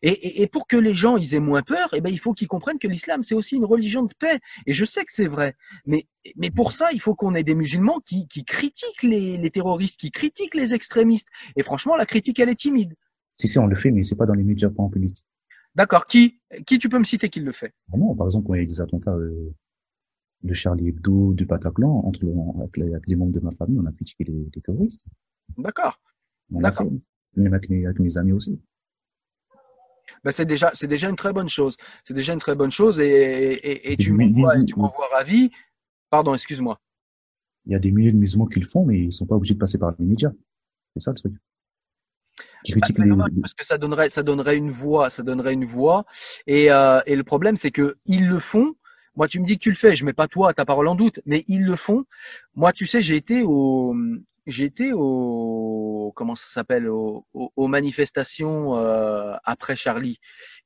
Et, 0.02 0.42
et, 0.42 0.46
pour 0.46 0.66
que 0.66 0.76
les 0.76 0.94
gens 0.94 1.16
ils 1.16 1.34
aient 1.34 1.40
moins 1.40 1.62
peur, 1.62 1.90
eh 1.92 2.00
ben 2.00 2.10
il 2.10 2.18
faut 2.18 2.32
qu'ils 2.32 2.48
comprennent 2.48 2.78
que 2.78 2.88
l'islam 2.88 3.22
c'est 3.22 3.34
aussi 3.34 3.56
une 3.56 3.64
religion 3.64 4.02
de 4.02 4.12
paix. 4.18 4.38
Et 4.66 4.72
je 4.72 4.84
sais 4.84 5.04
que 5.04 5.12
c'est 5.12 5.26
vrai, 5.26 5.54
mais 5.86 6.06
mais 6.36 6.50
pour 6.50 6.72
ça 6.72 6.92
il 6.92 7.00
faut 7.00 7.14
qu'on 7.14 7.34
ait 7.34 7.44
des 7.44 7.54
musulmans 7.54 8.00
qui, 8.00 8.26
qui 8.28 8.44
critiquent 8.44 9.02
les, 9.02 9.36
les 9.36 9.50
terroristes, 9.50 10.00
qui 10.00 10.10
critiquent 10.10 10.54
les 10.54 10.74
extrémistes. 10.74 11.28
Et 11.56 11.62
franchement 11.62 11.96
la 11.96 12.06
critique 12.06 12.38
elle 12.38 12.48
est 12.48 12.60
timide. 12.60 12.94
Si 13.34 13.48
si 13.48 13.58
on 13.58 13.66
le 13.66 13.76
fait, 13.76 13.90
mais 13.90 14.02
c'est 14.02 14.16
pas 14.16 14.26
dans 14.26 14.34
les 14.34 14.44
médias, 14.44 14.70
pas 14.70 14.82
en 14.82 14.90
public. 14.90 15.24
D'accord. 15.74 16.06
Qui 16.06 16.40
qui 16.66 16.78
tu 16.78 16.88
peux 16.88 16.98
me 16.98 17.04
citer 17.04 17.28
qui 17.28 17.40
le 17.40 17.52
fait? 17.52 17.72
Ah 17.92 17.96
Non, 17.96 18.14
par 18.14 18.26
exemple 18.26 18.46
quand 18.46 18.54
il 18.54 18.60
y 18.60 18.64
a 18.64 18.66
des 18.66 18.80
attentats 18.80 19.14
euh, 19.14 19.54
de 20.42 20.54
Charlie 20.54 20.88
Hebdo, 20.88 21.34
du 21.34 21.44
Bataclan, 21.46 22.02
entre 22.04 22.20
avec 22.60 22.76
les, 22.76 22.94
avec 22.94 23.06
les 23.06 23.16
membres 23.16 23.32
de 23.32 23.40
ma 23.40 23.52
famille, 23.52 23.78
on 23.78 23.86
a 23.86 23.92
critiqué 23.92 24.24
les, 24.24 24.48
les 24.54 24.60
terroristes. 24.62 25.04
D'accord. 25.56 26.00
D'accord. 26.50 26.90
Même 27.36 27.54
avec 27.54 27.70
avec 27.70 27.98
mes 28.00 28.16
amis 28.16 28.32
aussi 28.32 28.60
ben 30.24 30.30
c'est 30.30 30.46
déjà 30.46 30.70
c'est 30.74 30.86
déjà 30.86 31.08
une 31.08 31.16
très 31.16 31.32
bonne 31.32 31.48
chose. 31.48 31.76
C'est 32.04 32.14
déjà 32.14 32.32
une 32.32 32.40
très 32.40 32.54
bonne 32.54 32.70
chose 32.70 33.00
et, 33.00 33.06
et, 33.06 33.92
et 33.92 33.96
tu 33.96 34.12
m'envoies 34.12 34.64
tu 34.64 34.76
m'envoies 34.76 35.08
ravi. 35.12 35.50
Pardon, 36.10 36.34
excuse-moi. 36.34 36.80
Il 37.66 37.72
y 37.72 37.76
a 37.76 37.78
des 37.78 37.92
milliers 37.92 38.12
de 38.12 38.16
musulmans 38.16 38.46
qui 38.46 38.60
le 38.60 38.66
font, 38.66 38.84
mais 38.84 38.98
ils 38.98 39.12
sont 39.12 39.26
pas 39.26 39.34
obligés 39.34 39.54
de 39.54 39.58
passer 39.58 39.78
par 39.78 39.94
les 39.98 40.04
médias. 40.04 40.32
C'est 40.94 41.00
ça 41.00 41.10
le 41.12 41.18
truc. 41.18 41.32
Bah, 42.70 43.26
parce 43.40 43.54
que 43.54 43.64
ça 43.64 43.78
donnerait 43.78 44.10
ça 44.10 44.22
donnerait 44.22 44.56
une 44.56 44.70
voix, 44.70 45.10
ça 45.10 45.22
donnerait 45.22 45.52
une 45.52 45.64
voix. 45.64 46.04
Et, 46.46 46.70
euh, 46.70 47.00
et 47.06 47.14
le 47.14 47.24
problème 47.24 47.56
c'est 47.56 47.70
que 47.70 47.96
ils 48.06 48.28
le 48.28 48.38
font. 48.38 48.74
Moi, 49.16 49.26
tu 49.26 49.40
me 49.40 49.46
dis 49.46 49.54
que 49.54 49.62
tu 49.62 49.70
le 49.70 49.76
fais, 49.76 49.96
je 49.96 50.04
mets 50.04 50.12
pas 50.12 50.28
toi 50.28 50.54
ta 50.54 50.64
parole 50.64 50.86
en 50.86 50.94
doute, 50.94 51.18
mais 51.26 51.44
ils 51.48 51.64
le 51.64 51.74
font. 51.74 52.04
Moi, 52.54 52.72
tu 52.72 52.86
sais, 52.86 53.02
j'ai 53.02 53.16
été 53.16 53.42
au 53.42 53.92
été 54.48 54.92
au 54.94 56.12
comment 56.14 56.34
ça 56.34 56.46
s'appelle 56.48 56.88
aux, 56.88 57.24
manifestations 57.68 58.76
euh, 58.76 59.34
après 59.44 59.76
Charlie 59.76 60.18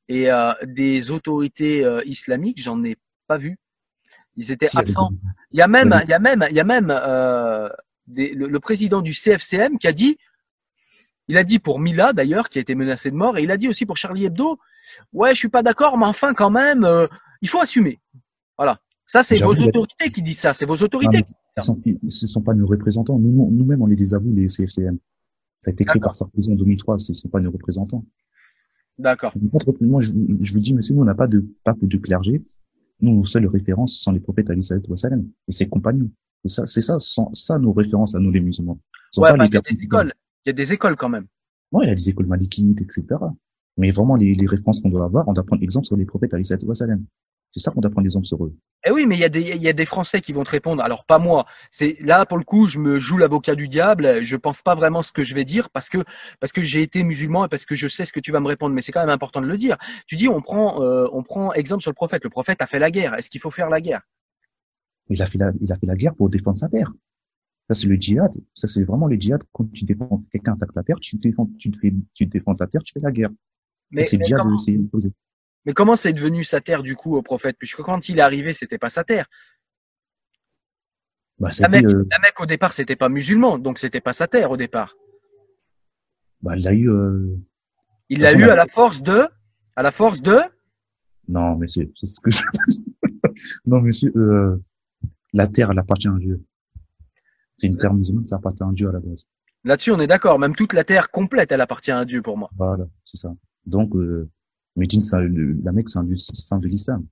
et 0.09 0.30
euh, 0.30 0.53
des 0.64 1.11
autorités 1.11 1.85
euh, 1.85 2.01
islamiques, 2.05 2.62
j'en 2.62 2.83
ai 2.85 2.97
pas 3.26 3.39
vu. 3.39 3.59
Ils 4.37 4.51
étaient 4.51 4.74
absents. 4.76 5.11
Il 5.51 5.59
y 5.59 5.62
a 5.62 5.68
même, 5.68 6.01
il 6.05 6.09
y 6.09 6.14
a 6.14 6.18
même, 6.18 6.47
il 6.49 6.57
y 6.57 6.61
a 6.61 6.64
même 6.64 6.89
le, 6.89 8.59
président 8.59 9.03
du 9.03 9.12
CFCM 9.12 9.78
qui 9.78 9.87
a 9.87 9.93
dit, 9.93 10.16
il 11.28 11.37
a 11.37 11.45
dit 11.45 11.59
pour 11.59 11.78
Mila 11.78 12.12
d'ailleurs 12.12 12.49
qui 12.49 12.59
a 12.59 12.62
été 12.62 12.74
menacé 12.74 13.11
de 13.11 13.16
mort 13.16 13.37
et 13.37 13.43
il 13.43 13.51
a 13.51 13.57
dit 13.57 13.68
aussi 13.68 13.85
pour 13.85 13.99
Charlie 13.99 14.24
Hebdo, 14.24 14.59
ouais, 15.12 15.35
je 15.35 15.39
suis 15.39 15.49
pas 15.49 15.62
d'accord, 15.62 15.99
mais 15.99 16.07
enfin 16.07 16.33
quand 16.33 16.51
même, 16.51 16.89
il 17.43 17.49
faut 17.49 17.61
assumer. 17.61 18.01
Voilà. 18.57 18.80
Ça, 19.12 19.22
c'est 19.22 19.42
vos 19.42 19.52
autorités 19.52 20.08
qui 20.08 20.22
disent 20.22 20.38
ça. 20.38 20.54
C'est 20.54 20.64
vos 20.64 20.76
autorités. 20.76 21.22
ce 21.60 21.70
ne 21.70 22.08
sont 22.08 22.40
pas 22.40 22.54
nos 22.54 22.66
représentants. 22.66 23.18
Nous, 23.18 23.50
nous-mêmes, 23.50 23.82
on 23.82 23.86
les 23.86 23.94
désavoue, 23.94 24.32
les 24.32 24.46
CFCM. 24.46 24.96
Ça 25.58 25.70
a 25.70 25.72
été 25.72 25.84
créé 25.84 26.00
par 26.00 26.14
Sarkozy 26.14 26.50
en 26.50 26.54
2003. 26.54 26.96
Ce 26.96 27.12
ne 27.12 27.16
sont 27.18 27.28
pas 27.28 27.40
nos 27.40 27.50
représentants. 27.50 28.06
D'accord. 28.96 29.34
Moi, 29.82 30.00
je, 30.00 30.14
vous 30.14 30.60
dis, 30.60 30.72
monsieur, 30.72 30.94
nous, 30.94 31.02
on 31.02 31.04
n'a 31.04 31.14
pas 31.14 31.26
de 31.26 31.44
pape 31.62 31.76
ou 31.82 31.86
de 31.86 31.98
clergé. 31.98 32.42
Nous, 33.02 33.14
nos 33.14 33.26
seules 33.26 33.46
références 33.46 34.00
sont 34.00 34.12
les 34.12 34.20
prophètes 34.20 34.48
Ali 34.48 34.62
Salem 34.62 35.28
et 35.46 35.52
ses 35.52 35.68
compagnons. 35.68 36.10
C'est 36.46 36.54
ça, 36.54 36.66
c'est 36.66 36.80
ça, 36.80 36.96
ça 36.98 37.58
nos 37.58 37.74
références 37.74 38.14
à 38.14 38.18
nous, 38.18 38.30
les 38.30 38.40
musulmans. 38.40 38.80
Ouais, 39.18 39.28
il 39.34 39.52
y 39.52 39.56
a 39.58 39.60
des 39.60 39.82
écoles. 39.84 40.14
Il 40.46 40.48
y 40.48 40.50
a 40.50 40.54
des 40.54 40.72
écoles 40.72 40.96
quand 40.96 41.10
même. 41.10 41.26
Ouais, 41.70 41.84
il 41.84 41.88
y 41.88 41.92
a 41.92 41.94
des 41.94 42.08
écoles 42.08 42.26
malikites, 42.26 42.80
etc. 42.80 43.04
Mais 43.76 43.90
vraiment, 43.90 44.16
les, 44.16 44.34
les 44.34 44.46
références 44.46 44.80
qu'on 44.80 44.88
doit 44.88 45.04
avoir, 45.04 45.28
on 45.28 45.34
doit 45.34 45.44
prendre 45.44 45.62
exemple 45.62 45.86
sur 45.86 45.98
les 45.98 46.06
prophètes 46.06 46.32
Ali 46.32 46.46
Salem. 46.46 47.04
C'est 47.53 47.61
ça 47.61 47.70
qu'on 47.70 47.80
doit 47.80 47.90
prendre 47.90 48.07
exemple 48.07 48.26
sur 48.26 48.44
eux. 48.44 48.55
Eh 48.84 48.90
oui, 48.90 49.07
mais 49.07 49.14
il 49.14 49.20
y 49.20 49.24
a 49.24 49.28
des 49.28 49.42
il 49.42 49.62
y 49.62 49.68
a 49.68 49.72
des 49.74 49.84
Français 49.84 50.20
qui 50.20 50.32
vont 50.32 50.42
te 50.42 50.50
répondre. 50.50 50.82
Alors 50.82 51.05
pas 51.05 51.18
moi. 51.18 51.46
C'est 51.70 51.98
là 52.00 52.26
pour 52.26 52.38
le 52.38 52.44
coup, 52.44 52.66
je 52.66 52.78
me 52.78 52.98
joue 52.98 53.18
l'avocat 53.18 53.55
du 53.55 53.68
diable. 53.68 54.22
Je 54.22 54.36
pense 54.36 54.62
pas 54.62 54.74
vraiment 54.74 55.03
ce 55.03 55.12
que 55.12 55.22
je 55.22 55.34
vais 55.34 55.44
dire 55.44 55.70
parce 55.70 55.88
que 55.88 55.98
parce 56.40 56.50
que 56.50 56.62
j'ai 56.62 56.82
été 56.82 57.05
musulman 57.05 57.44
et 57.44 57.48
parce 57.48 57.66
que 57.66 57.74
je 57.74 57.86
sais 57.86 58.07
ce 58.07 58.12
que 58.12 58.20
tu 58.20 58.32
vas 58.32 58.40
me 58.40 58.48
répondre. 58.48 58.74
Mais 58.74 58.80
c'est 58.80 58.90
quand 58.90 59.00
même 59.00 59.11
important 59.11 59.40
de 59.40 59.46
le 59.46 59.59
dire. 59.59 59.76
Tu 60.07 60.16
dis 60.16 60.28
on 60.28 60.40
prend 60.40 60.82
euh, 60.82 61.07
on 61.12 61.22
prend 61.22 61.53
exemple 61.53 61.82
sur 61.82 61.90
le 61.90 61.94
prophète. 61.94 62.24
Le 62.24 62.30
prophète 62.30 62.62
a 62.62 62.66
fait 62.66 62.78
la 62.78 62.90
guerre. 62.90 63.14
Est-ce 63.14 63.28
qu'il 63.28 63.40
faut 63.40 63.50
faire 63.50 63.68
la 63.68 63.80
guerre? 63.82 64.00
Il 65.11 65.20
a 65.20 65.26
fait 65.26 65.38
la 65.38 65.53
il 65.61 65.70
a 65.70 65.76
fait 65.76 65.86
la 65.86 65.94
guerre 65.94 66.14
pour 66.14 66.30
défendre 66.30 66.59
sa 66.59 66.68
terre. 66.68 66.90
Ça 67.68 67.74
c'est 67.74 67.86
le 67.86 67.96
djihad. 67.96 68.32
Ça 68.55 68.66
c'est 68.66 68.84
vraiment 68.84 69.07
le 69.07 69.16
djihad. 69.16 69.42
Quand 69.53 69.70
tu 69.72 69.84
défends 69.84 70.24
quelqu'un 70.32 70.55
attaque 70.55 70.72
ta 70.72 70.82
terre, 70.82 70.98
tu 71.00 71.16
défends 71.18 71.48
tu 71.59 71.70
te 71.70 71.78
fais 71.78 71.92
tu 72.14 72.24
défends 72.26 72.55
ta 72.55 72.66
terre, 72.66 72.82
tu 72.82 72.94
fais 72.94 73.00
la 73.00 73.12
guerre. 73.12 73.30
Mais 73.90 74.05
c'est 74.05 74.16
le 74.16 74.24
djihad 74.24 74.40
c'est 74.59 74.78
mais 75.64 75.72
comment 75.72 75.96
c'est 75.96 76.12
devenu 76.12 76.44
sa 76.44 76.60
terre 76.60 76.82
du 76.82 76.96
coup 76.96 77.16
au 77.16 77.22
prophète? 77.22 77.56
Puisque 77.58 77.82
quand 77.82 78.08
il 78.08 78.18
est 78.18 78.22
arrivé, 78.22 78.52
c'était 78.52 78.78
pas 78.78 78.90
sa 78.90 79.04
terre. 79.04 79.28
Bah, 81.38 81.50
la, 81.58 81.68
mec, 81.68 81.84
euh... 81.86 82.04
au 82.38 82.46
départ, 82.46 82.72
c'était 82.72 82.96
pas 82.96 83.08
musulman, 83.08 83.58
donc 83.58 83.78
c'était 83.78 84.00
pas 84.00 84.12
sa 84.12 84.28
terre 84.28 84.50
au 84.50 84.56
départ. 84.56 84.96
Bah, 86.40 86.56
il 86.56 86.62
l'a 86.62 86.72
eu. 86.72 86.90
Euh... 86.90 87.36
Il 88.08 88.20
l'a 88.20 88.32
eu 88.34 88.44
à 88.44 88.54
la 88.54 88.66
force 88.66 89.02
de, 89.02 89.26
à 89.74 89.82
la 89.82 89.90
force 89.90 90.20
de. 90.20 90.38
Non, 91.28 91.56
monsieur, 91.56 91.90
c'est 91.98 92.06
ce 92.06 92.20
que 92.20 92.30
je. 92.30 92.42
non, 93.66 93.80
monsieur, 93.80 94.12
euh, 94.16 94.62
la 95.32 95.46
terre, 95.46 95.70
elle 95.70 95.78
appartient 95.78 96.08
à 96.08 96.18
Dieu. 96.18 96.44
C'est 97.56 97.68
une 97.68 97.78
terre 97.78 97.94
musulmane, 97.94 98.26
ça 98.26 98.36
appartient 98.36 98.62
à 98.62 98.72
Dieu 98.72 98.88
à 98.88 98.92
la 98.92 99.00
base. 99.00 99.26
Là-dessus, 99.64 99.92
on 99.92 100.00
est 100.00 100.06
d'accord. 100.06 100.38
Même 100.38 100.54
toute 100.54 100.72
la 100.72 100.84
terre 100.84 101.10
complète, 101.10 101.52
elle 101.52 101.60
appartient 101.60 101.92
à 101.92 102.04
Dieu 102.04 102.20
pour 102.20 102.36
moi. 102.36 102.50
Voilà, 102.56 102.84
c'est 103.04 103.16
ça. 103.16 103.32
Donc, 103.64 103.94
euh, 103.94 104.28
Médine, 104.77 105.03
la 105.64 105.73
Mecque, 105.73 105.89
c'est 105.89 105.99
un 105.99 106.05
lieu 106.05 106.16
saint 106.16 106.59
de 106.59 106.68
l'islam. 106.68 107.07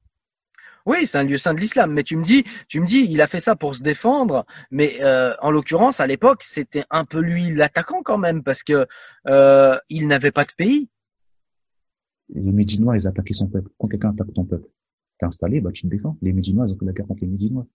Oui, 0.87 1.07
c'est 1.07 1.19
un 1.19 1.25
lieu 1.25 1.39
saint 1.39 1.55
de 1.55 1.61
l'islam. 1.61 1.93
Mais 1.93 2.03
tu 2.03 2.17
me 2.17 2.25
dis, 2.25 2.45
tu 2.69 2.81
me 2.81 2.87
dis, 2.87 3.07
il 3.09 3.21
a 3.21 3.27
fait 3.27 3.41
ça 3.41 3.57
pour 3.57 3.75
se 3.75 3.83
défendre. 3.83 4.47
Mais 4.71 5.03
euh, 5.03 5.35
en 5.41 5.51
l'occurrence, 5.51 6.01
à 6.01 6.07
l'époque, 6.07 6.43
c'était 6.43 6.85
un 6.91 7.05
peu 7.05 7.21
lui 7.21 7.55
l'attaquant 7.55 8.03
quand 8.03 8.19
même, 8.19 8.43
parce 8.43 8.63
que 8.63 8.87
euh, 9.27 9.77
il 9.89 10.07
n'avait 10.07 10.33
pas 10.33 10.45
de 10.45 10.53
pays. 10.57 10.89
Les 12.31 12.53
Médinois, 12.53 12.97
ils 12.97 13.07
attaquaient 13.07 13.35
son 13.35 13.49
peuple. 13.49 13.71
Quand 13.79 13.89
quelqu'un 13.89 14.11
attaque 14.11 14.33
ton 14.35 14.45
peuple, 14.45 14.69
t'es 15.19 15.27
installé, 15.27 15.61
bah 15.61 15.71
tu 15.73 15.83
te 15.83 15.89
défends. 15.89 16.17
Les 16.23 16.33
Médinois, 16.33 16.67
ils 16.67 16.73
ont 16.73 16.79
fait 16.79 16.87
la 16.87 16.93
guerre 16.93 17.07
contre 17.07 17.23
les 17.23 17.29
Médinois. 17.29 17.67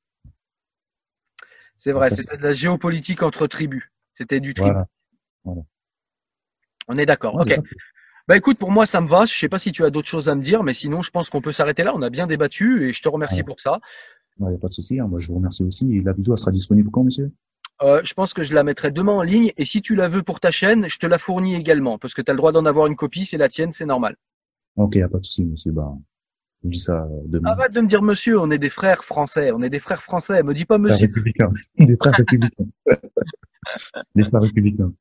C'est 1.78 1.92
vrai, 1.92 2.10
c'était 2.10 2.38
de 2.38 2.44
la 2.44 2.54
géopolitique 2.54 3.22
entre 3.22 3.48
tribus. 3.48 3.84
C'était 4.14 4.40
du 4.40 4.54
tribut. 4.54 4.80
Voilà. 5.44 5.62
On 6.88 6.98
est 6.98 7.06
d'accord. 7.06 7.36
ok. 7.36 7.60
Bah 8.28 8.36
écoute, 8.36 8.57
pour 8.57 8.71
moi 8.71 8.86
ça 8.86 9.01
me 9.01 9.07
va. 9.07 9.26
Je 9.26 9.38
sais 9.38 9.49
pas 9.49 9.59
si 9.59 9.71
tu 9.71 9.84
as 9.84 9.89
d'autres 9.91 10.07
choses 10.07 10.30
à 10.30 10.36
me 10.36 10.41
dire, 10.41 10.63
mais 10.63 10.73
sinon 10.73 11.01
je 11.01 11.11
pense 11.11 11.30
qu'on 11.30 11.41
peut 11.41 11.51
s'arrêter 11.51 11.84
là. 11.84 11.93
On 11.95 12.01
a 12.01 12.09
bien 12.09 12.26
débattu 12.26 12.88
et 12.88 12.93
je 12.93 13.01
te 13.01 13.09
remercie 13.09 13.43
pour 13.43 13.59
ça. 13.59 13.80
Il 14.39 14.47
n'y 14.47 14.55
a 14.55 14.57
pas 14.57 14.67
de 14.67 14.73
souci. 14.73 14.99
Hein. 14.99 15.07
Moi 15.07 15.19
je 15.19 15.28
vous 15.28 15.36
remercie 15.36 15.63
aussi. 15.63 15.95
Et 15.95 16.01
la 16.01 16.13
vidéo 16.13 16.36
sera 16.36 16.51
disponible 16.51 16.89
quand, 16.91 17.03
monsieur? 17.03 17.32
Euh, 17.82 18.01
je 18.03 18.13
pense 18.13 18.34
que 18.34 18.41
je 18.41 18.53
la 18.53 18.63
mettrai 18.63 18.91
demain 18.91 19.11
en 19.11 19.21
ligne 19.21 19.51
et 19.57 19.65
si 19.65 19.82
tu 19.82 19.95
la 19.95 20.07
veux 20.07 20.23
pour 20.23 20.39
ta 20.39 20.49
chaîne, 20.49 20.88
je 20.88 20.97
te 20.97 21.05
la 21.05 21.17
fournis 21.17 21.55
également 21.55 21.97
parce 21.97 22.13
que 22.13 22.21
tu 22.21 22.32
as 22.32 22.34
le 22.34 22.38
droit 22.38 22.53
d'en 22.53 22.65
avoir 22.65 22.88
une 22.88 22.95
copie, 22.95 23.26
c'est 23.26 23.38
la 23.38 23.49
tienne, 23.49 23.73
c'est 23.73 23.86
normal. 23.86 24.15
Ok, 24.78 24.95
y 24.95 25.01
a 25.01 25.09
pas 25.09 25.19
de 25.19 25.26
souci, 25.26 25.45
monsieur. 25.45 25.71
Bah, 25.71 25.93
je 26.63 26.69
dis 26.69 26.80
ça 26.80 27.07
demain. 27.26 27.49
Arrête 27.51 27.73
de 27.73 27.82
me 27.82 27.88
dire 27.88 28.01
monsieur, 28.01 28.39
on 28.39 28.49
est 28.49 28.57
des 28.57 28.69
frères 28.69 29.03
français, 29.03 29.51
on 29.51 29.61
est 29.61 29.69
des 29.69 29.80
frères 29.80 30.01
français. 30.01 30.41
Me 30.41 30.53
dis 30.53 30.65
pas 30.65 30.78
monsieur. 30.78 31.07
Républicains. 31.07 31.51
Des 31.78 31.97
frères 31.97 32.13
républicains. 32.13 32.65
des 34.15 34.23
frères 34.23 34.41
républicains. 34.41 34.93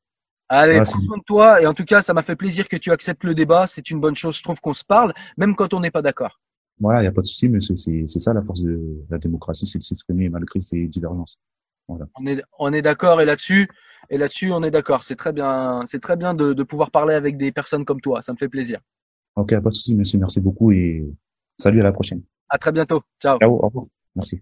Allez, 0.49 0.75
prends 0.75 0.85
soin 0.85 1.17
de 1.17 1.23
toi. 1.23 1.61
Et 1.61 1.67
en 1.67 1.73
tout 1.73 1.85
cas, 1.85 2.01
ça 2.01 2.13
m'a 2.13 2.21
fait 2.21 2.35
plaisir 2.35 2.67
que 2.67 2.77
tu 2.77 2.91
acceptes 2.91 3.23
le 3.23 3.33
débat. 3.33 3.67
C'est 3.67 3.89
une 3.89 3.99
bonne 3.99 4.15
chose. 4.15 4.37
Je 4.37 4.43
trouve 4.43 4.61
qu'on 4.61 4.73
se 4.73 4.83
parle, 4.83 5.13
même 5.37 5.55
quand 5.55 5.73
on 5.73 5.79
n'est 5.79 5.91
pas 5.91 6.01
d'accord. 6.01 6.39
Voilà, 6.79 6.99
il 6.99 7.03
n'y 7.03 7.07
a 7.07 7.11
pas 7.11 7.21
de 7.21 7.27
souci, 7.27 7.47
mais 7.49 7.59
c'est 7.61 8.19
ça 8.19 8.33
la 8.33 8.41
force 8.41 8.61
de 8.61 9.05
la 9.09 9.17
démocratie, 9.17 9.65
c'est 9.65 9.79
de 9.79 9.83
s'exprimer 9.83 10.27
malgré 10.29 10.59
ses 10.59 10.87
divergences. 10.87 11.39
On 11.87 12.25
est, 12.25 12.43
on 12.59 12.73
est 12.73 12.81
d'accord 12.81 13.21
et 13.21 13.25
là-dessus, 13.25 13.69
et 14.09 14.17
là-dessus, 14.17 14.51
on 14.51 14.61
est 14.63 14.71
d'accord. 14.71 15.03
C'est 15.03 15.15
très 15.15 15.31
bien, 15.31 15.83
c'est 15.85 16.01
très 16.01 16.17
bien 16.17 16.33
de, 16.33 16.53
de 16.53 16.63
pouvoir 16.63 16.91
parler 16.91 17.13
avec 17.13 17.37
des 17.37 17.51
personnes 17.51 17.85
comme 17.85 18.01
toi. 18.01 18.21
Ça 18.21 18.33
me 18.33 18.37
fait 18.37 18.49
plaisir. 18.49 18.79
Ok, 19.35 19.51
pas 19.51 19.69
de 19.69 19.73
souci, 19.73 19.95
monsieur, 19.95 20.19
merci 20.19 20.41
beaucoup 20.41 20.71
et 20.71 21.05
salut 21.57 21.79
à 21.81 21.83
la 21.83 21.91
prochaine. 21.93 22.21
À 22.49 22.57
très 22.57 22.71
bientôt. 22.71 23.01
Ciao. 23.21 23.39
Ciao, 23.39 23.51
au 23.51 23.67
revoir. 23.67 23.85
Merci. 24.15 24.41